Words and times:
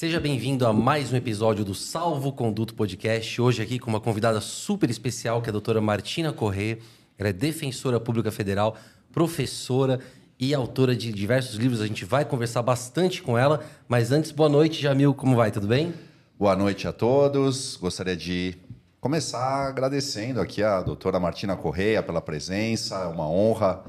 Seja 0.00 0.18
bem-vindo 0.18 0.66
a 0.66 0.72
mais 0.72 1.12
um 1.12 1.16
episódio 1.16 1.62
do 1.62 1.74
Salvo 1.74 2.32
Conduto 2.32 2.74
Podcast. 2.74 3.38
Hoje 3.38 3.62
aqui 3.62 3.78
com 3.78 3.90
uma 3.90 4.00
convidada 4.00 4.40
super 4.40 4.88
especial, 4.88 5.42
que 5.42 5.50
é 5.50 5.50
a 5.50 5.52
doutora 5.52 5.78
Martina 5.78 6.32
Corrêa. 6.32 6.78
Ela 7.18 7.28
é 7.28 7.32
defensora 7.34 8.00
pública 8.00 8.32
federal, 8.32 8.78
professora 9.12 10.00
e 10.38 10.54
autora 10.54 10.96
de 10.96 11.12
diversos 11.12 11.56
livros. 11.56 11.82
A 11.82 11.86
gente 11.86 12.06
vai 12.06 12.24
conversar 12.24 12.62
bastante 12.62 13.20
com 13.20 13.36
ela. 13.36 13.62
Mas 13.86 14.10
antes, 14.10 14.30
boa 14.30 14.48
noite, 14.48 14.80
Jamil. 14.80 15.12
Como 15.12 15.36
vai? 15.36 15.50
Tudo 15.50 15.66
bem? 15.66 15.92
Boa 16.38 16.56
noite 16.56 16.88
a 16.88 16.94
todos. 16.94 17.76
Gostaria 17.76 18.16
de 18.16 18.56
começar 19.02 19.68
agradecendo 19.68 20.40
aqui 20.40 20.62
a 20.62 20.80
doutora 20.80 21.20
Martina 21.20 21.58
Correia 21.58 22.02
pela 22.02 22.22
presença. 22.22 22.94
É 22.94 23.06
uma 23.06 23.28
honra 23.28 23.84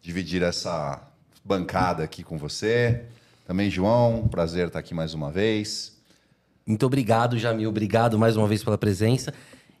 dividir 0.00 0.44
essa 0.44 1.02
bancada 1.44 2.04
aqui 2.04 2.22
com 2.22 2.38
você. 2.38 3.04
Também, 3.46 3.70
João, 3.70 4.26
prazer 4.26 4.66
estar 4.66 4.80
aqui 4.80 4.92
mais 4.92 5.14
uma 5.14 5.30
vez. 5.30 5.96
Muito 6.66 6.84
obrigado, 6.84 7.38
Jamil. 7.38 7.68
Obrigado 7.68 8.18
mais 8.18 8.36
uma 8.36 8.48
vez 8.48 8.64
pela 8.64 8.76
presença. 8.76 9.32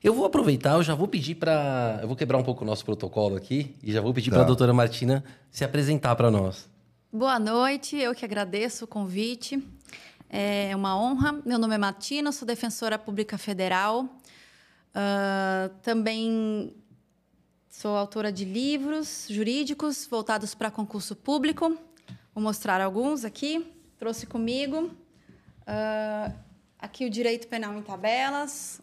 Eu 0.04 0.14
vou 0.14 0.24
aproveitar, 0.24 0.74
eu 0.74 0.84
já 0.84 0.94
vou 0.94 1.08
pedir 1.08 1.34
para. 1.34 1.98
Eu 2.00 2.06
vou 2.06 2.16
quebrar 2.16 2.38
um 2.38 2.44
pouco 2.44 2.62
o 2.62 2.66
nosso 2.66 2.84
protocolo 2.84 3.34
aqui 3.34 3.74
e 3.82 3.92
já 3.92 4.00
vou 4.00 4.14
pedir 4.14 4.30
tá. 4.30 4.36
para 4.36 4.44
a 4.44 4.46
doutora 4.46 4.72
Martina 4.72 5.24
se 5.50 5.64
apresentar 5.64 6.14
para 6.14 6.30
nós. 6.30 6.68
Boa 7.12 7.40
noite, 7.40 7.96
eu 7.96 8.14
que 8.14 8.24
agradeço 8.24 8.84
o 8.84 8.88
convite. 8.88 9.60
É 10.30 10.70
uma 10.76 10.96
honra. 10.96 11.42
Meu 11.44 11.58
nome 11.58 11.74
é 11.74 11.78
Martina, 11.78 12.30
sou 12.30 12.46
defensora 12.46 12.96
pública 12.96 13.36
federal. 13.36 14.04
Uh, 14.94 15.74
também 15.82 16.72
sou 17.68 17.96
autora 17.96 18.30
de 18.30 18.44
livros 18.44 19.26
jurídicos 19.28 20.06
voltados 20.08 20.54
para 20.54 20.70
concurso 20.70 21.16
público. 21.16 21.76
Vou 22.36 22.42
mostrar 22.42 22.82
alguns 22.82 23.24
aqui. 23.24 23.66
Trouxe 23.98 24.26
comigo. 24.26 24.90
Uh, 25.62 26.36
aqui 26.78 27.06
o 27.06 27.10
Direito 27.10 27.48
Penal 27.48 27.74
em 27.78 27.80
Tabelas, 27.80 28.78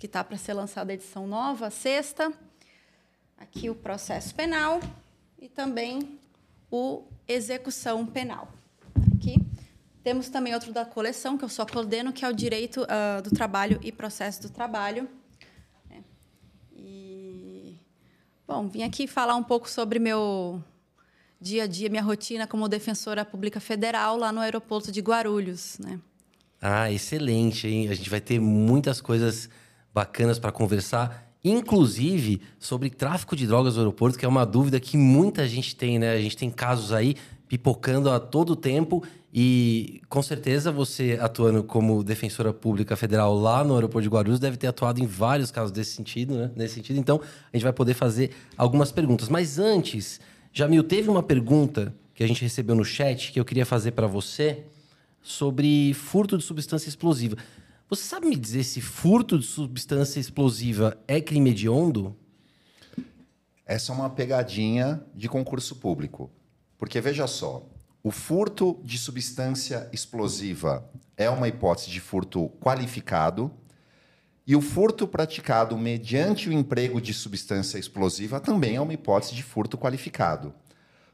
que 0.00 0.06
está 0.06 0.24
para 0.24 0.36
ser 0.36 0.52
lançada 0.52 0.90
a 0.90 0.94
edição 0.94 1.24
nova, 1.24 1.70
sexta. 1.70 2.32
Aqui 3.36 3.70
o 3.70 3.74
Processo 3.76 4.34
Penal 4.34 4.80
e 5.40 5.48
também 5.48 6.18
o 6.72 7.04
Execução 7.28 8.04
Penal. 8.04 8.48
Aqui. 9.14 9.36
Temos 10.02 10.28
também 10.28 10.52
outro 10.52 10.72
da 10.72 10.84
coleção, 10.84 11.38
que 11.38 11.44
eu 11.44 11.48
só 11.48 11.64
coordeno, 11.64 12.12
que 12.12 12.24
é 12.24 12.28
o 12.28 12.32
Direito 12.32 12.82
uh, 12.82 13.22
do 13.22 13.30
Trabalho 13.30 13.78
e 13.80 13.92
Processo 13.92 14.42
do 14.42 14.50
Trabalho. 14.50 15.08
É. 15.88 16.00
E, 16.72 17.78
bom, 18.44 18.66
vim 18.66 18.82
aqui 18.82 19.06
falar 19.06 19.36
um 19.36 19.44
pouco 19.44 19.70
sobre 19.70 20.00
meu 20.00 20.60
dia 21.40 21.64
a 21.64 21.66
dia, 21.66 21.88
minha 21.88 22.02
rotina 22.02 22.46
como 22.46 22.68
defensora 22.68 23.24
pública 23.24 23.60
federal 23.60 24.16
lá 24.16 24.32
no 24.32 24.40
aeroporto 24.40 24.90
de 24.90 25.00
Guarulhos, 25.00 25.78
né? 25.78 25.98
Ah, 26.60 26.90
excelente, 26.90 27.68
hein? 27.68 27.88
A 27.88 27.94
gente 27.94 28.10
vai 28.10 28.20
ter 28.20 28.40
muitas 28.40 29.00
coisas 29.00 29.48
bacanas 29.94 30.38
para 30.38 30.50
conversar, 30.50 31.32
inclusive 31.44 32.42
sobre 32.58 32.90
tráfico 32.90 33.36
de 33.36 33.46
drogas 33.46 33.74
no 33.74 33.80
aeroporto, 33.80 34.18
que 34.18 34.24
é 34.24 34.28
uma 34.28 34.44
dúvida 34.44 34.80
que 34.80 34.96
muita 34.96 35.46
gente 35.46 35.76
tem, 35.76 35.98
né? 35.98 36.12
A 36.12 36.20
gente 36.20 36.36
tem 36.36 36.50
casos 36.50 36.92
aí 36.92 37.14
pipocando 37.48 38.10
a 38.10 38.18
todo 38.18 38.54
tempo 38.56 39.02
e 39.32 40.02
com 40.08 40.22
certeza 40.22 40.72
você 40.72 41.18
atuando 41.20 41.62
como 41.62 42.02
defensora 42.02 42.52
pública 42.52 42.96
federal 42.96 43.34
lá 43.34 43.62
no 43.62 43.74
aeroporto 43.74 44.02
de 44.02 44.08
Guarulhos 44.08 44.40
deve 44.40 44.56
ter 44.56 44.66
atuado 44.66 45.00
em 45.00 45.06
vários 45.06 45.50
casos 45.50 45.70
desse 45.70 45.92
sentido, 45.92 46.34
né? 46.34 46.50
Nesse 46.56 46.74
sentido, 46.74 46.98
então 46.98 47.20
a 47.20 47.56
gente 47.56 47.62
vai 47.62 47.72
poder 47.72 47.94
fazer 47.94 48.32
algumas 48.56 48.90
perguntas. 48.90 49.28
Mas 49.28 49.58
antes, 49.58 50.20
Jamil, 50.52 50.82
teve 50.82 51.08
uma 51.08 51.22
pergunta 51.22 51.94
que 52.14 52.24
a 52.24 52.26
gente 52.26 52.42
recebeu 52.42 52.74
no 52.74 52.84
chat 52.84 53.32
que 53.32 53.38
eu 53.38 53.44
queria 53.44 53.66
fazer 53.66 53.92
para 53.92 54.06
você 54.06 54.64
sobre 55.22 55.94
furto 55.94 56.36
de 56.36 56.44
substância 56.44 56.88
explosiva. 56.88 57.36
Você 57.88 58.02
sabe 58.02 58.26
me 58.26 58.36
dizer 58.36 58.64
se 58.64 58.80
furto 58.80 59.38
de 59.38 59.46
substância 59.46 60.18
explosiva 60.18 60.98
é 61.06 61.20
crime 61.20 61.50
hediondo? 61.50 62.16
Essa 63.64 63.92
é 63.92 63.94
uma 63.94 64.10
pegadinha 64.10 65.02
de 65.14 65.28
concurso 65.28 65.76
público. 65.76 66.30
Porque 66.76 67.00
veja 67.00 67.26
só, 67.26 67.68
o 68.02 68.10
furto 68.10 68.80
de 68.82 68.96
substância 68.98 69.88
explosiva 69.92 70.88
é 71.16 71.28
uma 71.28 71.48
hipótese 71.48 71.90
de 71.90 72.00
furto 72.00 72.48
qualificado 72.60 73.52
e 74.48 74.56
o 74.56 74.62
furto 74.62 75.06
praticado 75.06 75.76
mediante 75.76 76.48
o 76.48 76.52
emprego 76.54 77.02
de 77.02 77.12
substância 77.12 77.78
explosiva 77.78 78.40
também 78.40 78.76
é 78.76 78.80
uma 78.80 78.94
hipótese 78.94 79.34
de 79.34 79.42
furto 79.42 79.76
qualificado. 79.76 80.54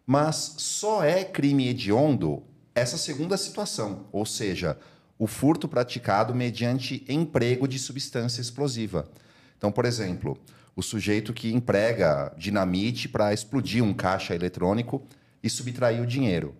Mas 0.07 0.55
só 0.59 1.03
é 1.03 1.25
crime 1.25 1.67
hediondo 1.67 2.45
essa 2.77 2.97
segunda 2.97 3.37
situação, 3.37 4.07
ou 4.13 4.25
seja, 4.25 4.79
o 5.19 5.27
furto 5.27 5.67
praticado 5.67 6.33
mediante 6.33 7.05
emprego 7.09 7.67
de 7.67 7.77
substância 7.77 8.41
explosiva. 8.41 9.11
Então, 9.59 9.73
por 9.73 9.85
exemplo, 9.85 10.39
o 10.77 10.83
sujeito 10.83 11.33
que 11.33 11.53
emprega 11.53 12.33
dinamite 12.39 13.09
para 13.09 13.35
explodir 13.35 13.83
um 13.83 13.93
caixa 13.93 14.33
eletrônico 14.33 15.03
e 15.43 15.51
subtrair 15.51 16.01
o 16.01 16.07
dinheiro. 16.07 16.55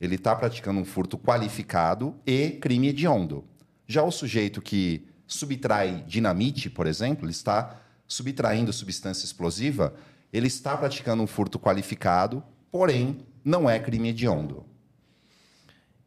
Ele 0.00 0.14
está 0.14 0.36
praticando 0.36 0.78
um 0.78 0.84
furto 0.84 1.18
qualificado 1.18 2.14
e 2.24 2.50
crime 2.50 2.86
hediondo. 2.90 3.44
Já 3.84 4.04
o 4.04 4.12
sujeito 4.12 4.62
que 4.62 5.09
subtrai 5.34 6.04
dinamite, 6.06 6.68
por 6.68 6.86
exemplo, 6.86 7.24
ele 7.24 7.32
está 7.32 7.80
subtraindo 8.06 8.72
substância 8.72 9.24
explosiva, 9.24 9.94
ele 10.32 10.48
está 10.48 10.76
praticando 10.76 11.22
um 11.22 11.26
furto 11.26 11.58
qualificado, 11.58 12.42
porém 12.70 13.18
não 13.44 13.70
é 13.70 13.78
crime 13.78 14.08
hediondo. 14.08 14.64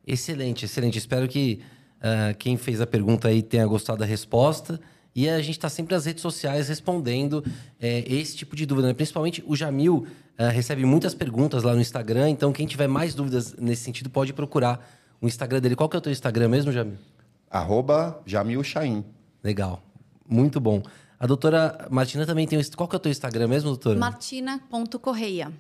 Excelente, 0.06 0.66
excelente. 0.66 0.98
Espero 0.98 1.28
que 1.28 1.62
uh, 2.00 2.36
quem 2.38 2.58
fez 2.58 2.82
a 2.82 2.88
pergunta 2.88 3.30
aí 3.30 3.42
tenha 3.42 3.66
gostado 3.66 4.00
da 4.00 4.06
resposta. 4.06 4.80
E 5.16 5.30
a 5.30 5.40
gente 5.42 5.52
está 5.52 5.70
sempre 5.70 5.94
nas 5.94 6.06
redes 6.06 6.22
sociais 6.22 6.68
respondendo 6.68 7.46
é, 7.80 8.04
esse 8.12 8.36
tipo 8.36 8.56
de 8.56 8.66
dúvida. 8.66 8.88
Né? 8.88 8.94
Principalmente 8.94 9.44
o 9.46 9.56
Jamil 9.56 10.08
uh, 10.38 10.48
recebe 10.52 10.84
muitas 10.86 11.14
perguntas 11.14 11.64
lá 11.64 11.74
no 11.74 11.80
Instagram. 11.80 12.30
Então, 12.30 12.52
quem 12.52 12.66
tiver 12.66 12.88
mais 12.88 13.14
dúvidas 13.14 13.54
nesse 13.54 13.84
sentido 13.84 14.10
pode 14.10 14.34
procurar 14.34 14.86
o 15.22 15.28
Instagram 15.28 15.62
dele. 15.62 15.76
Qual 15.76 15.88
que 15.88 15.96
é 15.96 16.00
o 16.00 16.02
teu 16.02 16.12
Instagram 16.12 16.50
mesmo, 16.50 16.72
Jamil? 16.72 16.98
Arroba 17.54 18.20
Jamil 18.26 18.64
Chaim. 18.64 19.06
Legal. 19.44 19.80
Muito 20.28 20.60
bom. 20.60 20.82
A 21.20 21.28
doutora 21.28 21.88
Martina 21.92 22.26
também 22.26 22.48
tem... 22.48 22.60
Qual 22.76 22.90
que 22.90 22.96
é 22.96 22.98
o 22.98 23.00
teu 23.00 23.12
Instagram 23.12 23.48
mesmo, 23.48 23.70
doutora? 23.70 24.00
Martina.correia. 24.00 25.54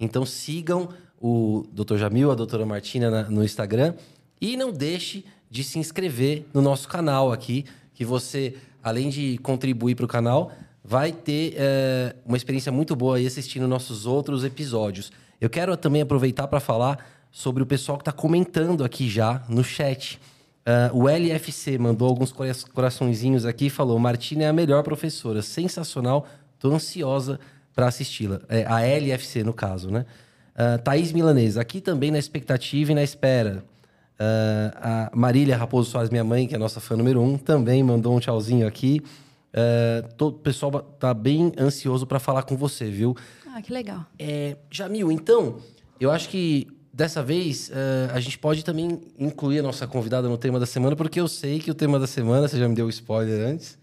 Então 0.00 0.26
sigam 0.26 0.88
o 1.20 1.64
doutor 1.72 1.96
Jamil, 1.96 2.32
a 2.32 2.34
doutora 2.34 2.66
Martina 2.66 3.08
na, 3.08 3.22
no 3.30 3.44
Instagram. 3.44 3.94
E 4.40 4.56
não 4.56 4.72
deixe 4.72 5.24
de 5.48 5.62
se 5.62 5.78
inscrever 5.78 6.44
no 6.52 6.60
nosso 6.60 6.88
canal 6.88 7.32
aqui, 7.32 7.64
que 7.94 8.04
você, 8.04 8.56
além 8.82 9.08
de 9.08 9.38
contribuir 9.38 9.94
para 9.94 10.04
o 10.04 10.08
canal, 10.08 10.50
vai 10.82 11.12
ter 11.12 11.54
é, 11.56 12.16
uma 12.26 12.36
experiência 12.36 12.72
muito 12.72 12.96
boa 12.96 13.16
aí 13.16 13.26
assistindo 13.26 13.68
nossos 13.68 14.06
outros 14.06 14.44
episódios. 14.44 15.12
Eu 15.40 15.48
quero 15.48 15.76
também 15.76 16.02
aproveitar 16.02 16.48
para 16.48 16.58
falar 16.58 17.06
sobre 17.30 17.62
o 17.62 17.66
pessoal 17.66 17.96
que 17.96 18.02
está 18.02 18.12
comentando 18.12 18.84
aqui 18.84 19.08
já 19.08 19.44
no 19.48 19.62
chat. 19.62 20.20
Uh, 20.68 21.04
o 21.04 21.08
LFC 21.08 21.78
mandou 21.78 22.06
alguns 22.06 22.30
coraçõezinhos 22.74 23.46
aqui 23.46 23.66
e 23.66 23.70
falou: 23.70 23.98
Martina 23.98 24.44
é 24.44 24.48
a 24.48 24.52
melhor 24.52 24.82
professora, 24.82 25.40
sensacional, 25.40 26.26
tô 26.58 26.74
ansiosa 26.74 27.40
para 27.74 27.86
assisti-la. 27.86 28.42
É, 28.50 28.66
a 28.66 28.80
LFC, 28.80 29.42
no 29.42 29.54
caso, 29.54 29.90
né? 29.90 30.04
Uh, 30.54 30.76
Thaís 30.82 31.10
Milanês, 31.12 31.56
aqui 31.56 31.80
também 31.80 32.10
na 32.10 32.18
expectativa 32.18 32.92
e 32.92 32.94
na 32.94 33.02
espera. 33.02 33.64
Uh, 34.20 34.74
a 34.74 35.10
Marília 35.14 35.56
Raposo 35.56 35.90
Soares, 35.90 36.10
minha 36.10 36.24
mãe, 36.24 36.46
que 36.46 36.54
é 36.54 36.56
a 36.56 36.60
nossa 36.60 36.80
fã 36.80 36.96
número 36.96 37.22
um, 37.22 37.38
também 37.38 37.82
mandou 37.82 38.14
um 38.14 38.20
tchauzinho 38.20 38.66
aqui. 38.66 39.00
Uh, 39.54 40.12
todo, 40.16 40.34
o 40.34 40.38
pessoal 40.40 40.82
tá 40.82 41.14
bem 41.14 41.50
ansioso 41.58 42.06
para 42.06 42.18
falar 42.18 42.42
com 42.42 42.56
você, 42.56 42.90
viu? 42.90 43.16
Ah, 43.46 43.62
que 43.62 43.72
legal. 43.72 44.04
É, 44.18 44.56
Jamil, 44.70 45.10
então, 45.10 45.56
eu 45.98 46.10
acho 46.10 46.28
que 46.28 46.66
Dessa 46.98 47.22
vez, 47.22 47.68
uh, 47.68 48.12
a 48.12 48.18
gente 48.18 48.36
pode 48.36 48.64
também 48.64 49.00
incluir 49.16 49.60
a 49.60 49.62
nossa 49.62 49.86
convidada 49.86 50.28
no 50.28 50.36
tema 50.36 50.58
da 50.58 50.66
semana, 50.66 50.96
porque 50.96 51.20
eu 51.20 51.28
sei 51.28 51.60
que 51.60 51.70
o 51.70 51.74
tema 51.74 51.96
da 51.96 52.08
semana, 52.08 52.48
você 52.48 52.58
já 52.58 52.68
me 52.68 52.74
deu 52.74 52.88
spoiler 52.88 53.46
antes, 53.46 53.78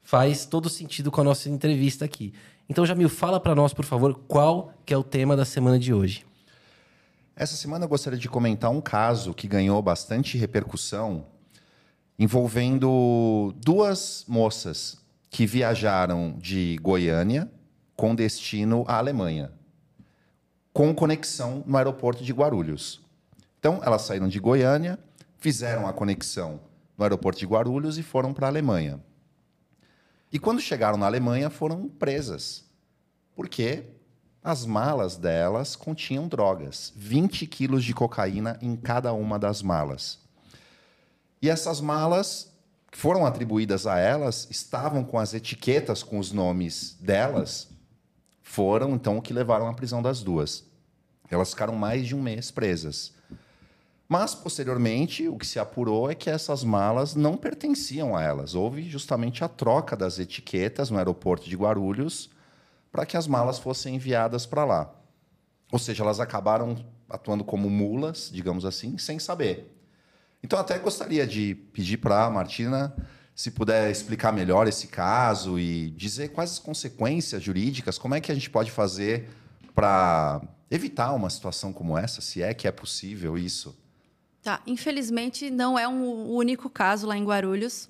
faz 0.00 0.46
todo 0.46 0.68
sentido 0.68 1.10
com 1.10 1.20
a 1.22 1.24
nossa 1.24 1.50
entrevista 1.50 2.04
aqui. 2.04 2.32
Então, 2.68 2.86
Jamil, 2.86 3.08
fala 3.08 3.40
para 3.40 3.52
nós, 3.52 3.74
por 3.74 3.84
favor, 3.84 4.14
qual 4.28 4.72
que 4.86 4.94
é 4.94 4.96
o 4.96 5.02
tema 5.02 5.34
da 5.34 5.44
semana 5.44 5.76
de 5.76 5.92
hoje. 5.92 6.24
Essa 7.34 7.56
semana 7.56 7.84
eu 7.84 7.88
gostaria 7.88 8.16
de 8.16 8.28
comentar 8.28 8.70
um 8.70 8.80
caso 8.80 9.34
que 9.34 9.48
ganhou 9.48 9.82
bastante 9.82 10.38
repercussão, 10.38 11.26
envolvendo 12.16 13.52
duas 13.56 14.24
moças 14.28 14.98
que 15.28 15.46
viajaram 15.46 16.36
de 16.38 16.78
Goiânia 16.80 17.50
com 17.96 18.14
destino 18.14 18.84
à 18.86 18.98
Alemanha 18.98 19.50
com 20.72 20.94
conexão 20.94 21.62
no 21.66 21.76
aeroporto 21.76 22.24
de 22.24 22.32
Guarulhos. 22.32 23.00
Então, 23.58 23.80
elas 23.84 24.02
saíram 24.02 24.28
de 24.28 24.40
Goiânia, 24.40 24.98
fizeram 25.38 25.86
a 25.86 25.92
conexão 25.92 26.60
no 26.96 27.04
aeroporto 27.04 27.38
de 27.38 27.46
Guarulhos 27.46 27.98
e 27.98 28.02
foram 28.02 28.32
para 28.32 28.46
a 28.46 28.50
Alemanha. 28.50 29.00
E 30.32 30.38
quando 30.38 30.60
chegaram 30.60 30.96
na 30.96 31.06
Alemanha, 31.06 31.50
foram 31.50 31.88
presas. 31.88 32.64
Porque 33.36 33.84
as 34.42 34.64
malas 34.64 35.16
delas 35.16 35.76
continham 35.76 36.26
drogas, 36.26 36.92
20 36.96 37.46
quilos 37.46 37.84
de 37.84 37.94
cocaína 37.94 38.58
em 38.60 38.74
cada 38.74 39.12
uma 39.12 39.38
das 39.38 39.62
malas. 39.62 40.18
E 41.40 41.48
essas 41.48 41.80
malas 41.80 42.50
que 42.90 42.98
foram 42.98 43.24
atribuídas 43.24 43.86
a 43.86 43.98
elas 43.98 44.48
estavam 44.50 45.04
com 45.04 45.18
as 45.18 45.32
etiquetas 45.32 46.02
com 46.02 46.18
os 46.18 46.32
nomes 46.32 46.96
delas, 47.00 47.68
foram 48.52 48.90
então 48.90 49.16
o 49.16 49.22
que 49.22 49.32
levaram 49.32 49.66
à 49.66 49.72
prisão 49.72 50.02
das 50.02 50.22
duas. 50.22 50.62
Elas 51.30 51.48
ficaram 51.48 51.74
mais 51.74 52.06
de 52.06 52.14
um 52.14 52.20
mês 52.20 52.50
presas. 52.50 53.14
Mas, 54.06 54.34
posteriormente, 54.34 55.26
o 55.26 55.38
que 55.38 55.46
se 55.46 55.58
apurou 55.58 56.10
é 56.10 56.14
que 56.14 56.28
essas 56.28 56.62
malas 56.62 57.14
não 57.14 57.34
pertenciam 57.34 58.14
a 58.14 58.22
elas. 58.22 58.54
Houve 58.54 58.82
justamente 58.82 59.42
a 59.42 59.48
troca 59.48 59.96
das 59.96 60.18
etiquetas 60.18 60.90
no 60.90 60.98
aeroporto 60.98 61.48
de 61.48 61.56
Guarulhos 61.56 62.28
para 62.90 63.06
que 63.06 63.16
as 63.16 63.26
malas 63.26 63.58
fossem 63.58 63.94
enviadas 63.94 64.44
para 64.44 64.66
lá. 64.66 64.94
Ou 65.72 65.78
seja, 65.78 66.04
elas 66.04 66.20
acabaram 66.20 66.76
atuando 67.08 67.44
como 67.44 67.70
mulas, 67.70 68.28
digamos 68.30 68.66
assim, 68.66 68.98
sem 68.98 69.18
saber. 69.18 69.74
Então, 70.42 70.58
até 70.58 70.78
gostaria 70.78 71.26
de 71.26 71.54
pedir 71.54 71.96
para 71.96 72.26
a 72.26 72.30
Martina 72.30 72.94
se 73.34 73.50
puder 73.50 73.90
explicar 73.90 74.32
melhor 74.32 74.68
esse 74.68 74.88
caso 74.88 75.58
e 75.58 75.90
dizer 75.90 76.28
quais 76.28 76.52
as 76.52 76.58
consequências 76.58 77.42
jurídicas, 77.42 77.98
como 77.98 78.14
é 78.14 78.20
que 78.20 78.30
a 78.30 78.34
gente 78.34 78.50
pode 78.50 78.70
fazer 78.70 79.28
para 79.74 80.42
evitar 80.70 81.12
uma 81.12 81.30
situação 81.30 81.72
como 81.72 81.96
essa, 81.96 82.20
se 82.20 82.42
é 82.42 82.52
que 82.52 82.68
é 82.68 82.72
possível 82.72 83.38
isso. 83.38 83.76
Tá, 84.42 84.60
infelizmente 84.66 85.50
não 85.50 85.78
é 85.78 85.86
um 85.86 86.30
único 86.30 86.68
caso 86.68 87.06
lá 87.06 87.16
em 87.16 87.24
Guarulhos. 87.24 87.88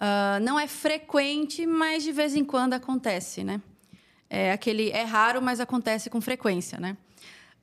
Uh, 0.00 0.40
não 0.40 0.58
é 0.58 0.66
frequente, 0.66 1.66
mas 1.66 2.02
de 2.02 2.12
vez 2.12 2.34
em 2.34 2.44
quando 2.44 2.72
acontece, 2.72 3.44
né? 3.44 3.60
É 4.30 4.52
aquele 4.52 4.90
é 4.90 5.02
raro, 5.02 5.42
mas 5.42 5.60
acontece 5.60 6.08
com 6.08 6.20
frequência, 6.20 6.78
né? 6.80 6.96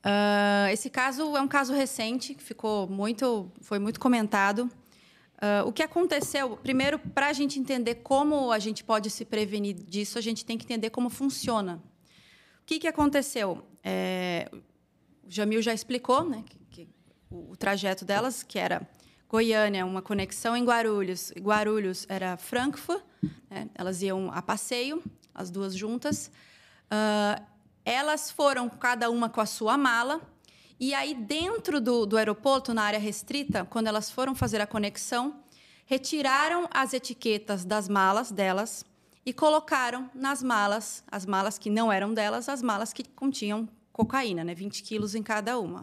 Uh, 0.05 0.69
esse 0.71 0.89
caso 0.89 1.35
é 1.35 1.41
um 1.41 1.47
caso 1.47 1.73
recente 1.73 2.35
que 2.35 2.43
ficou 2.43 2.87
muito, 2.87 3.51
foi 3.61 3.79
muito 3.79 3.99
comentado. 3.99 4.69
Uh, 5.37 5.67
o 5.67 5.71
que 5.71 5.83
aconteceu? 5.83 6.57
Primeiro, 6.57 6.97
para 6.97 7.27
a 7.27 7.33
gente 7.33 7.59
entender 7.59 7.95
como 7.95 8.51
a 8.51 8.57
gente 8.57 8.83
pode 8.83 9.09
se 9.09 9.23
prevenir 9.23 9.75
disso, 9.75 10.17
a 10.17 10.21
gente 10.21 10.43
tem 10.43 10.57
que 10.57 10.65
entender 10.65 10.89
como 10.89 11.09
funciona. 11.09 11.81
O 12.61 12.65
que, 12.65 12.79
que 12.79 12.87
aconteceu? 12.87 13.63
É, 13.83 14.49
o 14.53 14.59
Jamil 15.29 15.61
já 15.61 15.73
explicou, 15.73 16.27
né? 16.27 16.43
Que, 16.47 16.59
que, 16.71 16.87
o, 17.29 17.51
o 17.51 17.55
trajeto 17.55 18.03
delas, 18.03 18.41
que 18.41 18.57
era 18.57 18.81
Goiânia, 19.29 19.85
uma 19.85 20.01
conexão 20.01 20.57
em 20.57 20.65
Guarulhos. 20.65 21.31
Guarulhos 21.37 22.05
era 22.09 22.35
Frankfurt. 22.37 23.03
Né? 23.49 23.69
Elas 23.75 24.01
iam 24.01 24.31
a 24.31 24.41
passeio, 24.41 25.03
as 25.35 25.51
duas 25.51 25.75
juntas. 25.75 26.31
Uh, 26.85 27.43
elas 27.85 28.31
foram 28.31 28.67
cada 28.69 29.09
uma 29.09 29.29
com 29.29 29.39
a 29.39 29.45
sua 29.45 29.77
mala. 29.77 30.19
E 30.79 30.93
aí, 30.93 31.15
dentro 31.15 31.81
do, 31.81 32.05
do 32.05 32.17
aeroporto, 32.17 32.73
na 32.73 32.83
área 32.83 32.99
restrita, 32.99 33.65
quando 33.65 33.87
elas 33.87 34.11
foram 34.11 34.35
fazer 34.35 34.61
a 34.61 34.67
conexão, 34.67 35.43
retiraram 35.85 36.67
as 36.71 36.93
etiquetas 36.93 37.65
das 37.65 37.87
malas 37.87 38.31
delas 38.31 38.85
e 39.25 39.33
colocaram 39.33 40.09
nas 40.13 40.43
malas, 40.43 41.03
as 41.11 41.25
malas 41.25 41.57
que 41.57 41.69
não 41.69 41.91
eram 41.91 42.13
delas, 42.13 42.47
as 42.47 42.61
malas 42.61 42.93
que 42.93 43.03
continham 43.03 43.67
cocaína, 43.91 44.43
né? 44.43 44.53
20 44.53 44.83
quilos 44.83 45.15
em 45.15 45.23
cada 45.23 45.59
uma. 45.59 45.81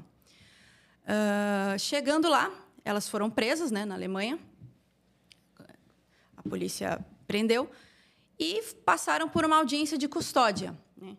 Uh, 1.05 1.79
chegando 1.79 2.29
lá, 2.29 2.51
elas 2.85 3.09
foram 3.09 3.29
presas 3.29 3.71
né, 3.71 3.85
na 3.85 3.95
Alemanha. 3.95 4.39
A 6.37 6.43
polícia 6.49 7.05
prendeu 7.27 7.71
e 8.39 8.63
passaram 8.85 9.29
por 9.29 9.45
uma 9.45 9.57
audiência 9.57 9.99
de 9.99 10.07
custódia. 10.07 10.77
Né? 10.97 11.17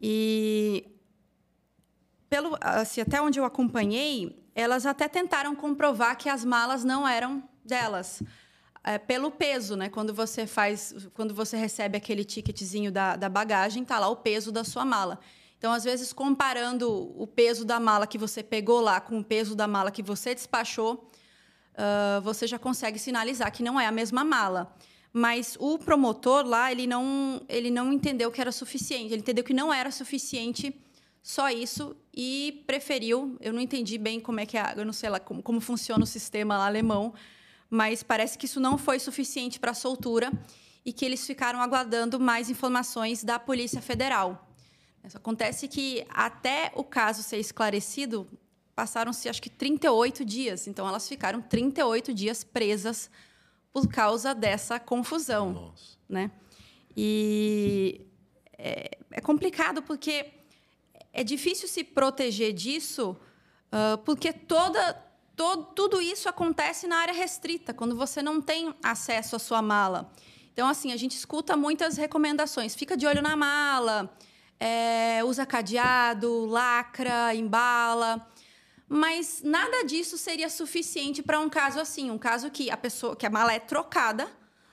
E 0.00 0.86
pelo, 2.30 2.56
assim, 2.60 3.00
até 3.00 3.20
onde 3.20 3.40
eu 3.40 3.44
acompanhei, 3.44 4.40
elas 4.54 4.86
até 4.86 5.08
tentaram 5.08 5.54
comprovar 5.56 6.16
que 6.16 6.28
as 6.28 6.44
malas 6.44 6.84
não 6.84 7.06
eram 7.06 7.42
delas. 7.64 8.22
É, 8.84 8.96
pelo 8.96 9.30
peso, 9.32 9.76
né? 9.76 9.88
Quando 9.90 10.14
você 10.14 10.46
faz, 10.46 10.94
quando 11.12 11.34
você 11.34 11.56
recebe 11.56 11.98
aquele 11.98 12.24
ticketzinho 12.24 12.90
da, 12.90 13.16
da 13.16 13.28
bagagem, 13.28 13.84
tá 13.84 13.98
lá 13.98 14.08
o 14.08 14.16
peso 14.16 14.52
da 14.52 14.62
sua 14.62 14.84
mala. 14.84 15.18
Então, 15.58 15.72
às 15.72 15.84
vezes, 15.84 16.12
comparando 16.12 16.88
o 17.20 17.26
peso 17.26 17.64
da 17.64 17.78
mala 17.78 18.06
que 18.06 18.16
você 18.16 18.42
pegou 18.42 18.80
lá 18.80 18.98
com 19.00 19.18
o 19.18 19.24
peso 19.24 19.54
da 19.54 19.66
mala 19.66 19.90
que 19.90 20.02
você 20.02 20.34
despachou, 20.34 21.10
uh, 21.74 22.20
você 22.22 22.46
já 22.46 22.58
consegue 22.58 22.98
sinalizar 22.98 23.52
que 23.52 23.62
não 23.62 23.78
é 23.78 23.86
a 23.86 23.92
mesma 23.92 24.24
mala. 24.24 24.74
Mas 25.12 25.56
o 25.60 25.78
promotor 25.78 26.46
lá, 26.46 26.72
ele 26.72 26.86
não, 26.86 27.42
ele 27.48 27.70
não 27.70 27.92
entendeu 27.92 28.30
que 28.30 28.40
era 28.40 28.52
suficiente. 28.52 29.12
Ele 29.12 29.20
entendeu 29.20 29.44
que 29.44 29.52
não 29.52 29.74
era 29.74 29.90
suficiente 29.90 30.74
só 31.22 31.50
isso 31.50 31.96
e 32.14 32.62
preferiu. 32.66 33.36
Eu 33.40 33.52
não 33.52 33.60
entendi 33.60 33.98
bem 33.98 34.20
como 34.20 34.40
é 34.40 34.46
que 34.46 34.56
é, 34.56 34.74
eu 34.76 34.84
não 34.84 34.92
sei 34.92 35.10
lá 35.10 35.20
como, 35.20 35.42
como 35.42 35.60
funciona 35.60 36.02
o 36.02 36.06
sistema 36.06 36.56
alemão, 36.64 37.14
mas 37.68 38.02
parece 38.02 38.36
que 38.36 38.46
isso 38.46 38.60
não 38.60 38.76
foi 38.78 38.98
suficiente 38.98 39.60
para 39.60 39.72
a 39.72 39.74
soltura 39.74 40.32
e 40.84 40.92
que 40.92 41.04
eles 41.04 41.26
ficaram 41.26 41.60
aguardando 41.60 42.18
mais 42.18 42.48
informações 42.48 43.22
da 43.22 43.38
Polícia 43.38 43.80
Federal. 43.80 44.48
Acontece 45.14 45.66
que 45.66 46.04
até 46.10 46.70
o 46.74 46.84
caso 46.84 47.22
ser 47.22 47.38
esclarecido, 47.38 48.26
passaram-se 48.74 49.28
acho 49.28 49.40
que 49.40 49.50
38 49.50 50.24
dias. 50.24 50.66
Então 50.66 50.86
elas 50.86 51.08
ficaram 51.08 51.40
38 51.40 52.12
dias 52.12 52.44
presas 52.44 53.10
por 53.72 53.88
causa 53.88 54.34
dessa 54.34 54.78
confusão, 54.78 55.52
Nossa. 55.52 55.96
né? 56.08 56.30
E 56.96 58.06
é, 58.58 58.98
é, 59.12 59.20
complicado 59.20 59.82
porque 59.82 60.26
é 61.12 61.24
difícil 61.24 61.68
se 61.68 61.82
proteger 61.82 62.52
disso, 62.52 63.16
uh, 63.72 63.98
porque 63.98 64.32
toda 64.32 65.10
todo, 65.40 65.64
tudo 65.74 66.00
isso 66.02 66.28
acontece 66.28 66.86
na 66.86 66.98
área 66.98 67.14
restrita, 67.14 67.72
quando 67.72 67.96
você 67.96 68.20
não 68.20 68.42
tem 68.42 68.74
acesso 68.82 69.36
à 69.36 69.38
sua 69.38 69.62
mala. 69.62 70.12
Então, 70.52 70.68
assim, 70.68 70.92
a 70.92 70.96
gente 70.98 71.16
escuta 71.16 71.56
muitas 71.56 71.96
recomendações. 71.96 72.74
Fica 72.74 72.94
de 72.94 73.06
olho 73.06 73.22
na 73.22 73.34
mala, 73.36 74.14
é, 74.58 75.24
usa 75.24 75.46
cadeado, 75.46 76.44
lacra, 76.44 77.34
embala. 77.34 78.28
Mas 78.86 79.40
nada 79.42 79.82
disso 79.84 80.18
seria 80.18 80.50
suficiente 80.50 81.22
para 81.22 81.40
um 81.40 81.48
caso 81.48 81.80
assim, 81.80 82.10
um 82.10 82.18
caso 82.18 82.50
que 82.50 82.70
a 82.70 82.76
pessoa, 82.76 83.16
que 83.16 83.24
a 83.24 83.30
mala 83.30 83.54
é 83.54 83.58
trocada 83.58 84.28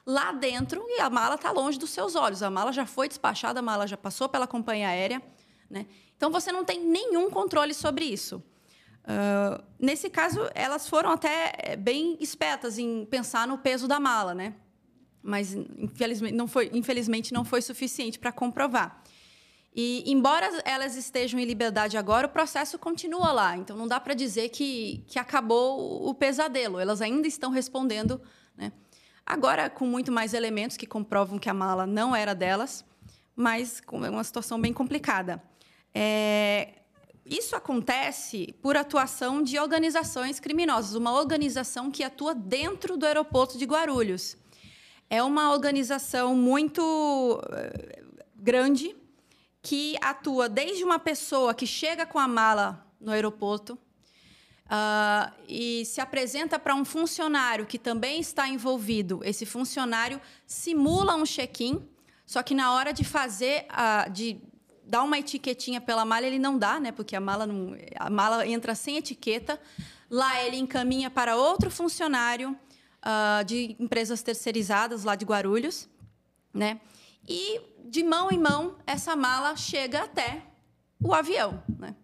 lá 0.05 0.33
dentro 0.33 0.83
e 0.89 0.99
a 0.99 1.09
mala 1.09 1.35
está 1.35 1.51
longe 1.51 1.79
dos 1.79 1.91
seus 1.91 2.15
olhos. 2.15 2.43
A 2.43 2.49
mala 2.49 2.73
já 2.73 2.85
foi 2.85 3.07
despachada, 3.07 3.59
a 3.59 3.63
mala 3.63 3.87
já 3.87 3.95
passou 3.95 4.27
pela 4.27 4.47
companhia 4.47 4.89
aérea, 4.89 5.21
né? 5.69 5.85
Então 6.15 6.31
você 6.31 6.51
não 6.51 6.65
tem 6.65 6.83
nenhum 6.83 7.29
controle 7.29 7.73
sobre 7.73 8.05
isso. 8.05 8.43
Uh, 9.03 9.63
nesse 9.79 10.09
caso, 10.09 10.49
elas 10.53 10.87
foram 10.87 11.11
até 11.11 11.53
eh, 11.59 11.75
bem 11.77 12.17
espertas 12.19 12.77
em 12.77 13.05
pensar 13.05 13.47
no 13.47 13.57
peso 13.57 13.87
da 13.87 13.99
mala, 13.99 14.33
né? 14.35 14.55
Mas 15.23 15.53
infelizmente 15.53 16.33
não 16.33 16.47
foi, 16.47 16.69
infelizmente 16.73 17.33
não 17.33 17.45
foi 17.45 17.61
suficiente 17.61 18.19
para 18.19 18.31
comprovar. 18.31 19.01
E, 19.79 20.03
embora 20.11 20.49
elas 20.65 20.95
estejam 20.95 21.39
em 21.39 21.45
liberdade 21.45 21.97
agora, 21.97 22.25
o 22.25 22.29
processo 22.31 22.79
continua 22.79 23.31
lá. 23.31 23.55
Então, 23.55 23.77
não 23.77 23.87
dá 23.87 23.99
para 23.99 24.15
dizer 24.15 24.49
que, 24.49 25.03
que 25.07 25.19
acabou 25.19 26.09
o 26.09 26.15
pesadelo. 26.15 26.79
Elas 26.79 26.99
ainda 26.99 27.27
estão 27.27 27.51
respondendo. 27.51 28.19
Né? 28.57 28.71
Agora, 29.23 29.69
com 29.69 29.85
muito 29.85 30.11
mais 30.11 30.33
elementos 30.33 30.77
que 30.77 30.87
comprovam 30.87 31.37
que 31.37 31.47
a 31.47 31.53
mala 31.53 31.85
não 31.85 32.15
era 32.15 32.33
delas, 32.33 32.83
mas 33.35 33.79
com 33.79 33.97
uma 33.99 34.23
situação 34.23 34.59
bem 34.59 34.73
complicada. 34.73 35.39
É, 35.99 36.75
isso 37.25 37.55
acontece 37.55 38.53
por 38.61 38.77
atuação 38.77 39.41
de 39.41 39.57
organizações 39.57 40.39
criminosas, 40.39 40.93
uma 40.93 41.11
organização 41.11 41.89
que 41.89 42.03
atua 42.03 42.35
dentro 42.35 42.95
do 42.95 43.03
aeroporto 43.03 43.57
de 43.57 43.65
Guarulhos. 43.65 44.37
É 45.09 45.23
uma 45.23 45.51
organização 45.51 46.35
muito 46.35 47.41
eh, 47.51 48.03
grande, 48.35 48.95
que 49.63 49.95
atua 49.99 50.47
desde 50.47 50.83
uma 50.83 50.99
pessoa 50.99 51.55
que 51.55 51.65
chega 51.65 52.05
com 52.05 52.19
a 52.19 52.27
mala 52.27 52.85
no 53.01 53.11
aeroporto 53.11 53.73
uh, 53.73 55.33
e 55.47 55.83
se 55.83 55.99
apresenta 55.99 56.59
para 56.59 56.75
um 56.75 56.85
funcionário 56.85 57.65
que 57.65 57.79
também 57.79 58.19
está 58.19 58.47
envolvido. 58.47 59.19
Esse 59.23 59.47
funcionário 59.47 60.21
simula 60.45 61.15
um 61.15 61.25
check-in, 61.25 61.89
só 62.23 62.43
que 62.43 62.53
na 62.53 62.73
hora 62.73 62.93
de 62.93 63.03
fazer, 63.03 63.65
uh, 63.71 64.11
de 64.11 64.39
dar 64.87 65.03
uma 65.03 65.19
etiquetinha 65.19 65.81
pela 65.81 66.05
mala, 66.05 66.25
ele 66.25 66.39
não 66.39 66.57
dá, 66.57 66.79
né? 66.79 66.91
Porque 66.91 67.15
a 67.15 67.19
mala, 67.19 67.45
não, 67.45 67.75
a 67.95 68.09
mala 68.09 68.47
entra 68.47 68.73
sem 68.73 68.97
etiqueta. 68.97 69.59
Lá 70.09 70.41
ele 70.43 70.57
encaminha 70.57 71.09
para 71.09 71.35
outro 71.35 71.69
funcionário 71.69 72.57
uh, 73.03 73.43
de 73.43 73.75
empresas 73.79 74.21
terceirizadas 74.23 75.03
lá 75.03 75.15
de 75.15 75.25
Guarulhos, 75.25 75.89
né? 76.53 76.79
E 77.27 77.59
de 77.85 78.03
mão 78.03 78.31
em 78.31 78.37
mão, 78.37 78.77
essa 78.85 79.15
mala 79.15 79.55
chega 79.55 80.03
até 80.03 80.43
o 81.01 81.13
avião. 81.13 81.61
Né? 81.77 81.95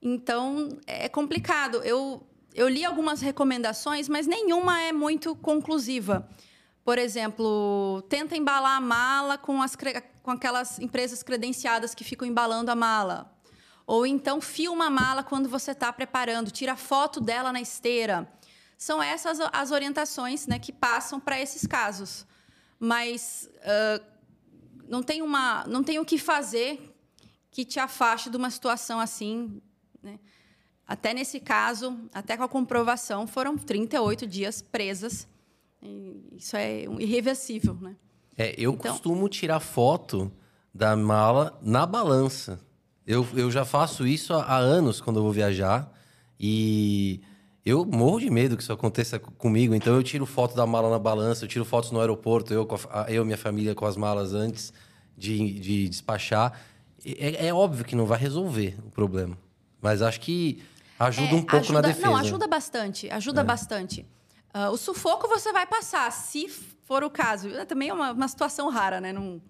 Então, 0.00 0.68
é 0.86 1.08
complicado. 1.08 1.82
Eu, 1.84 2.26
eu 2.54 2.68
li 2.68 2.84
algumas 2.84 3.20
recomendações, 3.20 4.08
mas 4.08 4.26
nenhuma 4.26 4.80
é 4.80 4.92
muito 4.92 5.34
conclusiva. 5.34 6.28
Por 6.84 6.98
exemplo, 6.98 8.02
tenta 8.08 8.36
embalar 8.36 8.76
a 8.76 8.80
mala 8.80 9.38
com, 9.38 9.62
as, 9.62 9.76
com 10.22 10.30
aquelas 10.30 10.78
empresas 10.78 11.22
credenciadas 11.22 11.94
que 11.94 12.04
ficam 12.04 12.26
embalando 12.26 12.70
a 12.70 12.76
mala. 12.76 13.32
Ou 13.86 14.06
então, 14.06 14.40
filma 14.40 14.86
a 14.86 14.90
mala 14.90 15.24
quando 15.24 15.48
você 15.48 15.72
está 15.72 15.92
preparando, 15.92 16.50
tira 16.50 16.76
foto 16.76 17.20
dela 17.20 17.52
na 17.52 17.60
esteira. 17.60 18.30
São 18.78 19.02
essas 19.02 19.38
as 19.52 19.70
orientações 19.70 20.46
né, 20.46 20.58
que 20.58 20.72
passam 20.72 21.18
para 21.20 21.40
esses 21.40 21.66
casos. 21.66 22.26
Mas 22.78 23.48
uh, 23.58 24.04
não, 24.88 25.02
tem 25.02 25.22
uma, 25.22 25.64
não 25.66 25.82
tem 25.82 25.98
o 25.98 26.04
que 26.04 26.18
fazer 26.18 26.92
que 27.50 27.64
te 27.64 27.78
afaste 27.78 28.30
de 28.30 28.36
uma 28.36 28.50
situação 28.50 28.98
assim. 28.98 29.60
Né? 30.02 30.18
Até 30.86 31.12
nesse 31.12 31.38
caso, 31.38 31.98
até 32.12 32.36
com 32.36 32.42
a 32.44 32.48
comprovação, 32.48 33.26
foram 33.26 33.56
38 33.58 34.26
dias 34.26 34.62
presas. 34.62 35.28
isso 36.32 36.56
é 36.56 36.84
irreversível. 36.98 37.74
Né? 37.74 37.96
É, 38.36 38.54
eu 38.56 38.72
então... 38.72 38.90
costumo 38.90 39.28
tirar 39.28 39.60
foto 39.60 40.32
da 40.74 40.96
mala 40.96 41.58
na 41.62 41.84
balança. 41.84 42.60
Eu, 43.06 43.26
eu 43.34 43.50
já 43.50 43.64
faço 43.64 44.06
isso 44.06 44.32
há, 44.32 44.42
há 44.44 44.56
anos 44.56 45.00
quando 45.00 45.18
eu 45.18 45.22
vou 45.22 45.32
viajar. 45.32 45.92
E 46.38 47.20
eu 47.64 47.84
morro 47.84 48.18
de 48.18 48.30
medo 48.30 48.56
que 48.56 48.62
isso 48.62 48.72
aconteça 48.72 49.18
comigo. 49.18 49.74
Então 49.74 49.94
eu 49.94 50.02
tiro 50.02 50.26
foto 50.26 50.56
da 50.56 50.66
mala 50.66 50.90
na 50.90 50.98
balança, 50.98 51.44
eu 51.44 51.48
tiro 51.48 51.64
fotos 51.64 51.90
no 51.90 52.00
aeroporto, 52.00 52.52
eu, 52.52 52.66
eu 53.08 53.22
e 53.22 53.24
minha 53.24 53.38
família 53.38 53.74
com 53.74 53.86
as 53.86 53.96
malas 53.96 54.32
antes 54.34 54.72
de, 55.16 55.58
de 55.60 55.88
despachar. 55.88 56.60
É, 57.04 57.46
é, 57.46 57.54
óbvio 57.54 57.84
que 57.84 57.94
não 57.94 58.06
vai 58.06 58.18
resolver 58.18 58.76
o 58.84 58.90
problema. 58.90 59.36
Mas 59.80 60.02
acho 60.02 60.20
que 60.20 60.62
ajuda 60.98 61.32
é, 61.32 61.34
um 61.34 61.42
pouco 61.42 61.56
ajuda, 61.56 61.82
na 61.82 61.88
defesa. 61.88 62.06
Não, 62.06 62.16
ajuda 62.16 62.46
bastante. 62.46 63.10
Ajuda 63.10 63.40
é. 63.40 63.44
bastante. 63.44 64.06
Uh, 64.54 64.70
o 64.70 64.76
sufoco 64.76 65.28
você 65.28 65.52
vai 65.52 65.66
passar, 65.66 66.10
se 66.12 66.46
for 66.92 67.02
o 67.02 67.10
caso. 67.10 67.48
É 67.48 67.64
também 67.64 67.88
é 67.88 67.94
uma, 67.94 68.12
uma 68.12 68.28
situação 68.28 68.68
rara, 68.68 69.00
né? 69.00 69.14
Não, 69.14 69.40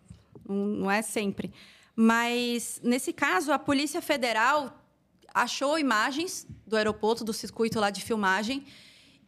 não, 0.49 0.89
é 0.89 1.03
sempre. 1.03 1.53
Mas, 1.97 2.81
nesse 2.85 3.13
caso, 3.13 3.53
a 3.53 3.59
Polícia 3.59 4.01
Federal 4.01 4.79
achou 5.35 5.77
imagens 5.77 6.47
do 6.65 6.77
aeroporto, 6.77 7.25
do 7.25 7.33
circuito 7.33 7.81
lá 7.81 7.91
de 7.91 8.01
filmagem, 8.01 8.65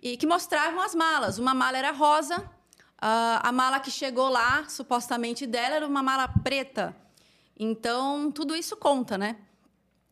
e 0.00 0.16
que 0.16 0.26
mostravam 0.28 0.80
as 0.80 0.94
malas. 0.94 1.38
Uma 1.38 1.54
mala 1.54 1.76
era 1.76 1.90
rosa, 1.90 2.38
uh, 2.38 3.40
a 3.42 3.50
mala 3.50 3.80
que 3.80 3.90
chegou 3.90 4.28
lá, 4.28 4.64
supostamente 4.68 5.44
dela, 5.44 5.74
era 5.74 5.86
uma 5.86 6.02
mala 6.02 6.28
preta. 6.28 6.94
Então, 7.58 8.30
tudo 8.30 8.54
isso 8.54 8.76
conta, 8.76 9.18
né? 9.18 9.36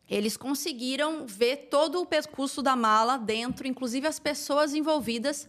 Eles 0.09 0.35
conseguiram 0.35 1.25
ver 1.25 1.69
todo 1.71 2.01
o 2.01 2.05
percurso 2.05 2.61
da 2.61 2.75
mala 2.75 3.15
dentro, 3.17 3.65
inclusive 3.65 4.05
as 4.07 4.19
pessoas 4.19 4.73
envolvidas. 4.73 5.47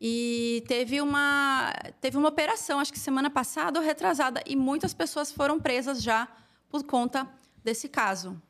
E 0.00 0.62
teve 0.68 1.00
uma, 1.00 1.72
teve 2.00 2.16
uma 2.16 2.28
operação, 2.28 2.78
acho 2.78 2.92
que 2.92 2.98
semana 2.98 3.28
passada 3.28 3.80
ou 3.80 3.84
retrasada, 3.84 4.42
e 4.46 4.54
muitas 4.54 4.94
pessoas 4.94 5.32
foram 5.32 5.58
presas 5.58 6.02
já 6.02 6.28
por 6.70 6.84
conta 6.84 7.28
desse 7.64 7.88
caso. 7.88 8.40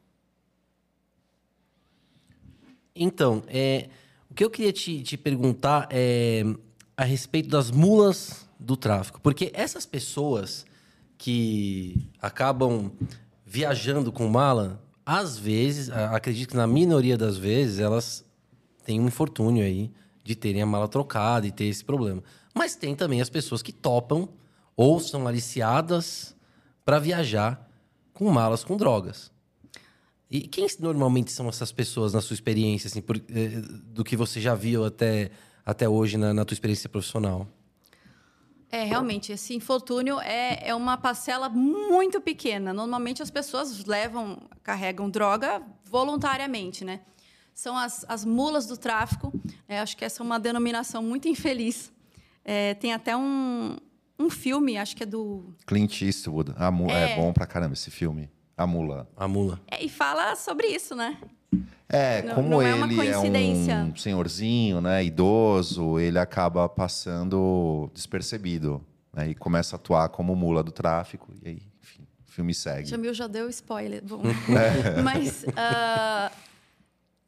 Então, 2.94 3.42
é, 3.46 3.88
o 4.30 4.34
que 4.34 4.44
eu 4.44 4.50
queria 4.50 4.72
te, 4.72 5.02
te 5.02 5.16
perguntar 5.16 5.88
é 5.90 6.42
a 6.96 7.04
respeito 7.04 7.48
das 7.48 7.70
mulas 7.70 8.46
do 8.58 8.76
tráfico. 8.76 9.20
Porque 9.20 9.50
essas 9.54 9.86
pessoas 9.86 10.66
que 11.16 12.10
acabam 12.20 12.90
viajando 13.46 14.12
com 14.12 14.28
mala, 14.28 14.82
às 15.06 15.38
vezes, 15.38 15.90
acredito 15.90 16.50
que 16.50 16.56
na 16.56 16.66
minoria 16.66 17.16
das 17.16 17.38
vezes, 17.38 17.78
elas 17.78 18.24
têm 18.84 19.00
um 19.00 19.06
infortúnio 19.06 19.64
aí 19.64 19.90
de 20.28 20.36
terem 20.36 20.60
a 20.60 20.66
mala 20.66 20.86
trocada 20.86 21.46
e 21.46 21.50
ter 21.50 21.64
esse 21.64 21.82
problema. 21.82 22.22
Mas 22.54 22.76
tem 22.76 22.94
também 22.94 23.22
as 23.22 23.30
pessoas 23.30 23.62
que 23.62 23.72
topam 23.72 24.28
ou 24.76 25.00
são 25.00 25.26
aliciadas 25.26 26.36
para 26.84 26.98
viajar 26.98 27.66
com 28.12 28.30
malas 28.30 28.62
com 28.62 28.76
drogas. 28.76 29.32
E 30.30 30.42
quem 30.42 30.66
normalmente 30.80 31.32
são 31.32 31.48
essas 31.48 31.72
pessoas 31.72 32.12
na 32.12 32.20
sua 32.20 32.34
experiência, 32.34 32.88
assim, 32.88 33.00
por, 33.00 33.16
eh, 33.16 33.62
do 33.86 34.04
que 34.04 34.14
você 34.14 34.38
já 34.38 34.54
viu 34.54 34.84
até, 34.84 35.30
até 35.64 35.88
hoje 35.88 36.18
na, 36.18 36.34
na 36.34 36.44
tua 36.44 36.54
experiência 36.54 36.90
profissional? 36.90 37.48
É, 38.70 38.84
realmente, 38.84 39.32
esse 39.32 39.54
infortúnio 39.54 40.20
é, 40.20 40.68
é 40.68 40.74
uma 40.74 40.98
parcela 40.98 41.48
muito 41.48 42.20
pequena. 42.20 42.74
Normalmente 42.74 43.22
as 43.22 43.30
pessoas 43.30 43.86
levam, 43.86 44.38
carregam 44.62 45.08
droga 45.08 45.62
voluntariamente, 45.86 46.84
né? 46.84 47.00
São 47.58 47.76
as, 47.76 48.04
as 48.08 48.24
mulas 48.24 48.66
do 48.66 48.76
tráfico. 48.76 49.32
É, 49.66 49.80
acho 49.80 49.96
que 49.96 50.04
essa 50.04 50.22
é 50.22 50.24
uma 50.24 50.38
denominação 50.38 51.02
muito 51.02 51.26
infeliz. 51.26 51.92
É, 52.44 52.74
tem 52.74 52.92
até 52.92 53.16
um, 53.16 53.76
um 54.16 54.30
filme, 54.30 54.78
acho 54.78 54.94
que 54.94 55.02
é 55.02 55.06
do. 55.06 55.52
Clint 55.66 56.02
Eastwood. 56.02 56.52
A 56.56 56.70
mula, 56.70 56.92
é, 56.92 57.14
é 57.14 57.16
bom 57.16 57.32
pra 57.32 57.46
caramba 57.46 57.72
esse 57.72 57.90
filme. 57.90 58.30
A 58.56 58.64
mula. 58.64 59.08
A 59.16 59.26
mula. 59.26 59.60
É, 59.68 59.84
e 59.84 59.88
fala 59.88 60.36
sobre 60.36 60.68
isso, 60.68 60.94
né? 60.94 61.18
É, 61.88 62.22
não, 62.22 62.36
como 62.36 62.48
não 62.48 62.62
é 62.62 62.70
ele 62.70 63.08
é 63.10 63.18
um 63.18 63.96
senhorzinho, 63.96 64.80
né, 64.80 65.02
idoso, 65.02 65.98
ele 65.98 66.18
acaba 66.18 66.68
passando 66.68 67.90
despercebido, 67.94 68.84
né, 69.10 69.30
e 69.30 69.34
começa 69.34 69.74
a 69.74 69.78
atuar 69.78 70.10
como 70.10 70.36
mula 70.36 70.62
do 70.62 70.70
tráfico, 70.70 71.32
e 71.42 71.48
aí, 71.48 71.62
enfim, 71.82 72.06
o 72.28 72.30
filme 72.30 72.52
segue. 72.52 72.86
Jamil 72.86 73.14
já 73.14 73.26
deu 73.26 73.48
spoiler. 73.48 74.04
Bom, 74.04 74.20
é. 74.54 75.00
mas 75.00 75.44
uh, 75.44 76.30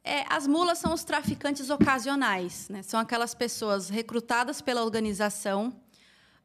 é, 0.03 0.25
as 0.29 0.47
mulas 0.47 0.79
são 0.79 0.93
os 0.93 1.03
traficantes 1.03 1.69
ocasionais, 1.69 2.67
né? 2.69 2.81
São 2.81 2.99
aquelas 2.99 3.35
pessoas 3.35 3.89
recrutadas 3.89 4.61
pela 4.61 4.83
organização 4.83 5.67
uh, 5.69 5.75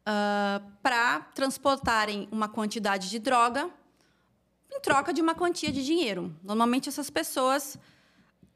ah, 0.05 0.63
para 0.83 1.21
transportarem 1.35 2.29
uma 2.31 2.49
quantidade 2.49 3.09
de 3.09 3.19
droga 3.19 3.71
em 4.71 4.81
troca 4.81 5.13
de 5.13 5.23
uma 5.23 5.35
quantia 5.35 5.73
de 5.73 5.85
dinheiro. 5.85 6.37
Normalmente 6.43 6.89
essas 6.89 7.09
pessoas 7.09 7.79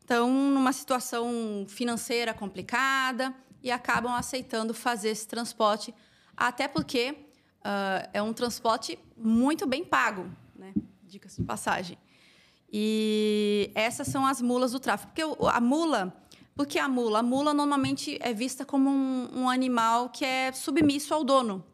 estão 0.00 0.30
numa 0.30 0.72
situação 0.72 1.64
financeira 1.66 2.34
complicada 2.34 3.34
e 3.62 3.70
acabam 3.70 4.12
aceitando 4.12 4.74
fazer 4.74 5.10
esse 5.10 5.26
transporte, 5.26 5.94
até 6.36 6.68
porque 6.68 7.12
uh, 7.60 8.08
é 8.12 8.20
um 8.20 8.34
transporte 8.34 8.98
muito 9.16 9.66
bem 9.66 9.82
pago, 9.82 10.30
né? 10.54 10.74
Dicas 11.04 11.36
de 11.36 11.42
passagem. 11.42 11.98
E 12.72 13.70
essas 13.74 14.06
são 14.06 14.24
as 14.26 14.40
mulas 14.40 14.72
do 14.72 14.80
tráfico. 14.80 15.12
Porque 15.12 15.22
a 15.22 15.60
mula, 15.60 16.14
porque 16.54 16.78
a 16.78 16.88
mula, 16.88 17.18
a 17.18 17.22
mula 17.22 17.52
normalmente 17.52 18.18
é 18.20 18.32
vista 18.32 18.64
como 18.64 18.88
um, 18.88 19.42
um 19.42 19.50
animal 19.50 20.08
que 20.08 20.24
é 20.24 20.52
submisso 20.52 21.12
ao 21.12 21.24
dono. 21.24 21.64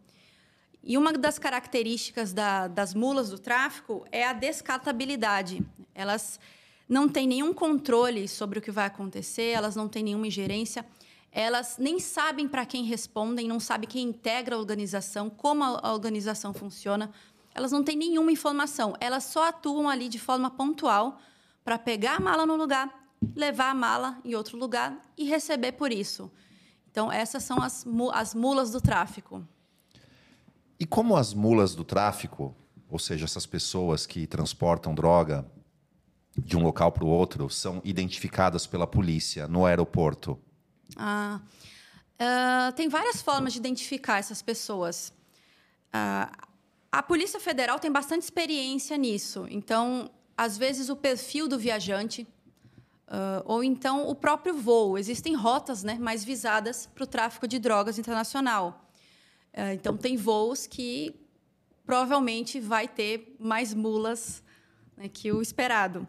E 0.83 0.97
uma 0.97 1.13
das 1.13 1.39
características 1.39 2.33
da, 2.33 2.69
das 2.69 2.95
mulas 2.95 3.29
do 3.31 3.39
tráfico 3.39 4.07
é 4.13 4.25
a 4.25 4.33
descartabilidade. 4.33 5.61
Elas 5.95 6.39
não 6.89 7.09
têm 7.09 7.27
nenhum 7.27 7.53
controle 7.53 8.29
sobre 8.29 8.61
o 8.61 8.63
que 8.63 8.71
vai 8.71 8.87
acontecer, 8.87 9.51
elas 9.51 9.75
não 9.75 9.89
têm 9.89 10.05
nenhuma 10.05 10.29
ingerência, 10.29 10.87
elas 11.33 11.77
nem 11.77 11.99
sabem 11.99 12.47
para 12.47 12.65
quem 12.65 12.85
respondem, 12.85 13.49
não 13.49 13.59
sabem 13.59 13.89
quem 13.89 14.09
integra 14.09 14.55
a 14.55 14.59
organização, 14.59 15.29
como 15.29 15.65
a 15.65 15.93
organização 15.93 16.55
funciona 16.55 17.11
elas 17.57 17.73
não 17.73 17.83
têm 17.83 17.97
nenhuma 17.97 18.31
informação, 18.31 18.95
elas 19.01 19.25
só 19.25 19.49
atuam 19.49 19.89
ali 19.89 20.11
de 20.11 20.19
forma 20.19 20.51
pontual 20.51 21.19
para 21.65 21.79
pegar 21.79 22.17
a 22.17 22.21
mala 22.21 22.45
no 22.45 22.55
lugar, 22.55 23.11
levar 23.35 23.71
a 23.71 23.75
mala 23.75 24.21
em 24.23 24.35
outro 24.35 24.59
lugar 24.59 25.01
e 25.17 25.25
receber 25.25 25.73
por 25.73 25.91
isso. 25.91 26.31
Então, 26.91 27.11
essas 27.11 27.43
são 27.43 27.63
as, 27.63 27.87
as 28.13 28.35
mulas 28.35 28.71
do 28.71 28.81
tráfico. 28.81 29.47
E 30.79 30.85
como 30.85 31.17
as 31.17 31.33
mulas 31.33 31.75
do 31.75 31.83
tráfico, 31.83 32.55
ou 32.91 32.99
seja, 32.99 33.25
essas 33.25 33.47
pessoas 33.47 34.07
que 34.07 34.27
transportam 34.27 34.95
droga 34.95 35.51
de 36.39 36.59
um 36.59 36.63
local 36.63 36.93
para 36.93 37.05
o 37.05 37.09
outro, 37.09 37.49
são 37.49 37.81
identificadas 37.83 38.67
pela 38.67 38.87
polícia 38.87 39.49
no 39.49 39.65
aeroporto? 39.65 40.39
Ah, 40.95 41.41
uh, 42.21 42.73
tem 42.73 42.91
várias 42.91 43.23
formas 43.23 43.55
de 43.55 43.59
identificar 43.59 44.19
essas 44.19 44.43
pessoas. 44.43 45.11
Uh, 45.89 46.46
a 46.99 47.03
Polícia 47.03 47.39
Federal 47.39 47.79
tem 47.79 47.93
bastante 47.93 48.23
experiência 48.23 48.97
nisso. 48.97 49.47
Então, 49.51 50.11
às 50.35 50.57
vezes, 50.57 50.89
o 50.89 50.97
perfil 50.97 51.47
do 51.47 51.59
viajante, 51.59 52.27
uh, 53.07 53.43
ou 53.45 53.63
então 53.63 54.09
o 54.09 54.15
próprio 54.15 54.55
voo. 54.55 54.97
Existem 54.97 55.35
rotas 55.35 55.83
né, 55.83 55.99
mais 56.01 56.25
visadas 56.25 56.87
para 56.87 57.05
o 57.05 57.07
tráfico 57.07 57.47
de 57.47 57.59
drogas 57.59 57.99
internacional. 57.99 58.89
Uh, 59.53 59.75
então, 59.75 59.95
tem 59.95 60.17
voos 60.17 60.67
que 60.67 61.15
provavelmente 61.85 62.59
vai 62.59 62.89
ter 62.89 63.37
mais 63.39 63.75
mulas 63.75 64.43
né, 64.97 65.07
que 65.07 65.31
o 65.31 65.43
esperado. 65.43 66.09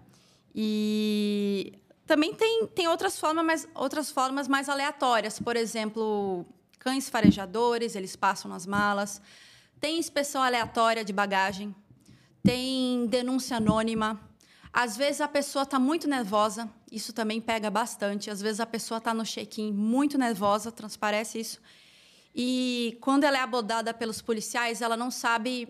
E 0.55 1.73
também 2.05 2.33
tem, 2.33 2.65
tem 2.67 2.87
outras, 2.87 3.19
formas 3.19 3.45
mais, 3.45 3.67
outras 3.75 4.09
formas 4.09 4.47
mais 4.47 4.69
aleatórias. 4.69 5.37
Por 5.37 5.57
exemplo, 5.57 6.45
cães 6.79 7.09
farejadores, 7.09 7.93
eles 7.93 8.15
passam 8.15 8.49
nas 8.49 8.65
malas. 8.65 9.21
Tem 9.79 9.97
inspeção 9.99 10.41
aleatória 10.41 11.05
de 11.05 11.13
bagagem, 11.13 11.75
tem 12.43 13.05
denúncia 13.07 13.57
anônima. 13.57 14.19
Às 14.73 14.97
vezes 14.97 15.21
a 15.21 15.27
pessoa 15.27 15.63
está 15.63 15.79
muito 15.79 16.07
nervosa, 16.07 16.69
isso 16.91 17.13
também 17.13 17.39
pega 17.39 17.69
bastante. 17.69 18.29
Às 18.29 18.41
vezes 18.41 18.59
a 18.59 18.65
pessoa 18.65 18.97
está 18.97 19.13
no 19.13 19.23
check-in 19.23 19.71
muito 19.71 20.17
nervosa, 20.17 20.71
transparece 20.71 21.39
isso. 21.39 21.61
E 22.33 22.97
quando 23.01 23.23
ela 23.23 23.37
é 23.37 23.41
abordada 23.41 23.93
pelos 23.93 24.21
policiais, 24.21 24.81
ela 24.81 24.95
não 24.95 25.09
sabe, 25.09 25.67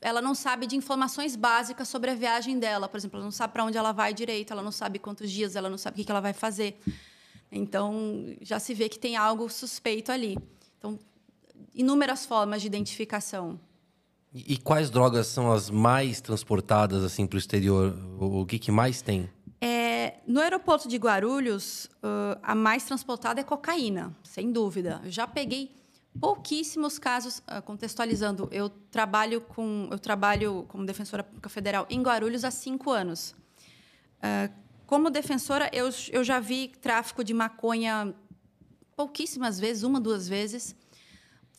ela 0.00 0.20
não 0.20 0.34
sabe 0.34 0.66
de 0.66 0.76
informações 0.76 1.36
básicas 1.36 1.88
sobre 1.88 2.10
a 2.10 2.14
viagem 2.14 2.58
dela. 2.58 2.88
Por 2.88 2.96
exemplo, 2.96 3.18
ela 3.18 3.24
não 3.24 3.32
sabe 3.32 3.52
para 3.52 3.64
onde 3.64 3.78
ela 3.78 3.92
vai 3.92 4.12
direito, 4.12 4.52
ela 4.52 4.62
não 4.62 4.72
sabe 4.72 4.98
quantos 4.98 5.30
dias, 5.30 5.56
ela 5.56 5.70
não 5.70 5.78
sabe 5.78 6.00
o 6.00 6.04
que 6.04 6.10
ela 6.10 6.20
vai 6.20 6.32
fazer. 6.32 6.78
Então, 7.50 8.36
já 8.40 8.58
se 8.58 8.72
vê 8.74 8.88
que 8.88 8.98
tem 8.98 9.16
algo 9.16 9.48
suspeito 9.48 10.12
ali. 10.12 10.38
Então, 10.78 10.98
inúmeras 11.74 12.26
formas 12.26 12.60
de 12.60 12.66
identificação. 12.66 13.58
E, 14.32 14.54
e 14.54 14.56
quais 14.56 14.90
drogas 14.90 15.26
são 15.26 15.50
as 15.50 15.70
mais 15.70 16.20
transportadas 16.20 17.02
assim 17.04 17.26
para 17.26 17.36
o 17.36 17.38
exterior? 17.38 17.96
O, 18.18 18.42
o 18.42 18.46
que, 18.46 18.58
que 18.58 18.70
mais 18.70 19.02
tem? 19.02 19.28
É, 19.60 20.14
no 20.26 20.40
aeroporto 20.40 20.88
de 20.88 20.96
Guarulhos, 20.96 21.84
uh, 22.02 22.38
a 22.42 22.54
mais 22.54 22.84
transportada 22.84 23.40
é 23.40 23.44
cocaína, 23.44 24.16
sem 24.22 24.50
dúvida. 24.50 25.00
Eu 25.04 25.10
já 25.10 25.26
peguei 25.26 25.70
pouquíssimos 26.18 26.98
casos, 26.98 27.38
uh, 27.40 27.60
contextualizando. 27.62 28.48
Eu 28.50 28.70
trabalho 28.70 29.40
com, 29.40 29.88
eu 29.90 29.98
trabalho 29.98 30.64
como 30.68 30.86
defensora 30.86 31.22
pública 31.22 31.48
federal 31.48 31.86
em 31.90 32.02
Guarulhos 32.02 32.44
há 32.44 32.50
cinco 32.50 32.90
anos. 32.90 33.34
Uh, 34.18 34.52
como 34.86 35.10
defensora, 35.10 35.70
eu, 35.72 35.90
eu 36.10 36.24
já 36.24 36.40
vi 36.40 36.68
tráfico 36.80 37.22
de 37.22 37.34
maconha 37.34 38.14
pouquíssimas 38.96 39.60
vezes, 39.60 39.82
uma, 39.82 40.00
duas 40.00 40.28
vezes. 40.28 40.74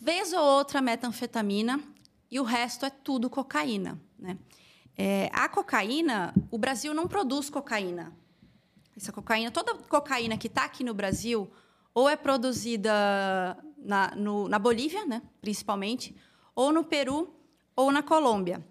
Vez 0.04 0.34
ou 0.34 0.40
outra 0.40 0.82
metanfetamina 0.82 1.80
e 2.32 2.40
o 2.40 2.44
resto 2.44 2.88
é 2.88 2.90
tudo 2.90 3.30
cocaína. 3.30 4.02
Né? 4.18 4.36
É, 4.98 5.30
a 5.32 5.48
cocaína, 5.48 6.34
o 6.50 6.58
Brasil 6.58 6.92
não 6.92 7.08
produz 7.08 7.52
cocaína. 7.52 8.12
Essa 8.98 9.12
cocaína, 9.12 9.52
toda 9.52 9.76
cocaína 9.76 10.40
que 10.40 10.48
está 10.48 10.66
aqui 10.66 10.84
no 10.84 10.96
Brasil, 10.96 11.48
ou 11.94 12.10
é 12.10 12.16
produzida 12.16 12.92
na, 13.78 14.16
no, 14.16 14.48
na 14.48 14.58
Bolívia, 14.58 15.06
né, 15.06 15.22
principalmente, 15.40 16.16
ou 16.56 16.72
no 16.72 16.84
Peru, 16.84 17.32
ou 17.76 17.92
na 17.92 18.02
Colômbia. 18.02 18.66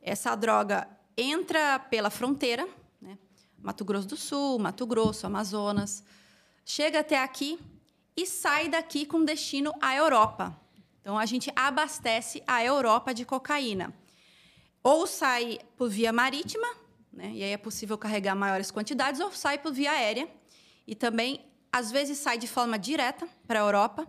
Essa 0.00 0.36
droga 0.36 0.88
entra 1.16 1.80
pela 1.80 2.08
fronteira, 2.08 2.68
né, 3.02 3.18
Mato 3.58 3.84
Grosso 3.84 4.06
do 4.06 4.16
Sul, 4.16 4.60
Mato 4.60 4.86
Grosso, 4.86 5.26
Amazonas, 5.26 6.04
chega 6.64 7.00
até 7.00 7.20
aqui 7.20 7.58
e 8.16 8.24
sai 8.24 8.68
daqui 8.68 9.04
com 9.04 9.24
destino 9.24 9.72
à 9.80 9.96
Europa. 9.96 10.67
Então, 11.00 11.18
a 11.18 11.26
gente 11.26 11.50
abastece 11.54 12.42
a 12.46 12.64
Europa 12.64 13.14
de 13.14 13.24
cocaína. 13.24 13.94
Ou 14.82 15.06
sai 15.06 15.58
por 15.76 15.88
via 15.88 16.12
marítima, 16.12 16.66
né? 17.12 17.30
e 17.34 17.42
aí 17.42 17.50
é 17.50 17.56
possível 17.56 17.98
carregar 17.98 18.34
maiores 18.34 18.70
quantidades, 18.70 19.20
ou 19.20 19.32
sai 19.32 19.58
por 19.58 19.72
via 19.72 19.90
aérea. 19.92 20.28
E 20.86 20.94
também, 20.94 21.44
às 21.72 21.90
vezes, 21.90 22.18
sai 22.18 22.38
de 22.38 22.46
forma 22.46 22.78
direta 22.78 23.28
para 23.46 23.60
a 23.60 23.62
Europa. 23.62 24.06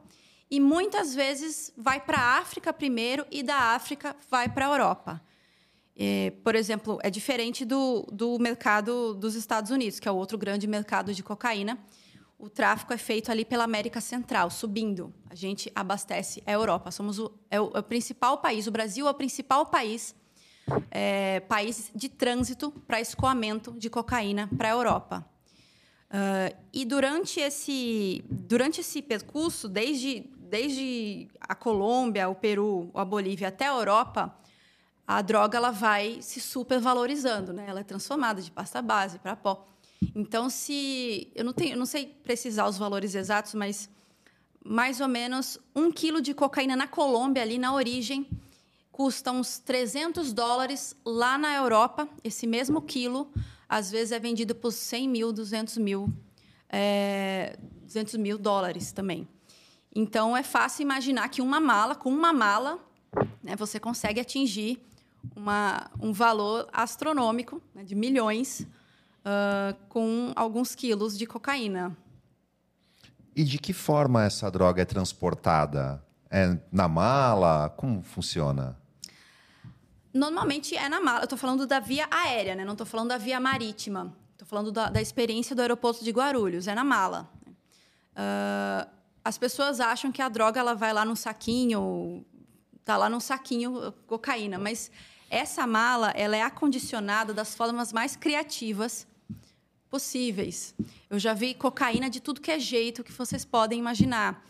E 0.52 0.60
muitas 0.60 1.14
vezes 1.14 1.72
vai 1.78 2.00
para 2.00 2.18
a 2.18 2.38
África 2.40 2.74
primeiro 2.74 3.26
e 3.30 3.44
da 3.44 3.76
África 3.76 4.16
vai 4.30 4.50
para 4.50 4.66
a 4.66 4.70
Europa. 4.70 5.22
É, 6.02 6.32
por 6.44 6.56
exemplo, 6.56 6.98
é 7.04 7.10
diferente 7.10 7.66
do, 7.66 8.08
do 8.12 8.40
mercado 8.40 9.14
dos 9.14 9.36
Estados 9.36 9.70
Unidos, 9.70 10.00
que 10.00 10.08
é 10.08 10.12
o 10.12 10.16
outro 10.16 10.38
grande 10.38 10.66
mercado 10.66 11.14
de 11.14 11.22
cocaína, 11.22 11.78
o 12.40 12.50
tráfico 12.50 12.94
é 12.94 12.98
feito 12.98 13.30
ali 13.30 13.44
pela 13.44 13.66
América 13.66 14.00
Central, 14.00 14.50
subindo. 14.50 15.14
A 15.30 15.36
gente 15.36 15.70
abastece 15.76 16.42
a 16.46 16.52
Europa. 16.52 16.90
Somos 16.90 17.20
o, 17.20 17.32
é 17.52 17.60
o, 17.60 17.70
é 17.76 17.80
o 17.80 17.84
principal 17.84 18.38
país, 18.38 18.66
o 18.66 18.72
Brasil 18.72 19.06
é 19.06 19.12
o 19.12 19.14
principal 19.14 19.66
país, 19.66 20.16
é, 20.90 21.42
país 21.42 21.92
de 21.94 22.08
trânsito 22.08 22.72
para 22.88 23.02
escoamento 23.02 23.74
de 23.74 23.90
cocaína 23.90 24.50
para 24.58 24.70
a 24.70 24.72
Europa. 24.72 25.26
Uh, 26.10 26.56
e 26.74 26.86
durante 26.86 27.40
esse, 27.40 28.24
durante 28.30 28.82
esse 28.82 29.02
percurso, 29.02 29.68
desde, 29.68 30.22
desde 30.38 31.28
a 31.40 31.54
Colômbia, 31.54 32.30
o 32.30 32.34
Peru, 32.34 32.90
a 32.96 33.06
Bolívia 33.06 33.50
até 33.50 33.68
a 33.68 33.74
Europa, 33.74 34.34
a 35.06 35.22
droga 35.22 35.58
ela 35.58 35.72
vai 35.72 36.20
se 36.22 36.40
supervalorizando, 36.40 37.52
né? 37.52 37.66
Ela 37.68 37.82
é 37.82 37.84
transformada 37.84 38.42
de 38.42 38.50
pasta 38.50 38.82
base 38.82 39.20
para 39.20 39.36
pó. 39.36 39.68
Então, 40.16 40.50
se 40.50 41.32
eu 41.36 41.44
não 41.44 41.54
tenho, 41.54 41.74
eu 41.74 41.78
não 41.78 41.86
sei 41.86 42.06
precisar 42.24 42.68
os 42.68 42.78
valores 42.78 43.16
exatos, 43.16 43.54
mas 43.54 43.90
mais 44.64 45.00
ou 45.02 45.08
menos 45.08 45.60
um 45.76 45.92
quilo 45.92 46.22
de 46.22 46.34
cocaína 46.34 46.76
na 46.76 46.88
Colômbia 46.88 47.42
ali 47.42 47.58
na 47.58 47.74
origem 47.74 48.28
custa 48.92 49.32
uns 49.32 49.60
300 49.60 50.34
dólares 50.34 50.96
lá 51.06 51.38
na 51.38 51.56
Europa. 51.56 52.08
Esse 52.24 52.46
mesmo 52.46 52.82
quilo 52.82 53.32
às 53.68 53.90
vezes 53.92 54.12
é 54.12 54.20
vendido 54.20 54.56
por 54.56 54.72
100 54.72 55.08
mil, 55.08 55.32
200 55.32 55.78
mil, 55.78 56.12
é, 56.68 57.58
200 57.84 58.16
mil 58.16 58.38
dólares 58.38 58.92
também. 58.92 59.28
Então 59.96 60.36
é 60.36 60.44
fácil 60.44 60.84
imaginar 60.84 61.30
que 61.30 61.42
uma 61.42 61.60
mala, 61.60 61.96
com 61.96 62.10
uma 62.10 62.34
mala, 62.34 62.80
né, 63.44 63.56
você 63.56 63.80
consegue 63.80 64.20
atingir 64.20 64.82
uma, 65.36 65.90
um 66.00 66.12
valor 66.12 66.68
astronômico 66.72 67.62
né, 67.74 67.84
de 67.84 67.96
milhões 67.96 68.68
uh, 69.30 69.78
com 69.88 70.32
alguns 70.36 70.74
quilos 70.74 71.18
de 71.18 71.26
cocaína. 71.26 71.96
E 73.36 73.44
de 73.44 73.58
que 73.58 73.74
forma 73.74 74.24
essa 74.26 74.50
droga 74.50 74.82
é 74.82 74.86
transportada? 74.86 76.04
É 76.30 76.58
na 76.72 76.88
mala? 76.88 77.70
Como 77.70 78.02
funciona? 78.02 78.78
Normalmente 80.14 80.76
é 80.76 80.90
na 80.90 81.00
mala. 81.00 81.20
Eu 81.20 81.24
estou 81.26 81.38
falando 81.38 81.66
da 81.66 81.80
via 81.80 82.08
aérea, 82.10 82.56
né? 82.56 82.66
não 82.66 82.74
estou 82.74 82.86
falando 82.86 83.10
da 83.10 83.18
via 83.18 83.40
marítima. 83.40 84.14
Estou 84.34 84.48
falando 84.48 84.72
da, 84.72 84.90
da, 84.90 85.02
experiência 85.02 85.56
do 85.56 85.62
aeroporto 85.62 86.04
de 86.04 86.12
Guarulhos. 86.12 86.68
É 86.68 86.74
na 86.74 86.84
mala. 86.84 87.30
Uh, 88.12 88.90
as 89.24 89.38
pessoas 89.38 89.80
acham 89.80 90.12
que 90.12 90.22
a 90.22 90.30
droga 90.30 90.60
ela 90.60 90.74
vai 90.74 90.92
lá 90.92 91.06
no 91.06 91.16
saquinho, 91.16 92.26
tá 92.84 92.98
lá 92.98 93.10
no 93.10 93.22
saquinho 93.22 93.94
cocaína, 94.08 94.58
mas 94.58 94.92
essa 95.30 95.68
mala 95.68 96.10
ela 96.12 96.36
é 96.36 96.42
acondicionada 96.42 97.34
das 97.34 97.54
formas 97.54 97.94
mais 97.94 98.16
criativas 98.16 99.06
possíveis. 99.90 100.76
Eu 101.10 101.18
já 101.18 101.34
vi 101.34 101.54
cocaína 101.54 102.10
de 102.10 102.20
tudo 102.20 102.40
que 102.40 102.52
é 102.52 102.60
jeito 102.60 103.04
que 103.04 103.12
vocês 103.12 103.44
podem 103.44 103.80
imaginar. 103.80 104.46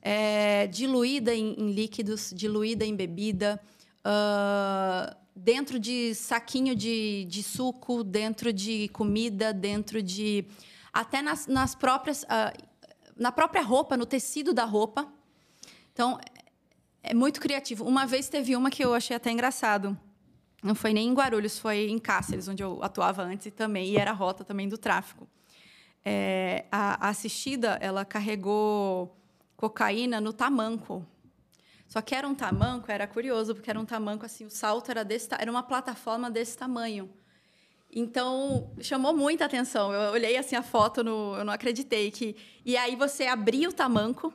É, 0.00 0.66
diluída 0.66 1.34
em, 1.34 1.54
em, 1.58 1.72
líquidos, 1.72 2.32
diluída 2.34 2.84
em 2.84 2.94
bebida, 2.94 3.60
uh, 4.00 5.16
dentro 5.34 5.78
de 5.78 6.14
saquinho 6.14 6.74
de, 6.74 7.24
de, 7.24 7.42
suco, 7.42 8.04
dentro 8.04 8.52
de 8.52 8.88
comida, 8.88 9.52
dentro 9.52 10.02
de. 10.02 10.44
até 10.92 11.22
nas, 11.22 11.46
nas 11.46 11.74
próprias. 11.74 12.22
Uh, 12.24 12.74
na 13.16 13.30
própria 13.30 13.62
roupa, 13.62 13.96
no 13.96 14.04
tecido 14.04 14.52
da 14.52 14.64
roupa. 14.64 15.08
Então, 15.92 16.18
é 17.02 17.14
muito 17.14 17.40
criativo. 17.40 17.84
Uma 17.84 18.06
vez 18.06 18.28
teve 18.28 18.56
uma 18.56 18.70
que 18.70 18.84
eu 18.84 18.92
achei 18.92 19.16
até 19.16 19.30
engraçado. 19.30 19.96
Não 20.64 20.74
foi 20.74 20.94
nem 20.94 21.08
em 21.08 21.12
Guarulhos, 21.12 21.58
foi 21.58 21.90
em 21.90 21.98
Cáceres, 21.98 22.48
onde 22.48 22.62
eu 22.62 22.82
atuava 22.82 23.22
antes 23.22 23.52
também, 23.52 23.90
e 23.90 23.98
era 23.98 24.12
a 24.12 24.14
rota 24.14 24.42
também 24.42 24.66
do 24.66 24.78
tráfico. 24.78 25.28
É, 26.02 26.64
a, 26.72 27.06
a, 27.06 27.10
assistida, 27.10 27.76
ela 27.82 28.02
carregou 28.02 29.14
cocaína 29.58 30.22
no 30.22 30.32
tamanco. 30.32 31.06
Só 31.86 32.00
que 32.00 32.14
era 32.14 32.26
um 32.26 32.34
tamanco, 32.34 32.90
era 32.90 33.06
curioso, 33.06 33.54
porque 33.54 33.68
era 33.68 33.78
um 33.78 33.84
tamanco 33.84 34.24
assim, 34.24 34.46
o 34.46 34.50
salto 34.50 34.90
era 34.90 35.04
desse, 35.04 35.28
era 35.38 35.50
uma 35.50 35.62
plataforma 35.62 36.30
desse 36.30 36.56
tamanho. 36.56 37.10
Então, 37.92 38.72
chamou 38.80 39.14
muita 39.14 39.44
atenção. 39.44 39.92
Eu 39.92 40.12
olhei 40.12 40.38
assim 40.38 40.56
a 40.56 40.62
foto, 40.62 41.04
no, 41.04 41.36
eu 41.36 41.44
não 41.44 41.52
acreditei 41.52 42.10
que 42.10 42.34
e 42.64 42.74
aí 42.74 42.96
você 42.96 43.26
abria 43.26 43.68
o 43.68 43.72
tamanco, 43.72 44.32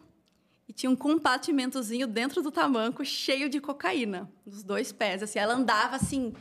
e 0.69 0.73
tinha 0.73 0.89
um 0.89 0.95
compartimentozinho 0.95 2.05
dentro 2.05 2.43
do 2.43 2.51
tamanco 2.51 3.03
cheio 3.03 3.49
de 3.49 3.59
cocaína, 3.59 4.29
nos 4.45 4.61
dois 4.61 4.91
pés. 4.91 5.23
Assim, 5.23 5.39
ela 5.39 5.55
andava 5.55 5.95
assim, 5.95 6.31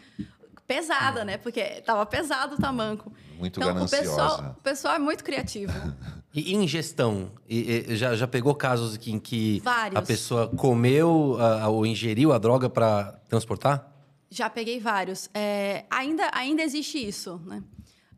pesada, 0.67 1.25
né? 1.25 1.39
Porque 1.39 1.61
estava 1.61 2.05
pesado 2.05 2.57
o 2.57 2.59
tamanco. 2.59 3.11
Muito 3.39 3.59
então, 3.59 3.73
gananciosa. 3.73 4.03
O 4.03 4.07
pessoal, 4.07 4.57
o 4.59 4.63
pessoal 4.63 4.95
é 4.95 4.99
muito 4.99 5.25
criativo. 5.25 5.73
E 6.35 6.55
ingestão? 6.55 7.33
E, 7.49 7.87
e, 7.89 7.97
já, 7.97 8.15
já 8.15 8.29
pegou 8.29 8.55
casos 8.55 8.99
em 9.09 9.19
que 9.19 9.61
Vários. 9.61 9.99
a 9.99 10.03
pessoa 10.03 10.47
comeu 10.47 11.37
uh, 11.37 11.69
ou 11.71 11.87
ingeriu 11.87 12.33
a 12.35 12.39
droga 12.39 12.69
para 12.69 13.19
transportar? 13.29 13.91
Já 14.31 14.49
peguei 14.51 14.79
vários. 14.79 15.31
É, 15.33 15.87
ainda, 15.91 16.31
ainda 16.35 16.63
existe 16.63 16.99
isso, 16.99 17.41
né? 17.47 17.63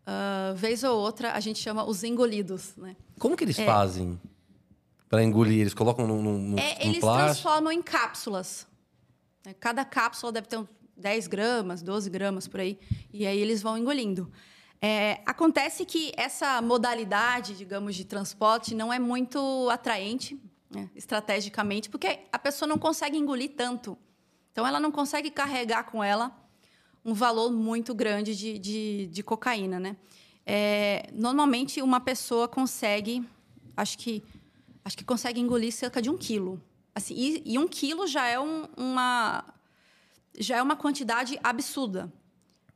Uh, 0.02 0.54
vez 0.56 0.82
ou 0.82 0.98
outra, 0.98 1.32
a 1.32 1.40
gente 1.40 1.60
chama 1.60 1.84
os 1.84 2.02
engolidos, 2.02 2.74
né? 2.76 2.96
Como 3.16 3.36
que 3.36 3.44
eles 3.44 3.58
é, 3.58 3.64
fazem? 3.64 4.20
Para 5.10 5.24
engolir? 5.24 5.60
Eles 5.60 5.74
colocam 5.74 6.06
num, 6.06 6.22
num, 6.22 6.56
é, 6.56 6.76
num 6.76 6.90
Eles 6.90 7.00
plástico? 7.00 7.24
transformam 7.24 7.72
em 7.72 7.82
cápsulas. 7.82 8.66
É, 9.44 9.52
cada 9.52 9.84
cápsula 9.84 10.30
deve 10.30 10.46
ter 10.46 10.56
uns 10.56 10.68
10 10.96 11.26
gramas, 11.26 11.82
12 11.82 12.08
gramas 12.08 12.46
por 12.46 12.60
aí. 12.60 12.78
E 13.12 13.26
aí 13.26 13.38
eles 13.38 13.60
vão 13.60 13.76
engolindo. 13.76 14.30
É, 14.80 15.20
acontece 15.26 15.84
que 15.84 16.12
essa 16.16 16.62
modalidade, 16.62 17.56
digamos, 17.56 17.96
de 17.96 18.04
transporte 18.04 18.74
não 18.74 18.92
é 18.92 18.98
muito 18.98 19.68
atraente, 19.68 20.40
né, 20.70 20.88
estrategicamente, 20.94 21.90
porque 21.90 22.20
a 22.32 22.38
pessoa 22.38 22.68
não 22.68 22.78
consegue 22.78 23.18
engolir 23.18 23.50
tanto. 23.56 23.98
Então, 24.52 24.66
ela 24.66 24.78
não 24.78 24.92
consegue 24.92 25.30
carregar 25.30 25.84
com 25.84 26.02
ela 26.02 26.34
um 27.04 27.12
valor 27.14 27.50
muito 27.50 27.94
grande 27.94 28.36
de, 28.36 28.58
de, 28.58 29.06
de 29.08 29.22
cocaína. 29.22 29.80
Né? 29.80 29.96
É, 30.46 31.08
normalmente, 31.12 31.82
uma 31.82 32.00
pessoa 32.00 32.46
consegue, 32.48 33.24
acho 33.76 33.98
que 33.98 34.22
acho 34.84 34.96
que 34.96 35.04
consegue 35.04 35.40
engolir 35.40 35.72
cerca 35.72 36.00
de 36.00 36.10
um 36.10 36.16
quilo. 36.16 36.62
Assim, 36.94 37.14
e, 37.14 37.42
e 37.44 37.58
um 37.58 37.68
quilo 37.68 38.06
já 38.06 38.26
é 38.26 38.38
um, 38.38 38.66
uma 38.76 39.44
já 40.38 40.56
é 40.56 40.62
uma 40.62 40.76
quantidade 40.76 41.38
absurda. 41.42 42.12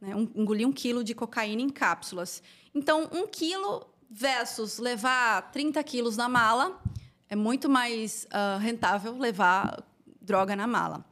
Né? 0.01 0.15
Um, 0.15 0.31
engolir 0.35 0.67
um 0.67 0.73
quilo 0.73 1.03
de 1.03 1.15
cocaína 1.15 1.63
em 1.63 1.69
cápsulas. 1.69 2.43
Então, 2.75 3.09
um 3.13 3.27
quilo 3.27 3.87
versus 4.11 4.79
levar 4.79 5.51
30 5.51 5.83
quilos 5.83 6.17
na 6.17 6.29
mala, 6.29 6.81
é 7.29 7.35
muito 7.35 7.69
mais 7.69 8.27
uh, 8.27 8.59
rentável 8.59 9.17
levar 9.17 9.83
droga 10.21 10.55
na 10.55 10.67
mala. 10.67 11.05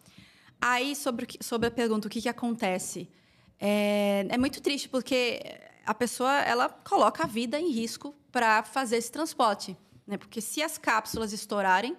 Aí, 0.61 0.95
sobre, 0.95 1.27
sobre 1.41 1.67
a 1.69 1.71
pergunta, 1.71 2.07
o 2.07 2.11
que, 2.11 2.23
que 2.23 2.29
acontece? 2.29 3.09
É, 3.59 4.27
é 4.29 4.39
muito 4.39 4.61
triste, 4.61 4.89
porque 4.89 5.43
a 5.85 5.95
pessoa 5.95 6.33
ela 6.41 6.69
coloca 6.69 7.25
a 7.25 7.27
vida 7.27 7.59
em 7.59 7.71
risco 7.71 8.15
para 8.31 8.63
fazer 8.63 8.97
esse 8.97 9.11
transporte. 9.11 9.77
Né? 10.07 10.17
Porque 10.17 10.41
se 10.41 10.63
as 10.63 10.79
cápsulas 10.79 11.33
estourarem 11.33 11.97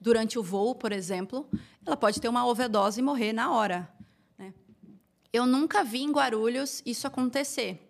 durante 0.00 0.38
o 0.38 0.42
voo, 0.42 0.74
por 0.74 0.92
exemplo, 0.92 1.48
ela 1.86 1.96
pode 1.96 2.20
ter 2.20 2.28
uma 2.28 2.46
overdose 2.46 3.00
e 3.00 3.02
morrer 3.02 3.32
na 3.32 3.52
hora. 3.52 3.88
Né? 4.36 4.52
Eu 5.32 5.46
nunca 5.46 5.84
vi 5.84 6.02
em 6.02 6.10
Guarulhos 6.10 6.82
isso 6.84 7.06
acontecer. 7.06 7.88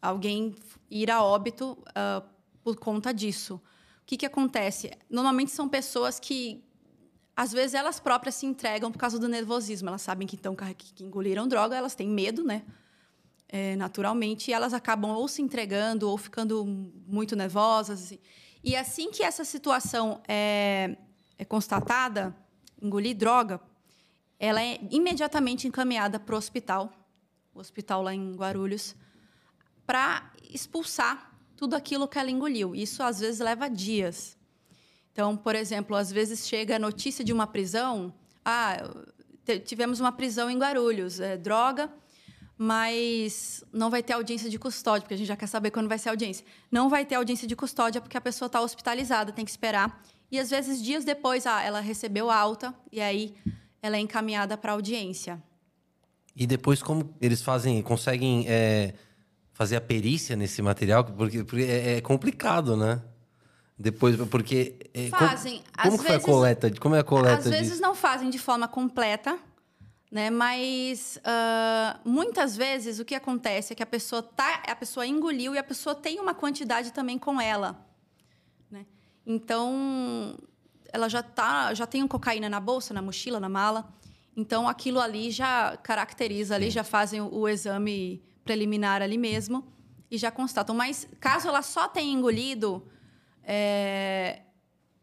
Alguém 0.00 0.54
ir 0.90 1.10
a 1.10 1.22
óbito 1.22 1.72
uh, 1.88 2.26
por 2.62 2.76
conta 2.76 3.12
disso. 3.12 3.60
O 4.02 4.06
que, 4.06 4.16
que 4.16 4.26
acontece? 4.26 4.90
Normalmente 5.10 5.50
são 5.50 5.68
pessoas 5.68 6.20
que, 6.20 6.64
às 7.34 7.52
vezes, 7.52 7.74
elas 7.74 7.98
próprias 7.98 8.36
se 8.36 8.46
entregam 8.46 8.92
por 8.92 8.98
causa 8.98 9.18
do 9.18 9.28
nervosismo. 9.28 9.88
Elas 9.88 10.02
sabem 10.02 10.26
que, 10.26 10.36
estão, 10.36 10.54
que 10.54 11.04
engoliram 11.04 11.48
droga, 11.48 11.76
elas 11.76 11.94
têm 11.94 12.08
medo, 12.08 12.44
né? 12.44 12.62
É, 13.50 13.74
naturalmente, 13.76 14.50
e 14.50 14.54
elas 14.54 14.74
acabam 14.74 15.12
ou 15.12 15.26
se 15.26 15.40
entregando 15.40 16.08
ou 16.08 16.18
ficando 16.18 16.64
muito 17.06 17.34
nervosas. 17.34 18.12
E 18.68 18.76
assim 18.76 19.10
que 19.10 19.22
essa 19.22 19.46
situação 19.46 20.20
é, 20.28 20.94
é 21.38 21.44
constatada, 21.46 22.36
engolir 22.82 23.16
droga, 23.16 23.58
ela 24.38 24.62
é 24.62 24.78
imediatamente 24.90 25.66
encaminhada 25.66 26.20
para 26.20 26.34
o 26.34 26.36
hospital, 26.36 26.92
o 27.54 27.60
hospital 27.60 28.02
lá 28.02 28.12
em 28.12 28.36
Guarulhos, 28.36 28.94
para 29.86 30.30
expulsar 30.50 31.34
tudo 31.56 31.74
aquilo 31.76 32.06
que 32.06 32.18
ela 32.18 32.30
engoliu. 32.30 32.74
Isso 32.74 33.02
às 33.02 33.20
vezes 33.20 33.40
leva 33.40 33.70
dias. 33.70 34.36
Então, 35.12 35.34
por 35.34 35.54
exemplo, 35.54 35.96
às 35.96 36.12
vezes 36.12 36.46
chega 36.46 36.76
a 36.76 36.78
notícia 36.78 37.24
de 37.24 37.32
uma 37.32 37.46
prisão. 37.46 38.12
Ah, 38.44 38.76
tivemos 39.64 39.98
uma 39.98 40.12
prisão 40.12 40.50
em 40.50 40.58
Guarulhos, 40.58 41.20
é, 41.20 41.38
droga, 41.38 41.90
mas 42.58 43.64
não 43.72 43.88
vai 43.88 44.02
ter 44.02 44.14
audiência 44.14 44.50
de 44.50 44.58
custódia, 44.58 45.02
porque 45.02 45.14
a 45.14 45.16
gente 45.16 45.28
já 45.28 45.36
quer 45.36 45.46
saber 45.46 45.70
quando 45.70 45.88
vai 45.88 45.98
ser 45.98 46.08
a 46.08 46.12
audiência. 46.12 46.44
Não 46.70 46.88
vai 46.88 47.06
ter 47.06 47.14
audiência 47.14 47.46
de 47.46 47.54
custódia 47.54 48.00
porque 48.00 48.16
a 48.16 48.20
pessoa 48.20 48.46
está 48.48 48.60
hospitalizada, 48.60 49.32
tem 49.32 49.44
que 49.44 49.50
esperar. 49.50 50.02
E 50.30 50.38
às 50.38 50.50
vezes 50.50 50.82
dias 50.82 51.04
depois, 51.04 51.46
ah, 51.46 51.62
ela 51.62 51.80
recebeu 51.80 52.30
alta 52.30 52.74
e 52.90 53.00
aí 53.00 53.34
ela 53.80 53.96
é 53.96 54.00
encaminhada 54.00 54.58
para 54.58 54.72
audiência. 54.72 55.42
E 56.34 56.46
depois 56.46 56.82
como 56.82 57.14
eles 57.20 57.40
fazem, 57.40 57.80
conseguem 57.80 58.44
é 58.48 58.92
fazer 59.58 59.74
a 59.74 59.80
perícia 59.80 60.36
nesse 60.36 60.62
material? 60.62 61.02
Porque, 61.04 61.42
porque 61.42 61.64
é, 61.64 61.96
é 61.96 62.00
complicado, 62.00 62.76
né? 62.76 63.02
Depois, 63.76 64.16
porque. 64.26 64.78
É, 64.94 65.08
fazem. 65.08 65.62
Como, 65.76 65.96
como 65.96 66.08
foi 66.08 66.16
a 66.16 66.20
coleta? 66.20 66.70
Como 66.78 66.94
é 66.94 67.00
a 67.00 67.04
coleta? 67.04 67.38
Às 67.38 67.48
vezes 67.48 67.70
disso? 67.70 67.82
não 67.82 67.94
fazem 67.94 68.30
de 68.30 68.38
forma 68.38 68.68
completa, 68.68 69.36
né? 70.10 70.30
Mas 70.30 71.18
uh, 71.18 72.08
muitas 72.08 72.56
vezes 72.56 72.98
o 72.98 73.04
que 73.04 73.14
acontece 73.14 73.72
é 73.72 73.76
que 73.76 73.82
a 73.82 73.86
pessoa 73.86 74.22
tá, 74.22 74.62
a 74.66 74.76
pessoa 74.76 75.06
engoliu 75.06 75.54
e 75.54 75.58
a 75.58 75.62
pessoa 75.62 75.94
tem 75.94 76.18
uma 76.18 76.34
quantidade 76.34 76.92
também 76.92 77.18
com 77.18 77.40
ela, 77.40 77.86
né? 78.70 78.86
Então 79.26 80.36
ela 80.92 81.08
já 81.08 81.22
tá, 81.22 81.74
já 81.74 81.86
tem 81.86 82.02
um 82.02 82.08
cocaína 82.08 82.48
na 82.48 82.60
bolsa, 82.60 82.94
na 82.94 83.02
mochila, 83.02 83.38
na 83.38 83.48
mala. 83.48 83.92
Então 84.36 84.68
aquilo 84.68 85.00
ali 85.00 85.30
já 85.30 85.76
caracteriza 85.78 86.54
ali, 86.54 86.70
já 86.70 86.84
fazem 86.84 87.20
o, 87.20 87.34
o 87.34 87.48
exame 87.48 88.22
preliminar 88.44 89.02
ali 89.02 89.18
mesmo 89.18 89.66
e 90.10 90.16
já 90.16 90.30
constatam. 90.30 90.74
Mas 90.74 91.06
caso 91.20 91.48
ela 91.48 91.60
só 91.60 91.86
tenha 91.86 92.12
engolido, 92.12 92.86
é, 93.44 94.40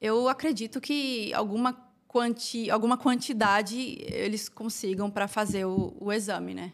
eu 0.01 0.27
acredito 0.27 0.81
que 0.81 1.33
alguma, 1.33 1.84
quanti, 2.15 2.69
alguma 2.69 2.97
quantidade 2.97 3.97
eles 4.07 4.47
consigam 4.47 5.11
para 5.11 5.27
fazer 5.27 5.65
o, 5.65 5.93
o 5.99 6.13
exame, 6.13 6.53
né? 6.53 6.71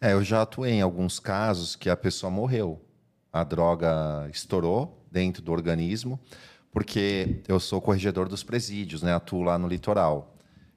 É, 0.00 0.14
eu 0.14 0.24
já 0.24 0.42
atuei 0.42 0.72
em 0.72 0.82
alguns 0.82 1.20
casos 1.20 1.76
que 1.76 1.88
a 1.88 1.96
pessoa 1.96 2.28
morreu. 2.28 2.84
A 3.32 3.44
droga 3.44 4.28
estourou 4.32 5.00
dentro 5.08 5.40
do 5.40 5.52
organismo, 5.52 6.18
porque 6.72 7.40
eu 7.46 7.60
sou 7.60 7.80
corregedor 7.80 8.28
dos 8.28 8.42
presídios, 8.42 9.00
né? 9.00 9.14
Atuo 9.14 9.42
lá 9.42 9.56
no 9.56 9.68
litoral. 9.68 10.34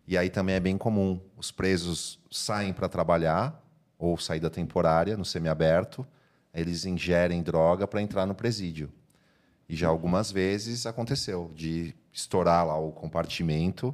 E 0.07 0.15
aí 0.15 0.29
também 0.29 0.53
é 0.53 0.59
bem 0.59 0.77
comum. 0.77 1.19
Os 1.35 1.49
presos 1.49 2.19
saem 2.29 2.71
para 2.71 2.87
trabalhar, 2.87 3.59
ou 3.97 4.15
saída 4.15 4.47
temporária 4.47 5.17
no 5.17 5.25
semiaberto, 5.25 6.05
eles 6.53 6.85
ingerem 6.85 7.41
droga 7.41 7.87
para 7.87 7.99
entrar 7.99 8.27
no 8.27 8.35
presídio. 8.35 8.93
E 9.67 9.75
já 9.75 9.87
algumas 9.87 10.31
vezes 10.31 10.85
aconteceu 10.85 11.51
de 11.55 11.95
estourar 12.15 12.65
lá 12.65 12.77
o 12.77 12.91
compartimento, 12.91 13.93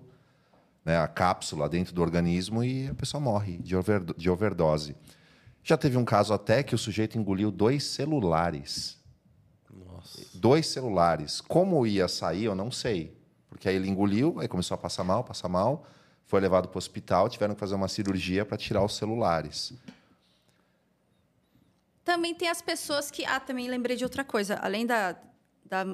né, 0.85 0.97
a 0.97 1.07
cápsula 1.07 1.67
dentro 1.67 1.93
do 1.93 2.01
organismo 2.01 2.63
e 2.63 2.87
a 2.87 2.93
pessoa 2.93 3.19
morre 3.19 3.57
de, 3.57 3.75
over, 3.75 4.03
de 4.15 4.29
overdose. 4.29 4.95
Já 5.63 5.77
teve 5.77 5.97
um 5.97 6.05
caso 6.05 6.33
até 6.33 6.63
que 6.63 6.73
o 6.73 6.77
sujeito 6.77 7.17
engoliu 7.17 7.51
dois 7.51 7.83
celulares. 7.83 8.99
Nossa. 9.69 10.25
Dois 10.33 10.67
celulares. 10.67 11.41
Como 11.41 11.85
ia 11.85 12.07
sair, 12.07 12.45
eu 12.45 12.55
não 12.55 12.71
sei. 12.71 13.15
Porque 13.49 13.67
aí 13.67 13.75
ele 13.75 13.89
engoliu, 13.89 14.39
aí 14.39 14.47
começou 14.47 14.75
a 14.75 14.77
passar 14.77 15.03
mal, 15.03 15.23
passar 15.23 15.49
mal 15.49 15.85
foi 16.31 16.39
levado 16.39 16.69
para 16.69 16.77
o 16.77 16.79
hospital, 16.79 17.27
tiveram 17.27 17.53
que 17.53 17.59
fazer 17.59 17.75
uma 17.75 17.89
cirurgia 17.89 18.45
para 18.45 18.55
tirar 18.55 18.81
os 18.85 18.95
celulares. 18.95 19.73
Também 22.05 22.33
tem 22.33 22.47
as 22.47 22.61
pessoas 22.61 23.11
que. 23.11 23.25
Ah, 23.25 23.37
também 23.37 23.67
lembrei 23.67 23.97
de 23.97 24.05
outra 24.05 24.23
coisa. 24.23 24.55
Além 24.55 24.85
da. 24.85 25.17
Da 25.71 25.85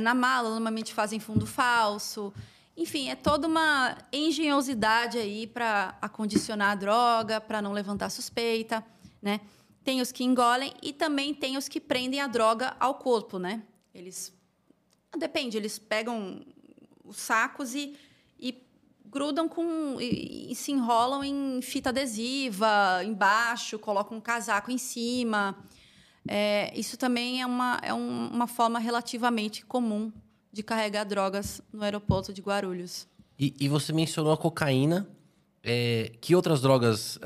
na 0.00 0.14
mala, 0.14 0.50
normalmente 0.50 0.94
fazem 0.94 1.18
fundo 1.18 1.44
falso. 1.44 2.32
Enfim, 2.76 3.08
é 3.10 3.16
toda 3.16 3.48
uma 3.48 3.98
engenhosidade 4.12 5.18
aí 5.18 5.48
para 5.48 5.98
acondicionar 6.00 6.70
a 6.70 6.74
droga, 6.76 7.40
para 7.40 7.60
não 7.60 7.72
levantar 7.72 8.08
suspeita, 8.08 8.84
né? 9.20 9.40
Tem 9.82 10.00
os 10.00 10.12
que 10.12 10.22
engolem 10.22 10.72
e 10.80 10.92
também 10.92 11.34
tem 11.34 11.56
os 11.56 11.68
que 11.68 11.80
prendem 11.80 12.20
a 12.20 12.26
droga 12.26 12.76
ao 12.78 12.94
corpo, 12.94 13.38
né? 13.38 13.62
Eles 13.92 14.32
depende, 15.18 15.56
eles 15.56 15.78
pegam 15.78 16.40
os 17.04 17.16
sacos 17.16 17.74
e 17.74 17.96
grudam 19.10 19.48
com 19.48 20.00
e, 20.00 20.52
e, 20.52 20.54
se 20.54 20.70
enrolam 20.70 21.24
em 21.24 21.60
fita 21.60 21.90
adesiva 21.90 23.02
embaixo, 23.04 23.78
colocam 23.78 24.16
um 24.16 24.20
casaco 24.20 24.70
em 24.70 24.78
cima. 24.78 25.58
É, 26.32 26.70
isso 26.78 26.96
também 26.96 27.42
é, 27.42 27.46
uma, 27.46 27.80
é 27.82 27.92
um, 27.92 28.28
uma 28.28 28.46
forma 28.46 28.78
relativamente 28.78 29.66
comum 29.66 30.12
de 30.52 30.62
carregar 30.62 31.02
drogas 31.02 31.60
no 31.72 31.82
aeroporto 31.82 32.32
de 32.32 32.40
Guarulhos. 32.40 33.08
E, 33.36 33.52
e 33.58 33.68
você 33.68 33.92
mencionou 33.92 34.32
a 34.32 34.36
cocaína. 34.36 35.08
É, 35.62 36.12
que 36.20 36.34
outras 36.36 36.62
drogas 36.62 37.16
uh, 37.16 37.20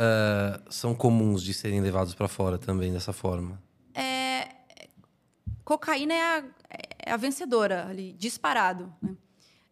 são 0.70 0.94
comuns 0.94 1.42
de 1.42 1.52
serem 1.52 1.80
levadas 1.82 2.14
para 2.14 2.26
fora 2.26 2.58
também 2.58 2.92
dessa 2.92 3.12
forma? 3.12 3.62
É, 3.94 4.48
cocaína 5.64 6.14
é 6.14 6.22
a, 6.22 6.44
é 7.06 7.12
a 7.12 7.16
vencedora 7.18 7.86
ali, 7.86 8.14
disparado. 8.14 8.90
Né? 9.02 9.16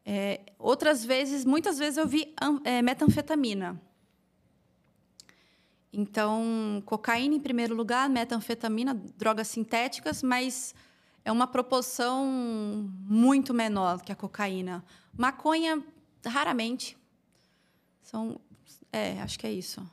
É, 0.04 0.40
outras 0.58 1.04
vezes, 1.04 1.44
muitas 1.44 1.78
vezes 1.78 1.96
eu 1.96 2.06
vi 2.06 2.34
é, 2.64 2.82
metanfetamina. 2.82 3.80
Então, 5.92 6.82
cocaína 6.86 7.34
em 7.34 7.40
primeiro 7.40 7.74
lugar, 7.74 8.08
metanfetamina, 8.08 8.94
drogas 9.18 9.48
sintéticas, 9.48 10.22
mas 10.22 10.74
é 11.24 11.30
uma 11.30 11.46
proporção 11.46 12.26
muito 13.06 13.52
menor 13.52 14.00
que 14.00 14.10
a 14.10 14.16
cocaína. 14.16 14.82
Maconha, 15.14 15.82
raramente. 16.24 16.96
São, 18.00 18.40
é, 18.90 19.20
acho 19.20 19.38
que 19.38 19.46
é 19.46 19.52
isso. 19.52 19.86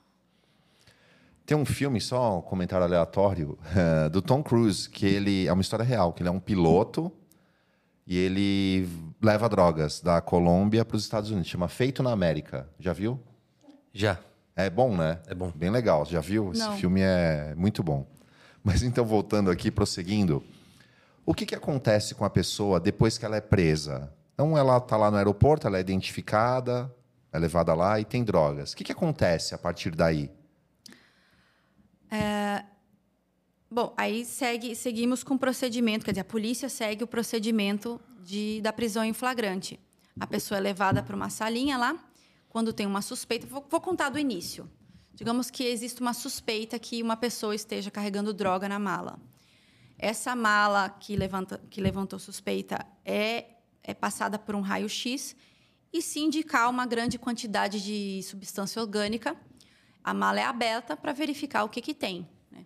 Tem 1.46 1.58
um 1.58 1.66
filme, 1.66 2.00
só 2.00 2.38
um 2.38 2.42
comentário 2.42 2.86
aleatório, 2.86 3.58
do 4.12 4.22
Tom 4.22 4.42
Cruise, 4.42 4.90
que 4.90 5.06
ele 5.06 5.48
é 5.48 5.52
uma 5.52 5.62
história 5.62 5.84
real, 5.84 6.14
que 6.14 6.22
ele 6.22 6.30
é 6.30 6.32
um 6.32 6.40
piloto 6.40 7.12
e 8.08 8.18
ele 8.18 8.88
leva 9.22 9.50
drogas 9.50 10.00
da 10.00 10.22
Colômbia 10.22 10.86
para 10.86 10.96
os 10.96 11.04
Estados 11.04 11.30
Unidos. 11.30 11.50
Chama 11.50 11.68
Feito 11.68 12.02
na 12.02 12.12
América. 12.12 12.70
Já 12.80 12.94
viu? 12.94 13.20
Já. 13.94 14.20
É 14.60 14.70
bom, 14.70 14.94
né? 14.96 15.20
É 15.28 15.34
bom. 15.34 15.52
Bem 15.56 15.70
legal. 15.70 16.06
Já 16.06 16.20
viu? 16.20 16.52
Esse 16.52 16.70
filme 16.74 17.00
é 17.02 17.54
muito 17.56 17.82
bom. 17.82 18.06
Mas 18.62 18.84
então, 18.84 19.06
voltando 19.06 19.50
aqui, 19.50 19.72
prosseguindo. 19.72 20.44
O 21.26 21.34
que, 21.34 21.46
que 21.46 21.56
acontece 21.56 22.14
com 22.14 22.26
a 22.26 22.30
pessoa 22.30 22.78
depois 22.78 23.18
que 23.18 23.26
ela 23.26 23.38
é 23.38 23.42
presa? 23.42 24.14
Então, 24.34 24.58
ela 24.58 24.78
está 24.78 24.98
lá 24.98 25.10
no 25.10 25.16
aeroporto, 25.16 25.66
ela 25.66 25.78
é 25.78 25.80
identificada, 25.80 26.94
é 27.32 27.40
levada 27.40 27.74
lá 27.74 28.02
e 28.02 28.06
tem 28.06 28.22
drogas. 28.22 28.74
O 28.74 28.76
que, 28.76 28.84
que 28.84 28.92
acontece 28.92 29.56
a 29.56 29.58
partir 29.58 29.96
daí? 29.96 30.30
É, 32.12 32.66
Bom, 33.72 33.94
aí 33.96 34.26
segue, 34.26 34.76
seguimos 34.76 35.24
com 35.24 35.36
o 35.36 35.40
procedimento, 35.40 36.04
quer 36.04 36.12
dizer, 36.12 36.22
a 36.22 36.26
polícia 36.26 36.68
segue 36.68 37.04
o 37.04 37.08
procedimento 37.08 38.02
de, 38.26 38.60
da 38.62 38.74
prisão 38.74 39.06
em 39.06 39.14
flagrante. 39.14 39.80
A 40.20 40.26
pessoa 40.26 40.58
é 40.58 40.62
levada 40.62 41.04
para 41.04 41.16
uma 41.16 41.30
salinha 41.30 41.78
lá, 41.78 41.96
quando 42.50 42.74
tem 42.74 42.86
uma 42.86 43.02
suspeita. 43.02 43.48
Vou, 43.48 43.66
vou, 43.70 43.80
contar 43.80 44.10
do 44.10 44.20
início. 44.20 44.70
Digamos 45.14 45.50
que 45.50 45.64
existe 45.64 46.02
uma 46.02 46.14
suspeita 46.14 46.78
que 46.80 47.02
uma 47.02 47.16
pessoa 47.16 47.56
esteja 47.56 47.92
carregando 47.92 48.34
droga 48.34 48.68
na 48.68 48.80
mala. 48.80 49.20
essa 49.98 50.36
mala 50.36 50.90
que, 50.90 51.16
levanta, 51.16 51.62
que 51.70 51.80
levantou 51.80 52.18
suspeita 52.18 52.86
é, 53.06 53.46
é 53.84 53.94
passada 53.94 54.40
por 54.40 54.56
um 54.56 54.62
raio-x 54.62 55.36
e 55.92 56.02
se 56.02 56.20
indicar 56.20 56.70
uma 56.70 56.86
grande 56.86 57.18
quantidade 57.18 57.82
de 57.84 58.22
substância 58.24 58.82
orgânica, 58.82 59.36
a 60.04 60.14
mala 60.14 60.40
é 60.40 60.44
aberta 60.44 60.96
para 60.96 61.12
verificar 61.14 61.64
o 61.64 61.70
que, 61.70 61.82
que 61.82 61.94
tem. 61.94 62.28
Né? 62.52 62.66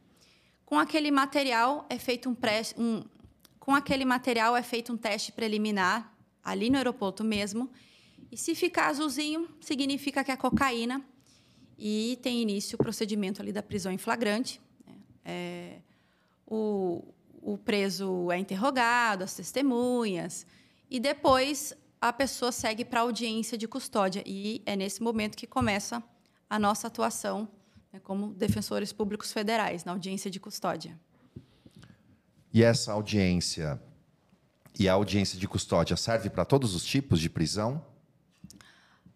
Com 0.65 0.77
aquele 0.77 1.09
material 1.09 1.85
é 1.89 1.97
feito 1.97 2.29
um, 2.29 2.35
pré, 2.35 2.61
um 2.77 3.03
com 3.59 3.73
aquele 3.73 4.05
material 4.05 4.55
é 4.55 4.61
feito 4.61 4.91
um 4.91 4.97
teste 4.97 5.31
preliminar 5.31 6.13
ali 6.43 6.69
no 6.69 6.77
aeroporto 6.77 7.23
mesmo. 7.23 7.71
E 8.33 8.37
se 8.37 8.55
ficar 8.55 8.87
azulzinho, 8.87 9.47
significa 9.61 10.23
que 10.23 10.31
é 10.31 10.35
cocaína 10.35 11.05
e 11.77 12.17
tem 12.23 12.41
início 12.41 12.75
o 12.75 12.79
procedimento 12.79 13.39
ali 13.39 13.51
da 13.51 13.61
prisão 13.61 13.91
em 13.91 13.97
flagrante. 13.99 14.59
Né? 14.87 14.95
É, 15.23 15.77
o, 16.47 17.13
o 17.39 17.59
preso 17.59 18.31
é 18.31 18.39
interrogado, 18.39 19.23
as 19.23 19.35
testemunhas, 19.35 20.47
e 20.89 20.99
depois 20.99 21.75
a 22.01 22.11
pessoa 22.11 22.51
segue 22.51 22.83
para 22.83 23.01
a 23.01 23.03
audiência 23.03 23.55
de 23.55 23.67
custódia. 23.67 24.23
E 24.25 24.63
é 24.65 24.75
nesse 24.75 25.03
momento 25.03 25.37
que 25.37 25.45
começa 25.45 26.01
a 26.49 26.57
nossa 26.57 26.87
atuação 26.87 27.47
né, 27.91 27.99
como 27.99 28.33
defensores 28.33 28.91
públicos 28.91 29.31
federais, 29.31 29.85
na 29.85 29.91
audiência 29.91 30.31
de 30.31 30.39
custódia. 30.39 30.99
E 32.51 32.63
essa 32.63 32.93
audiência 32.93 33.79
e 34.79 34.89
a 34.89 34.93
audiência 34.93 35.37
de 35.37 35.47
custódia 35.47 35.95
serve 35.95 36.31
para 36.31 36.43
todos 36.43 36.73
os 36.73 36.83
tipos 36.83 37.19
de 37.19 37.29
prisão? 37.29 37.92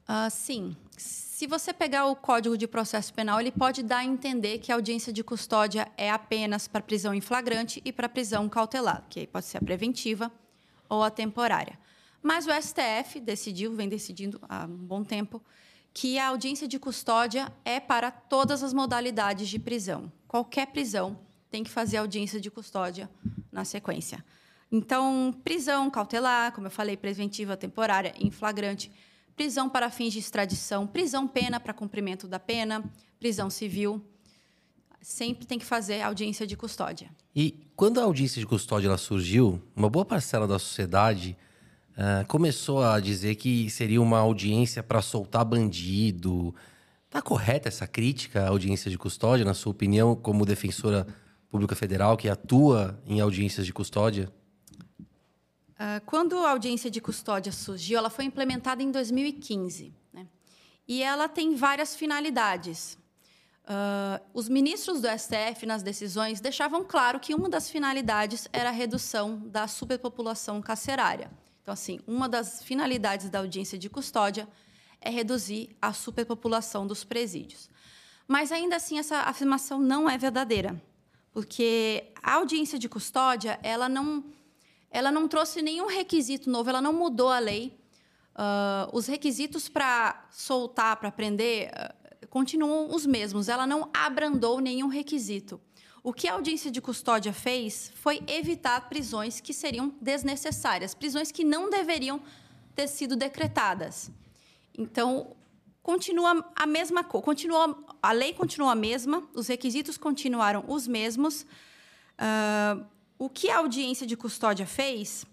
Uh, 0.08 0.30
sim. 0.32 0.76
Se 0.96 1.46
você 1.46 1.74
pegar 1.74 2.06
o 2.08 2.16
Código 2.16 2.58
de 2.58 2.66
Processo 2.66 3.14
Penal, 3.14 3.40
ele 3.40 3.52
pode 3.52 3.84
dar 3.84 3.98
a 3.98 4.06
entender 4.06 4.60
que 4.60 4.72
a 4.72 4.76
audiência 4.76 5.12
de 5.12 5.24
custódia 5.24 5.92
é 5.98 6.10
apenas 6.10 6.68
para 6.68 6.82
prisão 6.82 7.14
em 7.14 7.22
flagrante 7.22 7.82
e 7.86 7.92
para 7.92 8.10
prisão 8.10 8.48
cautelar, 8.48 9.06
que 9.10 9.28
pode 9.28 9.46
ser 9.46 9.58
a 9.58 9.62
preventiva 9.62 10.32
ou 10.90 11.04
a 11.04 11.12
temporária. 11.12 11.78
Mas 12.24 12.48
o 12.48 12.50
STF 12.52 13.20
decidiu, 13.20 13.74
vem 13.74 13.88
decidindo 13.88 14.40
há 14.50 14.66
um 14.66 14.76
bom 14.76 15.04
tempo, 15.04 15.42
que 15.94 16.18
a 16.18 16.28
audiência 16.28 16.68
de 16.68 16.80
custódia 16.80 17.52
é 17.66 17.80
para 17.80 18.10
todas 18.10 18.64
as 18.64 18.74
modalidades 18.74 19.50
de 19.50 19.60
prisão. 19.60 20.12
Qualquer 20.28 20.68
prisão 20.68 21.20
tem 21.52 21.64
que 21.64 21.70
fazer 21.70 21.98
audiência 21.98 22.40
de 22.40 22.50
custódia 22.50 23.10
na 23.52 23.66
sequência. 23.66 24.24
Então, 24.72 25.34
prisão 25.44 25.90
cautelar, 25.90 26.52
como 26.52 26.68
eu 26.68 26.72
falei, 26.72 26.98
preventiva 26.98 27.56
temporária, 27.56 28.14
em 28.18 28.30
flagrante, 28.30 28.92
prisão 29.38 29.70
para 29.70 29.92
fins 29.92 30.12
de 30.12 30.20
extradição, 30.20 30.88
prisão 30.88 31.28
pena 31.28 31.60
para 31.60 31.72
cumprimento 31.72 32.28
da 32.28 32.40
pena, 32.40 32.84
prisão 33.20 33.52
civil. 33.52 34.04
Sempre 35.00 35.46
tem 35.46 35.60
que 35.60 35.66
fazer 35.66 36.02
audiência 36.02 36.46
de 36.46 36.58
custódia. 36.58 37.10
E 37.36 37.56
quando 37.76 38.00
a 38.00 38.04
audiência 38.04 38.40
de 38.40 38.48
custódia 38.48 38.88
ela 38.88 38.98
surgiu, 38.98 39.62
uma 39.76 39.90
boa 39.90 40.04
parcela 40.04 40.48
da 40.48 40.58
sociedade 40.58 41.38
uh, 41.92 42.28
começou 42.28 42.84
a 42.84 43.00
dizer 43.00 43.36
que 43.36 43.70
seria 43.70 44.02
uma 44.02 44.18
audiência 44.18 44.82
para 44.82 45.04
soltar 45.04 45.46
bandido. 45.46 46.54
Está 47.06 47.22
correta 47.22 47.70
essa 47.70 47.86
crítica 47.86 48.44
à 48.44 48.50
audiência 48.50 48.90
de 48.90 48.98
custódia, 48.98 49.46
na 49.46 49.54
sua 49.54 49.72
opinião, 49.72 50.16
como 50.16 50.48
defensora 50.48 51.06
pública 51.48 51.76
federal 51.76 52.18
que 52.18 52.28
atua 52.28 53.00
em 53.06 53.22
audiências 53.22 53.68
de 53.68 53.72
custódia? 53.72 54.30
Uh, 55.78 56.04
quando 56.06 56.38
a 56.40 56.50
audiência 56.50 56.90
de 56.90 57.00
custódia 57.00 57.52
surgiu, 57.52 58.00
ela 58.00 58.10
foi 58.10 58.26
implementada 58.26 58.82
em 58.82 58.92
2015. 58.92 59.94
Né? 60.12 60.28
E 60.88 61.04
ela 61.04 61.30
tem 61.30 61.56
várias 61.56 61.96
finalidades. 61.96 62.98
Uh, 63.64 64.24
os 64.34 64.50
ministros 64.50 65.02
do 65.02 65.08
STF, 65.08 65.66
nas 65.66 65.84
decisões, 65.84 66.42
deixavam 66.42 66.84
claro 66.84 67.20
que 67.20 67.36
uma 67.36 67.50
das 67.50 67.70
finalidades 67.70 68.48
era 68.52 68.70
a 68.70 68.72
redução 68.72 69.40
da 69.46 69.68
superpopulação 69.68 70.62
carcerária. 70.62 71.30
Então, 71.62 71.74
assim, 71.74 72.00
uma 72.08 72.30
das 72.30 72.64
finalidades 72.64 73.30
da 73.30 73.40
audiência 73.40 73.78
de 73.78 73.90
custódia 73.90 74.48
é 75.02 75.10
reduzir 75.10 75.76
a 75.82 75.92
superpopulação 75.92 76.88
dos 76.88 77.04
presídios. 77.04 77.70
Mas, 78.26 78.52
ainda 78.52 78.78
assim, 78.78 78.98
essa 78.98 79.18
afirmação 79.24 79.80
não 79.80 80.10
é 80.10 80.18
verdadeira, 80.18 80.82
porque 81.32 82.12
a 82.24 82.36
audiência 82.36 82.80
de 82.80 82.90
custódia 82.90 83.60
ela 83.62 83.88
não, 83.88 84.24
ela 84.90 85.12
não 85.12 85.28
trouxe 85.28 85.62
nenhum 85.62 85.88
requisito 85.88 86.50
novo, 86.50 86.70
ela 86.70 86.82
não 86.82 86.94
mudou 86.94 87.30
a 87.30 87.40
lei. 87.40 87.78
Uh, 88.34 88.96
os 88.96 89.08
requisitos 89.08 89.68
para 89.68 90.28
soltar, 90.32 90.98
para 90.98 91.12
prender, 91.12 91.72
uh, 91.72 92.28
continuam 92.30 92.94
os 92.94 93.06
mesmos. 93.06 93.50
Ela 93.50 93.66
não 93.66 93.90
abrandou 93.94 94.60
nenhum 94.60 94.88
requisito. 94.88 95.60
O 96.04 96.14
que 96.14 96.28
a 96.28 96.34
audiência 96.34 96.72
de 96.72 96.80
custódia 96.80 97.34
fez 97.34 97.92
foi 97.96 98.24
evitar 98.28 98.88
prisões 98.88 99.42
que 99.42 99.54
seriam 99.54 99.94
desnecessárias, 100.00 100.94
prisões 100.94 101.32
que 101.32 101.44
não 101.44 101.70
deveriam 101.70 102.22
ter 102.76 102.88
sido 102.88 103.16
decretadas. 103.16 104.12
Então, 104.78 105.36
continua 105.82 106.46
a 106.56 106.68
mesma 106.68 107.04
coisa, 107.04 107.26
continua, 107.26 107.78
a 108.02 108.12
lei 108.12 108.34
continua 108.34 108.74
a 108.74 108.76
mesma, 108.76 109.28
os 109.34 109.48
requisitos 109.48 109.98
continuaram 109.98 110.64
os 110.68 110.88
mesmos. 110.88 111.42
Uh, 112.20 112.86
o 113.18 113.30
que 113.30 113.50
a 113.50 113.58
audiência 113.58 114.06
de 114.06 114.16
custódia 114.16 114.66
fez 114.66 115.26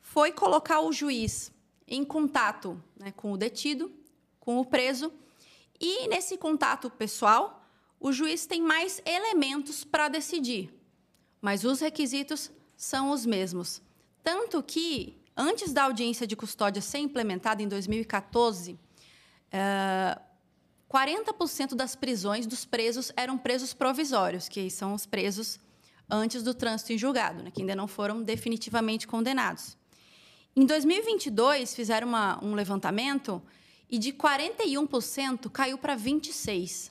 foi 0.00 0.32
colocar 0.32 0.80
o 0.80 0.92
juiz 0.92 1.52
em 1.86 2.04
contato 2.04 2.82
né, 2.98 3.12
com 3.12 3.32
o 3.32 3.36
detido, 3.36 3.92
com 4.38 4.58
o 4.58 4.64
preso, 4.64 5.12
e 5.78 6.06
nesse 6.08 6.36
contato 6.36 6.90
pessoal, 6.90 7.64
o 7.98 8.12
juiz 8.12 8.46
tem 8.46 8.62
mais 8.62 9.02
elementos 9.04 9.84
para 9.84 10.08
decidir, 10.08 10.72
mas 11.40 11.64
os 11.64 11.80
requisitos 11.80 12.50
são 12.76 13.10
os 13.10 13.26
mesmos. 13.26 13.82
Tanto 14.22 14.62
que, 14.62 15.16
antes 15.36 15.72
da 15.72 15.84
audiência 15.84 16.26
de 16.26 16.36
custódia 16.36 16.80
ser 16.80 16.98
implementada 16.98 17.62
em 17.62 17.68
2014, 17.68 18.72
uh, 18.72 20.20
40% 20.90 21.74
das 21.74 21.94
prisões 21.94 22.46
dos 22.46 22.64
presos 22.64 23.12
eram 23.16 23.38
presos 23.38 23.72
provisórios, 23.72 24.48
que 24.48 24.70
são 24.70 24.94
os 24.94 25.06
presos 25.06 25.58
antes 26.10 26.42
do 26.42 26.52
trânsito 26.52 26.92
em 26.92 26.98
julgado, 26.98 27.42
né, 27.42 27.50
que 27.50 27.60
ainda 27.60 27.74
não 27.74 27.86
foram 27.86 28.22
definitivamente 28.22 29.06
condenados. 29.06 29.76
Em 30.54 30.66
2022, 30.66 31.74
fizeram 31.74 32.08
uma, 32.08 32.44
um 32.44 32.54
levantamento 32.54 33.40
e 33.88 33.98
de 33.98 34.12
41% 34.12 35.50
caiu 35.50 35.78
para 35.78 35.96
26%. 35.96 36.90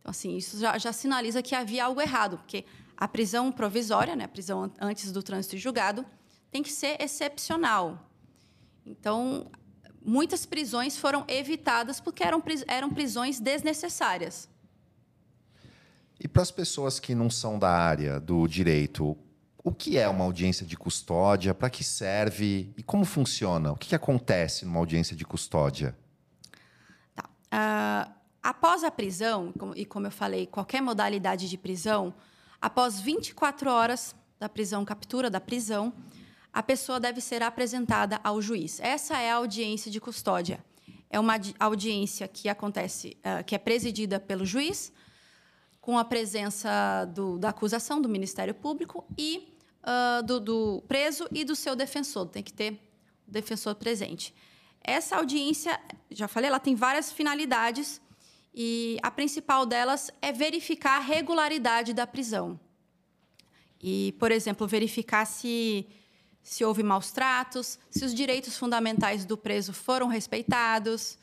Então, 0.00 0.10
assim, 0.10 0.36
isso 0.36 0.58
já, 0.58 0.76
já 0.78 0.92
sinaliza 0.92 1.42
que 1.42 1.54
havia 1.54 1.84
algo 1.84 2.00
errado, 2.00 2.36
porque 2.36 2.64
a 2.96 3.06
prisão 3.06 3.52
provisória, 3.52 4.16
né, 4.16 4.24
a 4.24 4.28
prisão 4.28 4.72
antes 4.80 5.12
do 5.12 5.22
trânsito 5.22 5.56
julgado, 5.56 6.04
tem 6.50 6.62
que 6.62 6.72
ser 6.72 7.00
excepcional. 7.00 8.10
Então, 8.84 9.50
muitas 10.04 10.44
prisões 10.44 10.96
foram 10.96 11.24
evitadas 11.28 12.00
porque 12.00 12.22
eram, 12.22 12.42
eram 12.66 12.90
prisões 12.90 13.38
desnecessárias. 13.38 14.48
E 16.22 16.28
para 16.28 16.42
as 16.42 16.50
pessoas 16.50 17.00
que 17.00 17.14
não 17.14 17.28
são 17.28 17.58
da 17.58 17.70
área 17.70 18.20
do 18.20 18.46
direito, 18.46 19.16
o 19.64 19.72
que 19.72 19.98
é 19.98 20.08
uma 20.08 20.24
audiência 20.24 20.64
de 20.64 20.76
custódia? 20.76 21.52
Para 21.52 21.68
que 21.68 21.82
serve? 21.82 22.72
E 22.76 22.82
como 22.82 23.04
funciona? 23.04 23.72
O 23.72 23.76
que, 23.76 23.88
que 23.88 23.94
acontece 23.94 24.64
numa 24.64 24.78
audiência 24.78 25.16
de 25.16 25.24
custódia? 25.24 25.96
Tá. 27.14 27.28
Uh, 28.08 28.22
Após 28.42 28.82
a 28.82 28.90
prisão, 28.90 29.54
e 29.76 29.84
como 29.86 30.08
eu 30.08 30.10
falei, 30.10 30.48
qualquer 30.48 30.82
modalidade 30.82 31.48
de 31.48 31.56
prisão, 31.56 32.12
após 32.60 32.98
24 32.98 33.70
horas 33.70 34.16
da 34.36 34.48
prisão, 34.48 34.84
captura 34.84 35.30
da 35.30 35.40
prisão, 35.40 35.92
a 36.52 36.60
pessoa 36.60 36.98
deve 36.98 37.20
ser 37.20 37.40
apresentada 37.40 38.20
ao 38.24 38.42
juiz. 38.42 38.80
Essa 38.80 39.16
é 39.16 39.30
a 39.30 39.36
audiência 39.36 39.92
de 39.92 40.00
custódia. 40.00 40.64
É 41.08 41.20
uma 41.20 41.34
audiência 41.60 42.26
que 42.26 42.48
acontece, 42.48 43.16
uh, 43.18 43.44
que 43.44 43.54
é 43.54 43.58
presidida 43.58 44.18
pelo 44.18 44.44
juiz, 44.44 44.92
com 45.82 45.98
a 45.98 46.04
presença 46.04 47.04
do, 47.12 47.36
da 47.36 47.48
acusação 47.48 48.00
do 48.00 48.08
Ministério 48.08 48.54
Público 48.54 49.04
e 49.18 49.52
uh, 49.82 50.22
do, 50.22 50.38
do 50.38 50.82
preso 50.86 51.26
e 51.32 51.44
do 51.44 51.56
seu 51.56 51.74
defensor. 51.74 52.28
Tem 52.28 52.42
que 52.42 52.52
ter 52.52 52.74
o 53.26 53.30
defensor 53.30 53.74
presente. 53.74 54.32
Essa 54.80 55.16
audiência, 55.16 55.78
já 56.08 56.28
falei, 56.28 56.48
ela 56.48 56.60
tem 56.60 56.76
várias 56.76 57.10
finalidades 57.10 58.00
e 58.54 58.96
a 59.02 59.10
principal 59.10 59.66
delas 59.66 60.08
é 60.22 60.30
verificar 60.30 60.98
a 60.98 61.00
regularidade 61.00 61.92
da 61.92 62.06
prisão. 62.06 62.58
E, 63.80 64.14
por 64.20 64.30
exemplo, 64.30 64.68
verificar 64.68 65.24
se, 65.24 65.84
se 66.44 66.64
houve 66.64 66.84
maus 66.84 67.10
tratos, 67.10 67.76
se 67.90 68.04
os 68.04 68.14
direitos 68.14 68.56
fundamentais 68.56 69.24
do 69.24 69.36
preso 69.36 69.72
foram 69.72 70.06
respeitados, 70.06 71.18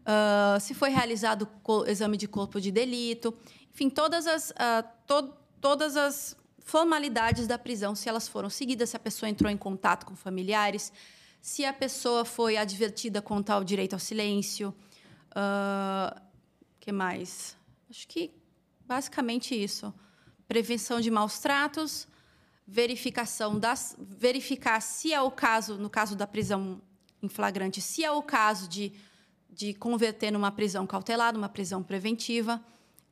uh, 0.00 0.58
se 0.58 0.72
foi 0.72 0.88
realizado 0.88 1.46
exame 1.86 2.16
de 2.16 2.26
corpo 2.26 2.58
de 2.58 2.70
delito, 2.70 3.34
enfim, 3.78 3.88
todas 3.88 4.26
as, 4.26 4.50
uh, 4.50 4.82
to 5.06 5.32
todas 5.60 5.96
as 5.96 6.36
formalidades 6.58 7.46
da 7.46 7.56
prisão, 7.56 7.94
se 7.94 8.08
elas 8.08 8.26
foram 8.26 8.50
seguidas, 8.50 8.90
se 8.90 8.96
a 8.96 8.98
pessoa 8.98 9.30
entrou 9.30 9.48
em 9.48 9.56
contato 9.56 10.04
com 10.04 10.16
familiares, 10.16 10.92
se 11.40 11.64
a 11.64 11.72
pessoa 11.72 12.24
foi 12.24 12.56
advertida 12.56 13.22
quanto 13.22 13.50
ao 13.50 13.62
direito 13.62 13.92
ao 13.92 14.00
silêncio. 14.00 14.74
Uh, 15.30 16.20
que 16.80 16.90
mais? 16.90 17.56
Acho 17.88 18.08
que 18.08 18.32
basicamente 18.84 19.54
isso. 19.54 19.94
Prevenção 20.48 21.00
de 21.00 21.08
maus 21.08 21.38
tratos, 21.38 22.08
verificação 22.66 23.60
das 23.60 23.94
verificar 23.96 24.82
se 24.82 25.12
é 25.12 25.22
o 25.22 25.30
caso, 25.30 25.78
no 25.78 25.88
caso 25.88 26.16
da 26.16 26.26
prisão 26.26 26.82
em 27.22 27.28
flagrante, 27.28 27.80
se 27.80 28.02
é 28.02 28.10
o 28.10 28.24
caso 28.24 28.68
de, 28.68 28.92
de 29.48 29.72
converter 29.72 30.32
numa 30.32 30.50
prisão 30.50 30.84
cautelar, 30.84 31.32
numa 31.32 31.48
prisão 31.48 31.80
preventiva. 31.80 32.60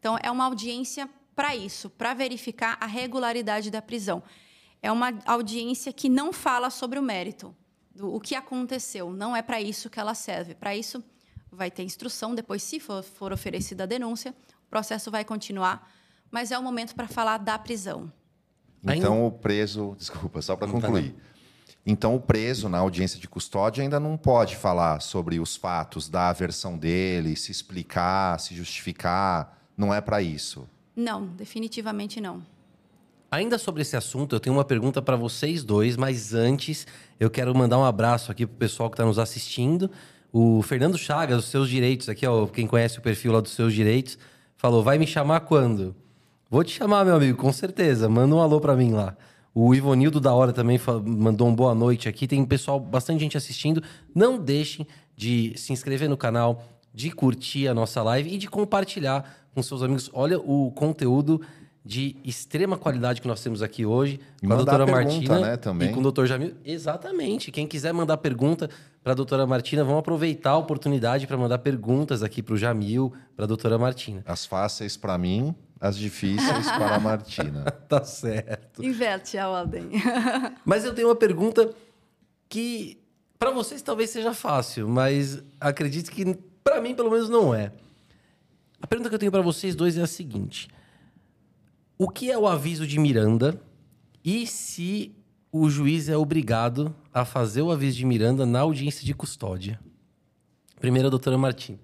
Então, 0.07 0.16
é 0.23 0.31
uma 0.31 0.45
audiência 0.45 1.11
para 1.35 1.57
isso, 1.57 1.90
para 1.90 2.14
verificar 2.14 2.79
a 2.81 2.87
regularidade 2.87 3.73
da 3.73 3.83
prisão. 3.83 4.23
É 4.81 4.92
uma 4.92 5.12
audiência 5.27 5.92
que 5.92 6.09
não 6.09 6.33
fala 6.33 6.71
sobre 6.71 6.97
o 6.97 7.03
mérito, 7.03 7.53
do, 7.92 8.14
o 8.14 8.21
que 8.21 8.37
aconteceu. 8.37 9.11
Não 9.11 9.35
é 9.35 9.42
para 9.42 9.61
isso 9.61 9.90
que 9.90 9.99
ela 9.99 10.14
serve. 10.14 10.55
Para 10.55 10.77
isso, 10.77 11.03
vai 11.51 11.73
ter 11.73 11.83
instrução, 11.83 12.37
depois, 12.37 12.62
se 12.62 12.79
for, 12.79 13.03
for 13.03 13.33
oferecida 13.33 13.83
a 13.83 13.87
denúncia, 13.87 14.33
o 14.64 14.71
processo 14.71 15.11
vai 15.11 15.25
continuar, 15.25 15.90
mas 16.31 16.53
é 16.53 16.59
o 16.59 16.62
momento 16.62 16.95
para 16.95 17.09
falar 17.09 17.38
da 17.38 17.59
prisão. 17.59 18.12
Então, 18.85 19.27
o 19.27 19.33
preso. 19.33 19.97
Desculpa, 19.99 20.40
só 20.40 20.55
para 20.55 20.69
tá 20.69 20.73
concluir. 20.73 21.16
Então, 21.85 22.14
o 22.14 22.21
preso, 22.21 22.69
na 22.69 22.79
audiência 22.79 23.19
de 23.19 23.27
custódia, 23.27 23.83
ainda 23.83 23.99
não 23.99 24.16
pode 24.16 24.55
falar 24.55 25.01
sobre 25.01 25.40
os 25.40 25.57
fatos, 25.57 26.09
dar 26.09 26.29
a 26.29 26.33
versão 26.33 26.79
dele, 26.79 27.35
se 27.35 27.51
explicar, 27.51 28.38
se 28.38 28.55
justificar. 28.55 29.56
Não 29.77 29.93
é 29.93 30.01
para 30.01 30.23
isso. 30.23 30.67
Não, 30.95 31.27
definitivamente 31.27 32.21
não. 32.21 32.43
Ainda 33.31 33.59
sobre 33.59 33.83
esse 33.83 33.97
assunto, 33.97 34.37
eu 34.37 34.41
tenho 34.41 34.55
uma 34.57 34.65
pergunta 34.65 35.03
para 35.03 35.17
vocês 35.17 35.65
dois, 35.65 35.97
mas 35.97 36.33
antes 36.33 36.87
eu 37.19 37.29
quero 37.29 37.55
mandar 37.55 37.79
um 37.79 37.85
abraço 37.85 38.31
aqui 38.31 38.47
pro 38.47 38.57
pessoal 38.57 38.89
que 38.89 38.95
está 38.95 39.05
nos 39.05 39.19
assistindo. 39.19 39.91
O 40.33 40.62
Fernando 40.62 40.97
Chagas, 40.97 41.39
os 41.39 41.51
seus 41.51 41.69
direitos, 41.69 42.09
aqui, 42.09 42.27
ó, 42.27 42.47
quem 42.47 42.67
conhece 42.67 42.99
o 42.99 43.03
perfil 43.03 43.33
lá 43.33 43.41
dos 43.41 43.53
seus 43.53 43.75
direitos, 43.75 44.19
falou: 44.57 44.83
vai 44.83 44.97
me 44.97 45.07
chamar 45.07 45.41
quando? 45.41 45.95
Vou 46.49 46.62
te 46.62 46.73
chamar, 46.73 47.05
meu 47.05 47.17
amigo, 47.17 47.37
com 47.37 47.53
certeza. 47.53 48.09
Manda 48.09 48.35
um 48.35 48.41
alô 48.41 48.61
para 48.61 48.77
mim 48.77 48.93
lá. 48.93 49.17
O 49.53 49.75
Ivonildo 49.75 50.21
da 50.21 50.33
Hora 50.33 50.53
também 50.53 50.79
mandou 51.05 51.49
um 51.49 51.55
boa 51.55 51.75
noite 51.75 52.09
aqui. 52.09 52.29
Tem 52.29 52.45
pessoal, 52.45 52.79
bastante 52.79 53.21
gente 53.21 53.37
assistindo. 53.37 53.83
Não 54.15 54.39
deixem 54.39 54.87
de 55.17 55.55
se 55.57 55.73
inscrever 55.73 56.09
no 56.09 56.17
canal, 56.17 56.62
de 56.95 57.11
curtir 57.11 57.67
a 57.67 57.75
nossa 57.75 58.03
live 58.03 58.33
e 58.33 58.39
de 58.39 58.49
compartilhar 58.49 59.46
com 59.57 59.62
seus 59.62 59.83
amigos. 59.83 60.11
Olha 60.12 60.38
o 60.38 60.71
conteúdo 60.73 61.40
de 61.83 62.14
extrema 62.23 62.77
qualidade 62.77 63.23
que 63.23 63.29
nós 63.29 63.42
temos 63.42 63.62
aqui 63.62 63.87
hoje 63.87 64.21
com 64.40 64.47
a 64.47 64.49
mandar 64.51 64.77
doutora 64.77 64.85
pergunta, 64.85 65.29
Martina 65.29 65.40
né, 65.40 65.57
também. 65.57 65.88
e 65.88 65.92
com 65.95 66.01
o 66.01 66.03
doutor 66.03 66.27
Jamil. 66.27 66.55
Exatamente. 66.62 67.51
Quem 67.51 67.66
quiser 67.66 67.95
mandar 67.95 68.19
pergunta 68.19 68.69
para 69.03 69.12
a 69.12 69.14
doutora 69.14 69.47
Martina, 69.47 69.83
vamos 69.83 70.01
aproveitar 70.01 70.51
a 70.51 70.57
oportunidade 70.59 71.27
para 71.27 71.38
mandar 71.38 71.59
perguntas 71.59 72.23
aqui 72.23 72.42
para 72.42 72.55
o 72.55 72.57
Jamil, 72.59 73.14
para 73.35 73.47
a 73.47 73.49
doutora 73.49 73.79
Martina. 73.79 74.23
As 74.27 74.45
fáceis 74.45 74.95
para 74.95 75.16
mim, 75.16 75.55
as 75.81 75.97
difíceis 75.97 76.66
para 76.66 76.97
a 76.97 77.01
Martina. 77.01 77.64
Tá 77.88 78.05
certo. 78.05 78.85
Inverte 78.85 79.38
a 79.38 79.49
ordem. 79.49 79.88
Mas 80.66 80.85
eu 80.85 80.92
tenho 80.92 81.09
uma 81.09 81.16
pergunta 81.16 81.71
que 82.49 82.99
para 83.38 83.53
vocês 83.53 83.81
talvez 83.81 84.11
seja 84.11 84.35
fácil, 84.35 84.88
mas 84.88 85.42
acredito 85.61 86.11
que 86.11 86.37
para 86.64 86.81
mim 86.81 86.95
pelo 86.97 87.11
menos 87.11 87.29
não 87.29 87.55
é. 87.55 87.71
A 88.81 88.87
pergunta 88.87 89.09
que 89.09 89.15
eu 89.15 89.19
tenho 89.19 89.33
para 89.33 89.43
vocês 89.43 89.75
dois 89.75 89.97
é 89.97 90.03
a 90.03 90.07
seguinte: 90.07 90.69
O 91.99 92.09
que 92.09 92.31
é 92.31 92.39
o 92.39 92.47
aviso 92.47 92.87
de 92.87 92.99
Miranda 92.99 93.61
e 94.25 94.47
se 94.47 95.15
o 95.51 95.69
juiz 95.71 96.09
é 96.09 96.17
obrigado 96.17 96.95
a 97.12 97.25
fazer 97.25 97.62
o 97.62 97.71
aviso 97.71 97.97
de 97.97 98.05
Miranda 98.05 98.45
na 98.45 98.61
audiência 98.61 99.05
de 99.05 99.15
custódia? 99.15 99.81
Primeiro 100.79 101.09
a 101.09 101.11
doutora 101.11 101.39
Martim. 101.39 101.79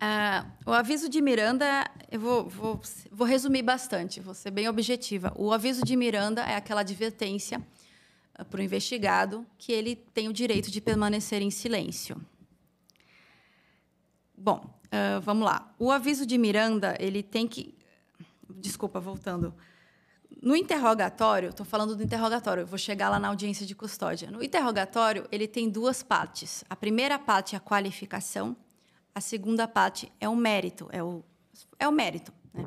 Ah, 0.00 0.46
o 0.64 0.72
aviso 0.72 1.08
de 1.08 1.20
Miranda, 1.20 1.84
eu 2.10 2.20
vou, 2.20 2.48
vou, 2.48 2.80
vou 3.10 3.26
resumir 3.26 3.62
bastante, 3.62 4.20
vou 4.20 4.34
ser 4.34 4.50
bem 4.50 4.68
objetiva. 4.68 5.32
O 5.36 5.52
aviso 5.52 5.84
de 5.84 5.96
Miranda 5.96 6.42
é 6.42 6.54
aquela 6.54 6.82
advertência 6.82 7.60
para 8.48 8.60
o 8.60 8.62
investigado 8.62 9.44
que 9.56 9.72
ele 9.72 9.96
tem 9.96 10.28
o 10.28 10.32
direito 10.32 10.70
de 10.70 10.80
permanecer 10.80 11.42
em 11.42 11.50
silêncio. 11.50 12.20
Bom, 14.38 14.78
ah, 14.90 15.20
vamos 15.20 15.44
lá. 15.44 15.72
O 15.78 15.90
aviso 15.90 16.26
de 16.26 16.38
Miranda, 16.38 16.96
ele 16.98 17.22
tem 17.22 17.46
que. 17.46 17.74
Desculpa, 18.48 18.98
voltando. 18.98 19.54
No 20.40 20.54
interrogatório, 20.54 21.50
estou 21.50 21.66
falando 21.66 21.96
do 21.96 22.02
interrogatório, 22.02 22.64
vou 22.64 22.78
chegar 22.78 23.08
lá 23.08 23.18
na 23.18 23.28
audiência 23.28 23.66
de 23.66 23.74
custódia. 23.74 24.30
No 24.30 24.42
interrogatório, 24.42 25.26
ele 25.32 25.48
tem 25.48 25.68
duas 25.68 26.02
partes. 26.02 26.64
A 26.70 26.76
primeira 26.76 27.18
parte 27.18 27.54
é 27.54 27.58
a 27.58 27.60
qualificação, 27.60 28.56
a 29.14 29.20
segunda 29.20 29.66
parte 29.66 30.12
é 30.20 30.28
o 30.28 30.36
mérito, 30.36 30.88
é 30.92 31.02
o, 31.02 31.24
é 31.78 31.88
o 31.88 31.92
mérito. 31.92 32.32
né? 32.54 32.64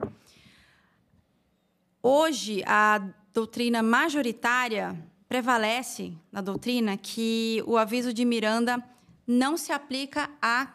Hoje, 2.04 2.62
a 2.66 3.02
doutrina 3.34 3.82
majoritária 3.82 4.98
prevalece 5.30 6.14
na 6.32 6.42
doutrina 6.42 6.98
que 6.98 7.64
o 7.66 7.78
aviso 7.78 8.14
de 8.14 8.26
Miranda 8.26 8.84
não 9.26 9.56
se 9.56 9.72
aplica 9.72 10.30
à 10.42 10.68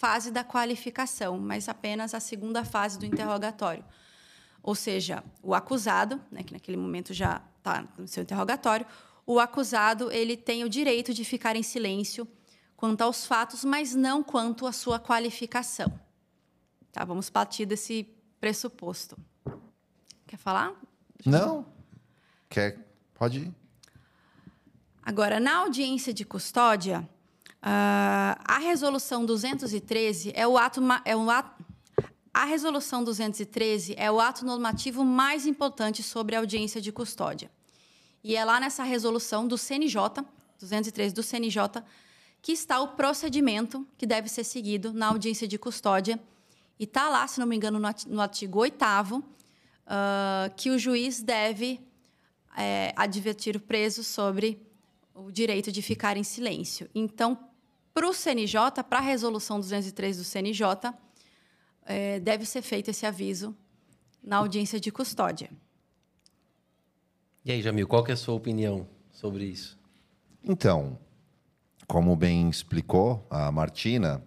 fase 0.00 0.30
da 0.30 0.42
qualificação, 0.42 1.38
mas 1.38 1.68
apenas 1.68 2.14
à 2.14 2.20
segunda 2.20 2.64
fase 2.64 2.98
do 2.98 3.04
interrogatório. 3.04 3.84
Ou 4.62 4.74
seja, 4.74 5.22
o 5.42 5.54
acusado, 5.54 6.18
né, 6.32 6.42
que 6.42 6.54
naquele 6.54 6.78
momento 6.78 7.12
já 7.12 7.42
está 7.58 7.86
no 7.98 8.08
seu 8.08 8.22
interrogatório, 8.22 8.86
o 9.26 9.38
acusado 9.38 10.10
ele 10.10 10.38
tem 10.38 10.64
o 10.64 10.70
direito 10.70 11.12
de 11.12 11.22
ficar 11.22 11.54
em 11.54 11.62
silêncio 11.62 12.26
quanto 12.78 13.02
aos 13.02 13.26
fatos, 13.26 13.62
mas 13.62 13.94
não 13.94 14.22
quanto 14.22 14.66
à 14.66 14.72
sua 14.72 14.98
qualificação. 14.98 15.92
Tá, 16.90 17.04
vamos 17.04 17.28
partir 17.28 17.66
desse 17.66 18.08
pressuposto. 18.40 19.18
Quer 20.26 20.38
falar? 20.38 20.72
Não? 21.26 21.66
Quer? 22.48 22.78
Pode 23.12 23.40
ir. 23.40 23.54
Agora, 25.02 25.38
na 25.38 25.58
audiência 25.58 26.14
de 26.14 26.24
custódia, 26.24 27.06
a 27.62 28.58
resolução 28.58 29.24
213 29.26 30.32
é 30.34 30.46
o 30.46 30.56
ato, 30.56 30.80
é 31.04 31.14
o 31.14 31.30
ato 31.30 31.64
a 32.32 32.44
resolução 32.44 33.02
213 33.02 33.94
é 33.98 34.10
o 34.10 34.20
ato 34.20 34.44
normativo 34.46 35.04
mais 35.04 35.46
importante 35.46 36.02
sobre 36.02 36.36
a 36.36 36.38
audiência 36.38 36.80
de 36.80 36.92
custódia. 36.92 37.50
E 38.22 38.36
é 38.36 38.44
lá 38.44 38.60
nessa 38.60 38.84
resolução 38.84 39.48
do 39.48 39.58
CNJ, 39.58 40.24
213 40.60 41.12
do 41.12 41.22
CNJ, 41.22 41.82
que 42.40 42.52
está 42.52 42.80
o 42.80 42.88
procedimento 42.88 43.86
que 43.98 44.06
deve 44.06 44.28
ser 44.28 44.44
seguido 44.44 44.92
na 44.92 45.08
audiência 45.08 45.48
de 45.48 45.58
custódia. 45.58 46.20
E 46.78 46.84
está 46.84 47.08
lá, 47.08 47.26
se 47.26 47.40
não 47.40 47.46
me 47.46 47.56
engano, 47.56 47.80
no 48.06 48.20
artigo 48.20 48.60
8 48.60 48.76
que 50.56 50.70
o 50.70 50.78
juiz 50.78 51.20
deve 51.20 51.80
é, 52.56 52.92
advertir 52.94 53.56
o 53.56 53.60
preso 53.60 54.04
sobre 54.04 54.62
o 55.14 55.32
direito 55.32 55.72
de 55.72 55.82
ficar 55.82 56.16
em 56.16 56.22
silêncio. 56.22 56.88
Então, 56.94 57.49
para 57.92 58.08
o 58.08 58.12
CNJ, 58.12 58.82
para 58.88 58.98
a 58.98 59.02
resolução 59.02 59.58
203 59.58 60.18
do 60.18 60.24
CNJ, 60.24 60.64
é, 61.84 62.20
deve 62.20 62.46
ser 62.46 62.62
feito 62.62 62.90
esse 62.90 63.04
aviso 63.04 63.54
na 64.22 64.36
audiência 64.36 64.78
de 64.78 64.92
custódia. 64.92 65.50
E 67.44 67.50
aí, 67.50 67.62
Jamil, 67.62 67.88
qual 67.88 68.04
que 68.04 68.10
é 68.10 68.14
a 68.14 68.16
sua 68.16 68.34
opinião 68.34 68.86
sobre 69.10 69.44
isso? 69.44 69.78
Então, 70.44 70.98
como 71.86 72.14
bem 72.14 72.48
explicou 72.48 73.26
a 73.30 73.50
Martina, 73.50 74.22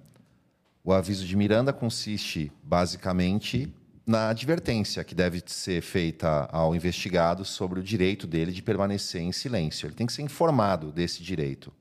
o 0.84 0.92
aviso 0.92 1.26
de 1.26 1.36
Miranda 1.36 1.72
consiste 1.72 2.52
basicamente 2.62 3.74
na 4.06 4.30
advertência 4.30 5.04
que 5.04 5.16
deve 5.16 5.42
ser 5.46 5.82
feita 5.82 6.50
ao 6.52 6.76
investigado 6.76 7.46
sobre 7.46 7.80
o 7.80 7.84
direito 7.84 8.28
dele 8.28 8.52
de 8.52 8.62
permanecer 8.62 9.22
em 9.22 9.32
silêncio. 9.32 9.88
Ele 9.88 9.96
tem 9.96 10.06
que 10.06 10.12
ser 10.12 10.24
informado 10.24 10.92
desse 10.92 11.24
direito. 11.24 11.72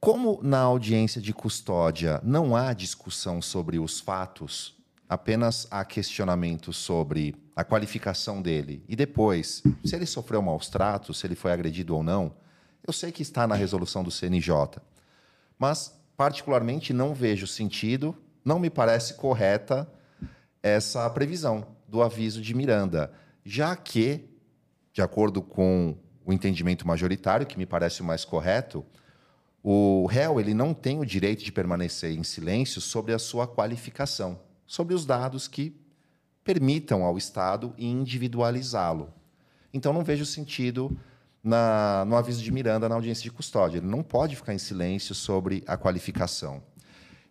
Como 0.00 0.40
na 0.42 0.60
audiência 0.60 1.20
de 1.20 1.34
custódia 1.34 2.22
não 2.24 2.56
há 2.56 2.72
discussão 2.72 3.42
sobre 3.42 3.78
os 3.78 4.00
fatos, 4.00 4.74
apenas 5.06 5.66
há 5.70 5.84
questionamento 5.84 6.72
sobre 6.72 7.36
a 7.54 7.62
qualificação 7.62 8.40
dele 8.40 8.82
e 8.88 8.96
depois, 8.96 9.62
se 9.84 9.94
ele 9.94 10.06
sofreu 10.06 10.40
maus 10.40 10.70
tratos, 10.70 11.18
se 11.18 11.26
ele 11.26 11.34
foi 11.34 11.52
agredido 11.52 11.94
ou 11.94 12.02
não, 12.02 12.34
eu 12.86 12.94
sei 12.94 13.12
que 13.12 13.20
está 13.20 13.46
na 13.46 13.54
resolução 13.54 14.02
do 14.02 14.10
CNJ, 14.10 14.80
mas 15.58 15.94
particularmente 16.16 16.94
não 16.94 17.12
vejo 17.12 17.46
sentido, 17.46 18.16
não 18.42 18.58
me 18.58 18.70
parece 18.70 19.12
correta 19.12 19.86
essa 20.62 21.10
previsão 21.10 21.76
do 21.86 22.02
aviso 22.02 22.40
de 22.40 22.54
Miranda, 22.54 23.12
já 23.44 23.76
que, 23.76 24.30
de 24.94 25.02
acordo 25.02 25.42
com 25.42 25.94
o 26.24 26.32
entendimento 26.32 26.88
majoritário, 26.88 27.46
que 27.46 27.58
me 27.58 27.66
parece 27.66 28.00
o 28.00 28.04
mais 28.04 28.24
correto, 28.24 28.82
o 29.62 30.06
réu 30.06 30.40
ele 30.40 30.54
não 30.54 30.72
tem 30.72 30.98
o 30.98 31.04
direito 31.04 31.44
de 31.44 31.52
permanecer 31.52 32.12
em 32.12 32.22
silêncio 32.22 32.80
sobre 32.80 33.12
a 33.12 33.18
sua 33.18 33.46
qualificação, 33.46 34.40
sobre 34.66 34.94
os 34.94 35.04
dados 35.04 35.46
que 35.46 35.78
permitam 36.42 37.04
ao 37.04 37.18
Estado 37.18 37.74
individualizá-lo. 37.76 39.12
Então, 39.72 39.92
não 39.92 40.02
vejo 40.02 40.24
sentido 40.24 40.96
na, 41.42 42.04
no 42.06 42.16
aviso 42.16 42.42
de 42.42 42.50
Miranda 42.50 42.88
na 42.88 42.94
audiência 42.94 43.22
de 43.22 43.30
custódia. 43.30 43.78
Ele 43.78 43.86
não 43.86 44.02
pode 44.02 44.34
ficar 44.34 44.54
em 44.54 44.58
silêncio 44.58 45.14
sobre 45.14 45.62
a 45.66 45.76
qualificação. 45.76 46.62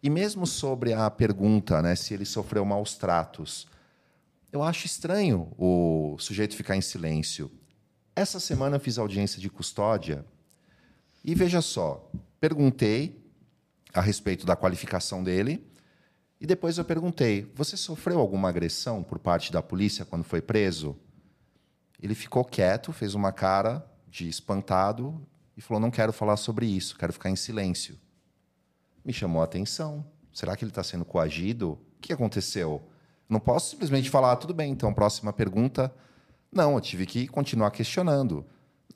E 0.01 0.09
mesmo 0.09 0.47
sobre 0.47 0.93
a 0.93 1.09
pergunta 1.09 1.81
né, 1.81 1.95
se 1.95 2.13
ele 2.13 2.25
sofreu 2.25 2.63
maus 2.63 2.95
tratos, 2.95 3.67
eu 4.51 4.63
acho 4.63 4.85
estranho 4.85 5.51
o 5.57 6.15
sujeito 6.17 6.55
ficar 6.55 6.75
em 6.75 6.81
silêncio. 6.81 7.51
Essa 8.15 8.39
semana 8.39 8.77
eu 8.77 8.79
fiz 8.79 8.97
audiência 8.97 9.41
de 9.41 9.49
custódia 9.49 10.25
e 11.23 11.35
veja 11.35 11.61
só, 11.61 12.09
perguntei 12.39 13.23
a 13.93 14.01
respeito 14.01 14.45
da 14.45 14.55
qualificação 14.55 15.23
dele 15.23 15.69
e 16.39 16.45
depois 16.45 16.77
eu 16.77 16.85
perguntei: 16.85 17.51
você 17.53 17.75
sofreu 17.75 18.19
alguma 18.19 18.49
agressão 18.49 19.03
por 19.03 19.19
parte 19.19 19.51
da 19.51 19.61
polícia 19.61 20.05
quando 20.05 20.23
foi 20.23 20.41
preso? 20.41 20.95
Ele 22.01 22.15
ficou 22.15 22.45
quieto, 22.45 22.93
fez 22.93 23.13
uma 23.13 23.31
cara 23.31 23.85
de 24.07 24.29
espantado 24.29 25.21
e 25.57 25.61
falou: 25.61 25.81
não 25.81 25.91
quero 25.91 26.13
falar 26.13 26.37
sobre 26.37 26.65
isso, 26.65 26.97
quero 26.97 27.11
ficar 27.11 27.29
em 27.29 27.35
silêncio. 27.35 27.99
Me 29.03 29.11
chamou 29.11 29.41
a 29.41 29.45
atenção. 29.45 30.05
Será 30.31 30.55
que 30.55 30.63
ele 30.63 30.71
está 30.71 30.83
sendo 30.83 31.03
coagido? 31.03 31.71
O 31.71 31.99
que 31.99 32.13
aconteceu? 32.13 32.81
Não 33.27 33.39
posso 33.39 33.71
simplesmente 33.71 34.09
falar, 34.09 34.35
tudo 34.37 34.53
bem, 34.53 34.71
então, 34.71 34.93
próxima 34.93 35.33
pergunta. 35.33 35.93
Não, 36.51 36.75
eu 36.75 36.81
tive 36.81 37.05
que 37.05 37.27
continuar 37.27 37.71
questionando. 37.71 38.45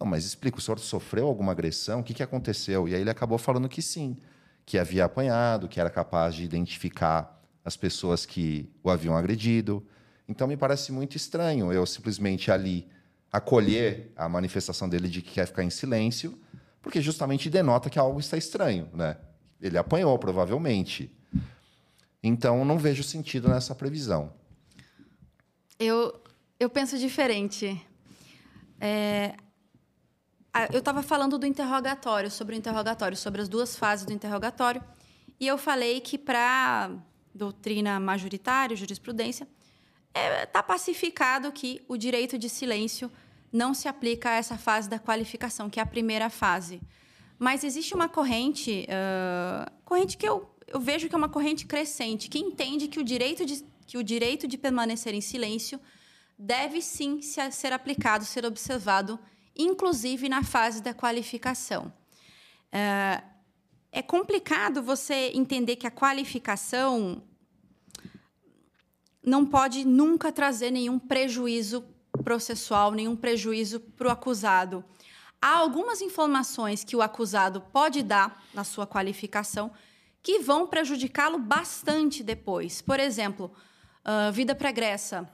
Não, 0.03 0.09
mas 0.09 0.25
explica, 0.25 0.57
o 0.57 0.61
senhor 0.61 0.77
sofreu 0.79 1.25
alguma 1.25 1.53
agressão? 1.53 2.01
O 2.01 2.03
que, 2.03 2.13
que 2.13 2.21
aconteceu? 2.21 2.89
E 2.89 2.93
aí 2.93 2.99
ele 2.99 3.09
acabou 3.09 3.37
falando 3.37 3.69
que 3.69 3.81
sim, 3.81 4.17
que 4.65 4.77
havia 4.77 5.05
apanhado, 5.05 5.69
que 5.69 5.79
era 5.79 5.89
capaz 5.89 6.35
de 6.35 6.43
identificar 6.43 7.41
as 7.63 7.77
pessoas 7.77 8.25
que 8.25 8.69
o 8.83 8.89
haviam 8.89 9.15
agredido. 9.15 9.81
Então 10.27 10.45
me 10.45 10.57
parece 10.57 10.91
muito 10.91 11.15
estranho 11.15 11.71
eu 11.71 11.85
simplesmente 11.85 12.51
ali 12.51 12.85
acolher 13.31 14.11
a 14.17 14.27
manifestação 14.27 14.89
dele 14.89 15.07
de 15.07 15.21
que 15.21 15.35
quer 15.35 15.47
ficar 15.47 15.63
em 15.63 15.69
silêncio, 15.69 16.37
porque 16.81 17.01
justamente 17.01 17.49
denota 17.49 17.89
que 17.89 17.97
algo 17.97 18.19
está 18.19 18.35
estranho, 18.35 18.89
né? 18.93 19.15
Ele 19.61 19.77
apanhou 19.77 20.19
provavelmente. 20.19 21.09
Então 22.21 22.65
não 22.65 22.77
vejo 22.77 23.03
sentido 23.03 23.47
nessa 23.47 23.73
previsão. 23.73 24.33
Eu 25.79 26.21
eu 26.59 26.69
penso 26.69 26.97
diferente. 26.97 27.81
É, 28.81 29.35
eu 30.71 30.79
estava 30.79 31.01
falando 31.01 31.37
do 31.37 31.45
interrogatório, 31.45 32.29
sobre 32.29 32.55
o 32.55 32.57
interrogatório, 32.57 33.17
sobre 33.17 33.41
as 33.41 33.49
duas 33.49 33.75
fases 33.75 34.05
do 34.05 34.13
interrogatório, 34.13 34.83
e 35.39 35.47
eu 35.47 35.57
falei 35.57 35.99
que 35.99 36.17
para 36.17 36.91
doutrina 37.33 37.99
majoritária, 37.99 38.75
jurisprudência, 38.75 39.47
está 40.09 40.19
é, 40.19 40.45
tá 40.45 40.61
pacificado 40.61 41.51
que 41.51 41.83
o 41.87 41.97
direito 41.97 42.37
de 42.37 42.47
silêncio 42.47 43.11
não 43.51 43.73
se 43.73 43.87
aplica 43.87 44.29
a 44.29 44.33
essa 44.33 44.57
fase 44.57 44.87
da 44.87 44.99
qualificação, 44.99 45.69
que 45.69 45.79
é 45.79 45.83
a 45.83 45.85
primeira 45.85 46.29
fase. 46.29 46.81
Mas 47.39 47.63
existe 47.63 47.93
uma 47.95 48.07
corrente, 48.07 48.87
uh, 48.87 49.71
corrente 49.83 50.17
que 50.17 50.27
eu, 50.27 50.49
eu 50.67 50.79
vejo 50.79 51.09
que 51.09 51.15
é 51.15 51.17
uma 51.17 51.29
corrente 51.29 51.65
crescente, 51.65 52.29
que 52.29 52.39
entende 52.39 52.87
que 52.87 52.99
o 52.99 53.03
direito 53.03 53.45
de, 53.45 53.63
que 53.85 53.97
o 53.97 54.03
direito 54.03 54.47
de 54.47 54.57
permanecer 54.57 55.13
em 55.13 55.21
silêncio 55.21 55.79
deve 56.37 56.81
sim 56.81 57.21
ser 57.21 57.73
aplicado, 57.73 58.23
ser 58.23 58.45
observado 58.45 59.19
inclusive 59.55 60.27
na 60.29 60.43
fase 60.43 60.81
da 60.81 60.93
qualificação. 60.93 61.93
Uh, 62.67 63.33
é 63.91 64.01
complicado 64.01 64.81
você 64.81 65.31
entender 65.35 65.75
que 65.75 65.85
a 65.85 65.91
qualificação 65.91 67.21
não 69.23 69.45
pode 69.45 69.85
nunca 69.85 70.31
trazer 70.31 70.71
nenhum 70.71 70.97
prejuízo 70.97 71.85
processual, 72.23 72.91
nenhum 72.91 73.15
prejuízo 73.15 73.79
para 73.79 74.07
o 74.07 74.11
acusado. 74.11 74.83
Há 75.41 75.57
algumas 75.57 76.01
informações 76.01 76.83
que 76.83 76.95
o 76.95 77.01
acusado 77.01 77.61
pode 77.61 78.01
dar 78.01 78.43
na 78.53 78.63
sua 78.63 78.87
qualificação 78.87 79.71
que 80.21 80.39
vão 80.39 80.65
prejudicá-lo 80.65 81.37
bastante 81.37 82.23
depois. 82.23 82.81
Por 82.81 82.99
exemplo, 82.99 83.51
uh, 84.05 84.31
vida 84.31 84.55
pregressa 84.55 85.29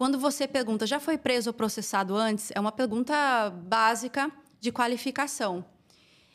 quando 0.00 0.18
você 0.18 0.48
pergunta, 0.48 0.86
já 0.86 0.98
foi 0.98 1.18
preso 1.18 1.50
ou 1.50 1.52
processado 1.52 2.16
antes? 2.16 2.50
É 2.54 2.58
uma 2.58 2.72
pergunta 2.72 3.50
básica 3.50 4.32
de 4.58 4.72
qualificação. 4.72 5.62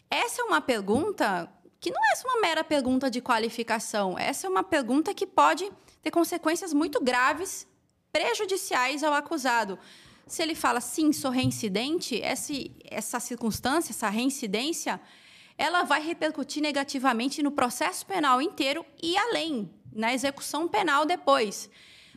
Essa 0.08 0.44
é 0.44 0.46
uma 0.46 0.62
pergunta 0.62 1.52
que 1.80 1.90
não 1.90 2.00
é 2.00 2.14
uma 2.28 2.42
mera 2.42 2.64
pergunta 2.64 3.10
de 3.10 3.22
qualificação. 3.22 4.20
Essa 4.20 4.46
é 4.46 4.50
uma 4.52 4.64
pergunta 4.64 5.16
que 5.16 5.26
pode 5.26 5.68
ter 6.00 6.12
consequências 6.12 6.74
muito 6.74 7.04
graves, 7.04 7.66
prejudiciais 8.12 9.04
ao 9.04 9.16
acusado. 9.16 9.80
Se 10.28 10.44
ele 10.44 10.54
fala 10.54 10.80
sim, 10.80 11.12
sou 11.12 11.32
reincidente, 11.32 12.22
essa, 12.22 13.20
circunstância, 13.20 13.92
essa 13.92 14.10
reincidência, 14.10 15.02
ela 15.58 15.82
vai 15.82 16.04
repercutir 16.04 16.62
negativamente 16.62 17.42
no 17.42 17.50
processo 17.50 18.06
penal 18.06 18.40
inteiro 18.40 18.86
e 19.02 19.18
além, 19.18 19.74
na 19.92 20.14
execução 20.14 20.68
penal 20.68 21.04
depois 21.04 21.68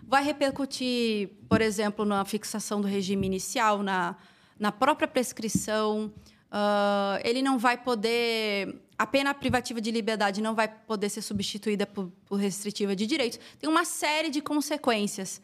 vai 0.08 0.24
repercutir, 0.24 1.28
por 1.50 1.60
exemplo, 1.60 2.02
na 2.02 2.24
fixação 2.24 2.80
do 2.80 2.88
regime 2.88 3.26
inicial, 3.26 3.82
na, 3.82 4.16
na 4.58 4.72
própria 4.72 5.06
prescrição. 5.06 6.10
Uh, 6.46 7.20
ele 7.22 7.42
não 7.42 7.58
vai 7.58 7.76
poder. 7.76 8.80
A 8.96 9.06
pena 9.06 9.34
privativa 9.34 9.82
de 9.82 9.90
liberdade 9.90 10.40
não 10.40 10.54
vai 10.54 10.66
poder 10.66 11.10
ser 11.10 11.20
substituída 11.20 11.86
por, 11.86 12.10
por 12.24 12.36
restritiva 12.36 12.96
de 12.96 13.06
direitos. 13.06 13.38
Tem 13.60 13.68
uma 13.68 13.84
série 13.84 14.30
de 14.30 14.40
consequências. 14.40 15.42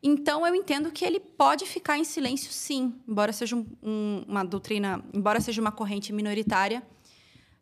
Então, 0.00 0.46
eu 0.46 0.54
entendo 0.54 0.92
que 0.92 1.04
ele 1.04 1.18
pode 1.18 1.66
ficar 1.66 1.98
em 1.98 2.04
silêncio, 2.04 2.52
sim, 2.52 2.94
embora 3.08 3.32
seja 3.32 3.56
um, 3.56 3.66
um, 3.82 4.24
uma 4.28 4.44
doutrina, 4.44 5.02
embora 5.12 5.40
seja 5.40 5.60
uma 5.60 5.72
corrente 5.72 6.12
minoritária, 6.12 6.82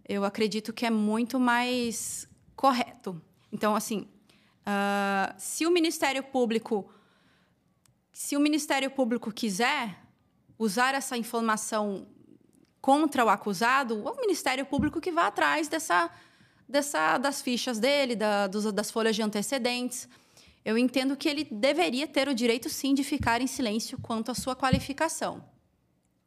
eu 0.07 0.25
acredito 0.25 0.73
que 0.73 0.85
é 0.85 0.91
muito 0.91 1.41
mais 1.41 2.29
correto. 2.55 3.21
Então, 3.51 3.75
assim, 3.75 4.07
Uh, 4.63 5.35
se 5.39 5.67
o 5.67 5.71
Ministério 5.71 6.23
Público, 6.23 6.89
se 8.13 8.37
o 8.37 8.41
Ministério 8.41 8.91
Público 8.91 9.33
quiser 9.33 9.99
usar 10.59 10.95
essa 10.95 11.17
informação 11.17 12.07
contra 12.81 13.25
o 13.25 13.29
acusado, 13.29 14.03
é 14.07 14.11
o 14.11 14.21
Ministério 14.21 14.65
Público 14.65 15.01
que 15.01 15.11
vai 15.11 15.27
atrás 15.27 15.69
dessa, 15.69 16.11
dessa, 16.69 17.19
das 17.19 17.43
fichas 17.43 17.79
dele, 17.79 18.15
da, 18.15 18.47
dos, 18.47 18.73
das 18.73 18.91
folhas 18.91 19.17
de 19.17 19.23
antecedentes. 19.23 20.09
Eu 20.65 20.79
entendo 20.79 21.17
que 21.17 21.29
ele 21.29 21.45
deveria 21.45 22.07
ter 22.07 22.29
o 22.29 22.35
direito, 22.35 22.69
sim, 22.69 22.95
de 22.95 23.03
ficar 23.03 23.41
em 23.41 23.49
silêncio 23.49 23.99
quanto 24.01 24.31
à 24.31 24.35
sua 24.35 24.55
qualificação. 24.55 25.45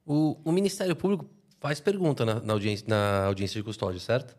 O, 0.05 0.38
o 0.43 0.51
Ministério 0.51 0.95
Público 0.95 1.25
faz 1.59 1.79
pergunta 1.79 2.25
na, 2.25 2.41
na, 2.41 2.53
audiência, 2.53 2.86
na 2.88 3.25
audiência 3.25 3.59
de 3.59 3.63
custódia, 3.63 3.99
certo? 3.99 4.36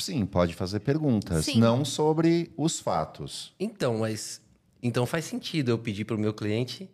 Sim, 0.00 0.24
pode 0.24 0.54
fazer 0.54 0.80
perguntas, 0.80 1.44
Sim. 1.44 1.58
não 1.58 1.84
sobre 1.84 2.52
os 2.56 2.78
fatos. 2.78 3.52
Então, 3.58 3.98
mas 3.98 4.40
então 4.80 5.04
faz 5.04 5.24
sentido 5.24 5.70
eu 5.70 5.78
pedir 5.78 6.04
para 6.04 6.14
o 6.14 6.18
meu 6.18 6.32
cliente 6.32 6.88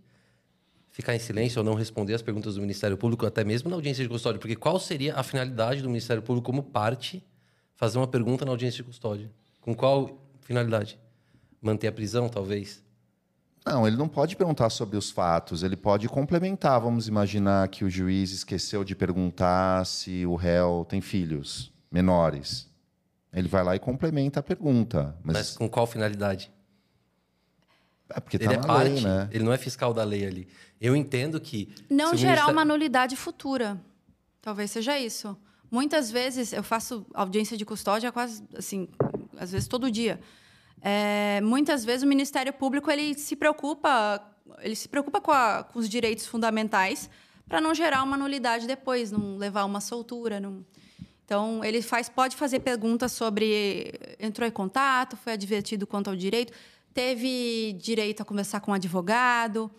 ficar 0.90 1.14
em 1.14 1.18
silêncio 1.18 1.58
ou 1.58 1.64
não 1.64 1.74
responder 1.74 2.14
as 2.14 2.22
perguntas 2.22 2.54
do 2.54 2.60
Ministério 2.60 2.96
Público, 2.96 3.26
até 3.26 3.44
mesmo 3.44 3.68
na 3.68 3.76
audiência 3.76 4.02
de 4.02 4.08
custódia, 4.08 4.38
porque 4.38 4.56
qual 4.56 4.78
seria 4.78 5.14
a 5.16 5.22
finalidade 5.22 5.82
do 5.82 5.88
Ministério 5.88 6.22
Público 6.22 6.46
como 6.46 6.62
parte 6.62 7.22
fazer 7.74 7.98
uma 7.98 8.06
pergunta 8.06 8.44
na 8.44 8.52
audiência 8.52 8.78
de 8.78 8.84
custódia? 8.84 9.30
Com 9.60 9.74
qual 9.74 10.18
finalidade? 10.40 10.98
Manter 11.60 11.88
a 11.88 11.92
prisão, 11.92 12.28
talvez? 12.28 12.82
Não, 13.66 13.86
ele 13.86 13.96
não 13.96 14.08
pode 14.08 14.36
perguntar 14.36 14.70
sobre 14.70 14.96
os 14.96 15.10
fatos, 15.10 15.62
ele 15.62 15.76
pode 15.76 16.08
complementar. 16.08 16.80
Vamos 16.80 17.08
imaginar 17.08 17.68
que 17.68 17.84
o 17.84 17.90
juiz 17.90 18.30
esqueceu 18.30 18.84
de 18.84 18.94
perguntar 18.94 19.84
se 19.84 20.24
o 20.24 20.36
réu 20.36 20.86
tem 20.88 21.00
filhos 21.00 21.72
menores. 21.90 22.72
Ele 23.34 23.48
vai 23.48 23.64
lá 23.64 23.74
e 23.74 23.78
complementa 23.78 24.40
a 24.40 24.42
pergunta. 24.42 25.16
Mas, 25.22 25.36
mas 25.36 25.56
com 25.56 25.68
qual 25.68 25.86
finalidade? 25.86 26.52
É 28.08 28.20
porque 28.20 28.38
tá 28.38 28.44
ele 28.44 28.54
é 28.54 28.58
parte, 28.58 28.90
lei, 28.90 29.02
né? 29.02 29.28
ele 29.32 29.44
não 29.44 29.52
é 29.52 29.58
fiscal 29.58 29.92
da 29.92 30.04
lei 30.04 30.26
ali. 30.26 30.48
Eu 30.80 30.94
entendo 30.94 31.40
que. 31.40 31.74
Não 31.90 32.16
gerar 32.16 32.48
uma 32.48 32.64
nulidade 32.64 33.16
futura. 33.16 33.80
Talvez 34.40 34.70
seja 34.70 34.98
isso. 34.98 35.36
Muitas 35.70 36.10
vezes 36.10 36.52
eu 36.52 36.62
faço 36.62 37.06
audiência 37.12 37.56
de 37.56 37.64
custódia 37.64 38.12
quase 38.12 38.44
assim, 38.56 38.88
às 39.36 39.50
vezes 39.50 39.66
todo 39.66 39.90
dia. 39.90 40.20
É, 40.80 41.40
muitas 41.40 41.84
vezes 41.84 42.02
o 42.02 42.06
Ministério 42.06 42.52
Público 42.52 42.90
ele 42.90 43.14
se 43.14 43.34
preocupa, 43.34 44.22
ele 44.60 44.76
se 44.76 44.86
preocupa 44.86 45.20
com, 45.20 45.32
a, 45.32 45.64
com 45.64 45.78
os 45.78 45.88
direitos 45.88 46.26
fundamentais 46.26 47.08
para 47.48 47.60
não 47.60 47.74
gerar 47.74 48.02
uma 48.02 48.16
nulidade 48.16 48.66
depois, 48.66 49.10
não 49.10 49.36
levar 49.38 49.64
uma 49.64 49.80
soltura, 49.80 50.38
não. 50.38 50.64
Então, 51.24 51.64
ele 51.64 51.80
faz, 51.80 52.08
pode 52.08 52.36
fazer 52.36 52.60
perguntas 52.60 53.12
sobre 53.12 53.92
entrou 54.20 54.46
em 54.46 54.50
contato, 54.50 55.16
foi 55.16 55.32
advertido 55.32 55.86
quanto 55.86 56.10
ao 56.10 56.16
direito, 56.16 56.52
teve 56.92 57.72
direito 57.80 58.20
a 58.20 58.24
conversar 58.24 58.60
com 58.60 58.70
um 58.70 58.74
advogado, 58.74 59.70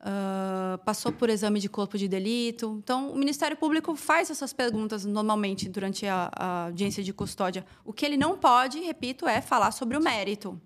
uh, 0.00 0.78
passou 0.84 1.12
por 1.12 1.28
exame 1.28 1.58
de 1.58 1.68
corpo 1.68 1.98
de 1.98 2.06
delito. 2.06 2.80
Então, 2.82 3.10
o 3.10 3.16
Ministério 3.16 3.56
Público 3.56 3.96
faz 3.96 4.30
essas 4.30 4.52
perguntas 4.52 5.04
normalmente 5.04 5.68
durante 5.68 6.06
a, 6.06 6.30
a 6.34 6.64
audiência 6.66 7.02
de 7.02 7.12
custódia. 7.12 7.66
O 7.84 7.92
que 7.92 8.06
ele 8.06 8.16
não 8.16 8.38
pode, 8.38 8.78
repito, 8.80 9.26
é 9.26 9.40
falar 9.40 9.72
sobre 9.72 9.96
o 9.96 10.00
mérito. 10.00 10.60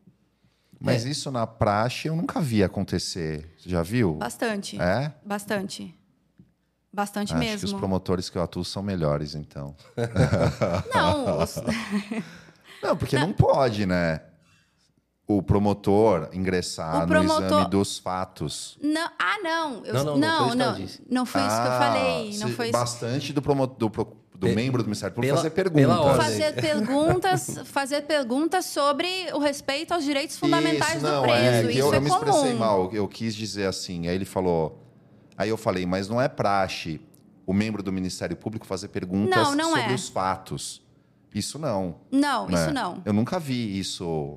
Mas 0.80 1.04
é. 1.06 1.08
isso 1.08 1.30
na 1.30 1.46
praxe 1.46 2.06
eu 2.06 2.14
nunca 2.14 2.40
vi 2.40 2.62
acontecer. 2.62 3.50
Você 3.58 3.68
já 3.68 3.82
viu? 3.82 4.14
Bastante. 4.14 4.80
É? 4.80 5.12
Bastante. 5.24 5.97
Bastante 6.98 7.32
Acho 7.32 7.38
mesmo. 7.38 7.54
Acho 7.54 7.66
que 7.66 7.72
os 7.74 7.78
promotores 7.78 8.28
que 8.28 8.36
eu 8.36 8.42
atuo 8.42 8.64
são 8.64 8.82
melhores, 8.82 9.36
então. 9.36 9.72
Não. 10.92 11.38
Os... 11.38 11.54
não, 12.82 12.96
porque 12.96 13.16
não. 13.16 13.28
não 13.28 13.32
pode, 13.32 13.86
né? 13.86 14.20
o 15.28 15.40
promotor 15.42 16.30
ingressar 16.32 17.04
O 17.04 17.06
promotor- 17.06 17.40
no 17.42 17.46
exame 17.46 17.70
dos 17.70 17.98
fatos. 17.98 18.78
Não, 18.82 19.10
ah, 19.16 19.38
não. 19.44 19.84
Eu- 19.84 19.94
Não, 19.94 20.16
não, 20.16 20.54
não 20.54 20.66
foi 20.74 20.82
isso 20.84 21.02
não, 21.06 21.14
não 21.18 21.26
foi 21.26 21.40
isso 21.42 21.50
que 21.50 21.54
eu 21.54 21.72
Ah, 21.72 21.78
falei. 21.78 22.38
Não 22.38 22.48
se- 22.48 22.54
foi 22.54 22.66
isso. 22.66 22.72
Bastante 22.72 23.32
do, 23.32 23.42
promo- 23.42 23.66
do, 23.66 23.90
pro- 23.90 24.16
do 24.34 24.48
membro 24.48 24.82
do 24.82 24.86
Ministério 24.86 25.14
Público 25.14 25.36
fazer 25.36 25.50
perguntas. 25.50 26.16
Fazer 26.16 26.52
perguntas, 26.54 27.58
fazer 27.66 28.02
perguntas 28.02 28.64
sobre 28.64 29.06
o 29.34 29.38
respeito 29.38 29.92
aos 29.94 30.02
direitos 30.02 30.36
fundamentais 30.36 30.94
Isso, 30.96 31.06
do 31.06 31.12
não, 31.12 31.22
preso. 31.22 31.38
É, 31.44 31.62
que 31.62 31.70
isso 31.70 31.78
eu, 31.78 31.92
é 31.92 31.96
eu 31.98 32.00
me 32.00 32.08
expressei 32.08 32.42
comum. 32.42 32.58
mal. 32.58 32.90
Eu 32.92 33.06
quis 33.06 33.36
dizer 33.36 33.66
assim. 33.66 34.08
Aí 34.08 34.14
ele 34.16 34.24
falou. 34.24 34.87
Aí 35.38 35.48
eu 35.48 35.56
falei, 35.56 35.86
mas 35.86 36.08
não 36.08 36.20
é 36.20 36.28
praxe 36.28 37.00
o 37.46 37.52
membro 37.54 37.80
do 37.82 37.92
Ministério 37.92 38.36
Público 38.36 38.66
fazer 38.66 38.88
perguntas 38.88 39.34
Não, 39.36 39.54
não 39.54 39.68
sobre 39.76 39.92
é. 39.92 39.94
os 39.94 40.08
fatos. 40.08 40.82
Isso 41.34 41.58
não. 41.58 42.00
Não, 42.10 42.48
né? 42.48 42.54
isso 42.64 42.74
não. 42.74 43.00
Eu 43.04 43.12
nunca 43.12 43.38
vi 43.38 43.78
isso 43.78 44.36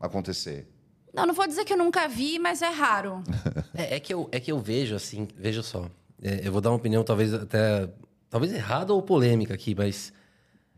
acontecer. 0.00 0.66
Não, 1.12 1.26
não 1.26 1.34
vou 1.34 1.46
dizer 1.46 1.64
que 1.64 1.72
eu 1.72 1.76
nunca 1.76 2.08
vi, 2.08 2.38
mas 2.38 2.62
é 2.62 2.68
raro. 2.70 3.22
É, 3.74 3.96
é 3.96 4.00
que 4.00 4.12
eu, 4.12 4.28
é 4.32 4.40
que 4.40 4.50
eu 4.50 4.58
vejo 4.58 4.94
assim, 4.96 5.28
veja 5.36 5.62
só. 5.62 5.88
é, 6.22 6.40
eu 6.46 6.50
vou 6.52 6.60
dar 6.60 6.70
uma 6.70 6.76
opinião 6.76 7.04
talvez 7.04 7.32
até. 7.34 7.88
Talvez 8.28 8.52
errada 8.52 8.92
ou 8.94 9.02
polêmica 9.02 9.54
aqui, 9.54 9.74
mas. 9.76 10.12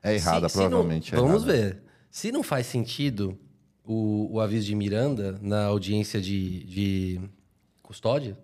É 0.03 0.15
errada, 0.15 0.49
se- 0.49 0.55
se 0.55 0.61
não- 0.63 0.69
provavelmente. 0.71 1.15
é 1.15 1.19
vamos 1.19 1.43
errada. 1.47 1.53
ver. 1.53 1.83
Se 2.11 2.31
não 2.33 2.43
faz 2.43 2.67
sentido 2.67 3.39
o, 3.85 4.35
o 4.35 4.41
aviso 4.41 4.67
de 4.67 4.75
Miranda 4.75 5.39
na 5.41 5.65
audiência 5.67 6.21
de, 6.21 6.65
de 6.65 7.21
custódia, 7.83 8.37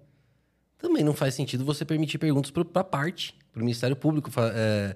também 0.79 1.03
não 1.05 1.13
faz 1.13 1.35
sentido 1.35 1.65
você 1.65 1.85
permitir 1.85 2.19
perguntas 2.19 2.51
para 2.51 2.81
a 2.81 2.85
parte, 2.85 3.35
para 3.53 3.61
o 3.61 3.65
Ministério 3.65 3.97
Público. 3.97 4.31
é, 4.41 4.95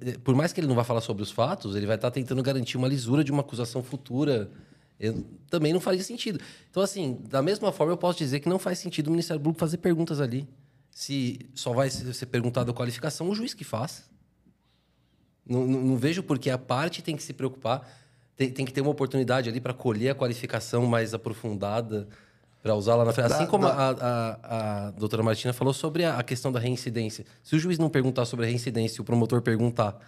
é, 0.00 0.18
por 0.18 0.34
mais 0.34 0.52
que 0.52 0.60
ele 0.60 0.66
não 0.66 0.74
vá 0.74 0.84
falar 0.84 1.00
sobre 1.00 1.22
os 1.22 1.30
fatos, 1.30 1.74
ele 1.76 1.86
vai 1.86 1.96
estar 1.96 2.10
tentando 2.10 2.42
garantir 2.42 2.76
uma 2.76 2.88
lisura 2.88 3.22
de 3.22 3.30
uma 3.30 3.40
acusação 3.42 3.82
futura. 3.82 4.50
Eu- 4.98 5.24
também 5.50 5.72
não 5.72 5.80
faria 5.80 6.02
sentido. 6.02 6.40
Então, 6.70 6.82
assim, 6.82 7.18
da 7.28 7.42
mesma 7.42 7.72
forma, 7.72 7.92
eu 7.92 7.96
posso 7.96 8.18
dizer 8.18 8.40
que 8.40 8.48
não 8.48 8.58
faz 8.58 8.78
sentido 8.78 9.08
o 9.08 9.10
Ministério 9.10 9.40
Público 9.42 9.58
fazer 9.58 9.78
perguntas 9.78 10.20
ali. 10.20 10.48
Se 10.90 11.40
só 11.54 11.72
vai 11.72 11.90
ser 11.90 12.26
perguntado 12.26 12.70
a 12.70 12.74
qualificação, 12.74 13.28
o 13.28 13.34
juiz 13.34 13.52
que 13.54 13.64
faz. 13.64 14.04
Não, 15.44 15.66
não- 15.66 15.80
não 15.82 15.96
vejo 15.96 16.22
porque 16.22 16.48
a 16.50 16.58
parte 16.58 17.02
tem 17.02 17.16
que 17.16 17.22
se 17.22 17.32
preocupar, 17.32 17.88
tem, 18.36 18.50
tem 18.50 18.64
que 18.64 18.72
ter 18.72 18.80
uma 18.80 18.90
oportunidade 18.90 19.48
ali 19.48 19.60
para 19.60 19.74
colher 19.74 20.10
a 20.10 20.14
qualificação 20.14 20.86
mais 20.86 21.12
aprofundada 21.14 22.08
para 22.62 22.74
usar 22.74 22.94
lá 22.94 23.04
na 23.04 23.12
frente. 23.12 23.32
Assim 23.32 23.44
Dá- 23.44 23.50
como 23.50 23.66
dá- 23.66 23.74
a, 23.74 23.90
a, 23.90 24.86
a 24.86 24.90
doutora 24.92 25.22
Martina 25.22 25.52
falou 25.52 25.74
sobre 25.74 26.04
a, 26.04 26.18
a 26.18 26.22
questão 26.22 26.52
da 26.52 26.60
reincidência. 26.60 27.24
Se 27.42 27.56
o 27.56 27.58
juiz 27.58 27.78
não 27.78 27.88
perguntar 27.90 28.24
sobre 28.24 28.44
a 28.46 28.48
reincidência 28.48 28.98
e 28.98 29.00
o 29.00 29.04
promotor 29.04 29.42
perguntar, 29.42 29.98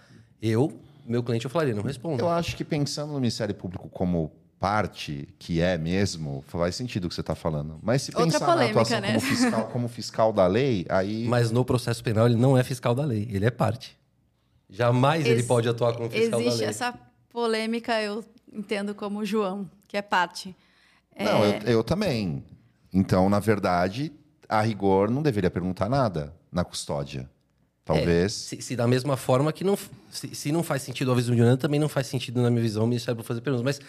eu, 0.41 0.71
meu 1.05 1.21
cliente, 1.21 1.45
eu 1.45 1.51
falaria, 1.51 1.73
não 1.73 1.83
respondo. 1.83 2.21
Eu 2.23 2.29
acho 2.29 2.55
que 2.55 2.63
pensando 2.63 3.11
no 3.11 3.19
Ministério 3.19 3.53
Público 3.53 3.89
como 3.89 4.31
parte, 4.57 5.27
que 5.37 5.59
é 5.59 5.77
mesmo, 5.77 6.43
faz 6.47 6.75
sentido 6.75 7.05
o 7.05 7.09
que 7.09 7.13
você 7.15 7.21
está 7.21 7.35
falando. 7.35 7.77
Mas 7.83 8.03
se 8.03 8.11
Outra 8.11 8.25
pensar 8.39 8.45
polêmica, 8.45 8.73
na 8.75 8.81
atuação 8.81 9.01
né? 9.01 9.07
como, 9.07 9.19
fiscal, 9.21 9.67
como 9.73 9.87
fiscal 9.89 10.33
da 10.33 10.47
lei, 10.47 10.85
aí. 10.89 11.27
Mas 11.27 11.51
no 11.51 11.63
processo 11.65 12.01
penal 12.03 12.25
ele 12.25 12.37
não 12.37 12.57
é 12.57 12.63
fiscal 12.63 12.95
da 12.95 13.03
lei, 13.03 13.27
ele 13.31 13.45
é 13.45 13.51
parte. 13.51 13.97
Jamais 14.69 15.25
ele 15.25 15.39
Ex- 15.39 15.47
pode 15.47 15.67
atuar 15.69 15.93
como 15.93 16.09
fiscal 16.09 16.39
da 16.39 16.45
Existe 16.45 16.59
lei. 16.61 16.69
essa 16.69 16.93
polêmica, 17.29 18.01
eu 18.01 18.23
entendo 18.51 18.95
como 18.95 19.19
o 19.19 19.25
João, 19.25 19.69
que 19.87 19.97
é 19.97 20.01
parte. 20.01 20.55
Não, 21.17 21.43
É. 21.45 21.59
eu, 21.65 21.71
eu 21.71 21.83
também. 21.83 22.43
Então, 22.93 23.29
na 23.29 23.39
verdade, 23.39 24.11
a 24.47 24.61
rigor 24.61 25.09
não 25.09 25.21
deveria 25.21 25.49
perguntar 25.51 25.89
nada 25.89 26.33
na 26.51 26.63
custódia. 26.63 27.29
Talvez. 27.83 28.33
Se, 28.33 28.61
se 28.61 28.75
da 28.75 28.87
mesma 28.87 29.15
forma 29.15 29.53
que 29.53 29.63
não. 29.63 29.77
Se, 30.09 30.33
se 30.33 30.51
não 30.51 30.63
faz 30.63 30.81
sentido 30.81 31.09
o 31.09 31.11
aviso 31.11 31.31
de 31.31 31.37
Miranda, 31.37 31.57
também 31.57 31.79
não 31.79 31.87
faz 31.87 32.07
sentido, 32.07 32.41
na 32.41 32.49
minha 32.49 32.61
visão, 32.61 32.83
o 32.83 32.87
Ministério 32.87 33.15
Público 33.15 33.27
fazer 33.27 33.41
perguntas. 33.41 33.63
Mas 33.63 33.79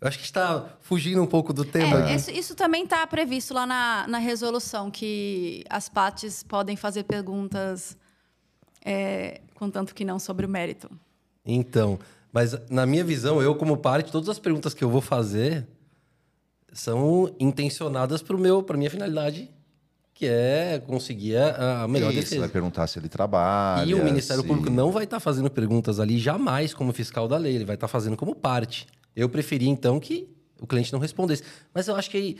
eu 0.00 0.08
acho 0.08 0.18
que 0.18 0.24
está 0.24 0.76
fugindo 0.80 1.22
um 1.22 1.26
pouco 1.26 1.52
do 1.52 1.64
tema. 1.64 2.10
É, 2.10 2.14
isso, 2.16 2.30
isso 2.30 2.54
também 2.56 2.82
está 2.84 3.06
previsto 3.06 3.54
lá 3.54 3.64
na, 3.66 4.06
na 4.08 4.18
resolução, 4.18 4.90
que 4.90 5.64
as 5.70 5.88
partes 5.88 6.42
podem 6.42 6.76
fazer 6.76 7.04
perguntas, 7.04 7.96
é, 8.84 9.40
contanto 9.54 9.94
que 9.94 10.04
não 10.04 10.18
sobre 10.18 10.44
o 10.44 10.48
mérito. 10.48 10.90
Então, 11.44 11.98
mas 12.32 12.58
na 12.68 12.84
minha 12.84 13.04
visão, 13.04 13.40
eu 13.40 13.54
como 13.54 13.76
parte, 13.76 14.10
todas 14.10 14.28
as 14.28 14.38
perguntas 14.40 14.74
que 14.74 14.82
eu 14.82 14.90
vou 14.90 15.00
fazer 15.00 15.66
são 16.78 17.34
intencionadas 17.40 18.22
para 18.22 18.36
meu, 18.36 18.62
para 18.62 18.76
minha 18.76 18.90
finalidade, 18.90 19.50
que 20.14 20.26
é 20.26 20.82
conseguir 20.86 21.36
a, 21.36 21.82
a 21.82 21.88
melhor 21.88 22.10
Isso, 22.10 22.20
defesa. 22.20 22.40
vai 22.40 22.48
perguntar 22.48 22.86
se 22.86 22.98
ele 22.98 23.08
trabalha. 23.08 23.88
E 23.88 23.94
o 23.94 24.02
Ministério 24.04 24.42
se- 24.42 24.48
Público 24.48 24.70
não 24.70 24.90
vai 24.90 25.04
estar 25.04 25.20
fazendo 25.20 25.50
perguntas 25.50 26.00
ali 26.00 26.18
jamais 26.18 26.72
como 26.72 26.92
fiscal 26.92 27.28
da 27.28 27.36
lei, 27.36 27.54
ele 27.54 27.64
vai 27.64 27.74
estar 27.76 27.88
fazendo 27.88 28.16
como 28.16 28.34
parte. 28.34 28.86
Eu 29.14 29.28
preferi, 29.28 29.68
então, 29.68 29.98
que 30.00 30.28
o 30.60 30.66
cliente 30.66 30.92
não 30.92 31.00
respondesse. 31.00 31.42
Mas 31.74 31.86
eu 31.88 31.96
acho 31.96 32.10
que 32.10 32.16
aí 32.16 32.36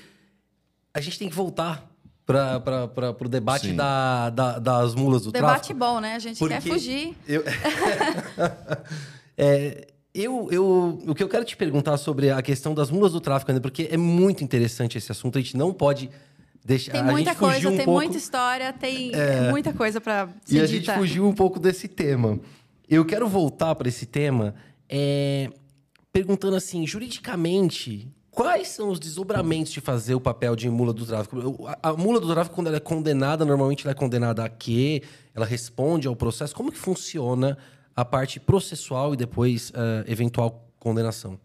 a 0.95 1.01
gente 1.01 1.19
tem 1.19 1.29
que 1.29 1.35
voltar 1.35 1.87
para 2.25 3.15
o 3.25 3.29
debate 3.29 3.73
da, 3.73 4.31
da- 4.31 4.59
das 4.59 4.95
mulas 4.95 5.23
do 5.23 5.31
Debate 5.31 5.69
tráfico. 5.69 5.79
bom, 5.79 6.01
né? 6.01 6.15
A 6.17 6.19
gente 6.19 6.39
quer 6.39 6.57
Porque 6.61 6.69
fugir. 6.71 7.15
Eu, 7.29 7.45
É, 9.39 9.87
eu, 10.17 10.49
eu, 10.51 10.99
o 11.07 11.15
que 11.15 11.23
eu 11.23 11.29
quero 11.29 11.45
te 11.45 11.57
perguntar 11.57 11.97
sobre 11.99 12.31
a 12.31 12.41
questão 12.41 12.75
das 12.75 12.91
mulas 12.91 13.13
do 13.13 13.21
tráfico, 13.21 13.53
né? 13.53 13.61
porque 13.61 13.89
é 13.91 13.97
muito 13.97 14.43
interessante 14.43 14.97
esse 14.97 15.13
assunto. 15.13 15.37
A 15.37 15.41
gente 15.41 15.57
não 15.57 15.75
pode 15.75 16.09
deixar. 16.65 16.93
Tem 16.93 17.03
a 17.03 17.05
muita 17.05 17.35
coisa, 17.35 17.69
um 17.69 17.77
tem 17.77 17.85
pouco, 17.85 18.01
muita 18.01 18.17
história, 18.17 18.73
tem 18.73 19.15
é, 19.15 19.51
muita 19.51 19.75
coisa 19.75 20.01
para 20.01 20.29
se 20.45 20.57
E 20.57 20.61
a 20.61 20.67
gente 20.67 20.91
fugiu 20.91 21.27
um 21.27 21.35
pouco 21.35 21.61
desse 21.61 21.87
tema. 21.87 22.41
Eu 22.89 23.05
quero 23.05 23.29
voltar 23.29 23.75
para 23.75 23.89
esse 23.89 24.07
tema 24.07 24.55
é, 24.89 25.51
perguntando 26.13 26.57
assim, 26.57 26.87
juridicamente, 26.87 28.09
quais 28.31 28.69
são 28.69 28.89
os 28.89 28.99
desdobramentos 28.99 29.71
de 29.71 29.83
fazer 29.83 30.15
o 30.15 30.21
papel 30.21 30.57
de 30.57 30.71
mula 30.71 30.95
do 30.95 31.05
tráfico? 31.05 31.67
A, 31.67 31.91
a 31.91 31.93
mula 31.93 32.19
do 32.21 32.33
tráfico, 32.33 32.55
quando 32.55 32.69
ela 32.69 32.77
é 32.77 32.81
condenada, 32.81 33.45
normalmente 33.45 33.85
ela 33.85 33.93
é 33.93 33.95
condenada 33.95 34.45
a 34.45 34.49
quê? 34.49 35.03
Ela 35.35 35.45
responde 35.45 36.09
ao 36.09 36.17
processo? 36.17 36.55
Como 36.55 36.73
que 36.73 36.79
funciona 36.79 37.59
a 37.97 38.05
parte 38.05 38.39
processual 38.39 39.15
e 39.15 39.17
depois 39.17 39.73
ah, 39.75 40.05
eventual 40.07 40.71
condenação? 40.79 41.41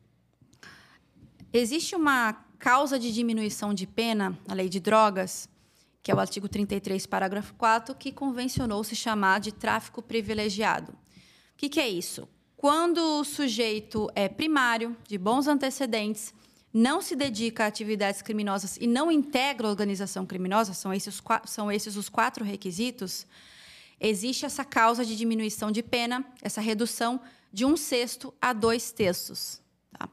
Existe 1.54 1.96
uma 1.96 2.34
causa 2.60 3.00
de 3.00 3.12
diminuição 3.12 3.74
de 3.74 3.88
pena 3.88 4.38
na 4.48 4.54
lei 4.54 4.70
de 4.70 4.80
drogas, 4.80 5.50
que 6.04 6.12
é 6.12 6.16
o 6.16 6.20
artigo 6.20 6.48
33, 6.48 7.06
parágrafo 7.06 7.54
4, 7.56 7.96
que 7.96 8.12
convencionou 8.12 8.84
se 8.84 8.96
chamar 8.96 9.40
de 9.40 9.52
tráfico 9.52 10.02
privilegiado. 10.02 10.92
O 10.92 10.96
que, 11.58 11.70
que 11.70 11.80
é 11.80 11.88
isso? 11.88 12.28
Quando 12.56 13.20
o 13.20 13.24
sujeito 13.24 14.10
é 14.14 14.30
primário, 14.30 14.96
de 15.08 15.18
bons 15.18 15.48
antecedentes, 15.48 16.34
não 16.74 17.02
se 17.02 17.16
dedica 17.16 17.64
a 17.66 17.68
atividades 17.68 18.22
criminosas 18.22 18.78
e 18.80 18.88
não 18.88 19.12
integra 19.12 19.68
a 19.68 19.70
organização 19.70 20.26
criminosa, 20.26 20.74
são 20.74 20.94
esses, 20.94 21.22
são 21.46 21.72
esses 21.72 21.96
os 21.96 22.08
quatro 22.08 22.46
requisitos, 22.46 23.26
existe 24.02 24.46
essa 24.46 24.66
causa 24.66 25.06
de 25.06 25.16
diminuição 25.16 25.72
de 25.72 25.84
pena, 25.84 26.26
essa 26.42 26.60
redução 26.60 27.22
de 27.54 27.64
um 27.64 27.78
sexto 27.78 28.34
a 28.42 28.52
dois 28.52 28.92
terços. 28.92 29.62
Tá? 29.92 30.10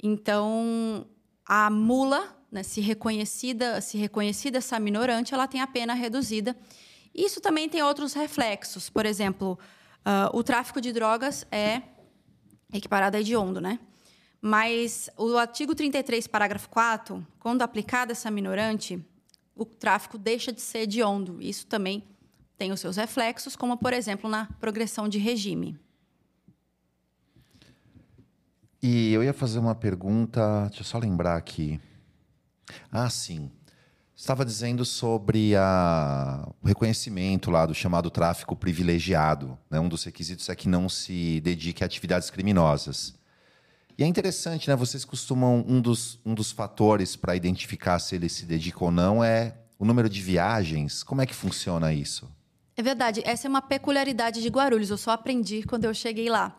Então, 0.00 1.04
a 1.44 1.68
mula, 1.68 2.36
né, 2.50 2.62
se 2.62 2.80
reconhecida, 2.80 3.80
se 3.80 3.98
reconhecida 3.98 4.58
essa 4.58 4.78
minorante, 4.78 5.34
ela 5.34 5.48
tem 5.48 5.60
a 5.60 5.66
pena 5.66 5.94
reduzida. 5.94 6.56
Isso 7.12 7.40
também 7.40 7.68
tem 7.68 7.82
outros 7.82 8.12
reflexos. 8.12 8.88
Por 8.88 9.04
exemplo, 9.04 9.58
ah, 10.04 10.30
o 10.32 10.44
tráfico 10.44 10.80
de 10.80 10.92
drogas 10.92 11.44
é 11.50 11.82
equiparado 12.72 13.16
a 13.16 13.20
hediondo, 13.20 13.60
né? 13.60 13.80
Mas 14.40 15.10
o 15.16 15.36
artigo 15.36 15.74
33, 15.74 16.28
parágrafo 16.28 16.68
4, 16.68 17.26
quando 17.40 17.62
aplicada 17.62 18.12
essa 18.12 18.30
minorante, 18.30 19.04
o 19.56 19.64
tráfico 19.64 20.16
deixa 20.16 20.52
de 20.52 20.60
ser 20.60 20.80
hediondo. 20.80 21.42
Isso 21.42 21.66
também 21.66 22.04
tem 22.58 22.72
os 22.72 22.80
seus 22.80 22.96
reflexos, 22.96 23.54
como, 23.54 23.76
por 23.78 23.92
exemplo, 23.92 24.28
na 24.28 24.46
progressão 24.60 25.08
de 25.08 25.16
regime. 25.18 25.78
E 28.82 29.12
eu 29.12 29.22
ia 29.24 29.32
fazer 29.32 29.58
uma 29.58 29.74
pergunta, 29.74 30.66
deixa 30.66 30.80
eu 30.80 30.84
só 30.84 30.98
lembrar 30.98 31.36
aqui. 31.36 31.80
Ah, 32.90 33.08
sim. 33.08 33.50
Estava 34.14 34.44
dizendo 34.44 34.84
sobre 34.84 35.54
a- 35.56 36.48
o 36.60 36.66
reconhecimento 36.66 37.50
lá 37.50 37.64
do 37.66 37.74
chamado 37.74 38.10
tráfico 38.10 38.56
privilegiado. 38.56 39.56
né? 39.70 39.78
Um 39.78 39.88
dos 39.88 40.02
requisitos 40.04 40.48
é 40.48 40.56
que 40.56 40.68
não 40.68 40.88
se 40.88 41.40
dedique 41.40 41.82
a 41.82 41.86
atividades 41.86 42.28
criminosas. 42.28 43.14
E 43.96 44.02
é 44.04 44.06
interessante, 44.06 44.68
né? 44.68 44.76
Vocês 44.76 45.04
costumam. 45.04 45.64
Um 45.66 45.80
dos, 45.80 46.20
um 46.24 46.34
dos 46.34 46.50
fatores 46.52 47.16
para 47.16 47.34
identificar 47.36 47.98
se 47.98 48.14
ele 48.16 48.28
se 48.28 48.44
dedica 48.46 48.84
ou 48.84 48.90
não 48.92 49.22
é 49.24 49.56
o 49.78 49.84
número 49.84 50.08
de 50.08 50.20
viagens. 50.20 51.02
Como 51.02 51.20
é 51.20 51.26
que 51.26 51.34
funciona 51.34 51.92
isso? 51.92 52.28
É 52.78 52.82
verdade, 52.82 53.22
essa 53.24 53.48
é 53.48 53.50
uma 53.50 53.60
peculiaridade 53.60 54.40
de 54.40 54.48
Guarulhos, 54.48 54.90
eu 54.90 54.96
só 54.96 55.10
aprendi 55.10 55.64
quando 55.64 55.84
eu 55.84 55.92
cheguei 55.92 56.30
lá. 56.30 56.56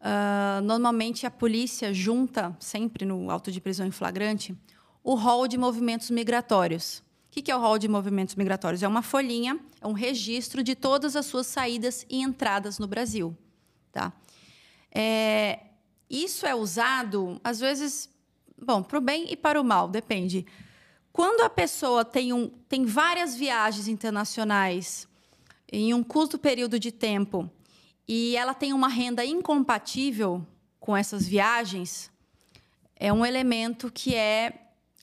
Ah, 0.00 0.60
normalmente 0.62 1.26
a 1.26 1.32
polícia 1.32 1.92
junta, 1.92 2.56
sempre 2.60 3.04
no 3.04 3.28
auto 3.28 3.50
de 3.50 3.60
prisão 3.60 3.84
em 3.84 3.90
flagrante, 3.90 4.56
o 5.02 5.16
rol 5.16 5.48
de 5.48 5.58
movimentos 5.58 6.10
migratórios. 6.10 6.98
O 6.98 7.02
que 7.32 7.42
que 7.42 7.50
é 7.50 7.56
o 7.56 7.58
rol 7.58 7.76
de 7.76 7.88
movimentos 7.88 8.36
migratórios? 8.36 8.84
É 8.84 8.86
uma 8.86 9.02
folhinha, 9.02 9.58
é 9.80 9.86
um 9.88 9.94
registro 9.94 10.62
de 10.62 10.76
todas 10.76 11.16
as 11.16 11.26
suas 11.26 11.48
saídas 11.48 12.06
e 12.08 12.22
entradas 12.22 12.78
no 12.78 12.86
Brasil. 12.86 13.36
Tá? 13.90 14.12
É, 14.94 15.58
isso 16.08 16.46
é 16.46 16.54
usado, 16.54 17.40
às 17.42 17.58
vezes, 17.58 18.08
bom, 18.56 18.80
para 18.80 18.98
o 18.98 19.00
bem 19.00 19.26
e 19.28 19.36
para 19.36 19.60
o 19.60 19.64
mal, 19.64 19.88
depende. 19.88 20.46
Quando 21.12 21.40
a 21.40 21.50
pessoa 21.50 22.04
tem, 22.04 22.32
um, 22.32 22.46
tem 22.68 22.84
várias 22.84 23.34
viagens 23.34 23.88
internacionais 23.88 25.07
em 25.72 25.92
um 25.92 26.02
curto 26.02 26.38
período 26.38 26.78
de 26.78 26.90
tempo 26.90 27.50
e 28.08 28.36
ela 28.36 28.54
tem 28.54 28.72
uma 28.72 28.88
renda 28.88 29.24
incompatível 29.24 30.44
com 30.80 30.96
essas 30.96 31.28
viagens, 31.28 32.10
é 32.96 33.12
um 33.12 33.24
elemento 33.24 33.90
que 33.92 34.14
é 34.14 34.52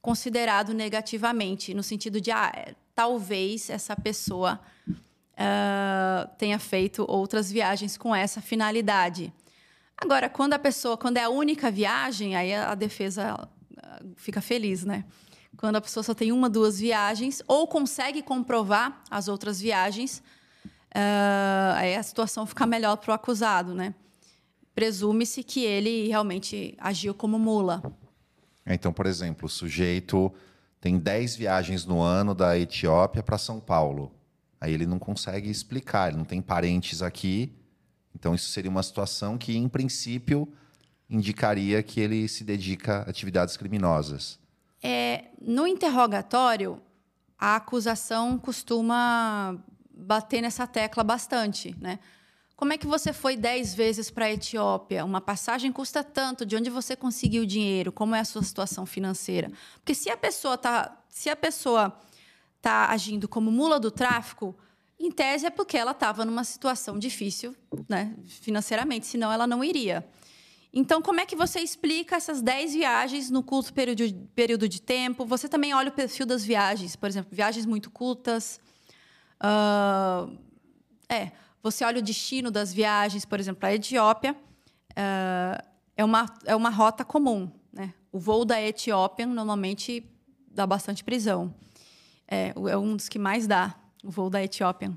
considerado 0.01 0.73
negativamente, 0.73 1.73
no 1.73 1.83
sentido 1.83 2.19
de, 2.19 2.31
ah, 2.31 2.73
talvez 2.93 3.69
essa 3.69 3.95
pessoa 3.95 4.59
uh, 4.87 6.29
tenha 6.37 6.57
feito 6.59 7.05
outras 7.07 7.51
viagens 7.51 7.97
com 7.97 8.15
essa 8.15 8.41
finalidade. 8.41 9.31
Agora, 9.97 10.29
quando 10.29 10.53
a 10.53 10.59
pessoa, 10.59 10.97
quando 10.97 11.17
é 11.17 11.23
a 11.23 11.29
única 11.29 11.71
viagem, 11.71 12.35
aí 12.35 12.53
a 12.53 12.75
defesa 12.75 13.47
ah, 13.77 14.01
fica 14.15 14.41
feliz, 14.41 14.83
né? 14.83 15.05
Quando 15.57 15.77
a 15.77 15.81
pessoa 15.81 16.03
só 16.03 16.13
tem 16.13 16.31
uma, 16.31 16.49
duas 16.49 16.79
viagens, 16.79 17.41
ou 17.47 17.67
consegue 17.67 18.21
comprovar 18.21 19.01
as 19.09 19.27
outras 19.27 19.59
viagens, 19.59 20.21
uh, 20.95 21.75
aí 21.75 21.95
a 21.95 22.03
situação 22.03 22.45
fica 22.45 22.65
melhor 22.65 22.95
para 22.95 23.11
o 23.11 23.13
acusado, 23.13 23.75
né? 23.75 23.93
Presume-se 24.73 25.43
que 25.43 25.63
ele 25.63 26.07
realmente 26.07 26.75
agiu 26.79 27.13
como 27.13 27.37
mula. 27.37 27.83
Então, 28.65 28.91
por 28.91 29.05
exemplo, 29.05 29.45
o 29.45 29.49
sujeito 29.49 30.33
tem 30.81 30.97
10 30.97 31.35
viagens 31.35 31.85
no 31.85 32.01
ano 32.01 32.33
da 32.33 32.57
Etiópia 32.57 33.21
para 33.21 33.37
São 33.37 33.59
Paulo. 33.59 34.11
Aí 34.59 34.73
ele 34.73 34.85
não 34.85 34.97
consegue 34.97 35.49
explicar, 35.49 36.09
ele 36.09 36.17
não 36.17 36.25
tem 36.25 36.41
parentes 36.41 37.01
aqui. 37.01 37.53
Então, 38.13 38.33
isso 38.33 38.49
seria 38.49 38.71
uma 38.71 38.83
situação 38.83 39.37
que, 39.37 39.55
em 39.55 39.67
princípio, 39.67 40.51
indicaria 41.09 41.83
que 41.83 41.99
ele 41.99 42.27
se 42.27 42.43
dedica 42.43 42.99
a 42.99 43.09
atividades 43.09 43.55
criminosas. 43.55 44.39
É, 44.81 45.25
no 45.41 45.67
interrogatório, 45.67 46.81
a 47.37 47.55
acusação 47.55 48.37
costuma 48.37 49.57
bater 49.95 50.41
nessa 50.41 50.67
tecla 50.67 51.03
bastante, 51.03 51.75
né? 51.79 51.99
Como 52.55 52.71
é 52.71 52.77
que 52.77 52.87
você 52.87 53.11
foi 53.11 53.35
dez 53.35 53.73
vezes 53.73 54.09
para 54.09 54.25
a 54.25 54.31
Etiópia? 54.31 55.03
Uma 55.03 55.19
passagem 55.19 55.71
custa 55.71 56.03
tanto. 56.03 56.45
De 56.45 56.55
onde 56.55 56.69
você 56.69 56.95
conseguiu 56.95 57.43
o 57.43 57.45
dinheiro? 57.45 57.91
Como 57.91 58.15
é 58.15 58.21
a 58.21 58.25
sua 58.25 58.43
situação 58.43 58.85
financeira? 58.85 59.51
Porque 59.75 59.93
se 59.93 60.09
a 60.09 60.15
pessoa 60.15 60.55
está, 60.55 60.97
se 61.09 61.29
a 61.29 61.35
pessoa 61.35 61.93
está 62.55 62.89
agindo 62.89 63.27
como 63.27 63.51
mula 63.51 63.77
do 63.77 63.91
tráfico, 63.91 64.55
em 64.97 65.11
tese 65.11 65.45
é 65.45 65.49
porque 65.49 65.77
ela 65.77 65.91
estava 65.91 66.23
numa 66.23 66.45
situação 66.45 66.97
difícil, 66.97 67.53
né, 67.89 68.15
financeiramente, 68.25 69.05
senão 69.05 69.31
ela 69.31 69.45
não 69.45 69.61
iria. 69.61 70.07
Então, 70.73 71.01
como 71.01 71.19
é 71.19 71.25
que 71.25 71.35
você 71.35 71.59
explica 71.59 72.15
essas 72.15 72.41
10 72.41 72.73
viagens 72.73 73.29
no 73.29 73.43
curto 73.43 73.73
período, 73.73 74.03
período 74.33 74.67
de 74.67 74.81
tempo? 74.81 75.25
Você 75.25 75.47
também 75.47 75.73
olha 75.73 75.89
o 75.89 75.93
perfil 75.93 76.25
das 76.25 76.43
viagens, 76.43 76.95
por 76.95 77.07
exemplo, 77.07 77.33
viagens 77.33 77.65
muito 77.65 77.91
curtas. 77.91 78.59
Uh, 79.41 80.37
é, 81.09 81.31
você 81.61 81.83
olha 81.83 81.99
o 81.99 82.01
destino 82.01 82.51
das 82.51 82.73
viagens, 82.73 83.25
por 83.25 83.39
exemplo, 83.39 83.65
a 83.65 83.73
Etiópia 83.73 84.33
uh, 84.33 85.65
é, 85.97 86.03
uma, 86.03 86.25
é 86.45 86.55
uma 86.55 86.69
rota 86.69 87.03
comum. 87.03 87.51
Né? 87.71 87.93
O 88.11 88.19
voo 88.19 88.45
da 88.45 88.61
Etiópia 88.61 89.25
normalmente 89.25 90.03
dá 90.49 90.65
bastante 90.65 91.03
prisão. 91.03 91.53
É, 92.27 92.53
é 92.69 92.77
um 92.77 92.95
dos 92.95 93.09
que 93.09 93.19
mais 93.19 93.47
dá, 93.47 93.75
o 94.03 94.09
voo 94.09 94.29
da 94.29 94.43
Etiópia. 94.43 94.91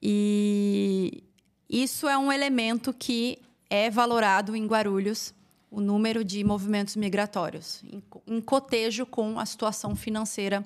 E 0.00 1.24
isso 1.68 2.08
é 2.08 2.16
um 2.16 2.30
elemento 2.30 2.92
que 2.92 3.38
é 3.70 3.90
valorado 3.90 4.54
em 4.54 4.66
Guarulhos, 4.66 5.34
o 5.70 5.80
número 5.80 6.22
de 6.22 6.44
movimentos 6.44 6.94
migratórios, 6.94 7.82
em, 7.82 8.02
em 8.26 8.40
cotejo 8.40 9.04
com 9.06 9.38
a 9.40 9.46
situação 9.46 9.96
financeira 9.96 10.64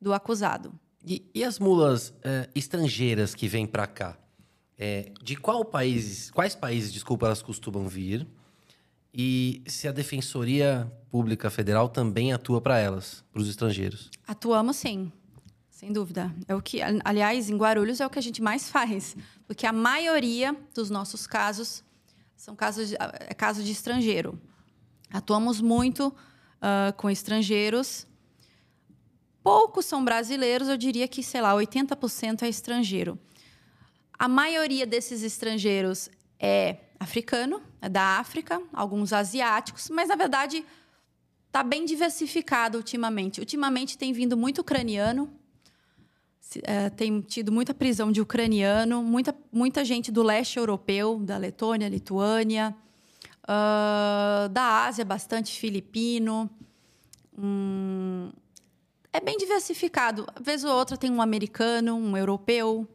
do 0.00 0.12
acusado. 0.12 0.72
E, 1.04 1.24
e 1.34 1.44
as 1.44 1.58
mulas 1.58 2.12
é, 2.22 2.48
estrangeiras 2.54 3.34
que 3.34 3.48
vêm 3.48 3.66
para 3.66 3.86
cá? 3.86 4.18
É, 4.76 5.12
de 5.22 5.36
qual 5.36 5.64
países, 5.64 6.30
quais 6.30 6.54
países, 6.54 6.92
desculpa, 6.92 7.26
elas 7.26 7.42
costumam 7.42 7.88
vir? 7.88 8.26
E 9.12 9.62
se 9.66 9.88
a 9.88 9.92
Defensoria 9.92 10.90
Pública 11.10 11.50
Federal 11.50 11.88
também 11.88 12.32
atua 12.32 12.60
para 12.60 12.78
elas, 12.78 13.24
para 13.32 13.42
os 13.42 13.48
estrangeiros? 13.48 14.10
Atuamos 14.26 14.76
sim. 14.76 15.10
Sem 15.78 15.92
dúvida. 15.92 16.34
É 16.48 16.56
o 16.56 16.60
que, 16.60 16.80
aliás, 17.04 17.48
em 17.48 17.56
Guarulhos 17.56 18.00
é 18.00 18.06
o 18.06 18.10
que 18.10 18.18
a 18.18 18.22
gente 18.22 18.42
mais 18.42 18.68
faz, 18.68 19.16
porque 19.46 19.64
a 19.64 19.72
maioria 19.72 20.56
dos 20.74 20.90
nossos 20.90 21.24
casos 21.24 21.84
são 22.36 22.56
casos 22.56 22.88
de, 22.88 22.96
é 22.96 23.32
caso 23.32 23.62
de 23.62 23.70
estrangeiro. 23.70 24.36
Atuamos 25.08 25.60
muito 25.60 26.08
uh, 26.08 26.92
com 26.96 27.08
estrangeiros. 27.08 28.07
Poucos 29.48 29.86
são 29.86 30.04
brasileiros, 30.04 30.68
eu 30.68 30.76
diria 30.76 31.08
que, 31.08 31.22
sei 31.22 31.40
lá, 31.40 31.54
80% 31.54 32.42
é 32.42 32.50
estrangeiro. 32.50 33.18
A 34.18 34.28
maioria 34.28 34.84
desses 34.84 35.22
estrangeiros 35.22 36.10
é 36.38 36.76
africano, 37.00 37.62
é 37.80 37.88
da 37.88 38.18
África, 38.18 38.60
alguns 38.74 39.10
asiáticos, 39.10 39.88
mas 39.88 40.10
na 40.10 40.16
verdade 40.16 40.62
está 41.46 41.62
bem 41.62 41.86
diversificado 41.86 42.76
ultimamente. 42.76 43.40
Ultimamente 43.40 43.96
tem 43.96 44.12
vindo 44.12 44.36
muito 44.36 44.60
ucraniano, 44.60 45.32
é, 46.64 46.90
tem 46.90 47.22
tido 47.22 47.50
muita 47.50 47.72
prisão 47.72 48.12
de 48.12 48.20
ucraniano, 48.20 49.02
muita, 49.02 49.34
muita 49.50 49.82
gente 49.82 50.12
do 50.12 50.22
leste 50.22 50.58
europeu, 50.58 51.20
da 51.20 51.38
Letônia, 51.38 51.88
Lituânia, 51.88 52.76
uh, 53.44 54.46
da 54.50 54.84
Ásia, 54.84 55.06
bastante 55.06 55.58
filipino. 55.58 56.50
Hum, 57.38 58.30
é 59.18 59.20
bem 59.20 59.36
diversificado. 59.36 60.26
Às 60.34 60.44
vezes 60.44 60.64
ou 60.64 60.72
outra 60.72 60.96
tem 60.96 61.10
um 61.10 61.20
americano, 61.20 61.94
um 61.96 62.16
europeu. 62.16 62.88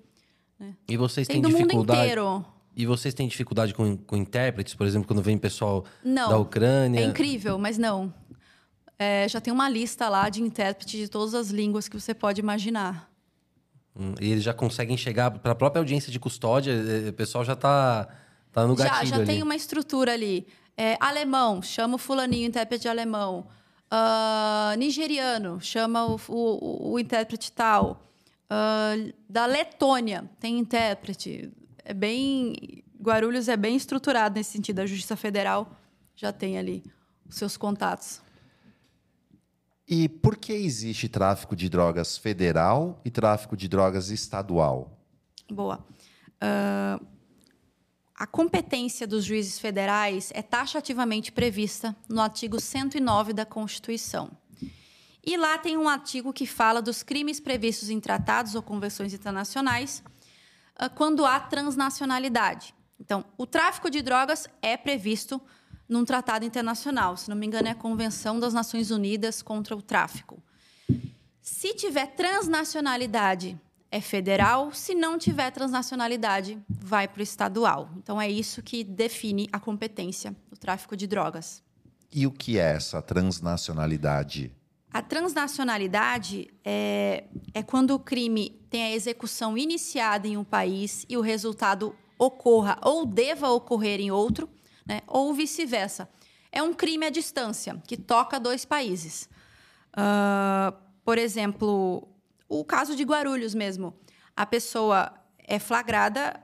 Né? 0.59 0.73
E 0.87 0.97
vocês 0.97 1.27
tem 1.27 1.35
têm 1.35 1.41
do 1.41 1.49
dificuldade? 1.49 1.99
Mundo 1.99 2.03
inteiro. 2.03 2.45
E 2.75 2.85
vocês 2.85 3.13
têm 3.13 3.27
dificuldade 3.27 3.73
com, 3.73 3.95
com 3.95 4.17
intérpretes, 4.17 4.73
por 4.73 4.87
exemplo, 4.87 5.07
quando 5.07 5.21
vem 5.21 5.37
pessoal 5.37 5.85
não, 6.03 6.29
da 6.29 6.37
Ucrânia? 6.37 7.01
É 7.01 7.03
incrível, 7.03 7.59
mas 7.59 7.77
não. 7.77 8.11
É, 8.97 9.27
já 9.27 9.39
tem 9.39 9.53
uma 9.53 9.69
lista 9.69 10.09
lá 10.09 10.27
de 10.29 10.41
intérpretes 10.41 10.99
de 10.99 11.07
todas 11.07 11.35
as 11.35 11.49
línguas 11.49 11.87
que 11.87 11.99
você 11.99 12.13
pode 12.13 12.39
imaginar. 12.39 13.11
Hum, 13.95 14.15
e 14.19 14.31
eles 14.31 14.43
já 14.43 14.53
conseguem 14.53 14.97
chegar 14.97 15.29
para 15.29 15.51
a 15.51 15.55
própria 15.55 15.79
audiência 15.79 16.11
de 16.11 16.19
custódia, 16.19 16.71
eh, 16.71 17.09
o 17.09 17.13
pessoal 17.13 17.45
já 17.45 17.53
está 17.53 18.07
tá 18.51 18.65
no 18.65 18.75
gatilho 18.75 18.95
Já, 18.95 19.05
já 19.05 19.15
ali. 19.17 19.25
tem 19.25 19.43
uma 19.43 19.55
estrutura 19.55 20.13
ali. 20.13 20.47
É, 20.75 20.97
alemão, 20.99 21.61
chama 21.61 21.95
o 21.95 21.97
fulaninho, 21.99 22.47
intérprete 22.47 22.83
de 22.83 22.87
alemão. 22.87 23.45
Uh, 23.93 24.75
nigeriano, 24.77 25.61
chama 25.61 26.05
o, 26.07 26.19
o, 26.27 26.93
o 26.93 26.99
intérprete 26.99 27.51
tal. 27.51 28.03
Uh, 28.45 29.13
da 29.29 29.45
Letônia, 29.45 30.27
tem 30.39 30.57
intérprete. 30.57 31.51
É 31.85 31.93
bem... 31.93 32.83
Guarulhos 32.99 33.47
é 33.49 33.57
bem 33.57 33.75
estruturado 33.75 34.35
nesse 34.35 34.51
sentido. 34.51 34.79
A 34.79 34.85
Justiça 34.87 35.15
Federal 35.15 35.69
já 36.15 36.31
tem 36.31 36.57
ali 36.57 36.83
os 37.27 37.35
seus 37.35 37.55
contatos. 37.55 38.21
E 39.87 40.07
por 40.07 40.37
que 40.37 40.53
existe 40.53 41.09
tráfico 41.09 41.55
de 41.55 41.69
drogas 41.69 42.17
federal 42.17 43.01
e 43.03 43.11
tráfico 43.11 43.57
de 43.57 43.67
drogas 43.67 44.09
estadual? 44.09 44.97
Boa. 45.51 45.85
Uh, 46.41 47.05
a 48.23 48.25
competência 48.25 49.05
dos 49.05 49.25
juízes 49.25 49.59
federais 49.59 50.31
é 50.33 50.41
taxativamente 50.41 51.29
prevista 51.29 51.93
no 52.07 52.21
artigo 52.21 52.57
109 52.57 53.33
da 53.33 53.45
Constituição. 53.45 54.31
E 55.21 55.35
lá 55.35 55.57
tem 55.57 55.75
um 55.75 55.89
artigo 55.89 56.31
que 56.31 56.47
fala 56.47 56.81
dos 56.81 57.03
crimes 57.03 57.41
previstos 57.41 57.89
em 57.89 57.99
tratados 57.99 58.55
ou 58.55 58.63
convenções 58.63 59.13
internacionais 59.13 60.01
uh, 60.81 60.89
quando 60.95 61.25
há 61.25 61.37
transnacionalidade. 61.37 62.73
Então, 62.97 63.25
o 63.37 63.45
tráfico 63.45 63.89
de 63.89 64.01
drogas 64.01 64.47
é 64.61 64.77
previsto 64.77 65.41
num 65.89 66.05
tratado 66.05 66.45
internacional. 66.45 67.17
Se 67.17 67.29
não 67.29 67.35
me 67.35 67.45
engano, 67.45 67.67
é 67.67 67.71
a 67.71 67.75
Convenção 67.75 68.39
das 68.39 68.53
Nações 68.53 68.89
Unidas 68.89 69.41
contra 69.41 69.75
o 69.75 69.81
Tráfico. 69.81 70.41
Se 71.41 71.73
tiver 71.73 72.07
transnacionalidade, 72.15 73.59
é 73.93 74.01
federal. 74.01 74.73
Se 74.73 74.95
não 74.95 75.19
tiver 75.19 75.51
transnacionalidade, 75.51 76.59
vai 76.67 77.07
para 77.07 77.19
o 77.19 77.23
estadual. 77.23 77.91
Então, 77.97 78.19
é 78.19 78.27
isso 78.27 78.63
que 78.63 78.83
define 78.83 79.47
a 79.53 79.59
competência 79.59 80.35
do 80.49 80.57
tráfico 80.57 80.97
de 80.97 81.05
drogas. 81.05 81.61
E 82.11 82.25
o 82.25 82.31
que 82.31 82.57
é 82.57 82.73
essa 82.73 83.03
transnacionalidade? 83.03 84.51
A 84.91 84.99
transnacionalidade 85.03 86.47
é, 86.65 87.25
é 87.53 87.61
quando 87.61 87.91
o 87.91 87.99
crime 87.99 88.59
tem 88.67 88.83
a 88.83 88.91
execução 88.91 89.55
iniciada 89.55 90.27
em 90.27 90.37
um 90.37 90.43
país 90.43 91.05
e 91.07 91.15
o 91.15 91.21
resultado 91.21 91.95
ocorra 92.17 92.79
ou 92.81 93.05
deva 93.05 93.49
ocorrer 93.49 93.99
em 93.99 94.09
outro 94.09 94.49
né? 94.87 95.01
ou 95.05 95.35
vice-versa. 95.35 96.09
É 96.51 96.63
um 96.63 96.73
crime 96.73 97.05
à 97.05 97.09
distância, 97.11 97.79
que 97.87 97.97
toca 97.97 98.39
dois 98.39 98.65
países. 98.65 99.29
Uh, 99.95 100.75
por 101.05 101.19
exemplo, 101.19 102.07
o 102.59 102.65
caso 102.65 102.95
de 102.95 103.03
Guarulhos 103.03 103.53
mesmo. 103.55 103.93
A 104.35 104.45
pessoa 104.45 105.13
é 105.39 105.59
flagrada, 105.59 106.39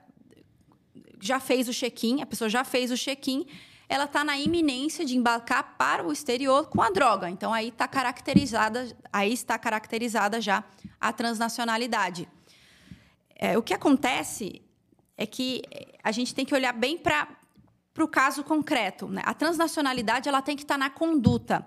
já 1.20 1.39
fez 1.39 1.68
o 1.68 1.74
check-in, 1.74 2.22
a 2.22 2.26
pessoa 2.26 2.49
já 2.49 2.64
fez 2.64 2.91
o 2.91 2.97
check-in, 2.97 3.45
ela 3.88 4.05
está 4.05 4.24
na 4.24 4.38
iminência 4.38 5.03
de 5.03 5.18
embarcar 5.18 5.76
para 5.78 6.05
o 6.05 6.12
exterior 6.12 6.68
com 6.68 6.82
a 6.82 6.89
droga. 6.89 7.30
Então 7.30 7.53
aí 7.53 7.70
está 7.70 7.88
caracterizada, 7.88 8.88
aí 9.12 9.34
está 9.34 9.57
caracterizada 9.57 10.39
já 10.39 10.64
a 10.99 11.12
transnacionalidade. 11.12 12.30
É, 13.36 13.57
o 13.57 13.64
que 13.64 13.74
acontece 13.74 14.62
é 15.18 15.26
que 15.26 15.64
a 16.03 16.12
gente 16.12 16.36
tem 16.36 16.45
que 16.45 16.53
olhar 16.53 16.74
bem 16.74 16.97
para 16.97 17.28
o 17.97 18.07
caso 18.07 18.43
concreto. 18.43 19.07
Né? 19.07 19.22
A 19.26 19.34
transnacionalidade 19.34 20.30
ela 20.30 20.41
tem 20.41 20.55
que 20.55 20.64
estar 20.64 20.76
tá 20.76 20.78
na 20.78 20.89
conduta. 20.89 21.66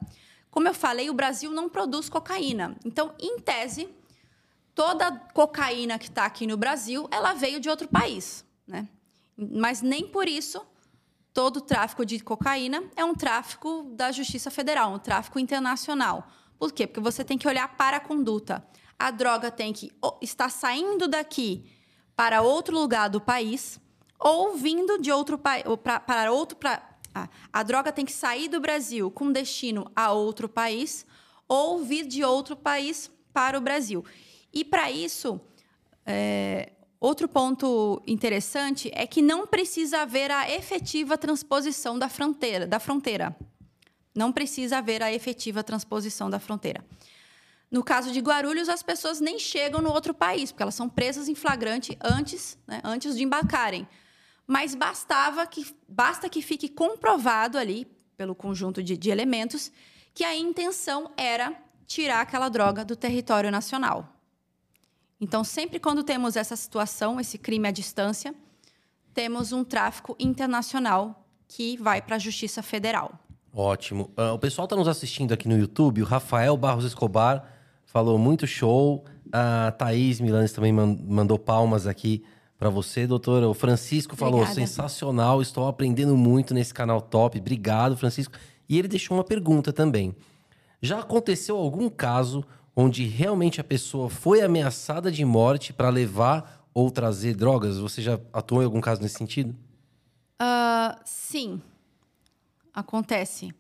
Como 0.50 0.68
eu 0.68 0.74
falei, 0.74 1.10
o 1.10 1.14
Brasil 1.14 1.50
não 1.50 1.68
produz 1.68 2.08
cocaína. 2.08 2.76
Então, 2.84 3.14
em 3.18 3.40
tese, 3.40 3.88
toda 4.74 5.10
cocaína 5.32 5.98
que 5.98 6.08
está 6.08 6.24
aqui 6.24 6.46
no 6.46 6.56
Brasil, 6.56 7.08
ela 7.10 7.32
veio 7.32 7.60
de 7.60 7.68
outro 7.68 7.88
país, 7.88 8.44
né? 8.66 8.88
Mas 9.36 9.82
nem 9.82 10.06
por 10.06 10.28
isso 10.28 10.64
todo 11.32 11.60
tráfico 11.60 12.04
de 12.04 12.20
cocaína 12.20 12.84
é 12.94 13.04
um 13.04 13.14
tráfico 13.14 13.84
da 13.94 14.12
Justiça 14.12 14.50
Federal, 14.50 14.92
um 14.92 14.98
tráfico 14.98 15.38
internacional. 15.38 16.28
Por 16.58 16.72
quê? 16.72 16.86
Porque 16.86 17.00
você 17.00 17.24
tem 17.24 17.38
que 17.38 17.48
olhar 17.48 17.68
para 17.76 17.96
a 17.96 18.00
conduta. 18.00 18.64
A 18.98 19.10
droga 19.10 19.50
tem 19.50 19.72
que 19.72 19.90
estar 20.20 20.50
saindo 20.50 21.08
daqui 21.08 21.64
para 22.14 22.42
outro 22.42 22.78
lugar 22.78 23.08
do 23.08 23.20
país 23.20 23.80
ou 24.18 24.56
vindo 24.56 24.98
de 24.98 25.10
outro 25.10 25.36
país 25.36 25.64
para 26.06 26.30
outro 26.30 26.56
pra, 26.56 26.80
ah, 27.14 27.28
a 27.52 27.62
droga 27.62 27.90
tem 27.90 28.04
que 28.04 28.12
sair 28.12 28.48
do 28.48 28.60
Brasil 28.60 29.10
com 29.10 29.32
destino 29.32 29.90
a 29.96 30.12
outro 30.12 30.48
país 30.48 31.04
ou 31.48 31.82
vir 31.82 32.06
de 32.06 32.22
outro 32.22 32.54
país 32.54 33.10
para 33.32 33.58
o 33.58 33.60
Brasil. 33.60 34.04
E 34.52 34.64
para 34.64 34.90
isso, 34.90 35.40
é, 36.04 36.72
outro 37.00 37.28
ponto 37.28 38.02
interessante 38.06 38.90
é 38.94 39.06
que 39.06 39.22
não 39.22 39.46
precisa 39.46 40.02
haver 40.02 40.30
a 40.30 40.50
efetiva 40.50 41.16
transposição 41.16 41.98
da 41.98 42.08
fronteira. 42.08 42.66
Da 42.66 42.78
fronteira. 42.78 43.36
Não 44.14 44.30
precisa 44.30 44.78
haver 44.78 45.02
a 45.02 45.12
efetiva 45.12 45.64
transposição 45.64 46.28
da 46.28 46.38
fronteira. 46.38 46.84
No 47.70 47.82
caso 47.82 48.12
de 48.12 48.20
Guarulhos, 48.20 48.68
as 48.68 48.82
pessoas 48.82 49.18
nem 49.18 49.38
chegam 49.38 49.80
no 49.80 49.90
outro 49.90 50.12
país, 50.12 50.52
porque 50.52 50.62
elas 50.62 50.74
são 50.74 50.90
presas 50.90 51.26
em 51.26 51.34
flagrante 51.34 51.96
antes, 52.02 52.58
né, 52.66 52.82
antes 52.84 53.16
de 53.16 53.22
embarcarem. 53.22 53.88
Mas 54.46 54.74
bastava 54.74 55.46
que, 55.46 55.74
basta 55.88 56.28
que 56.28 56.42
fique 56.42 56.68
comprovado 56.68 57.56
ali, 57.56 57.86
pelo 58.14 58.34
conjunto 58.34 58.82
de, 58.82 58.94
de 58.94 59.10
elementos, 59.10 59.72
que 60.12 60.22
a 60.22 60.36
intenção 60.36 61.10
era 61.16 61.56
tirar 61.86 62.20
aquela 62.20 62.50
droga 62.50 62.84
do 62.84 62.94
território 62.94 63.50
nacional. 63.50 64.11
Então, 65.22 65.44
sempre 65.44 65.78
quando 65.78 66.02
temos 66.02 66.34
essa 66.34 66.56
situação, 66.56 67.20
esse 67.20 67.38
crime 67.38 67.68
à 67.68 67.70
distância, 67.70 68.34
temos 69.14 69.52
um 69.52 69.62
tráfico 69.62 70.16
internacional 70.18 71.24
que 71.46 71.76
vai 71.76 72.02
para 72.02 72.16
a 72.16 72.18
Justiça 72.18 72.60
Federal. 72.60 73.12
Ótimo. 73.54 74.10
Uh, 74.18 74.34
o 74.34 74.38
pessoal 74.40 74.64
está 74.64 74.74
nos 74.74 74.88
assistindo 74.88 75.32
aqui 75.32 75.46
no 75.46 75.56
YouTube. 75.56 76.02
O 76.02 76.04
Rafael 76.04 76.56
Barros 76.56 76.84
Escobar 76.84 77.44
falou 77.84 78.18
muito 78.18 78.48
show. 78.48 79.04
A 79.30 79.70
Thaís 79.70 80.20
Milanes 80.20 80.52
também 80.52 80.72
mandou 80.72 81.38
palmas 81.38 81.86
aqui 81.86 82.24
para 82.58 82.68
você, 82.68 83.06
doutora. 83.06 83.48
O 83.48 83.54
Francisco 83.54 84.16
falou 84.16 84.40
Obrigada. 84.40 84.60
sensacional. 84.60 85.40
Estou 85.40 85.68
aprendendo 85.68 86.16
muito 86.16 86.52
nesse 86.52 86.74
canal 86.74 87.00
top. 87.00 87.38
Obrigado, 87.38 87.96
Francisco. 87.96 88.34
E 88.68 88.76
ele 88.76 88.88
deixou 88.88 89.16
uma 89.16 89.24
pergunta 89.24 89.72
também. 89.72 90.16
Já 90.80 90.98
aconteceu 90.98 91.56
algum 91.56 91.88
caso 91.88 92.44
onde 92.74 93.04
realmente 93.04 93.60
a 93.60 93.64
pessoa 93.64 94.08
foi 94.08 94.40
ameaçada 94.40 95.10
de 95.10 95.24
morte 95.24 95.72
para 95.72 95.88
levar 95.90 96.66
ou 96.74 96.90
trazer 96.90 97.34
drogas? 97.34 97.78
Você 97.78 98.00
já 98.00 98.18
atuou 98.32 98.62
em 98.62 98.64
algum 98.64 98.80
caso 98.80 99.02
nesse 99.02 99.16
sentido? 99.16 99.54
Uh, 100.40 100.98
sim, 101.04 101.60
acontece. 102.72 103.54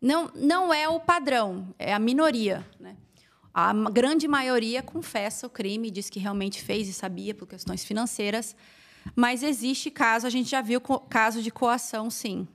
Não, 0.00 0.30
não 0.34 0.72
é 0.72 0.88
o 0.88 1.00
padrão, 1.00 1.74
é 1.78 1.92
a 1.92 1.98
minoria. 1.98 2.64
Né? 2.78 2.96
A 3.52 3.72
grande 3.90 4.28
maioria 4.28 4.82
confessa 4.82 5.46
o 5.46 5.50
crime, 5.50 5.90
diz 5.90 6.08
que 6.08 6.20
realmente 6.20 6.62
fez 6.62 6.88
e 6.88 6.92
sabia 6.92 7.34
por 7.34 7.48
questões 7.48 7.84
financeiras, 7.84 8.54
mas 9.16 9.42
existe 9.42 9.90
caso, 9.90 10.26
a 10.26 10.30
gente 10.30 10.50
já 10.50 10.60
viu 10.60 10.80
caso 10.80 11.42
de 11.42 11.50
coação, 11.50 12.10
sim. 12.10 12.46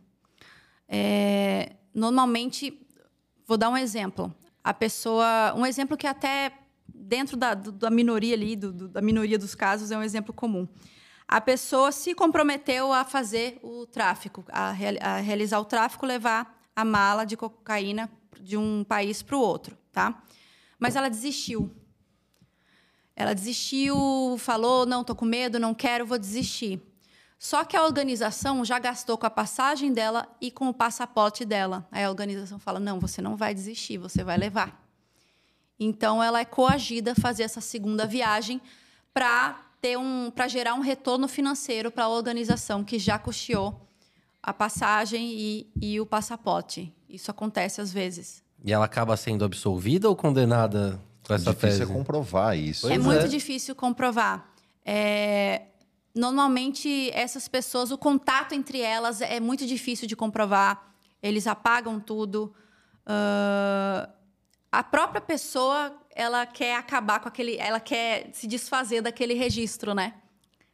É, 0.87 1.73
normalmente, 1.93 2.79
vou 3.45 3.57
dar 3.57 3.69
um 3.69 3.77
exemplo 3.77 4.33
a 4.63 4.73
pessoa. 4.73 5.53
Um 5.55 5.65
exemplo 5.65 5.97
que 5.97 6.07
até 6.07 6.53
dentro 6.87 7.35
da, 7.35 7.53
da 7.53 7.89
minoria 7.89 8.33
ali, 8.33 8.55
do, 8.55 8.87
da 8.87 9.01
minoria 9.01 9.37
dos 9.37 9.55
casos, 9.55 9.91
é 9.91 9.97
um 9.97 10.03
exemplo 10.03 10.33
comum. 10.33 10.67
A 11.27 11.41
pessoa 11.41 11.91
se 11.91 12.13
comprometeu 12.13 12.93
a 12.93 13.03
fazer 13.03 13.59
o 13.63 13.85
tráfico, 13.85 14.43
a, 14.49 14.69
a 15.01 15.17
realizar 15.19 15.59
o 15.59 15.65
tráfico, 15.65 16.05
levar 16.05 16.61
a 16.75 16.85
mala 16.85 17.25
de 17.25 17.35
cocaína 17.35 18.09
de 18.39 18.57
um 18.57 18.83
país 18.83 19.21
para 19.21 19.35
o 19.35 19.39
outro, 19.39 19.77
tá? 19.91 20.23
Mas 20.77 20.95
ela 20.95 21.09
desistiu. 21.09 21.71
Ela 23.15 23.33
desistiu, 23.33 24.35
falou: 24.37 24.85
não, 24.85 25.03
tô 25.03 25.15
com 25.15 25.25
medo, 25.25 25.59
não 25.59 25.73
quero, 25.73 26.05
vou 26.05 26.17
desistir. 26.17 26.81
Só 27.43 27.65
que 27.65 27.75
a 27.75 27.83
organização 27.83 28.63
já 28.63 28.79
gastou 28.79 29.17
com 29.17 29.25
a 29.25 29.29
passagem 29.29 29.91
dela 29.91 30.29
e 30.39 30.49
com 30.49 30.69
o 30.69 30.73
passaporte 30.73 31.43
dela. 31.43 31.85
Aí 31.91 32.01
a 32.01 32.09
organização 32.09 32.57
fala: 32.57 32.79
não, 32.79 33.01
você 33.01 33.21
não 33.21 33.35
vai 33.35 33.53
desistir, 33.53 33.97
você 33.97 34.23
vai 34.23 34.37
levar. 34.37 34.81
Então 35.77 36.23
ela 36.23 36.39
é 36.39 36.45
coagida 36.45 37.11
a 37.11 37.15
fazer 37.15 37.43
essa 37.43 37.59
segunda 37.59 38.07
viagem 38.07 38.61
para 39.13 39.59
ter 39.81 39.97
um, 39.97 40.31
para 40.31 40.47
gerar 40.47 40.73
um 40.75 40.79
retorno 40.79 41.27
financeiro 41.27 41.91
para 41.91 42.05
a 42.05 42.07
organização 42.07 42.81
que 42.81 42.97
já 42.97 43.19
custeou 43.19 43.89
a 44.41 44.53
passagem 44.53 45.33
e, 45.37 45.67
e 45.81 45.99
o 45.99 46.05
passaporte. 46.05 46.93
Isso 47.09 47.29
acontece 47.29 47.81
às 47.81 47.91
vezes. 47.91 48.41
E 48.63 48.71
ela 48.71 48.85
acaba 48.85 49.17
sendo 49.17 49.43
absolvida 49.43 50.07
ou 50.07 50.15
condenada 50.15 50.97
com 51.27 51.33
essa 51.33 51.53
difícil 51.53 51.79
tese? 51.79 51.91
é 51.91 51.93
comprovar 51.93 52.57
isso. 52.57 52.89
é 52.89 52.97
muito 52.97 53.27
difícil 53.27 53.75
comprovar. 53.75 54.47
É, 54.85 55.63
normalmente 56.13 57.09
essas 57.11 57.47
pessoas, 57.47 57.91
o 57.91 57.97
contato 57.97 58.53
entre 58.53 58.79
elas 58.79 59.21
é 59.21 59.39
muito 59.39 59.65
difícil 59.65 60.07
de 60.07 60.15
comprovar. 60.15 60.93
Eles 61.21 61.47
apagam 61.47 61.99
tudo. 61.99 62.53
Uh, 63.07 64.11
a 64.71 64.83
própria 64.83 65.21
pessoa, 65.21 65.95
ela 66.11 66.45
quer 66.45 66.75
acabar 66.75 67.19
com 67.19 67.27
aquele, 67.27 67.57
ela 67.57 67.79
quer 67.79 68.29
se 68.33 68.47
desfazer 68.47 69.01
daquele 69.01 69.33
registro, 69.33 69.93
né? 69.93 70.15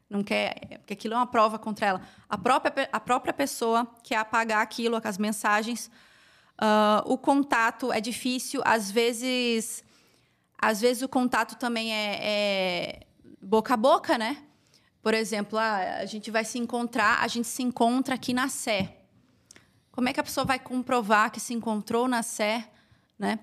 Não 0.09 0.23
quer, 0.23 0.79
porque 0.79 0.93
aquilo 0.93 1.13
é 1.13 1.17
uma 1.17 1.27
prova 1.27 1.59
contra 1.59 1.85
ela. 1.85 2.01
A 2.27 2.37
própria, 2.37 2.89
a 2.91 2.99
própria 2.99 3.33
pessoa 3.33 3.87
quer 4.03 4.15
apagar 4.17 4.61
aquilo, 4.61 4.99
as 5.03 5.17
mensagens. 5.17 5.89
Uh, 6.59 7.05
o 7.05 7.17
contato 7.17 7.93
é 7.93 8.01
difícil, 8.01 8.61
às 8.65 8.89
vezes, 8.89 9.83
às 10.57 10.81
vezes 10.81 11.03
o 11.03 11.07
contato 11.07 11.55
também 11.55 11.93
é, 11.93 12.19
é 12.21 12.99
boca 13.41 13.75
a 13.75 13.77
boca, 13.77 14.17
né? 14.17 14.43
Por 15.01 15.13
exemplo, 15.13 15.57
ah, 15.57 15.97
a 15.99 16.05
gente 16.05 16.29
vai 16.29 16.43
se 16.43 16.57
encontrar, 16.57 17.23
a 17.23 17.27
gente 17.27 17.47
se 17.47 17.63
encontra 17.63 18.15
aqui 18.15 18.33
na 18.33 18.49
Sé. 18.49 18.97
Como 19.91 20.09
é 20.09 20.13
que 20.13 20.19
a 20.19 20.23
pessoa 20.23 20.45
vai 20.45 20.59
comprovar 20.59 21.31
que 21.31 21.39
se 21.39 21.53
encontrou 21.53 22.07
na 22.07 22.21
Sé, 22.21 22.69
né? 23.17 23.39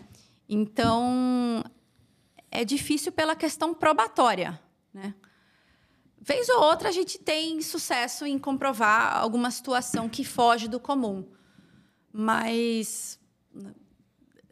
Então, 0.49 1.65
é 2.51 2.65
difícil 2.65 3.11
pela 3.11 3.35
questão 3.35 3.75
probatória, 3.75 4.61
né? 4.93 5.15
Vez 6.21 6.49
ou 6.49 6.61
outra 6.61 6.89
a 6.89 6.93
gente 6.93 7.19
tem 7.19 7.63
sucesso 7.63 8.27
em 8.27 8.39
comprovar 8.39 9.17
alguma 9.17 9.51
situação 9.51 10.09
que 10.09 10.25
foge 10.25 10.67
do 10.67 10.81
comum. 10.81 11.25
Mas 12.13 13.19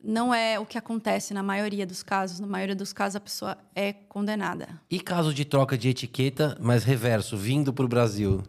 não 0.04 0.34
é 0.34 0.58
o 0.58 0.66
que 0.66 0.76
acontece 0.76 1.32
na 1.32 1.42
maioria 1.42 1.86
dos 1.86 2.02
casos. 2.02 2.38
Na 2.38 2.46
maioria 2.46 2.76
dos 2.76 2.92
casos, 2.92 3.16
a 3.16 3.20
pessoa 3.20 3.58
é 3.74 3.92
condenada. 3.92 4.80
E 4.90 5.00
caso 5.00 5.32
de 5.32 5.44
troca 5.44 5.78
de 5.78 5.88
etiqueta, 5.88 6.56
mas 6.60 6.84
reverso, 6.84 7.36
vindo 7.36 7.72
para 7.72 7.84
o 7.84 7.88
Brasil? 7.88 8.42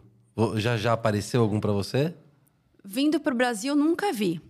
Já 0.56 0.76
já 0.76 0.92
apareceu 0.92 1.40
algum 1.40 1.58
para 1.58 1.72
você? 1.72 2.14
Vindo 2.84 3.18
para 3.18 3.32
o 3.32 3.36
Brasil, 3.36 3.74
nunca 3.74 4.12
vi. 4.12 4.40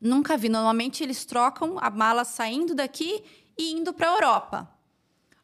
Nunca 0.00 0.36
vi. 0.36 0.48
Normalmente, 0.48 1.02
eles 1.04 1.24
trocam 1.24 1.78
a 1.80 1.88
mala 1.88 2.24
saindo 2.24 2.74
daqui 2.74 3.22
e 3.56 3.72
indo 3.72 3.92
para 3.92 4.10
a 4.10 4.14
Europa. 4.14 4.68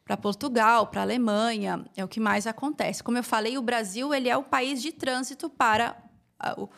Para 0.05 0.17
Portugal, 0.17 0.89
para 0.89 1.03
Alemanha, 1.03 1.85
é 1.97 2.05
o 2.05 2.09
que 2.09 2.19
mais 2.19 2.49
acontece. 2.49 3.03
Como 3.03 3.17
eu 3.17 3.23
falei, 3.23 3.57
o 3.57 3.63
Brasil 3.63 4.13
ele 4.13 4.29
é 4.29 4.37
o 4.37 4.43
país 4.43 4.83
de 4.83 4.91
trânsito 4.91 5.49
para 5.49 5.97
o 6.57 6.69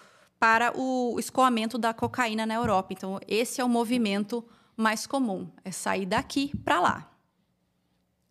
para 0.43 0.76
o 0.76 1.20
escoamento 1.20 1.78
da 1.78 1.95
cocaína 1.95 2.45
na 2.45 2.55
Europa. 2.55 2.93
Então, 2.93 3.20
esse 3.28 3.61
é 3.61 3.64
o 3.64 3.68
movimento 3.68 4.45
mais 4.76 5.07
comum, 5.07 5.49
é 5.64 5.70
sair 5.70 6.05
daqui 6.05 6.51
para 6.64 6.80
lá. 6.80 7.09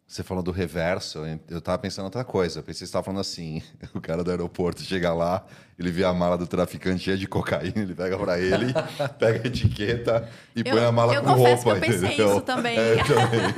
Você 0.05 0.21
falou 0.21 0.43
do 0.43 0.51
reverso, 0.51 1.19
eu 1.49 1.59
estava 1.59 1.77
pensando 1.77 2.03
outra 2.03 2.25
coisa. 2.25 2.59
Eu 2.59 2.63
pensei 2.63 2.79
que 2.79 2.79
você 2.79 2.83
estava 2.83 3.05
falando 3.05 3.21
assim: 3.21 3.63
o 3.95 4.01
cara 4.01 4.25
do 4.25 4.29
aeroporto 4.29 4.81
chega 4.81 5.13
lá, 5.13 5.45
ele 5.79 5.89
vê 5.89 6.03
a 6.03 6.11
mala 6.11 6.37
do 6.37 6.45
traficante 6.45 7.01
cheia 7.01 7.17
de 7.17 7.29
cocaína, 7.29 7.81
ele 7.81 7.95
pega 7.95 8.19
para 8.19 8.37
ele, 8.37 8.73
pega 9.17 9.43
a 9.45 9.47
etiqueta 9.47 10.29
e 10.53 10.63
eu, 10.65 10.65
põe 10.65 10.83
a 10.83 10.91
mala 10.91 11.21
com 11.21 11.31
roupa. 11.31 11.69
Eu 11.69 11.79
pensei 11.79 12.07
entendeu? 12.09 12.31
isso 12.31 12.41
também. 12.41 12.77
É, 12.77 12.95
também. 13.05 13.55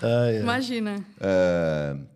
é. 0.00 0.38
Imagina. 0.38 1.04
É... 1.20 2.13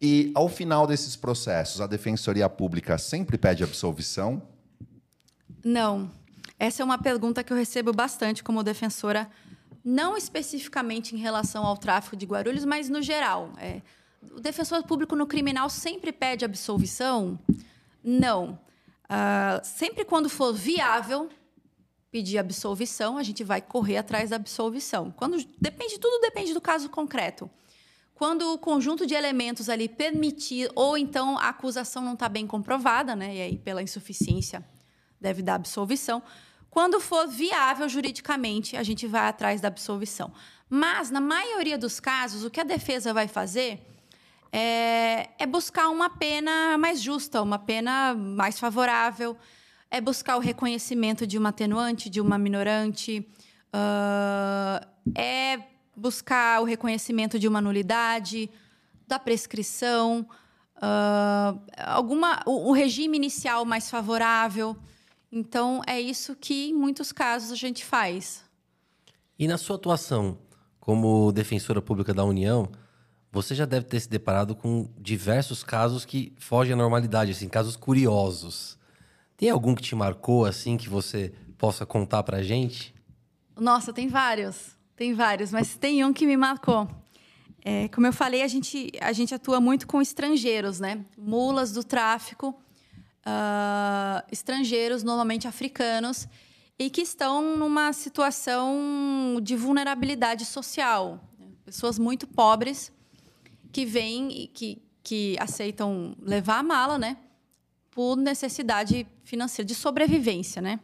E 0.00 0.30
ao 0.34 0.48
final 0.48 0.86
desses 0.86 1.16
processos, 1.16 1.80
a 1.80 1.86
Defensoria 1.86 2.48
Pública 2.48 2.98
sempre 2.98 3.38
pede 3.38 3.64
absolvição? 3.64 4.42
Não. 5.64 6.10
Essa 6.58 6.82
é 6.82 6.84
uma 6.84 6.98
pergunta 6.98 7.42
que 7.42 7.52
eu 7.52 7.56
recebo 7.56 7.92
bastante 7.92 8.42
como 8.42 8.62
defensora, 8.62 9.28
não 9.84 10.16
especificamente 10.16 11.14
em 11.14 11.18
relação 11.18 11.64
ao 11.64 11.76
tráfico 11.76 12.16
de 12.16 12.26
Guarulhos, 12.26 12.64
mas 12.64 12.88
no 12.88 13.02
geral. 13.02 13.52
É, 13.58 13.80
o 14.32 14.40
defensor 14.40 14.82
público 14.84 15.14
no 15.14 15.26
criminal 15.26 15.68
sempre 15.68 16.12
pede 16.12 16.44
absolvição? 16.44 17.38
Não. 18.02 18.58
Uh, 19.04 19.60
sempre 19.62 20.04
quando 20.04 20.28
for 20.28 20.52
viável 20.52 21.28
pedir 22.10 22.38
absolvição, 22.38 23.18
a 23.18 23.22
gente 23.22 23.44
vai 23.44 23.60
correr 23.60 23.98
atrás 23.98 24.30
da 24.30 24.36
absolvição. 24.36 25.10
Quando 25.10 25.36
depende, 25.60 25.98
tudo 25.98 26.20
depende 26.20 26.54
do 26.54 26.60
caso 26.60 26.88
concreto. 26.88 27.50
Quando 28.16 28.54
o 28.54 28.58
conjunto 28.58 29.06
de 29.06 29.14
elementos 29.14 29.68
ali 29.68 29.90
permitir, 29.90 30.70
ou 30.74 30.96
então 30.96 31.36
a 31.36 31.50
acusação 31.50 32.02
não 32.02 32.14
está 32.14 32.30
bem 32.30 32.46
comprovada, 32.46 33.14
né? 33.14 33.36
E 33.36 33.40
aí, 33.42 33.58
pela 33.58 33.82
insuficiência, 33.82 34.64
deve 35.20 35.42
dar 35.42 35.56
absolvição. 35.56 36.22
Quando 36.70 36.98
for 36.98 37.28
viável 37.28 37.86
juridicamente, 37.90 38.74
a 38.74 38.82
gente 38.82 39.06
vai 39.06 39.28
atrás 39.28 39.60
da 39.60 39.68
absolvição. 39.68 40.32
Mas, 40.66 41.10
na 41.10 41.20
maioria 41.20 41.76
dos 41.76 42.00
casos, 42.00 42.42
o 42.42 42.48
que 42.48 42.58
a 42.58 42.64
defesa 42.64 43.12
vai 43.12 43.28
fazer 43.28 43.86
é, 44.50 45.28
é 45.38 45.44
buscar 45.44 45.90
uma 45.90 46.08
pena 46.08 46.78
mais 46.78 47.02
justa, 47.02 47.42
uma 47.42 47.58
pena 47.58 48.14
mais 48.14 48.58
favorável, 48.58 49.36
é 49.90 50.00
buscar 50.00 50.38
o 50.38 50.40
reconhecimento 50.40 51.26
de 51.26 51.36
uma 51.36 51.50
atenuante, 51.50 52.08
de 52.08 52.22
uma 52.22 52.38
minorante, 52.38 53.28
uh, 53.74 54.86
é 55.14 55.75
buscar 55.96 56.60
o 56.60 56.64
reconhecimento 56.64 57.38
de 57.38 57.48
uma 57.48 57.60
nulidade, 57.60 58.50
da 59.06 59.18
prescrição, 59.18 60.26
uh, 60.76 61.60
alguma, 61.78 62.42
o, 62.44 62.70
o 62.70 62.72
regime 62.72 63.16
inicial 63.16 63.64
mais 63.64 63.88
favorável. 63.88 64.76
Então, 65.30 65.82
é 65.86 66.00
isso 66.00 66.36
que, 66.36 66.70
em 66.70 66.74
muitos 66.74 67.12
casos, 67.12 67.50
a 67.50 67.56
gente 67.56 67.84
faz. 67.84 68.44
E 69.38 69.48
na 69.48 69.58
sua 69.58 69.76
atuação 69.76 70.38
como 70.78 71.32
defensora 71.32 71.82
pública 71.82 72.14
da 72.14 72.24
União, 72.24 72.70
você 73.32 73.54
já 73.54 73.64
deve 73.64 73.86
ter 73.86 74.00
se 74.00 74.08
deparado 74.08 74.54
com 74.54 74.88
diversos 74.96 75.64
casos 75.64 76.04
que 76.04 76.32
fogem 76.38 76.74
à 76.74 76.76
normalidade, 76.76 77.32
assim, 77.32 77.48
casos 77.48 77.76
curiosos. 77.76 78.78
Tem 79.36 79.50
algum 79.50 79.74
que 79.74 79.82
te 79.82 79.94
marcou, 79.94 80.46
assim, 80.46 80.76
que 80.76 80.88
você 80.88 81.34
possa 81.58 81.84
contar 81.84 82.22
pra 82.22 82.42
gente? 82.42 82.94
Nossa, 83.58 83.92
tem 83.92 84.08
vários. 84.08 84.75
Tem 84.96 85.12
vários, 85.12 85.52
mas 85.52 85.76
tem 85.76 86.02
um 86.04 86.12
que 86.12 86.26
me 86.26 86.36
marcou. 86.38 86.88
É, 87.62 87.88
como 87.88 88.06
eu 88.06 88.12
falei, 88.12 88.42
a 88.42 88.48
gente, 88.48 88.90
a 89.00 89.12
gente 89.12 89.34
atua 89.34 89.60
muito 89.60 89.86
com 89.86 90.00
estrangeiros, 90.00 90.80
né? 90.80 91.04
Mulas 91.18 91.72
do 91.72 91.84
tráfico 91.84 92.50
uh, 93.26 94.24
estrangeiros, 94.32 95.02
normalmente 95.02 95.46
africanos, 95.46 96.26
e 96.78 96.88
que 96.88 97.02
estão 97.02 97.56
numa 97.56 97.92
situação 97.92 99.38
de 99.42 99.54
vulnerabilidade 99.54 100.44
social. 100.44 101.20
Pessoas 101.64 101.98
muito 101.98 102.26
pobres 102.26 102.92
que 103.72 103.84
vêm 103.84 104.30
e 104.30 104.46
que, 104.46 104.80
que 105.02 105.36
aceitam 105.38 106.16
levar 106.22 106.60
a 106.60 106.62
mala, 106.62 106.98
né? 106.98 107.18
Por 107.90 108.16
necessidade 108.16 109.06
financeira, 109.24 109.66
de 109.66 109.74
sobrevivência, 109.74 110.62
né? 110.62 110.80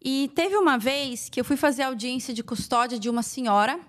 E 0.00 0.30
teve 0.34 0.56
uma 0.56 0.78
vez 0.78 1.28
que 1.28 1.40
eu 1.40 1.44
fui 1.44 1.56
fazer 1.56 1.82
audiência 1.82 2.32
de 2.32 2.42
custódia 2.42 2.98
de 2.98 3.10
uma 3.10 3.22
senhora, 3.22 3.80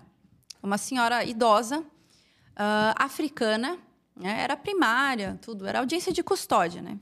uma 0.62 0.76
senhora 0.76 1.24
idosa, 1.24 1.80
uh, 1.80 2.94
africana, 2.96 3.78
né? 4.16 4.42
era 4.42 4.56
primária, 4.56 5.38
tudo, 5.40 5.66
era 5.66 5.78
audiência 5.78 6.12
de 6.12 6.22
custódia, 6.22 6.82
né? 6.82 6.98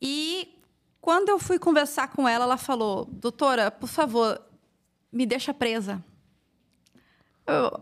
E 0.00 0.56
quando 1.00 1.28
eu 1.28 1.38
fui 1.38 1.58
conversar 1.58 2.08
com 2.08 2.28
ela, 2.28 2.44
ela 2.44 2.56
falou: 2.56 3.04
Doutora, 3.06 3.70
por 3.70 3.88
favor, 3.88 4.40
me 5.12 5.26
deixa 5.26 5.52
presa. 5.52 6.02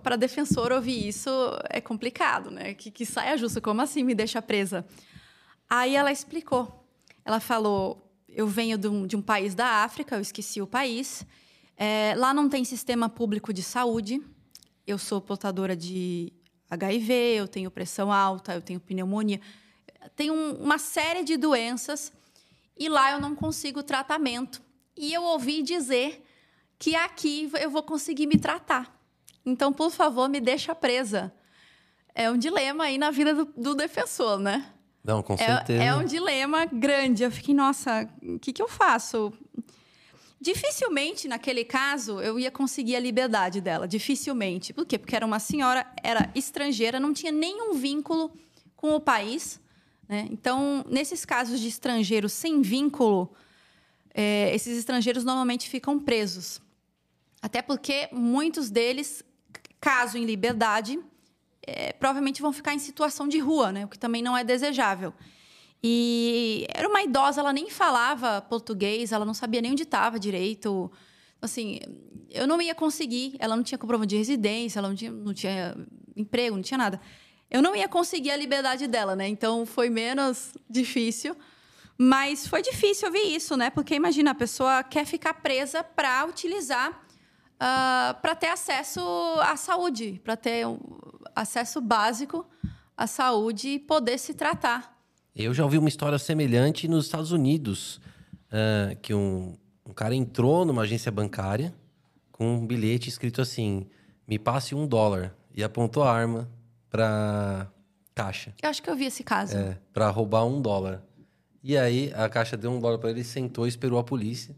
Para 0.02 0.16
defensor 0.16 0.72
ouvir 0.72 1.06
isso 1.06 1.30
é 1.68 1.82
complicado, 1.82 2.50
né? 2.50 2.72
Que, 2.72 2.90
que 2.90 3.04
saia 3.04 3.36
justo, 3.36 3.60
como 3.60 3.82
assim 3.82 4.02
me 4.02 4.14
deixa 4.14 4.40
presa? 4.40 4.86
Aí 5.68 5.94
ela 5.94 6.10
explicou. 6.10 6.84
Ela 7.24 7.40
falou: 7.40 8.09
Eu 8.32 8.46
venho 8.46 8.78
de 8.78 8.88
um, 8.88 9.06
de 9.06 9.16
um 9.16 9.22
país 9.22 9.54
da 9.54 9.84
África, 9.84 10.16
eu 10.16 10.20
esqueci 10.20 10.60
o 10.62 10.66
país. 10.66 11.26
É, 11.76 12.14
lá 12.16 12.32
não 12.32 12.48
tem 12.48 12.64
sistema 12.64 13.08
público 13.08 13.52
de 13.52 13.62
saúde. 13.62 14.22
Eu 14.86 14.98
sou 14.98 15.20
portadora 15.20 15.76
de 15.76 16.32
HIV, 16.70 17.12
eu 17.12 17.48
tenho 17.48 17.70
pressão 17.70 18.12
alta, 18.12 18.54
eu 18.54 18.62
tenho 18.62 18.80
pneumonia 18.80 19.40
tem 20.16 20.30
um, 20.30 20.52
uma 20.54 20.78
série 20.78 21.22
de 21.22 21.36
doenças 21.36 22.12
e 22.76 22.88
lá 22.88 23.12
eu 23.12 23.20
não 23.20 23.34
consigo 23.34 23.82
tratamento. 23.82 24.62
E 24.96 25.12
eu 25.12 25.22
ouvi 25.22 25.62
dizer 25.62 26.24
que 26.78 26.94
aqui 26.94 27.50
eu 27.60 27.70
vou 27.70 27.82
conseguir 27.82 28.26
me 28.26 28.38
tratar. 28.38 28.98
Então, 29.44 29.72
por 29.72 29.90
favor, 29.90 30.28
me 30.28 30.40
deixa 30.40 30.74
presa. 30.74 31.32
É 32.14 32.30
um 32.30 32.36
dilema 32.36 32.84
aí 32.84 32.98
na 32.98 33.10
vida 33.10 33.34
do, 33.34 33.44
do 33.56 33.74
defensor, 33.74 34.38
né? 34.38 34.72
Não, 35.02 35.22
com 35.22 35.34
é, 35.34 35.38
certeza. 35.38 35.82
É 35.82 35.94
um 35.94 36.04
dilema 36.04 36.66
grande. 36.66 37.22
Eu 37.22 37.30
fiquei, 37.30 37.54
nossa, 37.54 38.08
o 38.22 38.38
que, 38.38 38.52
que 38.52 38.62
eu 38.62 38.68
faço? 38.68 39.32
Dificilmente, 40.40 41.28
naquele 41.28 41.64
caso, 41.64 42.20
eu 42.20 42.38
ia 42.38 42.50
conseguir 42.50 42.96
a 42.96 43.00
liberdade 43.00 43.60
dela. 43.60 43.86
Dificilmente. 43.86 44.72
Por 44.72 44.86
quê? 44.86 44.98
Porque 44.98 45.16
era 45.16 45.26
uma 45.26 45.38
senhora, 45.38 45.86
era 46.02 46.30
estrangeira, 46.34 47.00
não 47.00 47.12
tinha 47.12 47.32
nenhum 47.32 47.74
vínculo 47.74 48.32
com 48.76 48.94
o 48.94 49.00
país. 49.00 49.60
Né? 50.08 50.26
Então, 50.30 50.84
nesses 50.88 51.24
casos 51.24 51.60
de 51.60 51.68
estrangeiros 51.68 52.32
sem 52.32 52.62
vínculo, 52.62 53.32
é, 54.14 54.54
esses 54.54 54.78
estrangeiros 54.78 55.24
normalmente 55.24 55.68
ficam 55.68 55.98
presos. 55.98 56.60
Até 57.42 57.62
porque 57.62 58.08
muitos 58.12 58.70
deles, 58.70 59.24
caso 59.80 60.18
em 60.18 60.24
liberdade, 60.24 60.98
é, 61.66 61.92
provavelmente 61.92 62.42
vão 62.42 62.52
ficar 62.52 62.74
em 62.74 62.78
situação 62.78 63.28
de 63.28 63.38
rua, 63.38 63.72
né? 63.72 63.84
o 63.84 63.88
que 63.88 63.98
também 63.98 64.22
não 64.22 64.36
é 64.36 64.44
desejável. 64.44 65.12
E 65.82 66.66
era 66.74 66.88
uma 66.88 67.02
idosa, 67.02 67.40
ela 67.40 67.52
nem 67.52 67.70
falava 67.70 68.42
português, 68.42 69.12
ela 69.12 69.24
não 69.24 69.34
sabia 69.34 69.62
nem 69.62 69.72
onde 69.72 69.84
estava 69.84 70.18
direito. 70.18 70.90
Assim, 71.40 71.80
eu 72.28 72.46
não 72.46 72.60
ia 72.60 72.74
conseguir, 72.74 73.34
ela 73.38 73.56
não 73.56 73.62
tinha 73.62 73.78
comprovante 73.78 74.10
de 74.10 74.16
residência, 74.16 74.78
ela 74.78 74.88
não 74.88 74.94
tinha, 74.94 75.10
não 75.10 75.32
tinha 75.32 75.74
emprego, 76.16 76.56
não 76.56 76.62
tinha 76.62 76.78
nada 76.78 77.00
eu 77.50 77.60
não 77.60 77.74
ia 77.74 77.88
conseguir 77.88 78.30
a 78.30 78.36
liberdade 78.36 78.86
dela, 78.86 79.16
né? 79.16 79.26
Então 79.26 79.66
foi 79.66 79.90
menos 79.90 80.54
difícil. 80.68 81.36
Mas 81.98 82.46
foi 82.46 82.62
difícil 82.62 83.08
ouvir 83.08 83.34
isso, 83.34 83.56
né? 83.56 83.68
Porque 83.68 83.94
imagina, 83.94 84.30
a 84.30 84.34
pessoa 84.34 84.82
quer 84.82 85.04
ficar 85.04 85.34
presa 85.34 85.84
para 85.84 86.24
utilizar, 86.24 86.90
uh, 86.92 86.96
ah, 87.60 88.18
para 88.22 88.34
ter 88.34 88.46
acesso 88.46 89.02
à 89.40 89.54
saúde, 89.56 90.18
para 90.24 90.34
ter 90.34 90.66
um 90.66 90.78
acesso 91.40 91.80
básico 91.80 92.46
à 92.96 93.06
saúde 93.06 93.68
e 93.68 93.78
poder 93.78 94.18
se 94.18 94.34
tratar. 94.34 94.98
Eu 95.34 95.54
já 95.54 95.64
ouvi 95.64 95.78
uma 95.78 95.88
história 95.88 96.18
semelhante 96.18 96.86
nos 96.86 97.06
Estados 97.06 97.32
Unidos, 97.32 98.00
uh, 98.48 98.96
que 99.00 99.14
um, 99.14 99.56
um 99.86 99.92
cara 99.92 100.14
entrou 100.14 100.64
numa 100.64 100.82
agência 100.82 101.10
bancária 101.10 101.74
com 102.30 102.56
um 102.56 102.66
bilhete 102.66 103.08
escrito 103.08 103.40
assim: 103.40 103.86
me 104.26 104.38
passe 104.38 104.74
um 104.74 104.86
dólar, 104.86 105.34
e 105.54 105.64
apontou 105.64 106.02
a 106.02 106.12
arma 106.12 106.48
pra 106.90 107.70
caixa. 108.14 108.54
Eu 108.62 108.68
acho 108.68 108.82
que 108.82 108.90
eu 108.90 108.96
vi 108.96 109.06
esse 109.06 109.24
caso. 109.24 109.56
É, 109.56 109.78
pra 109.92 110.10
roubar 110.10 110.44
um 110.44 110.60
dólar. 110.60 111.02
E 111.62 111.76
aí 111.76 112.12
a 112.14 112.28
caixa 112.28 112.56
deu 112.56 112.70
um 112.70 112.80
dólar 112.80 112.98
para 112.98 113.10
ele, 113.10 113.24
sentou 113.24 113.66
e 113.66 113.68
esperou 113.68 113.98
a 113.98 114.04
polícia, 114.04 114.56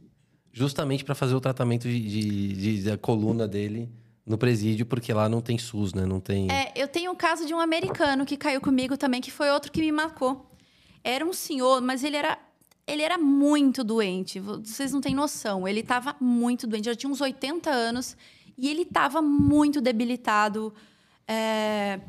justamente 0.52 1.04
para 1.04 1.14
fazer 1.14 1.34
o 1.34 1.40
tratamento 1.40 1.88
de, 1.88 2.00
de, 2.00 2.52
de, 2.54 2.82
da 2.82 2.96
coluna 2.96 3.46
dele 3.46 3.88
no 4.24 4.38
presídio, 4.38 4.86
porque 4.86 5.12
lá 5.12 5.28
não 5.28 5.40
tem 5.40 5.58
SUS, 5.58 5.94
né? 5.94 6.06
Não 6.06 6.20
tem. 6.20 6.50
É, 6.50 6.72
eu 6.76 6.86
tenho 6.86 7.10
um 7.10 7.16
caso 7.16 7.46
de 7.46 7.52
um 7.52 7.60
americano 7.60 8.24
que 8.24 8.36
caiu 8.36 8.60
comigo 8.60 8.96
também, 8.96 9.20
que 9.20 9.30
foi 9.30 9.50
outro 9.50 9.72
que 9.72 9.80
me 9.80 9.92
marcou. 9.92 10.50
Era 11.02 11.24
um 11.24 11.32
senhor, 11.32 11.80
mas 11.80 12.04
ele 12.04 12.16
era. 12.16 12.38
Ele 12.86 13.02
era 13.02 13.16
muito 13.16 13.84
doente. 13.84 14.40
Vocês 14.40 14.92
não 14.92 15.00
têm 15.00 15.14
noção. 15.14 15.68
Ele 15.68 15.80
estava 15.80 16.16
muito 16.20 16.66
doente. 16.66 16.86
Já 16.86 16.94
tinha 16.94 17.10
uns 17.10 17.20
80 17.20 17.70
anos. 17.70 18.16
E 18.58 18.68
ele 18.68 18.82
estava 18.82 19.22
muito 19.22 19.80
debilitado 19.80 20.74
é, 21.26 22.00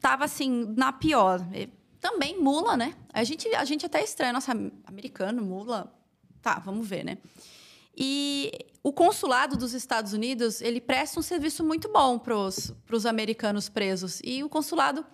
tava 0.00 0.24
assim, 0.24 0.72
na 0.76 0.92
pior. 0.92 1.40
Também 2.00 2.40
mula, 2.40 2.76
né? 2.76 2.94
A 3.12 3.24
gente, 3.24 3.48
a 3.54 3.64
gente 3.64 3.86
até 3.86 4.02
estranha, 4.02 4.32
nossa, 4.32 4.52
americano, 4.86 5.42
mula. 5.42 5.92
Tá, 6.42 6.58
vamos 6.58 6.86
ver, 6.86 7.04
né? 7.04 7.18
E 7.96 8.52
o 8.84 8.92
consulado 8.92 9.56
dos 9.56 9.72
Estados 9.72 10.12
Unidos, 10.12 10.60
ele 10.60 10.78
presta 10.78 11.18
um 11.18 11.22
serviço 11.22 11.64
muito 11.64 11.90
bom 11.90 12.18
para 12.18 12.36
os 12.36 13.06
americanos 13.06 13.70
presos. 13.70 14.20
E 14.22 14.44
o 14.44 14.48
consulado, 14.48 15.06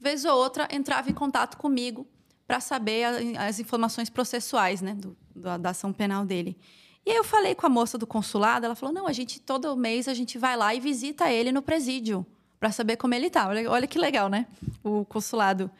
vez 0.00 0.24
ou 0.24 0.34
outra, 0.34 0.66
entrava 0.72 1.10
em 1.10 1.14
contato 1.14 1.58
comigo 1.58 2.06
para 2.46 2.60
saber 2.60 3.04
a, 3.04 3.46
as 3.46 3.60
informações 3.60 4.08
processuais, 4.08 4.80
né, 4.80 4.94
do, 4.94 5.14
da, 5.36 5.58
da 5.58 5.68
ação 5.68 5.92
penal 5.92 6.24
dele. 6.24 6.56
E 7.04 7.10
aí 7.10 7.16
eu 7.18 7.22
falei 7.22 7.54
com 7.54 7.66
a 7.66 7.68
moça 7.68 7.98
do 7.98 8.06
consulado, 8.06 8.64
ela 8.64 8.74
falou: 8.74 8.94
"Não, 8.94 9.06
a 9.06 9.12
gente 9.12 9.38
todo 9.38 9.76
mês 9.76 10.08
a 10.08 10.14
gente 10.14 10.38
vai 10.38 10.56
lá 10.56 10.74
e 10.74 10.80
visita 10.80 11.30
ele 11.30 11.52
no 11.52 11.60
presídio 11.60 12.24
para 12.58 12.72
saber 12.72 12.96
como 12.96 13.12
ele 13.12 13.28
tá. 13.28 13.48
Olha, 13.48 13.70
olha 13.70 13.86
que 13.86 13.98
legal, 13.98 14.30
né? 14.30 14.46
O 14.82 15.04
consulado. 15.04 15.70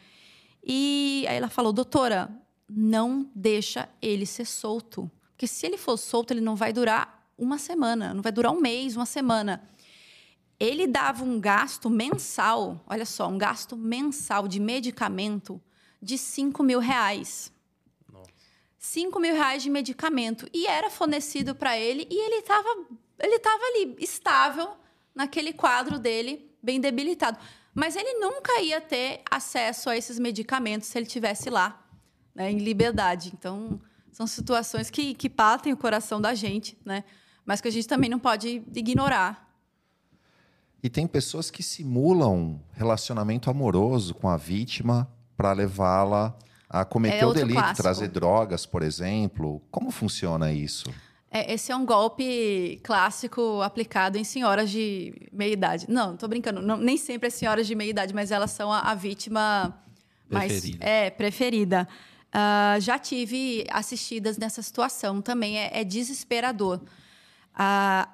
E 0.63 1.25
aí 1.27 1.37
ela 1.37 1.49
falou, 1.49 1.73
doutora, 1.73 2.31
não 2.69 3.31
deixa 3.35 3.89
ele 4.01 4.27
ser 4.27 4.47
solto. 4.47 5.11
Porque 5.33 5.47
se 5.47 5.65
ele 5.67 5.79
for 5.79 5.97
solto, 5.97 6.33
ele 6.33 6.43
não 6.43 6.55
vai 6.55 6.73
durar 6.73 7.20
uma 7.41 7.59
semana, 7.59 8.15
não 8.15 8.23
vai 8.23 8.31
durar 8.31 8.53
um 8.53 8.61
mês, 8.61 8.95
uma 8.95 9.07
semana. 9.07 9.63
Ele 10.59 10.87
dava 10.87 11.25
um 11.25 11.41
gasto 11.41 11.89
mensal, 11.89 12.85
olha 12.87 13.07
só, 13.07 13.27
um 13.29 13.39
gasto 13.39 13.77
mensal 13.77 14.47
de 14.47 14.61
medicamento 14.61 15.61
de 16.01 16.19
5 16.19 16.63
mil 16.63 16.79
reais. 16.79 17.51
5 18.79 19.19
mil 19.19 19.35
reais 19.35 19.63
de 19.63 19.71
medicamento. 19.71 20.47
E 20.53 20.67
era 20.67 20.91
fornecido 20.91 21.55
para 21.55 21.79
ele 21.79 22.07
e 22.11 22.15
ele 22.15 22.37
estava 22.37 22.69
ele 23.21 23.39
tava 23.39 23.63
ali, 23.63 23.97
estável, 23.99 24.71
naquele 25.15 25.53
quadro 25.53 25.99
dele, 25.99 26.51
bem 26.63 26.81
debilitado. 26.81 27.39
Mas 27.75 27.95
ele 27.95 28.15
nunca 28.15 28.61
ia 28.61 28.81
ter 28.81 29.23
acesso 29.31 29.91
a 29.91 29.97
esses 29.97 30.19
medicamentos 30.19 30.89
se 30.89 30.99
ele 30.99 31.07
tivesse 31.07 31.51
lá, 31.51 31.87
né, 32.35 32.51
em 32.51 32.59
liberdade. 32.59 33.31
Então, 33.35 33.81
são 34.11 34.27
situações 34.27 34.91
que, 34.91 35.15
que 35.15 35.29
partem 35.29 35.73
o 35.73 35.77
coração 35.77 36.21
da 36.21 36.35
gente, 36.35 36.77
né? 36.85 37.05
Mas 37.51 37.61
que 37.61 37.67
a 37.67 37.73
gente 37.73 37.89
também 37.89 38.09
não 38.09 38.21
pode 38.21 38.63
ignorar. 38.77 39.53
E 40.81 40.89
tem 40.89 41.05
pessoas 41.05 41.51
que 41.51 41.65
simulam 41.65 42.61
relacionamento 42.75 43.51
amoroso 43.51 44.15
com 44.15 44.29
a 44.29 44.37
vítima 44.37 45.11
para 45.37 45.53
levá-la 45.53 46.33
a 46.69 46.85
cometer 46.85 47.17
É 47.25 47.27
o 47.27 47.33
delito, 47.33 47.59
clássico. 47.59 47.83
trazer 47.83 48.07
drogas, 48.07 48.67
por 48.67 48.85
exemplo. 48.85 49.61
Como 49.69 49.91
funciona 49.91 50.53
isso? 50.53 50.89
É, 51.29 51.53
esse 51.53 51.73
é 51.73 51.77
um 51.77 51.85
golpe 51.85 52.79
clássico 52.85 53.61
aplicado 53.63 54.17
em 54.17 54.23
senhoras 54.23 54.71
de 54.71 55.13
meia 55.33 55.53
idade. 55.53 55.87
Não, 55.89 56.17
tô 56.17 56.29
brincando. 56.29 56.63
Não, 56.63 56.77
nem 56.77 56.97
sempre 56.97 57.27
é 57.27 57.31
senhoras 57.31 57.67
de 57.67 57.75
meia 57.75 57.91
idade, 57.91 58.15
mas 58.15 58.31
elas 58.31 58.53
são 58.53 58.73
a, 58.73 58.79
a 58.79 58.95
vítima 58.95 59.77
mais 60.31 60.53
Preferida. 60.53 60.85
é, 60.85 61.11
preferida. 61.11 61.89
Ah, 62.33 62.77
já 62.79 62.97
tive 62.97 63.67
assistidas 63.73 64.39
nessa 64.39 64.63
situação. 64.63 65.21
Também 65.21 65.59
é, 65.59 65.81
é 65.81 65.83
desesperador. 65.83 66.81
Ah, 67.55 68.09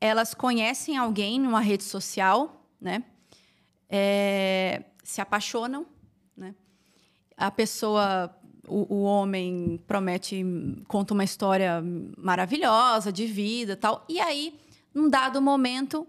elas 0.00 0.34
conhecem 0.34 0.96
alguém 0.96 1.40
numa 1.40 1.60
rede 1.60 1.84
social, 1.84 2.66
né? 2.80 3.04
É, 3.88 4.84
se 5.02 5.20
apaixonam, 5.20 5.86
né? 6.36 6.54
A 7.36 7.50
pessoa, 7.50 8.34
o, 8.66 8.96
o 8.96 9.02
homem 9.02 9.80
promete, 9.86 10.44
conta 10.86 11.14
uma 11.14 11.24
história 11.24 11.82
maravilhosa 12.16 13.12
de 13.12 13.26
vida, 13.26 13.76
tal. 13.76 14.04
E 14.08 14.20
aí, 14.20 14.58
num 14.94 15.08
dado 15.08 15.40
momento, 15.40 16.06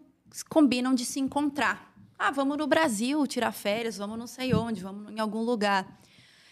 combinam 0.50 0.94
de 0.94 1.06
se 1.06 1.20
encontrar. 1.20 1.94
Ah, 2.18 2.32
vamos 2.32 2.58
no 2.58 2.68
Brasil 2.68 3.26
tirar 3.26 3.52
férias, 3.52 3.98
vamos 3.98 4.18
não 4.18 4.28
sei 4.28 4.54
onde, 4.54 4.82
vamos 4.82 5.12
em 5.12 5.20
algum 5.20 5.42
lugar. 5.42 6.00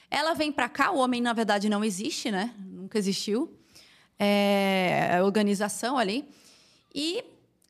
Ela 0.10 0.34
vem 0.34 0.52
para 0.52 0.70
cá, 0.70 0.92
o 0.92 0.98
homem 0.98 1.22
na 1.22 1.34
verdade 1.34 1.68
não 1.68 1.84
existe, 1.84 2.32
né? 2.32 2.56
Nunca 2.58 2.98
existiu. 2.98 3.54
É 4.20 5.22
organização 5.28 5.98
ali. 5.98 6.28
E 6.94 7.24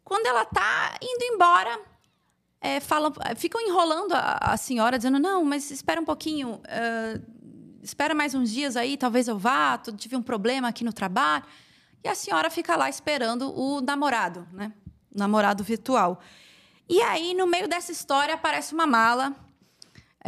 quando 0.04 0.26
ela 0.26 0.46
tá 0.46 0.98
indo 1.02 1.24
embora, 1.24 1.80
é, 2.62 2.80
falam, 2.80 3.12
ficam 3.36 3.60
enrolando 3.62 4.14
a, 4.14 4.38
a 4.54 4.58
senhora, 4.58 4.98
dizendo: 4.98 5.20
não, 5.20 5.44
mas 5.44 5.70
espera 5.70 6.00
um 6.00 6.06
pouquinho, 6.06 6.62
ah, 6.68 7.20
espera 7.84 8.16
mais 8.16 8.34
uns 8.34 8.52
dias 8.52 8.78
aí, 8.78 8.96
talvez 8.96 9.28
eu 9.28 9.38
vá, 9.38 9.78
tive 9.98 10.16
um 10.16 10.22
problema 10.22 10.70
aqui 10.70 10.84
no 10.84 10.94
trabalho. 10.94 11.44
E 12.04 12.08
a 12.08 12.16
senhora 12.16 12.50
fica 12.50 12.76
lá 12.76 12.90
esperando 12.90 13.54
o 13.58 13.82
namorado, 13.82 14.48
né? 14.54 14.72
O 15.14 15.18
namorado 15.18 15.64
virtual. 15.64 16.22
E 16.88 17.02
aí, 17.02 17.34
no 17.34 17.46
meio 17.46 17.68
dessa 17.68 17.92
história, 17.92 18.34
aparece 18.34 18.74
uma 18.74 18.88
mala. 18.88 19.36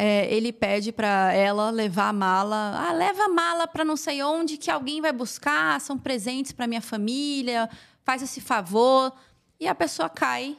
É, 0.01 0.33
ele 0.33 0.53
pede 0.53 0.93
para 0.93 1.33
ela 1.33 1.69
levar 1.69 2.07
a 2.07 2.13
mala. 2.13 2.87
Ah, 2.87 2.93
leva 2.93 3.25
a 3.25 3.27
mala 3.27 3.67
para 3.67 3.83
não 3.83 3.97
sei 3.97 4.23
onde 4.23 4.55
que 4.55 4.71
alguém 4.71 5.01
vai 5.01 5.11
buscar. 5.11 5.81
São 5.81 5.97
presentes 5.97 6.53
para 6.53 6.65
minha 6.65 6.79
família. 6.79 7.69
Faz 8.05 8.21
esse 8.21 8.39
favor. 8.39 9.13
E 9.59 9.67
a 9.67 9.75
pessoa 9.75 10.07
cai, 10.07 10.57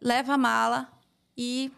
leva 0.00 0.32
a 0.32 0.38
mala 0.38 0.90
e 1.36 1.70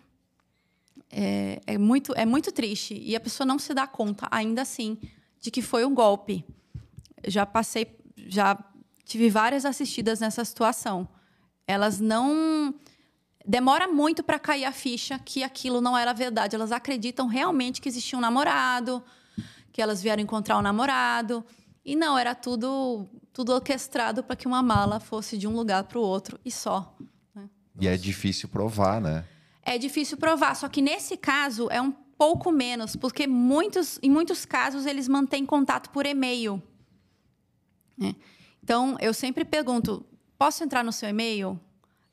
é, 1.11 1.61
é 1.67 1.77
muito 1.77 2.13
é 2.15 2.25
muito 2.25 2.53
triste. 2.53 2.95
E 2.95 3.17
a 3.17 3.21
pessoa 3.21 3.45
não 3.45 3.59
se 3.59 3.75
dá 3.75 3.89
conta, 3.89 4.29
ainda 4.31 4.63
assim, 4.63 4.97
de 5.41 5.51
que 5.51 5.63
foi 5.63 5.85
um 5.85 5.93
golpe. 5.93 6.45
Já 7.27 7.45
passei, 7.45 7.99
já 8.17 8.57
tive 9.05 9.29
várias 9.29 9.65
assistidas 9.65 10.21
nessa 10.21 10.45
situação. 10.45 11.09
Elas 11.67 11.99
não 11.99 12.73
demora 13.47 13.89
muito 13.89 14.23
para 14.23 14.39
cair 14.39 14.65
a 14.65 14.73
ficha 14.73 15.19
que 15.19 15.43
aquilo 15.43 15.81
não 15.81 15.97
era 15.97 16.13
verdade. 16.13 16.55
Elas 16.55 16.73
acreditam 16.73 17.27
realmente 17.27 17.81
que 17.81 17.89
existia 17.89 18.19
um 18.19 18.21
namorado, 18.21 19.03
que 19.73 19.81
elas 19.81 20.03
vieram 20.03 20.23
encontrar 20.23 20.59
um 20.59 20.63
namorado. 20.63 21.45
E 21.85 21.97
não, 21.97 22.17
era 22.17 22.35
tudo 22.35 23.09
tudo 23.33 23.53
orquestrado 23.53 24.23
para 24.23 24.37
que 24.37 24.47
uma 24.47 24.63
mala 24.63 25.01
fosse 25.01 25.39
de 25.39 25.49
um 25.49 25.55
lugar 25.55 25.85
para 25.85 25.99
o 25.99 26.03
outro 26.03 26.39
e 26.45 26.51
só. 26.51 26.95
né? 27.35 27.49
E 27.81 27.89
é 27.89 27.97
difícil 27.97 28.49
provar, 28.49 29.01
né? 29.01 29.25
É 29.63 29.79
difícil 29.79 30.17
provar, 30.17 30.55
só 30.55 30.69
que 30.69 30.83
nesse 30.83 31.17
caso 31.17 31.69
é 31.71 31.81
um 31.81 31.91
pouco 31.91 32.53
menos, 32.53 32.95
porque 32.95 33.27
muitos, 33.27 33.99
em 34.03 34.11
muitos 34.11 34.45
casos 34.45 34.87
eles 34.87 35.09
mantêm 35.09 35.47
contato 35.47 35.91
por 35.91 36.05
e-mail. 36.05 36.63
né? 37.97 38.15
Então, 38.63 38.97
eu 39.01 39.15
sempre 39.15 39.45
pergunto: 39.45 40.05
posso 40.37 40.63
entrar 40.63 40.85
no 40.85 40.93
seu 40.93 41.09
e-mail? 41.09 41.59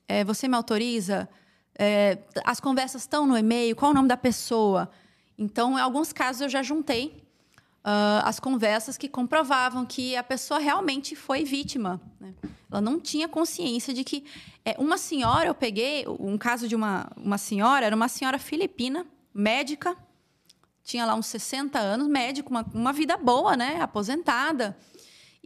É, 0.10 0.24
você 0.24 0.48
me 0.48 0.56
autoriza? 0.56 1.30
É, 1.78 2.18
as 2.44 2.60
conversas 2.60 3.04
estão 3.04 3.28
no 3.28 3.38
e-mail? 3.38 3.76
Qual 3.76 3.92
o 3.92 3.94
nome 3.94 4.08
da 4.08 4.18
pessoa? 4.18 4.90
Então, 5.38 5.78
em 5.78 5.82
alguns 5.82 6.12
casos, 6.12 6.42
eu 6.42 6.50
já 6.50 6.64
juntei 6.64 7.24
ah, 7.84 8.24
as 8.26 8.40
conversas 8.40 8.98
que 8.98 9.08
comprovavam 9.08 9.86
que 9.86 10.16
a 10.16 10.24
pessoa 10.24 10.60
realmente 10.60 11.16
foi 11.16 11.44
vítima. 11.46 12.02
né? 12.20 12.34
Ela 12.72 12.82
não 12.82 13.00
tinha 13.00 13.28
consciência 13.28 13.94
de 13.94 14.04
que. 14.04 14.26
é, 14.66 14.76
uma 14.80 14.98
senhora, 14.98 15.48
eu 15.48 15.56
peguei 15.56 16.06
um 16.08 16.38
caso 16.40 16.68
de 16.68 16.76
uma, 16.76 17.08
uma 17.16 17.38
senhora, 17.38 17.86
era 17.86 17.96
uma 17.96 18.08
senhora 18.08 18.40
filipina, 18.40 19.06
médica, 19.32 19.96
tinha 20.84 21.06
lá 21.06 21.14
uns 21.14 21.28
60 21.28 21.78
anos, 21.78 22.08
médico, 22.08 22.50
uma, 22.50 22.66
uma 22.74 22.92
vida 22.92 23.16
boa, 23.16 23.56
né? 23.56 23.80
Aposentada. 23.80 24.76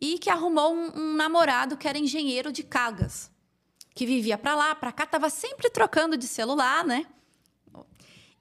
E 0.01 0.17
que 0.17 0.29
arrumou 0.29 0.73
um, 0.73 0.91
um 0.95 1.13
namorado 1.15 1.75
que 1.75 1.85
era 1.85 1.97
engenheiro 1.97 2.49
de 2.49 2.63
cargas. 2.63 3.32
Que 3.93 4.05
vivia 4.05 4.37
para 4.37 4.55
lá, 4.55 4.75
para 4.75 4.91
cá, 4.91 5.03
estava 5.03 5.29
sempre 5.29 5.69
trocando 5.69 6.17
de 6.17 6.27
celular, 6.27 6.83
né? 6.83 7.05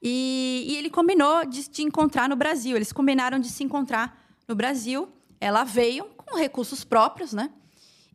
E, 0.03 0.67
e 0.69 0.77
ele 0.77 0.91
combinou 0.91 1.45
de, 1.45 1.69
de 1.69 1.83
encontrar 1.83 2.29
no 2.29 2.35
Brasil. 2.35 2.75
Eles 2.75 2.93
combinaram 2.93 3.39
de 3.39 3.49
se 3.49 3.63
encontrar 3.63 4.27
no 4.49 4.55
Brasil. 4.55 5.09
Ela 5.41 5.63
veio 5.65 6.05
com 6.17 6.37
recursos 6.37 6.85
próprios, 6.85 7.33
né? 7.33 7.51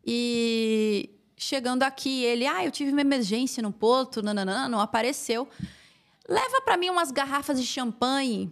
E 0.06 1.10
chegando 1.38 1.84
aqui, 1.84 2.24
ele, 2.24 2.46
ah, 2.46 2.66
eu 2.66 2.72
tive 2.72 2.92
uma 2.92 3.02
emergência 3.02 3.62
no 3.62 3.72
porto, 3.72 4.22
nananã, 4.22 4.68
não 4.68 4.80
apareceu. 4.80 5.48
Leva 6.28 6.62
para 6.62 6.76
mim 6.76 6.90
umas 6.90 7.12
garrafas 7.12 7.60
de 7.60 7.66
champanhe 7.66 8.52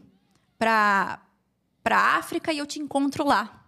para 0.57 1.21
para 1.83 2.17
África 2.17 2.51
e 2.51 2.57
eu 2.57 2.65
te 2.65 2.79
encontro 2.79 3.23
lá. 3.23 3.63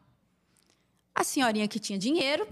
A 1.13 1.24
senhorinha 1.24 1.68
que 1.68 1.78
tinha 1.78 1.99
dinheiro, 1.99 2.47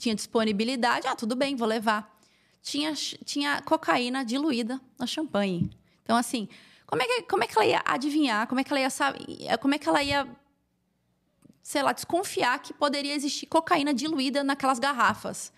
tinha 0.00 0.14
disponibilidade, 0.14 1.06
ah, 1.06 1.14
tudo 1.14 1.36
bem, 1.36 1.54
vou 1.54 1.68
levar. 1.68 2.18
Tinha, 2.62 2.94
tinha 2.94 3.60
cocaína 3.62 4.24
diluída 4.24 4.80
na 4.98 5.06
champanhe. 5.06 5.70
Então, 6.02 6.16
assim, 6.16 6.48
como 6.86 7.02
é, 7.02 7.06
que, 7.06 7.22
como 7.22 7.44
é 7.44 7.46
que 7.46 7.56
ela 7.56 7.66
ia 7.66 7.82
adivinhar? 7.84 8.46
Como 8.46 8.60
é 8.60 8.64
que 8.64 8.72
ela 8.72 8.80
ia 8.80 8.90
saber? 8.90 9.58
Como 9.60 9.74
é 9.74 9.78
que 9.78 9.88
ela 9.88 10.02
ia, 10.02 10.26
sei 11.62 11.82
lá, 11.82 11.92
desconfiar 11.92 12.58
que 12.60 12.72
poderia 12.72 13.14
existir 13.14 13.46
cocaína 13.46 13.92
diluída 13.92 14.42
naquelas 14.42 14.78
garrafas? 14.78 15.52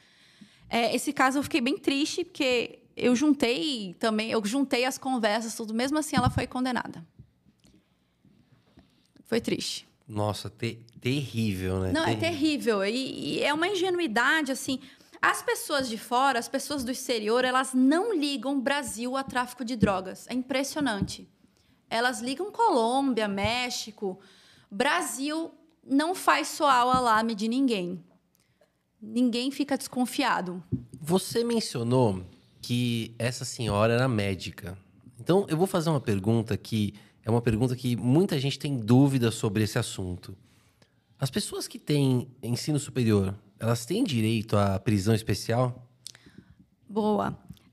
É, 0.68 0.95
esse 0.95 1.12
caso 1.12 1.38
eu 1.38 1.43
fiquei 1.45 1.61
bem 1.61 1.78
triste, 1.78 2.24
porque 2.24 2.80
eu 2.97 3.14
juntei 3.14 3.95
também, 4.01 4.30
eu 4.30 4.45
juntei 4.45 4.84
as 4.84 4.99
conversas, 4.99 5.55
tudo, 5.55 5.72
mesmo 5.72 5.99
assim 5.99 6.16
ela 6.16 6.28
foi 6.28 6.47
condenada. 6.47 7.07
Foi 9.24 9.40
triste. 9.40 9.91
Nossa, 10.07 10.50
te- 10.50 10.84
terrível, 11.00 11.80
né? 11.80 11.92
Não, 11.92 12.05
é 12.05 12.16
terrível. 12.16 12.84
E, 12.84 13.36
e 13.36 13.42
é 13.42 13.53
uma 13.53 13.68
ingenuidade, 13.68 14.53
assim. 14.53 14.78
As 15.20 15.40
pessoas 15.42 15.88
de 15.88 15.96
fora, 15.96 16.38
as 16.38 16.48
pessoas 16.48 16.82
do 16.82 16.90
exterior, 16.90 17.44
elas 17.44 17.72
não 17.72 18.12
ligam 18.14 18.61
Brasil 18.61 19.16
a 19.16 19.22
tráfico 19.22 19.64
de 19.64 19.76
drogas. 19.76 20.26
É 20.28 20.34
impressionante. 20.34 21.28
Elas 21.88 22.20
ligam 22.20 22.50
Colômbia, 22.50 23.28
México. 23.28 24.18
Brasil 24.70 25.53
não 25.86 26.14
faz 26.14 26.48
soar 26.48 26.86
o 26.86 26.90
alarme 26.90 27.34
de 27.34 27.46
ninguém. 27.48 28.03
Ninguém 29.00 29.50
fica 29.50 29.76
desconfiado. 29.76 30.62
Você 31.00 31.42
mencionou 31.44 32.24
que 32.61 33.14
essa 33.18 33.44
senhora 33.44 33.92
era 33.94 34.09
médica. 34.09 34.78
Então, 35.20 35.46
eu 35.48 35.57
vou 35.57 35.66
fazer 35.66 35.90
uma 35.90 36.00
pergunta 36.00 36.57
que 36.57 36.94
é 37.25 37.31
uma 37.31 37.41
pergunta 37.41 37.77
que 37.77 37.97
muita 37.97 38.39
gente 38.39 38.59
tem 38.59 38.77
dúvida 38.77 39.31
sobre 39.31 39.62
esse 39.62 39.79
assunto. 39.79 40.37
As 41.18 41.31
pessoas 41.31 41.68
que 41.68 41.79
têm 41.79 42.29
ensino 42.43 42.81
superior, 42.81 43.35
elas 43.59 43.87
têm 43.87 44.03
direito 44.03 44.57
à 44.57 44.79
prisão 44.81 45.14
especial? 45.14 45.89
Boa. 46.89 47.31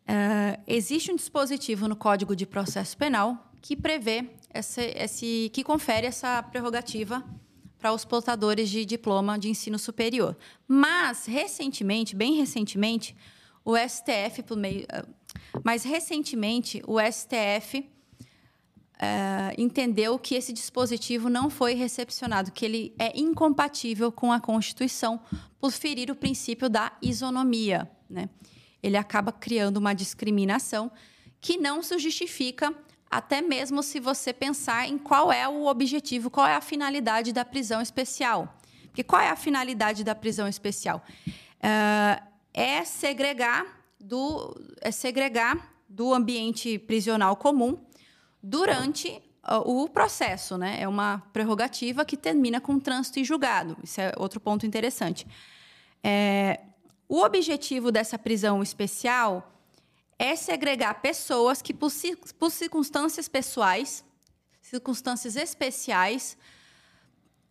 Uh, 0.08 0.62
existe 0.68 1.12
um 1.12 1.16
dispositivo 1.16 1.88
no 1.88 1.96
Código 1.96 2.36
de 2.36 2.46
Processo 2.46 2.96
Penal 2.96 3.52
que 3.62 3.76
prevê 3.76 4.30
esse, 4.54 4.82
esse 4.96 5.50
que 5.52 5.64
confere 5.64 6.06
essa 6.06 6.42
prerrogativa 6.44 7.24
para 7.80 7.92
os 7.92 8.06
portadores 8.06 8.70
de 8.70 8.86
diploma 8.86 9.40
de 9.40 9.50
ensino 9.50 9.80
superior. 9.80 10.38
Mas 10.68 11.26
recentemente, 11.26 12.16
bem 12.16 12.36
recentemente, 12.36 13.16
o 13.66 13.76
STF 13.76 14.44
por 14.44 14.58
meio, 14.58 14.86
uh, 14.86 15.90
recentemente 15.90 16.84
o 16.86 16.98
STF 17.00 17.84
uh, 19.02 19.54
entendeu 19.58 20.20
que 20.20 20.36
esse 20.36 20.52
dispositivo 20.52 21.30
não 21.30 21.50
foi 21.50 21.74
recepcionado, 21.74 22.52
que 22.52 22.66
ele 22.66 22.94
é 23.00 23.18
incompatível 23.18 24.12
com 24.12 24.32
a 24.32 24.40
Constituição 24.40 25.20
por 25.60 25.72
ferir 25.72 26.12
o 26.12 26.16
princípio 26.16 26.70
da 26.70 26.92
isonomia, 27.02 27.90
né? 28.10 28.30
ele 28.84 28.98
acaba 28.98 29.32
criando 29.32 29.78
uma 29.78 29.94
discriminação 29.94 30.92
que 31.42 31.58
não 31.58 31.82
se 31.82 31.98
justifica, 31.98 32.74
até 33.10 33.42
mesmo 33.42 33.82
se 33.82 34.00
você 34.00 34.34
pensar 34.34 34.88
em 34.88 34.98
qual 34.98 35.32
é 35.32 35.48
o 35.48 35.66
objetivo, 35.66 36.30
qual 36.30 36.46
é 36.46 36.56
a 36.56 36.62
finalidade 36.62 37.34
da 37.34 37.44
prisão 37.44 37.82
especial. 37.82 38.58
Porque 38.88 39.04
qual 39.04 39.22
é 39.22 39.30
a 39.30 39.36
finalidade 39.36 40.04
da 40.04 40.14
prisão 40.14 40.48
especial? 40.48 41.04
Uh, 41.28 42.22
é 42.54 42.84
segregar 42.84 43.66
do, 44.00 44.56
é 44.82 44.92
segregar 44.92 45.74
do 45.88 46.14
ambiente 46.14 46.78
prisional 46.78 47.36
comum 47.36 47.78
durante 48.42 49.22
o 49.66 49.88
processo, 49.90 50.58
né? 50.58 50.78
É 50.80 50.88
uma 50.88 51.24
prerrogativa 51.34 52.06
que 52.06 52.18
termina 52.18 52.62
com 52.62 52.80
trânsito 52.80 53.20
e 53.20 53.24
julgado. 53.24 53.78
Isso 53.84 54.00
é 54.00 54.12
outro 54.18 54.40
ponto 54.40 54.66
interessante. 54.66 55.26
É, 56.04 56.62
o 57.08 57.22
objetivo 57.22 57.92
dessa 57.92 58.20
prisão 58.20 58.62
especial 58.62 59.52
é 60.18 60.36
segregar 60.36 61.02
pessoas 61.02 61.62
que, 61.62 61.74
por, 61.74 61.92
por 62.38 62.52
circunstâncias 62.52 63.28
pessoais, 63.28 64.04
circunstâncias 64.62 65.36
especiais, 65.36 66.38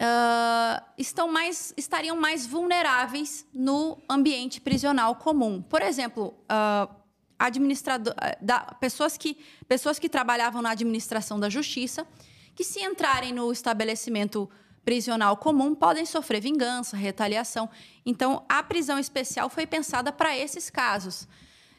uh, 0.01 0.85
estão 0.97 1.29
mais, 1.29 1.73
estariam 1.77 2.17
mais 2.17 2.47
vulneráveis 2.47 3.47
no 3.53 3.99
ambiente 4.09 4.61
prisional 4.61 5.17
comum. 5.17 5.63
Por 5.63 5.83
exemplo, 5.83 6.35
uh, 6.45 6.95
administrador, 7.39 8.15
da, 8.41 8.61
pessoas, 8.81 9.17
que, 9.17 9.39
pessoas 9.69 9.99
que 9.99 10.09
trabalhavam 10.09 10.61
na 10.61 10.71
administração 10.71 11.39
da 11.39 11.49
justiça, 11.49 12.07
que 12.55 12.65
se 12.65 12.81
entrarem 12.81 13.33
no 13.33 13.53
estabelecimento 13.53 14.51
prisional 14.85 15.37
comum 15.37 15.75
podem 15.75 16.05
sofrer 16.07 16.41
vingança, 16.41 16.97
retaliação. 16.97 17.69
Então, 18.05 18.43
a 18.49 18.63
prisão 18.63 18.99
especial 18.99 19.49
foi 19.49 19.67
pensada 19.67 20.11
para 20.11 20.37
esses 20.37 20.71
casos. 20.71 21.29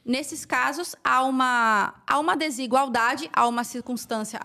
Nesses 0.06 0.46
casos, 0.46 0.96
há 1.04 1.24
uma, 1.24 1.96
há 2.08 2.20
uma 2.20 2.38
desigualdade, 2.38 3.30
há 3.34 3.48
uma 3.48 3.64
circunstância, 3.64 4.40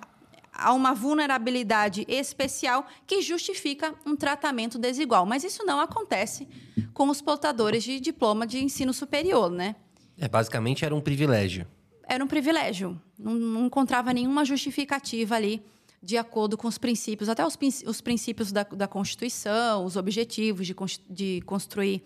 há 0.53 0.73
uma 0.73 0.95
vulnerabilidade 0.95 2.05
especial 2.09 2.87
que 3.07 3.23
justifica 3.23 3.95
um 4.05 4.17
tratamento 4.17 4.79
desigual. 4.79 5.25
Mas 5.27 5.45
isso 5.45 5.65
não 5.65 5.79
acontece 5.79 6.49
com 6.93 7.09
os 7.09 7.21
portadores 7.21 7.85
de 7.85 8.01
diploma 8.01 8.47
de 8.47 8.63
ensino 8.65 8.93
superior, 8.93 9.51
né? 9.51 9.77
É, 10.19 10.29
basicamente 10.29 10.85
era 10.85 10.95
um 10.95 11.01
privilégio. 11.01 11.67
Era 12.07 12.23
um 12.25 12.29
privilégio. 12.29 13.01
Não, 13.19 13.35
não 13.35 13.67
encontrava 13.67 14.13
nenhuma 14.13 14.45
justificativa 14.45 15.35
ali 15.35 15.63
de 16.03 16.19
acordo 16.19 16.59
com 16.59 16.69
os 16.69 16.77
princípios, 16.77 17.31
até 17.31 17.45
os, 17.47 17.57
os 17.87 18.01
princípios 18.03 18.53
da, 18.53 18.63
da, 18.63 18.87
Constituição, 18.87 19.87
os 19.87 19.97
objetivos 19.97 20.67
de, 20.67 20.77
de 21.09 21.41
construir 21.47 22.03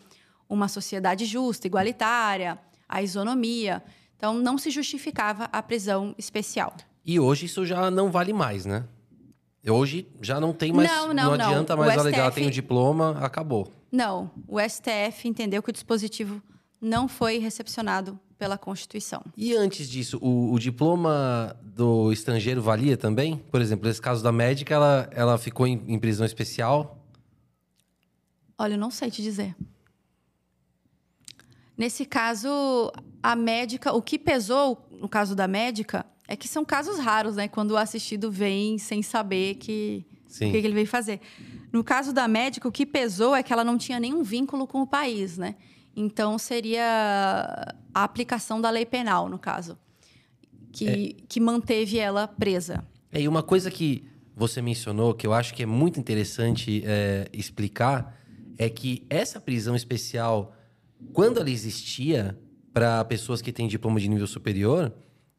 uma 0.48 0.68
sociedade 0.68 1.24
justa, 1.24 1.66
igualitária, 1.66 2.56
a 2.88 3.02
isonomia. 3.02 3.82
Então, 4.16 4.34
não 4.34 4.56
se 4.56 4.70
justificava 4.70 5.48
a 5.52 5.60
prisão 5.60 6.14
especial. 6.16 6.76
E 7.04 7.18
hoje 7.18 7.46
isso 7.46 7.66
já 7.66 7.90
não 7.90 8.10
vale 8.10 8.32
mais, 8.32 8.64
né? 8.64 8.84
Hoje 9.66 10.06
já 10.22 10.40
não 10.40 10.52
tem 10.52 10.72
mais. 10.72 10.88
Não, 10.88 11.08
não, 11.08 11.24
não 11.24 11.32
adianta 11.32 11.74
não. 11.74 11.84
mais, 11.84 12.00
olha, 12.00 12.24
STF... 12.24 12.34
tem 12.34 12.46
o 12.46 12.50
diploma, 12.50 13.18
acabou. 13.20 13.72
Não. 13.90 14.30
O 14.46 14.58
STF 14.60 15.26
entendeu 15.26 15.62
que 15.62 15.70
o 15.70 15.72
dispositivo 15.72 16.40
não 16.80 17.08
foi 17.08 17.38
recepcionado 17.38 18.18
pela 18.38 18.56
Constituição. 18.56 19.22
E 19.36 19.54
antes 19.54 19.90
disso, 19.90 20.18
o, 20.22 20.52
o, 20.52 20.58
diploma 20.58 21.56
do 21.62 22.12
estrangeiro 22.12 22.62
valia 22.62 22.96
também? 22.96 23.36
Por 23.50 23.60
exemplo, 23.60 23.88
nesse 23.88 24.00
caso 24.00 24.22
da 24.22 24.30
médica, 24.30 24.74
ela, 24.74 25.08
ela 25.12 25.38
ficou 25.38 25.66
em, 25.66 25.82
em 25.88 25.98
prisão 25.98 26.24
especial? 26.24 27.04
Olha, 28.56 28.74
eu 28.74 28.78
não 28.78 28.90
sei 28.90 29.10
te 29.10 29.22
dizer. 29.22 29.56
Nesse 31.76 32.04
caso, 32.04 32.92
a 33.22 33.36
médica, 33.36 33.92
o 33.92 34.02
que 34.02 34.18
pesou 34.18 34.88
no 34.90 35.08
caso 35.08 35.34
da 35.34 35.46
médica 35.46 36.06
é 36.26 36.36
que 36.36 36.48
são 36.48 36.64
casos 36.64 36.98
raros, 36.98 37.36
né? 37.36 37.48
Quando 37.48 37.72
o 37.72 37.76
assistido 37.76 38.30
vem 38.30 38.78
sem 38.78 39.02
saber 39.02 39.54
que, 39.54 40.04
o 40.26 40.38
que, 40.38 40.50
que 40.50 40.66
ele 40.66 40.74
veio 40.74 40.86
fazer. 40.86 41.20
No 41.72 41.82
caso 41.82 42.12
da 42.12 42.26
médica, 42.28 42.68
o 42.68 42.72
que 42.72 42.84
pesou 42.84 43.34
é 43.34 43.42
que 43.42 43.52
ela 43.52 43.64
não 43.64 43.78
tinha 43.78 43.98
nenhum 43.98 44.22
vínculo 44.22 44.66
com 44.66 44.82
o 44.82 44.86
país, 44.86 45.38
né? 45.38 45.54
Então, 46.00 46.38
seria 46.38 47.74
a 47.92 48.04
aplicação 48.04 48.60
da 48.60 48.70
lei 48.70 48.86
penal, 48.86 49.28
no 49.28 49.36
caso, 49.36 49.76
que, 50.70 50.88
é. 50.88 51.24
que 51.28 51.40
manteve 51.40 51.98
ela 51.98 52.28
presa. 52.28 52.86
É, 53.10 53.20
e 53.20 53.26
uma 53.26 53.42
coisa 53.42 53.68
que 53.68 54.04
você 54.36 54.62
mencionou, 54.62 55.12
que 55.12 55.26
eu 55.26 55.32
acho 55.32 55.52
que 55.52 55.64
é 55.64 55.66
muito 55.66 55.98
interessante 55.98 56.84
é, 56.86 57.28
explicar, 57.32 58.16
é 58.56 58.68
que 58.68 59.04
essa 59.10 59.40
prisão 59.40 59.74
especial, 59.74 60.54
quando 61.12 61.40
ela 61.40 61.50
existia 61.50 62.38
para 62.72 63.04
pessoas 63.04 63.42
que 63.42 63.50
têm 63.50 63.66
diploma 63.66 63.98
de 63.98 64.08
nível 64.08 64.28
superior, 64.28 64.94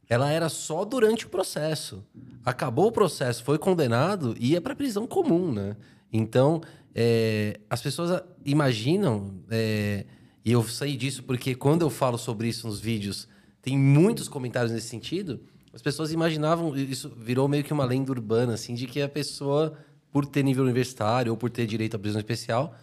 ela 0.09 0.29
era 0.29 0.49
só 0.49 0.83
durante 0.83 1.25
o 1.25 1.29
processo. 1.29 2.03
Acabou 2.43 2.87
o 2.87 2.91
processo, 2.91 3.45
foi 3.45 3.57
condenado, 3.57 4.35
ia 4.37 4.59
para 4.59 4.75
prisão 4.75 5.07
comum, 5.07 5.53
né? 5.53 5.77
Então, 6.11 6.59
é, 6.93 7.61
as 7.69 7.81
pessoas 7.81 8.21
imaginam 8.43 9.41
é, 9.49 10.05
e 10.49 10.51
eu 10.51 10.63
sei 10.63 10.97
disso 10.97 11.21
porque 11.21 11.53
quando 11.53 11.83
eu 11.83 11.91
falo 11.91 12.17
sobre 12.17 12.47
isso 12.47 12.65
nos 12.65 12.79
vídeos, 12.79 13.27
tem 13.61 13.77
muitos 13.77 14.27
comentários 14.27 14.71
nesse 14.71 14.87
sentido. 14.87 15.39
As 15.71 15.79
pessoas 15.79 16.11
imaginavam, 16.11 16.75
isso 16.75 17.07
virou 17.15 17.47
meio 17.47 17.63
que 17.63 17.71
uma 17.71 17.85
lenda 17.85 18.11
urbana, 18.11 18.55
assim, 18.55 18.73
de 18.73 18.87
que 18.87 18.99
a 18.99 19.07
pessoa, 19.07 19.77
por 20.11 20.25
ter 20.25 20.43
nível 20.43 20.63
universitário 20.63 21.31
ou 21.31 21.37
por 21.37 21.51
ter 21.51 21.67
direito 21.67 21.95
à 21.95 21.99
prisão 21.99 22.19
especial, 22.19 22.73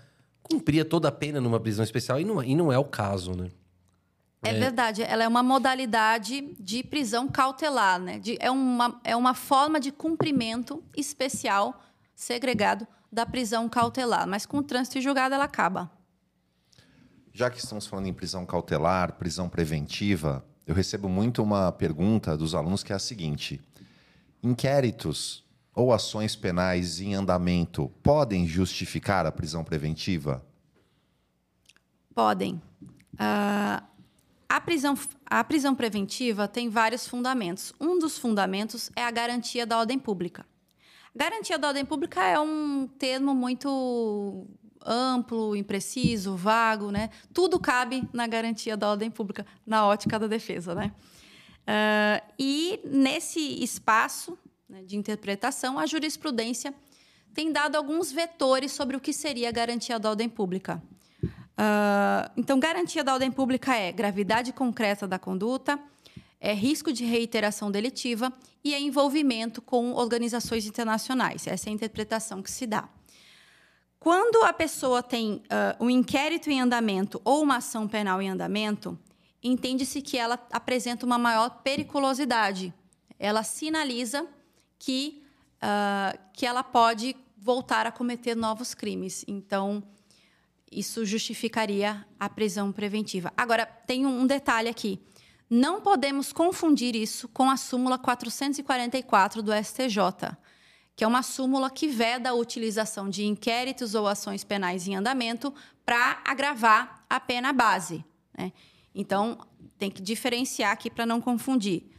cumpria 0.44 0.84
toda 0.84 1.08
a 1.08 1.10
pena 1.10 1.40
numa 1.40 1.58
prisão 1.58 1.82
especial, 1.82 2.20
e 2.20 2.24
não, 2.24 2.40
e 2.40 2.54
não 2.54 2.72
é 2.72 2.78
o 2.78 2.84
caso, 2.84 3.36
né? 3.36 3.48
É, 4.44 4.50
é, 4.50 4.52
verdade, 4.52 5.02
ela 5.02 5.24
é 5.24 5.26
uma 5.26 5.42
modalidade 5.42 6.54
de 6.60 6.84
prisão 6.84 7.26
cautelar, 7.26 7.98
né? 7.98 8.20
De, 8.20 8.36
é, 8.38 8.48
uma, 8.48 9.00
é 9.02 9.16
uma 9.16 9.34
forma 9.34 9.80
de 9.80 9.90
cumprimento 9.90 10.84
especial, 10.96 11.82
segregado, 12.14 12.86
da 13.10 13.26
prisão 13.26 13.68
cautelar. 13.68 14.24
Mas 14.24 14.46
com 14.46 14.58
o 14.58 14.62
trânsito 14.62 15.00
julgado, 15.00 15.34
ela 15.34 15.46
acaba. 15.46 15.95
Já 17.36 17.50
que 17.50 17.58
estamos 17.58 17.86
falando 17.86 18.06
em 18.06 18.14
prisão 18.14 18.46
cautelar, 18.46 19.12
prisão 19.12 19.46
preventiva, 19.46 20.42
eu 20.66 20.74
recebo 20.74 21.06
muito 21.06 21.42
uma 21.42 21.70
pergunta 21.70 22.34
dos 22.34 22.54
alunos 22.54 22.82
que 22.82 22.94
é 22.94 22.96
a 22.96 22.98
seguinte: 22.98 23.60
inquéritos 24.42 25.44
ou 25.74 25.92
ações 25.92 26.34
penais 26.34 26.98
em 26.98 27.14
andamento 27.14 27.92
podem 28.02 28.46
justificar 28.46 29.26
a 29.26 29.30
prisão 29.30 29.62
preventiva? 29.62 30.42
Podem. 32.14 32.54
Uh, 33.12 33.84
a, 34.48 34.60
prisão, 34.62 34.98
a 35.26 35.44
prisão 35.44 35.74
preventiva 35.74 36.48
tem 36.48 36.70
vários 36.70 37.06
fundamentos. 37.06 37.70
Um 37.78 37.98
dos 37.98 38.16
fundamentos 38.16 38.90
é 38.96 39.04
a 39.04 39.10
garantia 39.10 39.66
da 39.66 39.78
ordem 39.78 39.98
pública. 39.98 40.46
Garantia 41.14 41.58
da 41.58 41.68
ordem 41.68 41.84
pública 41.84 42.24
é 42.24 42.40
um 42.40 42.88
termo 42.98 43.34
muito 43.34 44.48
amplo, 44.86 45.56
impreciso, 45.56 46.36
vago, 46.36 46.90
né? 46.90 47.10
Tudo 47.32 47.58
cabe 47.58 48.08
na 48.12 48.26
garantia 48.26 48.76
da 48.76 48.90
ordem 48.90 49.10
pública, 49.10 49.44
na 49.66 49.86
ótica 49.86 50.18
da 50.18 50.26
defesa, 50.26 50.74
né? 50.74 50.92
Uh, 51.66 52.32
e 52.38 52.80
nesse 52.84 53.40
espaço 53.62 54.38
né, 54.68 54.82
de 54.84 54.96
interpretação, 54.96 55.78
a 55.78 55.86
jurisprudência 55.86 56.72
tem 57.34 57.52
dado 57.52 57.76
alguns 57.76 58.12
vetores 58.12 58.72
sobre 58.72 58.96
o 58.96 59.00
que 59.00 59.12
seria 59.12 59.48
a 59.48 59.52
garantia 59.52 59.98
da 59.98 60.10
ordem 60.10 60.28
pública. 60.28 60.82
Uh, 61.22 62.30
então, 62.36 62.60
garantia 62.60 63.02
da 63.02 63.14
ordem 63.14 63.32
pública 63.32 63.74
é 63.74 63.90
gravidade 63.90 64.52
concreta 64.52 65.08
da 65.08 65.18
conduta, 65.18 65.78
é 66.40 66.52
risco 66.52 66.92
de 66.92 67.04
reiteração 67.04 67.70
delitiva 67.70 68.32
e 68.62 68.74
é 68.74 68.80
envolvimento 68.80 69.60
com 69.60 69.92
organizações 69.92 70.66
internacionais. 70.66 71.46
Essa 71.46 71.68
é 71.68 71.70
a 71.70 71.74
interpretação 71.74 72.42
que 72.42 72.50
se 72.50 72.66
dá. 72.66 72.88
Quando 74.06 74.44
a 74.44 74.52
pessoa 74.52 75.02
tem 75.02 75.32
uh, 75.32 75.84
um 75.84 75.90
inquérito 75.90 76.48
em 76.48 76.60
andamento 76.60 77.20
ou 77.24 77.42
uma 77.42 77.56
ação 77.56 77.88
penal 77.88 78.22
em 78.22 78.28
andamento, 78.30 78.96
entende-se 79.42 80.00
que 80.00 80.16
ela 80.16 80.38
apresenta 80.52 81.04
uma 81.04 81.18
maior 81.18 81.50
periculosidade. 81.64 82.72
Ela 83.18 83.42
sinaliza 83.42 84.24
que, 84.78 85.24
uh, 85.56 86.16
que 86.32 86.46
ela 86.46 86.62
pode 86.62 87.16
voltar 87.36 87.84
a 87.84 87.90
cometer 87.90 88.36
novos 88.36 88.74
crimes. 88.74 89.24
Então, 89.26 89.82
isso 90.70 91.04
justificaria 91.04 92.06
a 92.16 92.28
prisão 92.28 92.70
preventiva. 92.70 93.32
Agora, 93.36 93.66
tem 93.66 94.06
um 94.06 94.24
detalhe 94.24 94.68
aqui. 94.68 95.00
Não 95.50 95.80
podemos 95.80 96.32
confundir 96.32 96.94
isso 96.94 97.26
com 97.26 97.50
a 97.50 97.56
súmula 97.56 97.98
444 97.98 99.42
do 99.42 99.52
STJ, 99.52 99.98
que 100.96 101.04
é 101.04 101.06
uma 101.06 101.22
súmula 101.22 101.70
que 101.70 101.86
veda 101.86 102.30
a 102.30 102.34
utilização 102.34 103.10
de 103.10 103.26
inquéritos 103.26 103.94
ou 103.94 104.08
ações 104.08 104.42
penais 104.42 104.88
em 104.88 104.96
andamento 104.96 105.52
para 105.84 106.22
agravar 106.24 107.04
a 107.08 107.20
pena 107.20 107.52
base. 107.52 108.02
Né? 108.36 108.50
Então, 108.94 109.38
tem 109.78 109.90
que 109.90 110.00
diferenciar 110.00 110.72
aqui 110.72 110.90
para 110.90 111.04
não 111.04 111.20
confundir. 111.20 111.92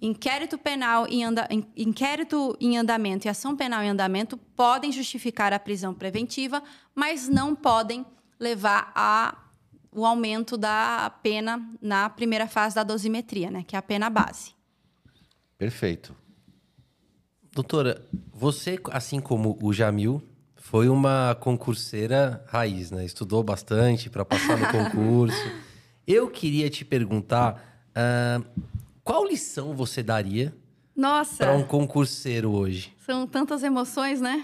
Inquérito 0.00 0.56
penal 0.56 1.08
em, 1.08 1.24
anda... 1.24 1.48
inquérito 1.76 2.56
em 2.60 2.78
andamento 2.78 3.26
e 3.26 3.28
ação 3.28 3.56
penal 3.56 3.82
em 3.82 3.88
andamento 3.88 4.36
podem 4.36 4.92
justificar 4.92 5.52
a 5.52 5.58
prisão 5.58 5.92
preventiva, 5.92 6.62
mas 6.94 7.28
não 7.28 7.54
podem 7.54 8.06
levar 8.38 8.92
a 8.94 9.36
o 9.92 10.06
aumento 10.06 10.56
da 10.56 11.12
pena 11.20 11.68
na 11.82 12.08
primeira 12.08 12.46
fase 12.46 12.76
da 12.76 12.84
dosimetria, 12.84 13.50
né, 13.50 13.64
que 13.66 13.74
é 13.74 13.78
a 13.78 13.82
pena 13.82 14.08
base. 14.08 14.54
Perfeito. 15.58 16.14
Doutora, 17.60 18.02
você, 18.32 18.80
assim 18.90 19.20
como 19.20 19.58
o 19.60 19.70
Jamil, 19.70 20.22
foi 20.56 20.88
uma 20.88 21.36
concurseira 21.38 22.42
raiz, 22.48 22.90
né? 22.90 23.04
Estudou 23.04 23.42
bastante 23.42 24.08
para 24.08 24.24
passar 24.24 24.56
no 24.56 24.66
concurso. 24.68 25.36
Eu 26.08 26.30
queria 26.30 26.70
te 26.70 26.86
perguntar 26.86 27.84
uh, 27.90 28.62
qual 29.04 29.26
lição 29.26 29.76
você 29.76 30.02
daria 30.02 30.56
para 31.36 31.54
um 31.54 31.62
concurseiro 31.62 32.50
hoje? 32.50 32.96
São 33.04 33.26
tantas 33.26 33.62
emoções, 33.62 34.22
né? 34.22 34.42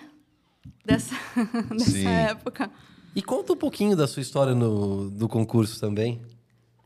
Dessa, 0.84 1.14
dessa 1.72 2.10
época. 2.10 2.70
E 3.14 3.22
conta 3.22 3.54
um 3.54 3.56
pouquinho 3.56 3.96
da 3.96 4.06
sua 4.06 4.20
história 4.20 4.54
no, 4.54 5.08
do 5.08 5.26
concurso 5.26 5.80
também. 5.80 6.20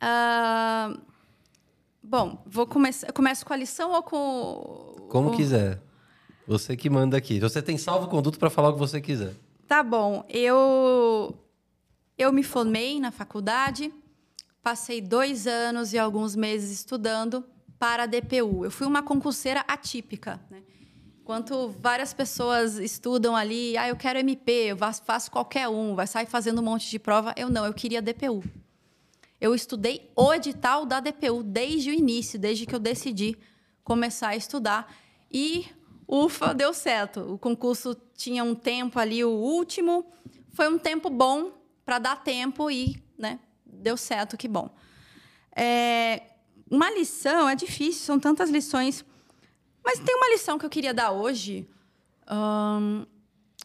Uh, 0.00 0.96
bom, 2.00 2.40
vou 2.46 2.68
começar. 2.68 3.12
Começo 3.12 3.44
com 3.44 3.52
a 3.52 3.56
lição 3.56 3.90
ou 3.90 4.02
com. 4.04 5.08
Como 5.08 5.32
quiser. 5.32 5.89
Você 6.50 6.76
que 6.76 6.90
manda 6.90 7.16
aqui. 7.16 7.38
Você 7.38 7.62
tem 7.62 7.78
salvo 7.78 8.08
conduto 8.08 8.36
para 8.36 8.50
falar 8.50 8.70
o 8.70 8.72
que 8.72 8.78
você 8.80 9.00
quiser. 9.00 9.34
Tá 9.68 9.84
bom. 9.84 10.24
Eu 10.28 11.32
eu 12.18 12.32
me 12.32 12.42
formei 12.42 12.98
na 12.98 13.12
faculdade, 13.12 13.94
passei 14.60 15.00
dois 15.00 15.46
anos 15.46 15.92
e 15.92 15.98
alguns 15.98 16.34
meses 16.34 16.72
estudando 16.72 17.44
para 17.78 18.02
a 18.02 18.06
DPU. 18.06 18.64
Eu 18.64 18.70
fui 18.72 18.84
uma 18.84 19.00
concurseira 19.00 19.64
atípica, 19.68 20.40
né? 20.50 20.60
Enquanto 21.20 21.72
várias 21.80 22.12
pessoas 22.12 22.78
estudam 22.78 23.36
ali, 23.36 23.76
ah, 23.76 23.86
eu 23.86 23.94
quero 23.94 24.18
MP, 24.18 24.50
eu 24.72 24.76
faço 24.76 25.30
qualquer 25.30 25.68
um, 25.68 25.94
vai 25.94 26.08
sair 26.08 26.26
fazendo 26.26 26.60
um 26.60 26.64
monte 26.64 26.90
de 26.90 26.98
prova. 26.98 27.32
Eu 27.36 27.48
não, 27.48 27.64
eu 27.64 27.72
queria 27.72 28.02
DPU. 28.02 28.42
Eu 29.40 29.54
estudei 29.54 30.10
o 30.16 30.34
edital 30.34 30.84
da 30.84 30.98
DPU 30.98 31.44
desde 31.44 31.90
o 31.90 31.94
início, 31.94 32.40
desde 32.40 32.66
que 32.66 32.74
eu 32.74 32.80
decidi 32.80 33.38
começar 33.84 34.30
a 34.30 34.36
estudar. 34.36 34.92
E, 35.30 35.66
ufa, 36.10 36.52
deu 36.52 36.74
certo. 36.74 37.20
O 37.34 37.38
concurso 37.38 37.96
tinha 38.16 38.42
um 38.42 38.54
tempo 38.54 38.98
ali, 38.98 39.24
o 39.24 39.30
último. 39.30 40.04
Foi 40.52 40.68
um 40.68 40.78
tempo 40.78 41.08
bom 41.08 41.52
para 41.84 41.98
dar 41.98 42.16
tempo 42.16 42.70
e 42.70 43.02
né, 43.16 43.38
deu 43.64 43.96
certo, 43.96 44.36
que 44.36 44.48
bom. 44.48 44.74
É, 45.54 46.22
uma 46.70 46.90
lição 46.90 47.48
é 47.48 47.54
difícil, 47.54 48.04
são 48.04 48.18
tantas 48.18 48.50
lições 48.50 49.04
mas 49.84 49.98
tem 49.98 50.14
uma 50.14 50.28
lição 50.28 50.58
que 50.58 50.64
eu 50.64 50.70
queria 50.70 50.94
dar 50.94 51.10
hoje. 51.10 51.68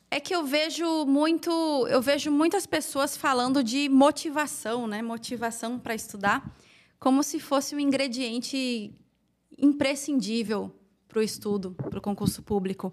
É 0.09 0.19
que 0.19 0.35
eu 0.35 0.45
vejo 0.45 1.05
muito, 1.05 1.51
eu 1.89 2.01
vejo 2.01 2.31
muitas 2.31 2.65
pessoas 2.65 3.17
falando 3.17 3.63
de 3.63 3.89
motivação, 3.89 4.87
né? 4.87 5.01
Motivação 5.01 5.77
para 5.77 5.93
estudar, 5.93 6.51
como 6.99 7.21
se 7.21 7.39
fosse 7.39 7.75
um 7.75 7.79
ingrediente 7.79 8.93
imprescindível 9.57 10.73
para 11.15 11.21
o 11.21 11.23
estudo, 11.23 11.71
para 11.71 11.97
o 11.97 12.01
concurso 12.01 12.43
público. 12.43 12.91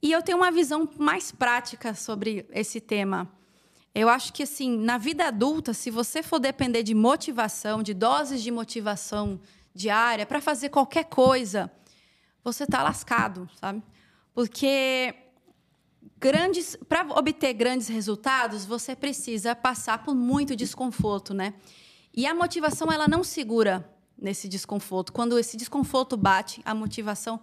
E 0.00 0.10
eu 0.10 0.22
tenho 0.22 0.38
uma 0.38 0.50
visão 0.50 0.88
mais 0.98 1.30
prática 1.30 1.92
sobre 1.92 2.46
esse 2.50 2.80
tema. 2.80 3.30
Eu 3.94 4.08
acho 4.08 4.32
que 4.32 4.44
assim, 4.44 4.78
na 4.78 4.96
vida 4.96 5.26
adulta, 5.26 5.74
se 5.74 5.90
você 5.90 6.22
for 6.22 6.38
depender 6.38 6.82
de 6.82 6.94
motivação, 6.94 7.82
de 7.82 7.92
doses 7.92 8.42
de 8.42 8.50
motivação 8.50 9.38
diária 9.74 10.24
para 10.24 10.40
fazer 10.40 10.70
qualquer 10.70 11.04
coisa, 11.04 11.70
você 12.42 12.64
está 12.64 12.82
lascado, 12.82 13.46
sabe? 13.60 13.82
Porque 14.32 15.14
grandes, 16.16 16.78
para 16.88 17.06
obter 17.10 17.52
grandes 17.52 17.88
resultados, 17.88 18.64
você 18.64 18.96
precisa 18.96 19.54
passar 19.54 20.02
por 20.02 20.14
muito 20.14 20.56
desconforto, 20.56 21.34
né? 21.34 21.52
E 22.14 22.26
a 22.26 22.34
motivação 22.34 22.90
ela 22.90 23.06
não 23.06 23.22
segura 23.22 23.93
nesse 24.16 24.48
desconforto. 24.48 25.12
Quando 25.12 25.38
esse 25.38 25.56
desconforto 25.56 26.16
bate, 26.16 26.60
a 26.64 26.74
motivação 26.74 27.40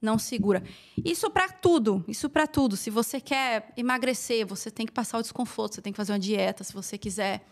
não 0.00 0.18
segura. 0.18 0.62
Isso 1.04 1.30
para 1.30 1.48
tudo, 1.48 2.04
isso 2.08 2.28
para 2.30 2.46
tudo. 2.46 2.76
Se 2.76 2.90
você 2.90 3.20
quer 3.20 3.72
emagrecer, 3.76 4.46
você 4.46 4.70
tem 4.70 4.86
que 4.86 4.92
passar 4.92 5.18
o 5.18 5.22
desconforto, 5.22 5.74
você 5.74 5.82
tem 5.82 5.92
que 5.92 5.96
fazer 5.96 6.12
uma 6.12 6.18
dieta. 6.18 6.64
Se 6.64 6.72
você 6.72 6.96
quiser 6.96 7.44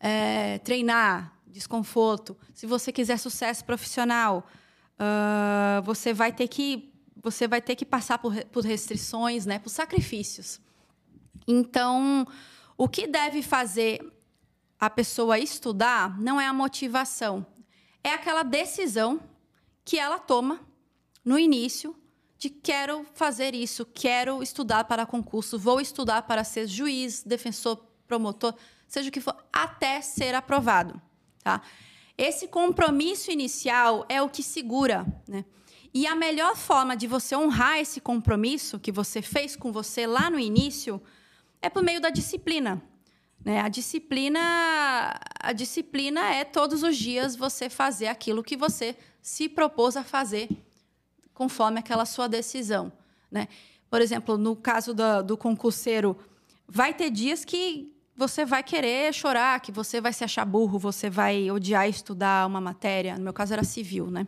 é, 0.00 0.58
treinar, 0.58 1.36
desconforto. 1.56 2.36
Se 2.54 2.66
você 2.66 2.92
quiser 2.92 3.18
sucesso 3.18 3.64
profissional, 3.64 4.46
uh, 4.98 5.82
você 5.82 6.12
vai 6.12 6.32
ter 6.32 6.48
que 6.48 6.92
você 7.22 7.48
vai 7.48 7.60
ter 7.60 7.74
que 7.74 7.84
passar 7.84 8.18
por, 8.18 8.32
por 8.46 8.64
restrições, 8.64 9.46
né, 9.46 9.58
por 9.58 9.70
sacrifícios. 9.70 10.60
Então, 11.48 12.24
o 12.76 12.88
que 12.88 13.06
deve 13.08 13.42
fazer 13.42 14.00
a 14.78 14.88
pessoa 14.88 15.36
estudar 15.36 16.20
não 16.20 16.40
é 16.40 16.46
a 16.46 16.52
motivação, 16.52 17.44
é 18.06 18.12
aquela 18.12 18.44
decisão 18.44 19.20
que 19.84 19.98
ela 19.98 20.16
toma 20.16 20.60
no 21.24 21.36
início 21.36 21.96
de 22.38 22.48
quero 22.48 23.04
fazer 23.14 23.52
isso, 23.52 23.84
quero 23.84 24.44
estudar 24.44 24.84
para 24.84 25.04
concurso, 25.04 25.58
vou 25.58 25.80
estudar 25.80 26.22
para 26.22 26.44
ser 26.44 26.68
juiz, 26.68 27.24
defensor, 27.24 27.84
promotor, 28.06 28.54
seja 28.86 29.08
o 29.08 29.12
que 29.12 29.20
for, 29.20 29.36
até 29.52 30.00
ser 30.00 30.36
aprovado, 30.36 31.02
tá? 31.42 31.60
Esse 32.16 32.46
compromisso 32.46 33.32
inicial 33.32 34.06
é 34.08 34.22
o 34.22 34.28
que 34.28 34.42
segura, 34.42 35.04
né? 35.26 35.44
E 35.92 36.06
a 36.06 36.14
melhor 36.14 36.54
forma 36.54 36.96
de 36.96 37.08
você 37.08 37.34
honrar 37.34 37.78
esse 37.78 38.00
compromisso 38.00 38.78
que 38.78 38.92
você 38.92 39.20
fez 39.20 39.56
com 39.56 39.72
você 39.72 40.06
lá 40.06 40.30
no 40.30 40.38
início 40.38 41.02
é 41.60 41.68
por 41.68 41.82
meio 41.82 42.00
da 42.00 42.10
disciplina. 42.10 42.80
Né? 43.46 43.60
A 43.60 43.68
disciplina, 43.68 44.40
a 45.38 45.52
disciplina 45.52 46.34
é 46.34 46.42
todos 46.42 46.82
os 46.82 46.96
dias 46.96 47.36
você 47.36 47.70
fazer 47.70 48.08
aquilo 48.08 48.42
que 48.42 48.56
você 48.56 48.96
se 49.22 49.48
propôs 49.48 49.96
a 49.96 50.02
fazer 50.02 50.48
conforme 51.32 51.78
aquela 51.78 52.04
sua 52.04 52.28
decisão. 52.28 52.92
Né? 53.30 53.46
Por 53.88 54.00
exemplo, 54.00 54.36
no 54.36 54.56
caso 54.56 54.92
do, 54.92 55.22
do 55.22 55.36
concurseiro, 55.36 56.18
vai 56.66 56.92
ter 56.92 57.08
dias 57.08 57.44
que 57.44 57.94
você 58.16 58.44
vai 58.44 58.64
querer 58.64 59.14
chorar, 59.14 59.60
que 59.60 59.70
você 59.70 60.00
vai 60.00 60.12
se 60.12 60.24
achar 60.24 60.44
burro, 60.44 60.76
você 60.76 61.08
vai 61.08 61.48
odiar 61.48 61.88
estudar 61.88 62.48
uma 62.48 62.60
matéria. 62.60 63.16
No 63.16 63.22
meu 63.22 63.32
caso 63.32 63.52
era 63.52 63.62
civil, 63.62 64.10
né? 64.10 64.26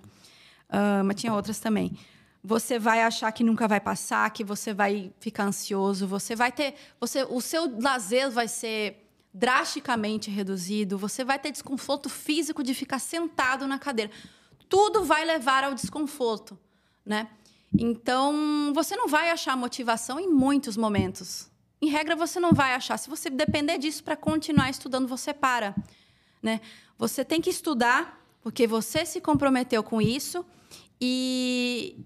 Uh, 0.71 1.03
mas 1.05 1.17
tinha 1.17 1.35
outras 1.35 1.59
também. 1.59 1.99
Você 2.45 2.79
vai 2.79 3.03
achar 3.03 3.33
que 3.33 3.43
nunca 3.43 3.67
vai 3.67 3.81
passar, 3.81 4.31
que 4.31 4.45
você 4.45 4.73
vai 4.73 5.13
ficar 5.19 5.43
ansioso, 5.43 6.07
você 6.07 6.37
vai 6.37 6.53
ter, 6.53 6.77
você, 7.01 7.25
o 7.25 7.41
seu 7.41 7.81
lazer 7.81 8.31
vai 8.31 8.47
ser 8.47 9.08
drasticamente 9.39 10.31
reduzido, 10.31 10.99
você 10.99 11.25
vai 11.25 11.39
ter 11.39 11.53
desconforto 11.53 12.09
físico 12.09 12.63
de 12.63 12.75
ficar 12.75 12.99
sentado 12.99 13.67
na 13.67 13.79
cadeira. 13.79 14.11
Tudo 14.69 15.05
vai 15.05 15.25
levar 15.25 15.65
ao 15.65 15.75
desconforto, 15.75 16.59
né? 17.07 17.29
Então, 17.79 18.73
você 18.75 18.97
não 18.97 19.09
vai 19.09 19.31
achar 19.31 19.57
motivação 19.57 20.19
em 20.19 20.29
muitos 20.29 20.77
momentos 20.77 21.51
em 21.81 21.89
regra, 21.89 22.17
você 22.17 22.41
não 22.41 22.53
vai 22.53 22.75
achar. 22.75 22.97
Se 22.97 23.09
você 23.09 23.31
depender 23.31 23.79
disso 23.79 24.03
para 24.03 24.17
continuar 24.17 24.69
estudando, 24.69 25.07
você 25.07 25.33
para. 25.33 25.75
Né? 26.43 26.61
Você 26.97 27.25
tem 27.25 27.41
que 27.41 27.51
estudar 27.51 28.21
porque 28.43 28.67
você 28.67 29.05
se 29.05 29.21
comprometeu 29.21 29.83
com 29.83 30.01
isso 30.01 30.45
e, 31.01 31.97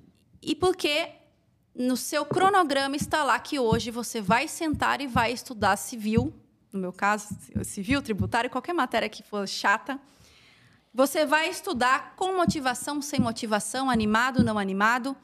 e 0.42 0.54
porque 0.54 1.10
no 1.74 1.96
seu 1.96 2.24
cronograma 2.24 2.96
está 2.96 3.24
lá 3.24 3.38
que 3.38 3.59
hoje 3.59 3.90
você 3.90 4.20
vai 4.20 4.46
sentar 4.46 5.00
e 5.00 5.06
vai 5.06 5.32
estudar 5.32 5.76
civil, 5.76 6.32
no 6.73 6.81
meu 6.81 6.93
caso, 6.93 7.36
civil, 7.65 8.01
tributário, 8.01 8.49
qualquer 8.49 8.73
matéria 8.73 9.09
que 9.09 9.23
for 9.23 9.47
chata. 9.47 10.01
Você 10.94 11.24
vai 11.27 11.49
estudar 11.49 12.15
com 12.16 12.36
motivação, 12.36 13.01
sem 13.01 13.20
motivação, 13.20 13.90
animado, 13.90 14.43
não 14.43 14.59
animado. 14.59 15.16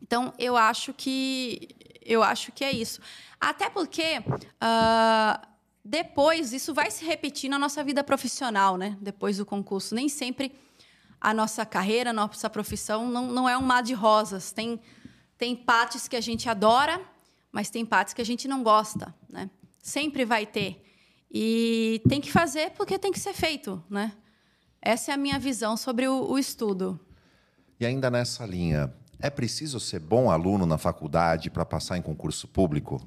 Então, 0.00 0.32
eu 0.38 0.56
acho 0.56 0.92
que 0.92 1.76
eu 2.02 2.22
acho 2.22 2.52
que 2.52 2.64
é 2.64 2.70
isso. 2.70 3.00
Até 3.40 3.68
porque 3.68 4.18
uh, 4.20 5.46
depois 5.84 6.52
isso 6.52 6.72
vai 6.72 6.90
se 6.90 7.04
repetir 7.04 7.50
na 7.50 7.58
nossa 7.58 7.82
vida 7.82 8.02
profissional, 8.02 8.76
né? 8.76 8.96
Depois 9.00 9.38
do 9.38 9.46
concurso. 9.46 9.94
Nem 9.94 10.08
sempre 10.08 10.56
a 11.20 11.34
nossa 11.34 11.66
carreira, 11.66 12.10
a 12.10 12.12
nossa 12.12 12.48
profissão 12.48 13.08
não, 13.08 13.26
não 13.26 13.48
é 13.48 13.58
um 13.58 13.62
mar 13.62 13.82
de 13.82 13.92
rosas. 13.92 14.52
Tem, 14.52 14.80
tem 15.36 15.56
partes 15.56 16.06
que 16.06 16.16
a 16.16 16.20
gente 16.20 16.48
adora, 16.48 17.00
mas 17.50 17.70
tem 17.70 17.84
partes 17.84 18.14
que 18.14 18.22
a 18.22 18.24
gente 18.24 18.46
não 18.46 18.62
gosta, 18.62 19.14
né? 19.28 19.50
Sempre 19.86 20.24
vai 20.24 20.44
ter. 20.44 20.84
E 21.30 22.02
tem 22.08 22.20
que 22.20 22.32
fazer 22.32 22.72
porque 22.72 22.98
tem 22.98 23.12
que 23.12 23.20
ser 23.20 23.32
feito, 23.32 23.80
né? 23.88 24.12
Essa 24.82 25.12
é 25.12 25.14
a 25.14 25.16
minha 25.16 25.38
visão 25.38 25.76
sobre 25.76 26.08
o, 26.08 26.28
o 26.28 26.36
estudo. 26.36 26.98
E 27.78 27.86
ainda 27.86 28.10
nessa 28.10 28.44
linha, 28.44 28.92
é 29.20 29.30
preciso 29.30 29.78
ser 29.78 30.00
bom 30.00 30.28
aluno 30.28 30.66
na 30.66 30.76
faculdade 30.76 31.50
para 31.50 31.64
passar 31.64 31.96
em 31.96 32.02
concurso 32.02 32.48
público? 32.48 33.00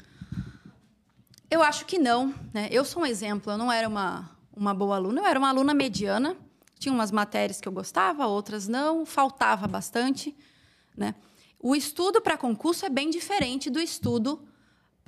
Eu 1.52 1.62
acho 1.62 1.86
que 1.86 2.00
não. 2.00 2.34
Né? 2.54 2.70
Eu 2.72 2.86
sou 2.86 3.04
um 3.04 3.06
exemplo, 3.06 3.52
eu 3.52 3.58
não 3.58 3.70
era 3.70 3.86
uma, 3.86 4.32
uma 4.56 4.74
boa 4.74 4.96
aluna, 4.96 5.20
eu 5.20 5.26
era 5.26 5.38
uma 5.38 5.50
aluna 5.50 5.74
mediana. 5.74 6.38
Tinha 6.80 6.94
umas 6.94 7.12
matérias 7.12 7.60
que 7.60 7.68
eu 7.68 7.74
gostava, 7.74 8.26
outras 8.26 8.70
não, 8.70 9.06
faltava 9.06 9.68
bastante. 9.68 10.34
Né? 10.96 11.14
O 11.60 11.76
estudo 11.76 12.22
para 12.22 12.38
concurso 12.38 12.86
é 12.86 12.90
bem 12.90 13.10
diferente 13.10 13.70
do 13.70 13.82
estudo 13.82 14.48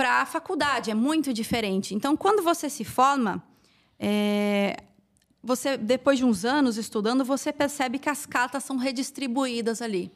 para 0.02 0.24
a 0.24 0.26
faculdade, 0.26 0.90
é 0.90 0.96
muito 0.96 1.32
diferente. 1.32 1.94
Então, 1.94 2.18
quando 2.18 2.42
você 2.42 2.68
se 2.72 2.84
forma, 2.84 3.40
é, 4.00 4.82
você 5.44 5.78
depois 5.78 6.18
de 6.18 6.26
uns 6.26 6.44
anos 6.44 6.76
estudando, 6.76 7.24
você 7.24 7.54
percebe 7.54 8.00
que 8.00 8.10
as 8.10 8.26
cartas 8.26 8.64
são 8.64 8.78
redistribuídas 8.78 9.80
ali. 9.80 10.12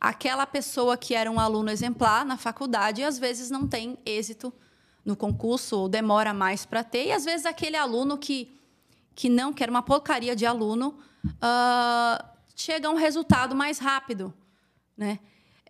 Aquela 0.00 0.46
pessoa 0.46 0.96
que 0.96 1.14
era 1.14 1.30
um 1.30 1.38
aluno 1.38 1.68
exemplar 1.68 2.24
na 2.24 2.38
faculdade, 2.38 3.04
às 3.04 3.18
vezes 3.18 3.50
não 3.50 3.68
tem 3.68 3.98
êxito 4.06 4.50
no 5.04 5.14
concurso 5.14 5.76
ou 5.76 5.90
demora 5.90 6.32
mais 6.32 6.64
para 6.64 6.82
ter, 6.82 7.08
e 7.08 7.12
às 7.12 7.26
vezes 7.26 7.44
aquele 7.44 7.76
aluno 7.76 8.16
que, 8.16 8.58
que 9.14 9.28
não 9.28 9.52
quer 9.52 9.68
uma 9.68 9.82
porcaria 9.82 10.34
de 10.34 10.46
aluno 10.46 10.98
uh, 11.26 12.24
chega 12.56 12.88
a 12.88 12.90
um 12.90 12.96
resultado 12.96 13.54
mais 13.54 13.78
rápido, 13.78 14.32
né? 14.96 15.18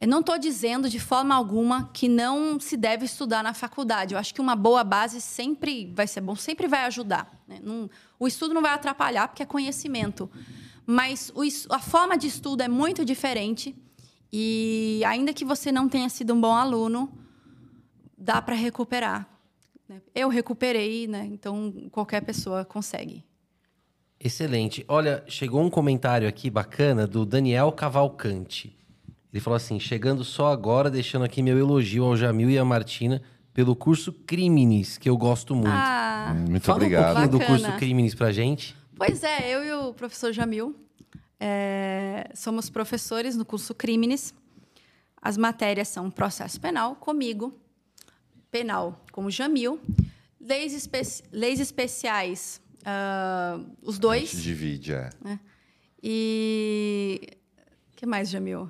Eu 0.03 0.09
não 0.09 0.19
estou 0.19 0.37
dizendo 0.37 0.91
de 0.91 0.99
forma 0.99 1.33
alguma 1.33 1.89
que 1.93 2.09
não 2.09 2.59
se 2.59 2.77
deve 2.77 3.05
estudar 3.05 3.41
na 3.41 3.55
faculdade. 3.55 4.15
Eu 4.15 4.19
acho 4.19 4.35
que 4.35 4.41
uma 4.41 4.57
boa 4.57 4.83
base 4.83 5.21
sempre 5.21 5.93
vai 5.95 6.09
ser 6.09 6.21
bom, 6.21 6.35
sempre 6.35 6.67
vai 6.67 6.87
ajudar. 6.87 7.41
Né? 7.47 7.61
Não, 7.63 7.89
o 8.19 8.27
estudo 8.27 8.53
não 8.53 8.61
vai 8.61 8.73
atrapalhar, 8.73 9.29
porque 9.29 9.45
é 9.45 9.47
conhecimento. 9.47 10.29
Mas 10.85 11.33
o, 11.37 11.43
a 11.73 11.79
forma 11.79 12.19
de 12.19 12.27
estudo 12.27 12.65
é 12.65 12.69
muito 12.69 13.05
diferente. 13.05 13.77
E 14.33 15.05
ainda 15.07 15.33
que 15.33 15.45
você 15.45 15.71
não 15.71 15.89
tenha 15.89 16.09
sido 16.09 16.35
um 16.35 16.41
bom 16.41 16.57
aluno, 16.57 17.17
dá 18.19 18.43
para 18.43 18.57
recuperar. 18.57 19.29
Né? 19.89 20.03
Eu 20.13 20.29
recuperei, 20.29 21.07
né? 21.07 21.29
então 21.31 21.73
qualquer 21.93 22.23
pessoa 22.23 22.65
consegue. 22.65 23.25
Excelente. 24.19 24.85
Olha, 24.89 25.23
chegou 25.29 25.63
um 25.63 25.71
comentário 25.71 26.27
aqui 26.27 26.51
bacana 26.51 27.07
do 27.07 27.25
Daniel 27.25 27.71
Cavalcante. 27.71 28.82
Ele 29.33 29.41
falou 29.41 29.57
assim: 29.57 29.79
chegando 29.81 30.25
só 30.25 30.53
agora, 30.53 30.91
deixando 30.91 31.25
aqui 31.25 31.43
meu 31.43 31.59
elogio 31.59 32.05
ao 32.05 32.17
Jamil 32.17 32.51
e 32.51 32.59
à 32.59 32.65
Martina 32.65 33.23
pelo 33.55 33.75
curso 33.77 34.13
Crimes, 34.13 34.97
que 34.99 35.09
eu 35.09 35.17
gosto 35.17 35.55
muito. 35.55 35.69
Ah, 35.71 36.35
Muito 36.49 36.65
Fala 36.65 36.77
obrigado. 36.79 37.11
um 37.11 37.29
pouquinho 37.29 37.41
do 37.41 37.47
curso 37.47 37.73
Crimes 37.79 38.15
pra 38.15 38.33
gente. 38.33 38.75
Pois 38.97 39.23
é, 39.25 39.51
eu 39.55 39.65
e 39.65 39.73
o 39.73 39.95
professor 39.95 40.33
Jamil 40.33 40.75
é, 41.41 42.31
somos 42.35 42.71
professores 42.71 43.37
no 43.37 43.45
curso 43.45 43.75
Crimes. 43.75 44.35
As 45.21 45.37
matérias 45.37 45.89
são 45.89 46.11
processo 46.11 46.61
penal 46.61 46.97
comigo, 46.97 47.53
penal 48.51 49.05
como 49.13 49.31
Jamil, 49.31 49.81
leis, 50.41 50.73
espe- 50.75 51.23
leis 51.31 51.61
especiais, 51.61 52.61
ah, 52.85 53.61
os 53.83 53.97
A 53.97 54.01
dois. 54.01 54.31
gente 54.31 54.43
divide, 54.43 54.93
é. 54.95 55.11
E. 56.03 57.21
O 57.93 57.97
que 57.97 58.07
mais, 58.07 58.29
Jamil? 58.31 58.69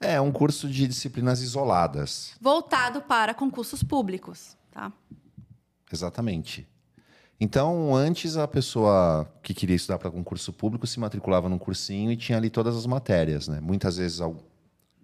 É 0.00 0.20
um 0.20 0.30
curso 0.30 0.68
de 0.68 0.86
disciplinas 0.86 1.40
isoladas. 1.40 2.32
Voltado 2.40 3.00
para 3.02 3.32
concursos 3.34 3.82
públicos, 3.82 4.56
tá? 4.70 4.92
Exatamente. 5.90 6.66
Então, 7.40 7.94
antes 7.94 8.36
a 8.36 8.48
pessoa 8.48 9.30
que 9.42 9.52
queria 9.54 9.76
estudar 9.76 9.98
para 9.98 10.10
concurso 10.10 10.52
público 10.52 10.86
se 10.86 10.98
matriculava 10.98 11.48
num 11.48 11.58
cursinho 11.58 12.10
e 12.10 12.16
tinha 12.16 12.38
ali 12.38 12.48
todas 12.50 12.74
as 12.76 12.86
matérias, 12.86 13.46
né? 13.48 13.60
Muitas 13.60 13.96
vezes 13.98 14.20
al- 14.20 14.36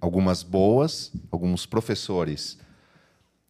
algumas 0.01 0.43
boas, 0.43 1.13
alguns 1.31 1.67
professores 1.67 2.59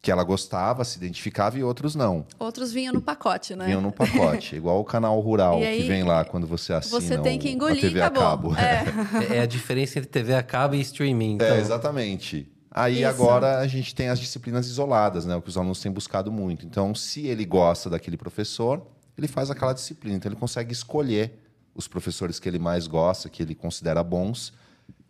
que 0.03 0.11
ela 0.11 0.25
gostava, 0.25 0.85
se 0.85 0.99
identificava 0.99 1.57
e 1.57 1.63
outros 1.63 1.95
não. 1.95 2.27
Outros 2.37 2.73
vinham 2.73 2.93
no 2.93 3.01
pacote, 3.01 3.55
né? 3.55 3.67
Vinham 3.67 3.81
no 3.81 3.93
pacote, 3.93 4.57
igual 4.57 4.81
o 4.81 4.85
canal 4.85 5.19
rural 5.21 5.59
aí, 5.59 5.83
que 5.83 5.87
vem 5.89 6.03
lá 6.03 6.25
quando 6.25 6.45
você 6.45 6.73
assina 6.73 7.01
Você 7.01 7.17
tem 7.19 7.39
que 7.39 7.47
o- 7.47 7.51
engolir 7.53 7.79
a 7.79 7.81
TV 7.83 7.99
e 8.01 8.03
a 8.03 8.07
acabou. 8.09 8.51
cabo. 8.53 8.57
É. 8.57 8.83
É 9.39 9.41
a 9.41 9.47
diferença 9.47 10.01
entre 10.01 10.11
TV 10.11 10.35
a 10.35 10.43
cabo 10.43 10.75
e 10.75 10.81
streaming. 10.81 11.35
Então, 11.35 11.47
É, 11.47 11.61
exatamente. 11.61 12.51
Aí 12.69 12.97
Isso. 13.03 13.07
agora 13.07 13.59
a 13.61 13.67
gente 13.69 13.95
tem 13.95 14.09
as 14.09 14.19
disciplinas 14.19 14.67
isoladas, 14.67 15.25
né? 15.25 15.37
O 15.37 15.43
que 15.43 15.49
os 15.51 15.57
alunos 15.57 15.81
têm 15.81 15.93
buscado 15.93 16.33
muito. 16.33 16.67
Então, 16.67 16.93
se 16.97 17.27
ele 17.29 17.45
gosta 17.45 17.89
daquele 17.89 18.17
professor, 18.17 18.85
ele 19.17 19.29
faz 19.29 19.53
aquela 19.53 19.73
disciplina. 19.73 20.17
Então, 20.17 20.29
ele 20.33 20.41
consegue 20.41 20.73
escolher 20.73 21.39
os 21.77 21.87
professores 21.87 22.41
que 22.41 22.49
ele 22.49 22.59
mais 22.59 22.89
gosta, 22.89 23.29
que 23.29 23.41
ele 23.41 23.55
considera 23.55 24.03
bons, 24.03 24.53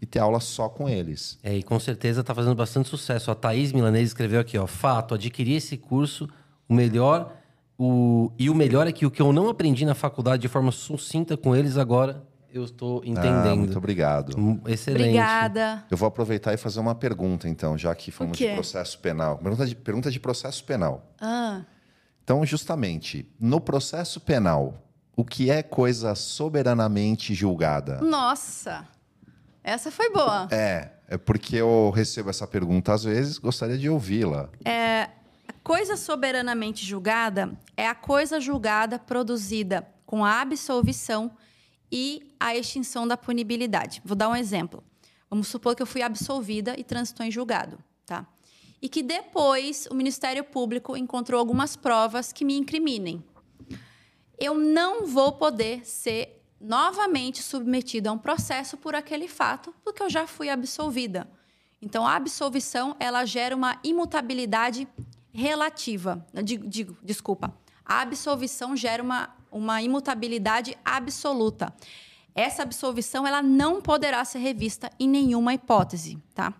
e 0.03 0.07
ter 0.07 0.19
aula 0.19 0.41
só 0.41 0.69
com 0.69 0.89
eles. 0.89 1.39
É, 1.45 1.57
e 1.57 1.63
com 1.63 1.79
certeza 1.79 2.25
tá 2.25 2.35
fazendo 2.35 2.57
bastante 2.57 2.89
sucesso. 2.89 3.31
A 3.31 3.35
Thaís 3.37 3.73
Milanese 3.73 4.07
escreveu 4.09 4.41
aqui, 4.41 4.59
ó. 4.59 4.67
Fato, 4.67 5.15
adquiri 5.15 5.55
esse 5.55 5.77
curso, 5.77 6.29
o 6.69 6.75
melhor. 6.75 7.33
O... 7.79 8.33
E 8.39 8.51
o 8.51 8.55
melhor 8.55 8.87
é 8.89 8.93
que 8.93 9.07
o 9.07 9.11
que 9.11 9.23
eu 9.23 9.33
não 9.33 9.49
aprendi 9.49 9.85
na 9.85 9.95
faculdade 9.95 10.43
de 10.43 10.49
forma 10.49 10.73
sucinta 10.73 11.37
com 11.37 11.55
eles, 11.55 11.77
agora 11.77 12.23
eu 12.53 12.65
estou 12.65 13.01
Ah, 13.05 13.09
entendendo. 13.09 13.57
muito 13.59 13.79
obrigado. 13.79 14.37
Hum, 14.39 14.61
Excelente. 14.67 15.03
Obrigada. 15.05 15.85
Eu 15.91 15.97
vou 15.97 16.07
aproveitar 16.09 16.53
e 16.53 16.57
fazer 16.57 16.81
uma 16.81 16.95
pergunta, 16.95 17.49
então, 17.49 17.79
já 17.79 17.95
que 17.95 18.11
falamos 18.11 18.37
de 18.37 18.47
processo 18.55 18.99
penal. 18.99 19.39
Pergunta 19.39 19.67
de, 19.67 19.75
pergunta 19.77 20.11
de 20.11 20.19
processo 20.21 20.63
penal. 20.65 21.07
Ah, 21.21 21.63
Então, 22.25 22.45
justamente, 22.45 23.27
no 23.41 23.61
processo 23.61 24.21
penal, 24.21 24.75
o 25.17 25.25
que 25.25 25.51
é 25.51 25.63
coisa 25.63 26.15
soberanamente 26.15 27.35
julgada? 27.35 28.01
nossa. 28.03 28.85
Essa 29.63 29.91
foi 29.91 30.11
boa. 30.11 30.49
É, 30.51 30.91
é 31.09 31.19
porque 31.19 31.57
eu 31.57 31.91
recebo 31.91 32.31
essa 32.31 32.47
pergunta 32.47 32.93
às 32.93 33.05
vezes, 33.05 33.39
gostaria 33.39 33.79
de 33.79 33.89
ouvi-la. 33.89 34.49
A 35.53 35.53
coisa 35.63 35.97
soberanamente 35.97 36.85
julgada 36.85 37.53
é 37.77 37.87
a 37.87 37.95
coisa 37.95 38.41
julgada 38.41 38.99
produzida 38.99 39.87
com 40.07 40.25
a 40.25 40.41
absolvição 40.41 41.31
e 41.91 42.35
a 42.41 42.57
extinção 42.57 43.07
da 43.07 43.17
punibilidade. 43.17 44.01
Vou 44.05 44.17
dar 44.17 44.29
um 44.29 44.37
exemplo. 44.37 44.83
Vamos 45.31 45.49
supor 45.49 45.77
que 45.77 45.83
eu 45.83 45.87
fui 45.87 46.03
absolvida 46.03 46.75
e 46.79 46.83
transitou 46.83 47.25
em 47.25 47.31
julgado, 47.31 47.79
tá? 48.05 48.27
E 48.81 48.89
que 48.89 49.03
depois 49.03 49.87
o 49.91 49.95
Ministério 49.95 50.43
Público 50.43 50.97
encontrou 50.97 51.39
algumas 51.39 51.77
provas 51.77 52.33
que 52.33 52.45
me 52.45 52.57
incriminem. 52.57 53.23
Eu 54.39 54.55
não 54.59 55.07
vou 55.07 55.33
poder 55.33 55.87
ser 55.87 56.42
novamente 56.63 57.43
submetida 57.43 58.11
a 58.11 58.13
um 58.13 58.19
processo 58.19 58.77
por 58.77 58.95
aquele 58.95 59.29
fato, 59.29 59.75
porque 59.85 60.03
eu 60.03 60.09
já 60.09 60.27
fui 60.27 60.49
absolvida. 60.49 61.29
Então, 61.81 62.07
a 62.07 62.15
absolvição 62.15 62.97
ela 63.01 63.25
gera 63.25 63.57
uma 63.57 63.79
imutabilidade 63.83 64.87
relativa. 65.33 66.25
Digo, 66.45 66.67
digo, 66.67 66.97
desculpa. 67.03 67.53
A 67.85 68.01
absolvição 68.01 68.77
gera 68.77 69.03
uma, 69.03 69.35
uma 69.51 69.83
imutabilidade 69.83 70.79
absoluta. 70.85 71.75
Essa 72.35 72.63
absolvição 72.63 73.27
ela 73.27 73.43
não 73.43 73.83
poderá 73.83 74.25
ser 74.25 74.39
revista 74.39 74.91
em 74.99 75.09
nenhuma 75.09 75.53
hipótese, 75.53 76.19
tá? 76.35 76.55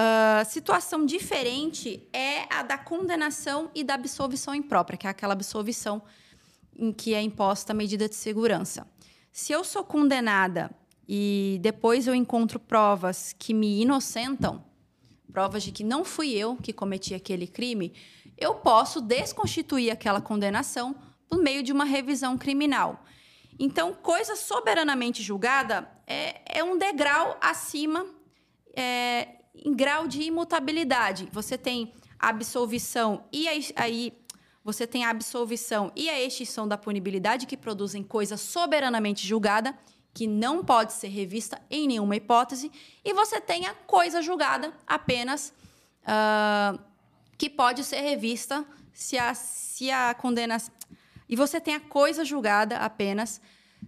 Ah, 0.00 0.44
situação 0.44 1.04
diferente 1.04 2.08
é 2.12 2.42
a 2.54 2.62
da 2.62 2.78
condenação 2.78 3.68
e 3.74 3.82
da 3.82 3.94
absolvição 3.94 4.54
imprópria, 4.54 4.96
que 4.96 5.08
é 5.08 5.10
aquela 5.10 5.32
absolvição 5.32 6.00
em 6.76 6.92
que 6.92 7.14
é 7.14 7.20
imposta 7.20 7.72
a 7.72 7.74
medida 7.74 8.08
de 8.08 8.14
segurança. 8.14 8.86
Se 9.32 9.52
eu 9.52 9.62
sou 9.64 9.84
condenada 9.84 10.70
e 11.08 11.58
depois 11.62 12.06
eu 12.06 12.14
encontro 12.14 12.58
provas 12.58 13.34
que 13.38 13.54
me 13.54 13.80
inocentam, 13.82 14.64
provas 15.32 15.62
de 15.62 15.72
que 15.72 15.84
não 15.84 16.04
fui 16.04 16.32
eu 16.32 16.56
que 16.56 16.72
cometi 16.72 17.14
aquele 17.14 17.46
crime, 17.46 17.92
eu 18.36 18.54
posso 18.54 19.00
desconstituir 19.00 19.90
aquela 19.90 20.20
condenação 20.20 20.94
por 21.28 21.38
meio 21.38 21.62
de 21.62 21.72
uma 21.72 21.84
revisão 21.84 22.38
criminal. 22.38 23.04
Então, 23.58 23.92
coisa 23.92 24.36
soberanamente 24.36 25.22
julgada 25.22 25.90
é, 26.06 26.58
é 26.60 26.64
um 26.64 26.78
degrau 26.78 27.36
acima, 27.40 28.06
é, 28.74 29.28
em 29.54 29.74
grau 29.74 30.06
de 30.06 30.22
imutabilidade. 30.22 31.28
Você 31.32 31.58
tem 31.58 31.92
a 32.18 32.28
absolvição 32.28 33.24
e 33.32 33.48
aí 33.74 34.16
você 34.64 34.86
tem 34.86 35.04
a 35.04 35.10
absolvição 35.10 35.90
e 35.94 36.08
a 36.08 36.20
extinção 36.20 36.66
da 36.66 36.76
punibilidade 36.76 37.46
que 37.46 37.56
produzem 37.56 38.02
coisa 38.02 38.36
soberanamente 38.36 39.26
julgada 39.26 39.74
que 40.12 40.26
não 40.26 40.64
pode 40.64 40.92
ser 40.94 41.08
revista 41.08 41.60
em 41.70 41.86
nenhuma 41.86 42.16
hipótese, 42.16 42.72
e 43.04 43.12
você 43.12 43.40
tem 43.40 43.66
a 43.66 43.74
coisa 43.74 44.20
julgada 44.20 44.72
apenas 44.86 45.52
ah, 46.04 46.76
que 47.36 47.48
pode 47.48 47.84
ser 47.84 48.00
revista 48.00 48.64
se 48.92 49.16
a, 49.16 49.32
se 49.32 49.90
a 49.90 50.12
condenação. 50.14 50.74
E 51.28 51.36
você 51.36 51.60
tem 51.60 51.76
a 51.76 51.80
coisa 51.80 52.24
julgada 52.24 52.78
apenas 52.78 53.40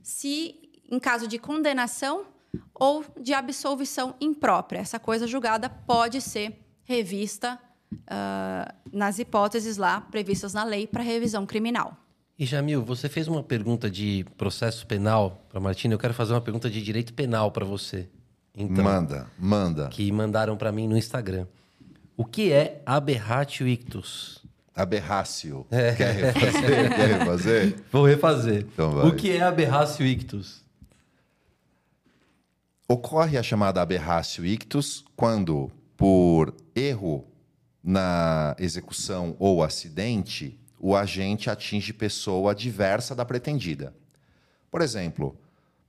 se, 0.03 0.71
em 0.89 1.01
caso 1.01 1.27
de 1.27 1.37
condenação 1.37 2.27
ou 2.73 3.05
de 3.19 3.35
absolvição 3.35 4.15
imprópria. 4.21 4.79
Essa 4.79 5.01
coisa 5.01 5.27
julgada 5.27 5.69
pode 5.69 6.21
ser 6.21 6.65
revista 6.85 7.61
ah, 8.07 8.75
nas 8.93 9.19
hipóteses 9.19 9.77
lá 9.77 10.01
previstas 10.01 10.55
na 10.55 10.65
lei 10.65 10.87
para 10.87 11.03
revisão 11.03 11.47
criminal. 11.47 11.97
E 12.39 12.47
Jamil, 12.47 12.83
você 12.83 13.09
fez 13.09 13.29
uma 13.29 13.43
pergunta 13.43 13.91
de 13.91 14.25
processo 14.39 14.87
penal 14.87 15.45
para 15.51 15.61
Martina. 15.61 15.93
Eu 15.95 15.99
quero 15.99 16.15
fazer 16.15 16.33
uma 16.33 16.41
pergunta 16.41 16.71
de 16.71 16.81
direito 16.83 17.13
penal 17.13 17.51
para 17.51 17.67
você. 17.67 18.09
Então, 18.57 18.83
manda, 18.83 19.27
manda. 19.39 19.89
Que 19.89 20.11
mandaram 20.11 20.57
para 20.57 20.73
mim 20.73 20.89
no 20.89 20.97
Instagram. 20.97 21.47
O 22.17 22.25
que 22.25 22.51
é 22.53 22.83
aberratio 22.87 23.69
ictus? 23.69 24.45
Aberrácio. 24.75 25.67
É. 25.71 25.95
Quer 25.95 26.13
refazer? 26.13 26.97
Quer 26.97 27.19
refazer? 27.19 27.77
Vou 27.93 28.07
refazer. 28.07 28.67
Então 28.73 28.91
vai. 28.93 29.07
O 29.07 29.15
que 29.15 29.33
é 29.33 29.43
aberrácio 29.43 30.07
ictus? 30.07 30.65
Ocorre 32.89 33.37
a 33.37 33.43
chamada 33.43 33.81
aberrácio 33.81 34.45
ictus 34.45 35.05
quando, 35.15 35.71
por 35.97 36.55
erro 36.75 37.25
na 37.83 38.55
execução 38.59 39.37
ou 39.39 39.63
acidente, 39.63 40.59
o 40.79 40.97
agente 40.97 41.51
atinge 41.51 41.93
pessoa 41.93 42.55
diversa 42.55 43.15
da 43.15 43.25
pretendida. 43.25 43.95
Por 44.71 44.81
exemplo, 44.81 45.37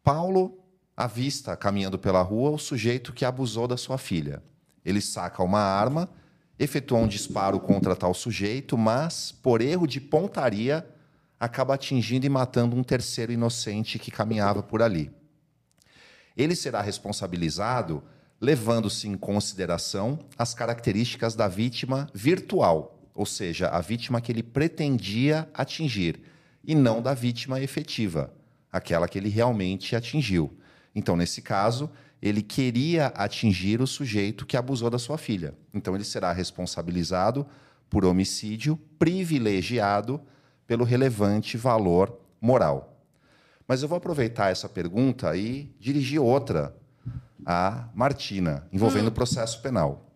Paulo 0.03 0.57
avista 0.95 1.55
caminhando 1.55 1.97
pela 1.97 2.21
rua 2.21 2.51
o 2.51 2.57
sujeito 2.57 3.13
que 3.13 3.25
abusou 3.25 3.67
da 3.67 3.77
sua 3.77 3.97
filha. 3.97 4.41
Ele 4.83 5.01
saca 5.01 5.43
uma 5.43 5.59
arma, 5.59 6.09
efetua 6.57 6.99
um 6.99 7.07
disparo 7.07 7.59
contra 7.59 7.95
tal 7.95 8.13
sujeito, 8.13 8.77
mas, 8.77 9.31
por 9.31 9.61
erro 9.61 9.87
de 9.87 10.01
pontaria, 10.01 10.87
acaba 11.39 11.75
atingindo 11.75 12.25
e 12.25 12.29
matando 12.29 12.75
um 12.75 12.83
terceiro 12.83 13.31
inocente 13.31 13.97
que 13.97 14.11
caminhava 14.11 14.61
por 14.61 14.81
ali 14.81 15.11
ele 16.35 16.55
será 16.55 16.81
responsabilizado 16.81 18.03
levando-se 18.41 19.07
em 19.07 19.15
consideração 19.15 20.17
as 20.35 20.55
características 20.55 21.35
da 21.35 21.47
vítima 21.47 22.09
virtual, 22.11 22.99
ou 23.13 23.25
seja, 23.25 23.67
a 23.69 23.79
vítima 23.79 24.19
que 24.19 24.31
ele 24.31 24.41
pretendia 24.41 25.47
atingir, 25.53 26.19
e 26.63 26.73
não 26.73 27.01
da 27.01 27.13
vítima 27.13 27.61
efetiva, 27.61 28.33
aquela 28.71 29.07
que 29.07 29.17
ele 29.19 29.29
realmente 29.29 29.95
atingiu. 29.95 30.51
Então, 30.95 31.15
nesse 31.15 31.41
caso, 31.41 31.89
ele 32.21 32.41
queria 32.41 33.07
atingir 33.07 33.79
o 33.79 33.87
sujeito 33.87 34.45
que 34.45 34.57
abusou 34.57 34.89
da 34.89 34.97
sua 34.97 35.17
filha. 35.17 35.53
Então, 35.73 35.93
ele 35.93 36.03
será 36.03 36.31
responsabilizado 36.31 37.45
por 37.89 38.05
homicídio 38.05 38.77
privilegiado 38.97 40.19
pelo 40.65 40.83
relevante 40.83 41.57
valor 41.57 42.19
moral. 42.39 43.03
Mas 43.67 43.83
eu 43.83 43.89
vou 43.89 43.97
aproveitar 43.97 44.51
essa 44.51 44.67
pergunta 44.67 45.35
e 45.35 45.73
dirigir 45.79 46.19
outra 46.21 46.75
à 47.45 47.89
Martina, 47.93 48.67
envolvendo 48.71 49.07
o 49.07 49.11
processo 49.11 49.61
penal. 49.61 50.11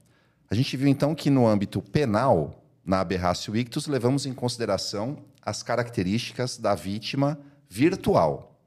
A 0.50 0.56
gente 0.56 0.78
viu 0.78 0.88
então 0.88 1.16
que 1.16 1.30
no 1.30 1.48
âmbito 1.48 1.82
penal, 1.82 2.64
na 2.86 3.00
aberratio 3.00 3.56
ictus, 3.56 3.88
levamos 3.88 4.26
em 4.26 4.34
consideração 4.34 5.18
as 5.42 5.64
características 5.64 6.58
da 6.58 6.76
vítima 6.76 7.40
virtual. 7.70 8.60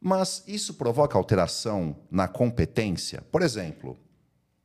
Mas 0.00 0.42
isso 0.46 0.74
provoca 0.74 1.16
alteração 1.16 1.96
na 2.10 2.26
competência? 2.26 3.22
Por 3.30 3.40
exemplo, 3.40 3.96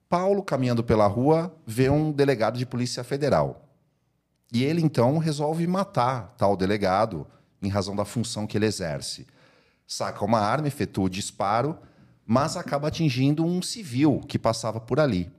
Paulo, 0.10 0.41
caminhando 0.41 0.84
pela 0.84 1.06
rua, 1.06 1.56
vê 1.65 1.89
um 1.89 2.11
delegado 2.11 2.57
de 2.57 2.65
Polícia 2.65 3.03
Federal. 3.03 3.68
E 4.52 4.64
ele 4.64 4.81
então 4.81 5.18
resolve 5.18 5.68
matar 5.68 6.34
tal 6.38 6.56
delegado 6.56 7.27
em 7.61 7.68
razão 7.68 7.95
da 7.95 8.06
função 8.06 8.48
que 8.48 8.57
ele 8.57 8.65
exerce. 8.65 9.27
Saca 9.85 10.23
uma 10.23 10.39
arma, 10.39 10.68
efetua 10.68 11.06
o 11.06 11.10
disparo, 11.10 11.77
mas 12.28 12.58
acaba 12.58 12.90
atingindo 12.90 13.45
um 13.45 13.62
civil 13.62 14.20
que 14.28 14.38
passava 14.38 14.82
por 14.82 14.99
ali. 14.99 15.32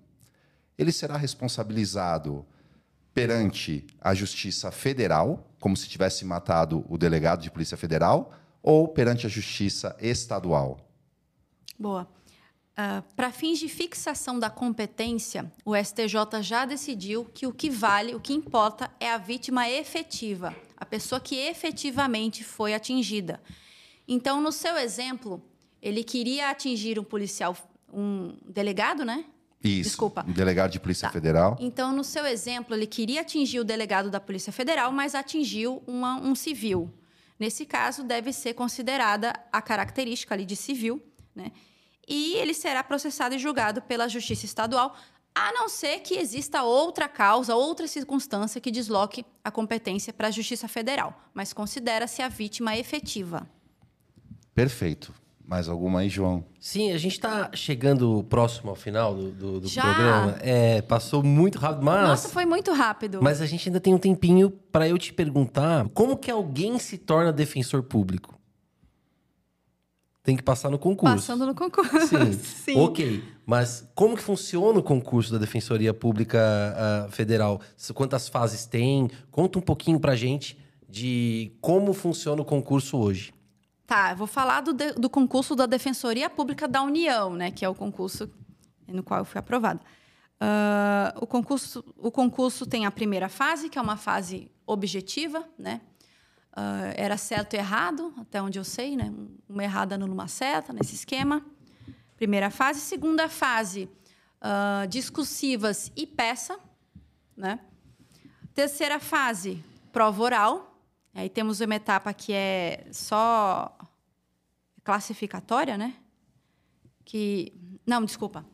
Ele 0.79 0.91
será 0.91 1.19
responsabilizado 1.19 2.47
perante 3.13 3.87
a 4.01 4.15
Justiça 4.15 4.71
Federal, 4.71 5.47
como 5.61 5.77
se 5.77 5.87
tivesse 5.87 6.25
matado 6.25 6.87
o 6.89 6.97
delegado 6.97 7.43
de 7.43 7.51
Polícia 7.51 7.77
Federal, 7.77 8.33
ou 8.63 8.89
perante 8.89 9.27
a 9.27 9.29
Justiça 9.29 9.95
Estadual? 10.01 10.79
Boa. 11.79 12.03
Uh, 12.03 12.07
ah, 12.77 13.05
Para 13.15 13.33
fins 13.33 13.59
de 13.59 13.69
fixação 13.69 14.39
da 14.39 14.49
competência, 14.49 15.53
o 15.65 15.77
STJ 15.77 16.43
já 16.43 16.65
decidiu 16.65 17.25
que 17.25 17.47
o 17.47 17.53
que 17.53 17.69
vale, 17.69 18.15
o 18.15 18.21
que 18.21 18.33
importa, 18.33 18.91
é 18.99 19.11
a 19.11 19.19
vítima 19.19 19.69
efetiva, 19.69 20.55
a 20.77 20.87
pessoa 20.87 21.21
que 21.21 21.37
efetivamente 21.37 22.45
foi 22.45 22.73
atingida. 22.73 23.43
Então, 24.07 24.41
no 24.41 24.53
seu 24.53 24.77
exemplo, 24.77 25.43
ele 25.83 26.03
queria 26.05 26.51
atingir 26.51 26.99
um 26.99 27.05
policial, 27.05 27.57
um 27.93 28.37
delegado, 28.45 29.05
né? 29.05 29.25
Isso. 29.63 29.91
Desculpa. 29.91 30.25
Um 30.27 30.33
delegado 30.33 30.71
de 30.71 30.79
Polícia 30.79 31.09
tá. 31.09 31.13
Federal. 31.13 31.57
Então, 31.61 31.93
no 31.93 32.05
seu 32.05 32.25
exemplo, 32.25 32.75
ele 32.75 32.87
queria 32.87 33.23
atingir 33.23 33.59
o 33.59 33.65
delegado 33.65 34.11
da 34.11 34.21
Polícia 34.21 34.53
Federal, 34.53 34.93
mas 34.93 35.15
atingiu 35.15 35.83
uma, 35.87 36.17
um 36.21 36.35
civil. 36.35 36.93
Nesse 37.39 37.65
caso, 37.65 38.05
deve 38.05 38.33
ser 38.33 38.55
considerada 38.55 39.33
a 39.53 39.61
característica 39.61 40.35
ali 40.35 40.45
de 40.45 40.57
civil, 40.57 41.03
né? 41.35 41.53
E 42.07 42.35
ele 42.37 42.55
será 42.55 42.83
processado 42.83 43.35
e 43.35 43.39
julgado 43.39 43.83
pela 43.83 44.09
Justiça 44.09 44.47
Estadual, 44.47 44.97
a 45.35 45.53
não 45.53 45.69
ser 45.69 46.01
que 46.01 46.15
exista 46.15 46.63
outra 46.63 47.07
causa, 47.07 47.55
outra 47.55 47.87
circunstância 47.87 48.61
que 48.61 48.71
desloque 48.71 49.25
a 49.45 49.51
competência 49.51 50.13
para 50.13 50.29
a 50.29 50.31
Justiça 50.31 50.67
Federal, 50.67 51.23
mas 51.35 51.53
considera-se 51.53 52.23
a 52.23 52.29
vítima 52.29 52.77
efetiva. 52.77 53.49
Perfeito. 54.55 55.15
Mais 55.49 55.67
alguma 55.67 56.01
aí, 56.01 56.11
João? 56.11 56.45
Sim, 56.61 56.93
a 56.93 56.99
gente 56.99 57.13
está 57.13 57.51
chegando 57.55 58.23
próximo 58.29 58.69
ao 58.69 58.77
final 58.77 59.15
do, 59.15 59.31
do, 59.31 59.61
do 59.61 59.71
programa. 59.71 60.37
É, 60.43 60.83
passou 60.83 61.23
muito 61.23 61.59
rápido, 61.59 61.83
mas... 61.87 62.07
Nossa, 62.07 62.29
foi 62.29 62.45
muito 62.45 62.71
rápido. 62.71 63.21
Mas 63.23 63.41
a 63.41 63.47
gente 63.47 63.67
ainda 63.67 63.81
tem 63.81 63.95
um 63.95 63.99
tempinho 63.99 64.51
para 64.51 64.87
eu 64.87 64.99
te 64.99 65.11
perguntar 65.11 65.89
como 65.95 66.19
que 66.19 66.31
alguém 66.31 66.79
se 66.79 66.99
torna 66.99 67.33
defensor 67.33 67.83
público? 67.83 68.39
tem 70.23 70.37
que 70.37 70.43
passar 70.43 70.69
no 70.69 70.79
concurso. 70.79 71.15
Passando 71.15 71.47
no 71.47 71.55
concurso. 71.55 72.07
Sim. 72.07 72.33
Sim. 72.37 72.79
Ok. 72.79 73.25
Mas 73.47 73.89
como 73.95 74.15
que 74.15 74.23
funciona 74.23 74.79
o 74.79 74.83
concurso 74.83 75.33
da 75.33 75.39
Defensoria 75.39 75.95
Pública 75.95 76.39
uh, 77.07 77.11
Federal? 77.11 77.63
Quantas 77.95 78.29
fases 78.29 78.67
tem? 78.67 79.11
Conta 79.31 79.59
um 79.59 79.63
pouquinho 79.63 79.99
pra 79.99 80.15
gente 80.15 80.59
de 80.87 81.53
como 81.63 81.95
funciona 81.95 82.43
o 82.43 82.45
concurso 82.45 82.99
hoje. 82.99 83.33
Tá, 83.89 84.13
vou 84.13 84.27
falar 84.27 84.61
do, 84.61 84.75
do 84.75 85.09
concurso 85.09 85.57
da 85.57 85.65
Defensoria 85.65 86.29
Pública 86.29 86.69
da 86.69 86.83
União, 86.83 87.35
né? 87.35 87.51
Que 87.51 87.65
é 87.65 87.69
o 87.71 87.75
concurso 87.75 88.31
no 88.87 89.03
qual 89.03 89.21
eu 89.21 89.25
fui 89.25 89.39
aprovada. 89.39 89.81
Uh, 90.35 91.23
o, 91.23 91.27
concurso, 91.27 91.83
o 91.97 92.11
concurso 92.11 92.67
tem 92.67 92.85
a 92.85 92.91
primeira 92.91 93.31
fase, 93.31 93.71
que 93.71 93.79
é 93.79 93.81
uma 93.81 93.97
fase 93.97 94.53
objetiva, 94.67 95.43
né? 95.59 95.81
Uh, 96.53 96.93
era 96.97 97.17
certo 97.17 97.55
e 97.55 97.57
errado, 97.57 98.13
até 98.19 98.43
onde 98.43 98.59
eu 98.59 98.65
sei, 98.65 98.95
né? 98.95 99.11
Uma 99.49 99.65
errada 99.65 99.97
numa 99.97 100.29
certa, 100.29 100.71
nesse 100.71 100.95
esquema. 100.95 101.43
Primeira 102.15 102.51
fase. 102.51 102.81
Segunda 102.81 103.27
fase, 103.27 103.89
uh, 104.43 104.87
discursivas 104.87 105.91
e 105.97 106.07
peça, 106.07 106.59
né? 107.35 107.59
Terceira 108.53 109.01
fase, 109.01 109.65
prova 109.91 110.23
oral. 110.23 110.68
Aí 111.19 111.29
temos 111.29 111.61
uma 111.61 111.75
etapa 111.75 112.15
que 112.15 112.33
é 112.33 112.87
só 112.93 113.77
classificatória, 114.85 115.77
né? 115.77 115.97
Que 117.05 117.53
não, 117.85 118.05
desculpa, 118.05 118.47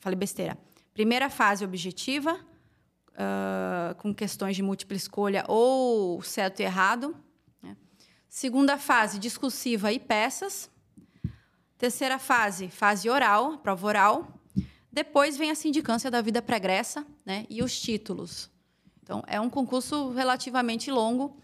falei 0.00 0.18
besteira. 0.18 0.56
Primeira 0.94 1.28
fase 1.28 1.62
objetiva, 1.62 2.40
uh, 3.10 3.94
com 3.96 4.14
questões 4.14 4.56
de 4.56 4.62
múltipla 4.62 4.96
escolha 4.96 5.44
ou 5.46 6.22
certo 6.22 6.60
e 6.60 6.62
errado. 6.62 7.14
Né? 7.62 7.76
Segunda 8.26 8.78
fase, 8.78 9.18
discursiva 9.18 9.92
e 9.92 10.00
peças. 10.00 10.70
Terceira 11.76 12.18
fase, 12.18 12.70
fase 12.70 13.10
oral, 13.10 13.58
prova 13.58 13.86
oral. 13.86 14.40
Depois 14.90 15.36
vem 15.36 15.50
a 15.50 15.54
sindicância 15.54 16.10
da 16.10 16.22
vida 16.22 16.40
pregressa 16.40 17.06
né? 17.22 17.44
e 17.50 17.62
os 17.62 17.78
títulos. 17.78 18.50
Então, 19.02 19.22
é 19.26 19.38
um 19.38 19.50
concurso 19.50 20.10
relativamente 20.12 20.90
longo, 20.90 21.36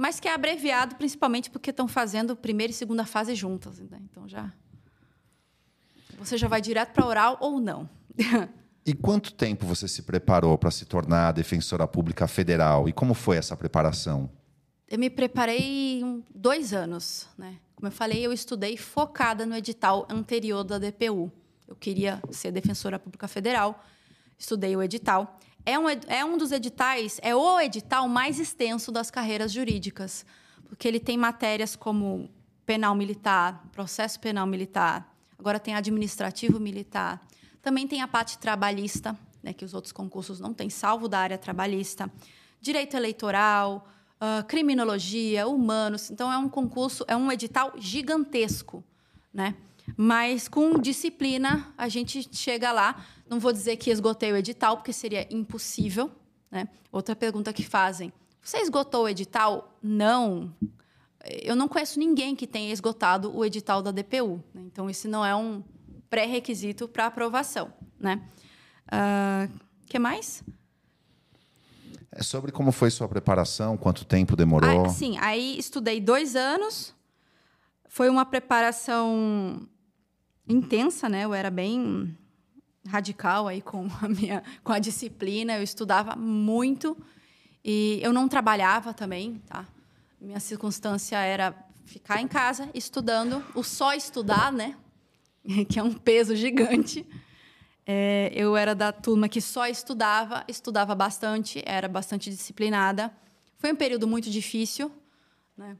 mas 0.00 0.18
que 0.18 0.26
é 0.26 0.32
abreviado 0.32 0.94
principalmente 0.94 1.50
porque 1.50 1.68
estão 1.68 1.86
fazendo 1.86 2.34
primeira 2.34 2.70
e 2.70 2.74
segunda 2.74 3.04
fase 3.04 3.34
juntas. 3.34 3.78
Né? 3.80 4.00
Então, 4.10 4.26
já. 4.26 4.50
Você 6.18 6.38
já 6.38 6.48
vai 6.48 6.62
direto 6.62 6.94
para 6.94 7.04
oral 7.04 7.36
ou 7.38 7.60
não. 7.60 7.88
E 8.86 8.94
quanto 8.94 9.34
tempo 9.34 9.66
você 9.66 9.86
se 9.86 10.02
preparou 10.02 10.56
para 10.56 10.70
se 10.70 10.86
tornar 10.86 11.32
defensora 11.32 11.86
pública 11.86 12.26
federal? 12.26 12.88
E 12.88 12.94
como 12.94 13.12
foi 13.12 13.36
essa 13.36 13.54
preparação? 13.54 14.28
Eu 14.88 14.98
me 14.98 15.10
preparei 15.10 16.02
dois 16.34 16.72
anos, 16.72 17.28
né? 17.36 17.58
Como 17.76 17.88
eu 17.88 17.92
falei, 17.92 18.24
eu 18.26 18.32
estudei 18.32 18.78
focada 18.78 19.44
no 19.44 19.54
edital 19.54 20.08
anterior 20.10 20.64
da 20.64 20.78
DPU. 20.78 21.30
Eu 21.68 21.76
queria 21.76 22.22
ser 22.30 22.50
defensora 22.50 22.98
pública 22.98 23.28
federal, 23.28 23.84
estudei 24.38 24.74
o 24.74 24.82
edital. 24.82 25.38
É 25.64 25.78
um, 25.78 25.88
é 25.88 26.24
um 26.24 26.38
dos 26.38 26.52
editais, 26.52 27.20
é 27.22 27.34
o 27.34 27.60
edital 27.60 28.08
mais 28.08 28.38
extenso 28.40 28.90
das 28.90 29.10
carreiras 29.10 29.52
jurídicas, 29.52 30.24
porque 30.68 30.88
ele 30.88 30.98
tem 30.98 31.16
matérias 31.16 31.76
como 31.76 32.30
penal 32.64 32.94
militar, 32.94 33.64
processo 33.72 34.18
penal 34.20 34.46
militar, 34.46 35.14
agora 35.38 35.60
tem 35.60 35.74
administrativo 35.74 36.58
militar, 36.58 37.20
também 37.60 37.86
tem 37.86 38.00
a 38.00 38.08
parte 38.08 38.38
trabalhista, 38.38 39.16
né, 39.42 39.52
que 39.52 39.64
os 39.64 39.74
outros 39.74 39.92
concursos 39.92 40.40
não 40.40 40.54
têm, 40.54 40.70
salvo 40.70 41.08
da 41.08 41.18
área 41.18 41.38
trabalhista. 41.38 42.10
Direito 42.60 42.96
eleitoral, 42.96 43.86
uh, 44.20 44.44
criminologia, 44.46 45.46
humanos. 45.46 46.10
Então 46.10 46.32
é 46.32 46.38
um 46.38 46.48
concurso, 46.48 47.04
é 47.08 47.16
um 47.16 47.32
edital 47.32 47.72
gigantesco, 47.76 48.84
né? 49.32 49.54
Mas 49.96 50.48
com 50.48 50.78
disciplina 50.78 51.72
a 51.76 51.88
gente 51.88 52.28
chega 52.32 52.72
lá. 52.72 53.04
Não 53.28 53.38
vou 53.38 53.52
dizer 53.52 53.76
que 53.76 53.90
esgotei 53.90 54.32
o 54.32 54.36
edital, 54.36 54.76
porque 54.76 54.92
seria 54.92 55.26
impossível. 55.30 56.10
Né? 56.50 56.68
Outra 56.90 57.14
pergunta 57.14 57.52
que 57.52 57.62
fazem: 57.62 58.12
você 58.42 58.58
esgotou 58.58 59.04
o 59.04 59.08
edital? 59.08 59.76
Não. 59.82 60.54
Eu 61.42 61.54
não 61.54 61.68
conheço 61.68 61.98
ninguém 61.98 62.34
que 62.34 62.46
tenha 62.46 62.72
esgotado 62.72 63.36
o 63.36 63.44
edital 63.44 63.82
da 63.82 63.90
DPU. 63.90 64.42
Né? 64.54 64.62
Então, 64.66 64.88
esse 64.88 65.06
não 65.06 65.24
é 65.24 65.34
um 65.36 65.62
pré-requisito 66.08 66.88
para 66.88 67.06
aprovação. 67.06 67.72
Né? 67.98 68.22
Uh, 68.86 69.52
que 69.86 69.98
mais? 69.98 70.42
É 72.10 72.22
sobre 72.22 72.50
como 72.50 72.72
foi 72.72 72.90
sua 72.90 73.08
preparação, 73.08 73.76
quanto 73.76 74.04
tempo 74.04 74.34
demorou? 74.34 74.86
Ah, 74.86 74.88
sim, 74.88 75.16
aí 75.18 75.58
estudei 75.58 76.00
dois 76.00 76.34
anos. 76.34 76.92
Foi 77.88 78.08
uma 78.08 78.24
preparação 78.24 79.68
intensa, 80.50 81.08
né? 81.08 81.24
Eu 81.24 81.34
era 81.34 81.50
bem 81.50 82.16
radical 82.86 83.46
aí 83.46 83.60
com 83.60 83.88
a 84.02 84.08
minha 84.08 84.42
com 84.64 84.72
a 84.72 84.78
disciplina, 84.78 85.56
eu 85.56 85.62
estudava 85.62 86.16
muito 86.16 86.96
e 87.64 88.00
eu 88.02 88.12
não 88.12 88.28
trabalhava 88.28 88.92
também, 88.92 89.40
tá? 89.46 89.66
Minha 90.20 90.40
circunstância 90.40 91.18
era 91.18 91.54
ficar 91.84 92.20
em 92.20 92.28
casa 92.28 92.68
estudando, 92.74 93.44
o 93.54 93.62
só 93.62 93.94
estudar, 93.94 94.52
né? 94.52 94.76
que 95.68 95.78
é 95.78 95.82
um 95.82 95.92
peso 95.92 96.34
gigante. 96.36 97.06
É, 97.86 98.30
eu 98.34 98.56
era 98.56 98.74
da 98.74 98.92
turma 98.92 99.28
que 99.28 99.40
só 99.40 99.66
estudava, 99.66 100.44
estudava 100.46 100.94
bastante, 100.94 101.62
era 101.66 101.88
bastante 101.88 102.30
disciplinada. 102.30 103.12
Foi 103.56 103.72
um 103.72 103.76
período 103.76 104.06
muito 104.06 104.30
difícil, 104.30 104.90
né? 105.56 105.76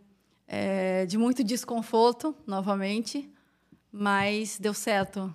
É, 0.46 1.06
de 1.06 1.16
muito 1.16 1.44
desconforto, 1.44 2.34
novamente, 2.44 3.30
mas 3.92 4.58
deu 4.58 4.74
certo. 4.74 5.34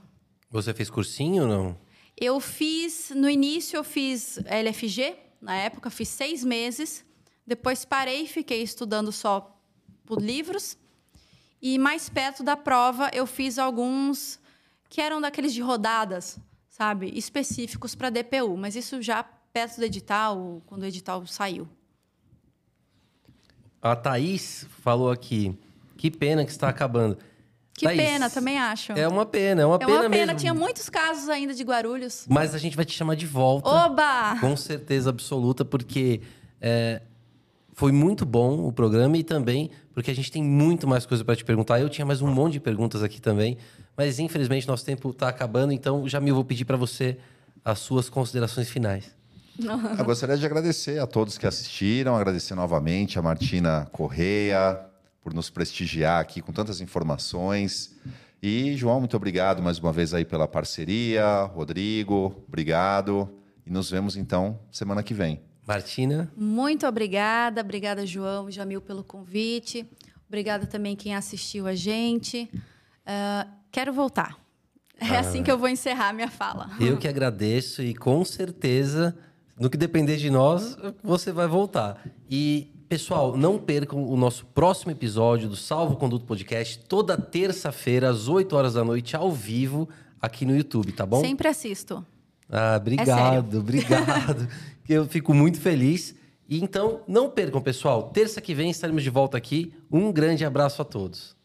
Você 0.49 0.73
fez 0.73 0.89
cursinho 0.89 1.43
ou 1.43 1.49
não? 1.49 1.77
Eu 2.17 2.39
fiz, 2.39 3.11
no 3.15 3.29
início 3.29 3.77
eu 3.77 3.83
fiz 3.83 4.39
LFG, 4.45 5.15
na 5.41 5.55
época 5.55 5.89
fiz 5.89 6.07
seis 6.07 6.43
meses, 6.43 7.03
depois 7.45 7.83
parei 7.83 8.23
e 8.23 8.27
fiquei 8.27 8.61
estudando 8.61 9.11
só 9.11 9.59
por 10.05 10.21
livros. 10.21 10.77
E 11.61 11.77
mais 11.77 12.09
perto 12.09 12.43
da 12.43 12.55
prova 12.55 13.09
eu 13.13 13.25
fiz 13.25 13.59
alguns 13.59 14.39
que 14.89 15.01
eram 15.01 15.19
daqueles 15.19 15.53
de 15.53 15.61
rodadas, 15.61 16.39
sabe, 16.69 17.11
específicos 17.17 17.95
para 17.95 18.09
DPU, 18.09 18.55
mas 18.55 18.75
isso 18.75 19.01
já 19.01 19.23
perto 19.23 19.77
do 19.77 19.85
edital, 19.85 20.61
quando 20.65 20.83
o 20.83 20.85
edital 20.85 21.25
saiu. 21.25 21.67
A 23.81 23.95
Thaís 23.95 24.65
falou 24.81 25.11
aqui, 25.11 25.57
que 25.97 26.09
pena 26.09 26.43
que 26.43 26.51
está 26.51 26.69
acabando. 26.69 27.17
Que 27.77 27.85
Thaís, 27.85 28.01
pena, 28.01 28.29
também 28.29 28.57
acho. 28.57 28.93
É 28.93 29.05
uma 29.05 29.25
pena, 29.25 29.63
é 29.63 29.65
uma 29.65 29.77
pena 29.77 29.91
mesmo. 29.91 30.03
É 30.05 30.07
uma 30.07 30.17
pena, 30.17 30.35
tinha 30.35 30.53
muitos 30.53 30.89
casos 30.89 31.27
ainda 31.27 31.53
de 31.53 31.61
Guarulhos. 31.61 32.25
Mas 32.29 32.55
a 32.55 32.57
gente 32.57 32.73
vai 32.75 32.85
te 32.85 32.93
chamar 32.93 33.15
de 33.15 33.25
volta. 33.25 33.67
Oba! 33.69 34.37
Com 34.39 34.55
certeza 34.55 35.09
absoluta, 35.09 35.65
porque 35.65 36.21
é, 36.61 37.01
foi 37.73 37.91
muito 37.91 38.25
bom 38.25 38.65
o 38.65 38.71
programa 38.71 39.17
e 39.17 39.23
também 39.23 39.69
porque 39.93 40.09
a 40.09 40.15
gente 40.15 40.31
tem 40.31 40.41
muito 40.41 40.87
mais 40.87 41.05
coisa 41.05 41.25
para 41.25 41.35
te 41.35 41.43
perguntar. 41.43 41.81
Eu 41.81 41.89
tinha 41.89 42.05
mais 42.05 42.21
um 42.21 42.27
monte 42.27 42.53
de 42.53 42.59
perguntas 42.61 43.03
aqui 43.03 43.19
também, 43.19 43.57
mas 43.95 44.19
infelizmente 44.19 44.65
nosso 44.67 44.85
tempo 44.85 45.09
está 45.09 45.27
acabando, 45.27 45.73
então, 45.73 46.07
Jamil, 46.07 46.33
vou 46.33 46.45
pedir 46.45 46.63
para 46.63 46.77
você 46.77 47.17
as 47.63 47.79
suas 47.79 48.09
considerações 48.09 48.69
finais. 48.69 49.13
Eu 49.97 50.05
gostaria 50.05 50.37
de 50.37 50.45
agradecer 50.45 50.99
a 50.99 51.07
todos 51.07 51.37
que 51.37 51.47
assistiram, 51.47 52.15
agradecer 52.15 52.55
novamente 52.55 53.19
a 53.19 53.21
Martina 53.21 53.87
Correia 53.91 54.79
por 55.25 55.33
nos 55.33 55.49
prestigiar 55.49 56.21
aqui 56.21 56.39
com 56.39 56.53
tantas 56.53 56.81
informações. 56.81 57.95
E, 58.43 58.75
João, 58.77 58.99
muito 58.99 59.17
obrigado 59.17 59.59
mais 59.59 59.79
uma 59.79 59.91
vez 59.91 60.13
aí 60.13 60.23
pela 60.23 60.47
parceria. 60.47 61.45
Rodrigo, 61.45 62.43
obrigado. 62.47 63.27
E 63.65 63.71
nos 63.71 63.89
vemos 63.89 64.15
então 64.15 64.59
semana 64.71 65.01
que 65.01 65.15
vem. 65.15 65.41
Martina? 65.67 66.31
Muito 66.37 66.85
obrigada. 66.85 67.61
Obrigada, 67.61 68.05
João 68.05 68.49
e 68.49 68.51
Jamil, 68.51 68.79
pelo 68.81 69.03
convite. 69.03 69.89
Obrigada 70.27 70.67
também 70.67 70.95
quem 70.95 71.15
assistiu 71.15 71.65
a 71.65 71.73
gente. 71.73 72.47
Uh, 72.53 73.49
quero 73.71 73.91
voltar. 73.91 74.37
É 75.01 75.15
ah. 75.15 75.21
assim 75.21 75.41
que 75.41 75.49
eu 75.51 75.57
vou 75.57 75.67
encerrar 75.67 76.13
minha 76.13 76.29
fala. 76.29 76.69
Eu 76.79 76.97
que 76.97 77.07
agradeço 77.07 77.81
e 77.81 77.95
com 77.95 78.23
certeza, 78.23 79.17
no 79.59 79.71
que 79.71 79.77
depender 79.77 80.17
de 80.17 80.29
nós, 80.29 80.77
você 81.01 81.31
vai 81.31 81.47
voltar. 81.47 81.99
E, 82.29 82.74
pessoal, 82.87 83.35
não 83.35 83.57
percam 83.57 84.07
o 84.07 84.15
nosso 84.15 84.45
próximo 84.47 84.91
episódio 84.91 85.49
do 85.49 85.55
Salvo 85.55 85.95
Conduto 85.95 86.25
Podcast, 86.25 86.79
toda 86.87 87.17
terça-feira, 87.17 88.09
às 88.09 88.27
8 88.27 88.55
horas 88.55 88.73
da 88.75 88.83
noite, 88.83 89.15
ao 89.15 89.31
vivo, 89.31 89.89
aqui 90.21 90.45
no 90.45 90.55
YouTube, 90.55 90.91
tá 90.91 91.05
bom? 91.05 91.21
Sempre 91.21 91.47
assisto. 91.47 92.05
Ah, 92.49 92.77
obrigado, 92.79 93.57
é 93.57 93.59
obrigado. 93.59 94.47
Eu 94.87 95.05
fico 95.07 95.33
muito 95.33 95.59
feliz. 95.59 96.15
E 96.47 96.61
então, 96.61 97.01
não 97.07 97.29
percam, 97.29 97.59
pessoal. 97.59 98.03
Terça 98.09 98.39
que 98.39 98.53
vem 98.53 98.69
estaremos 98.69 99.01
de 99.01 99.09
volta 99.09 99.35
aqui. 99.35 99.73
Um 99.91 100.11
grande 100.11 100.45
abraço 100.45 100.79
a 100.81 100.85
todos. 100.85 101.35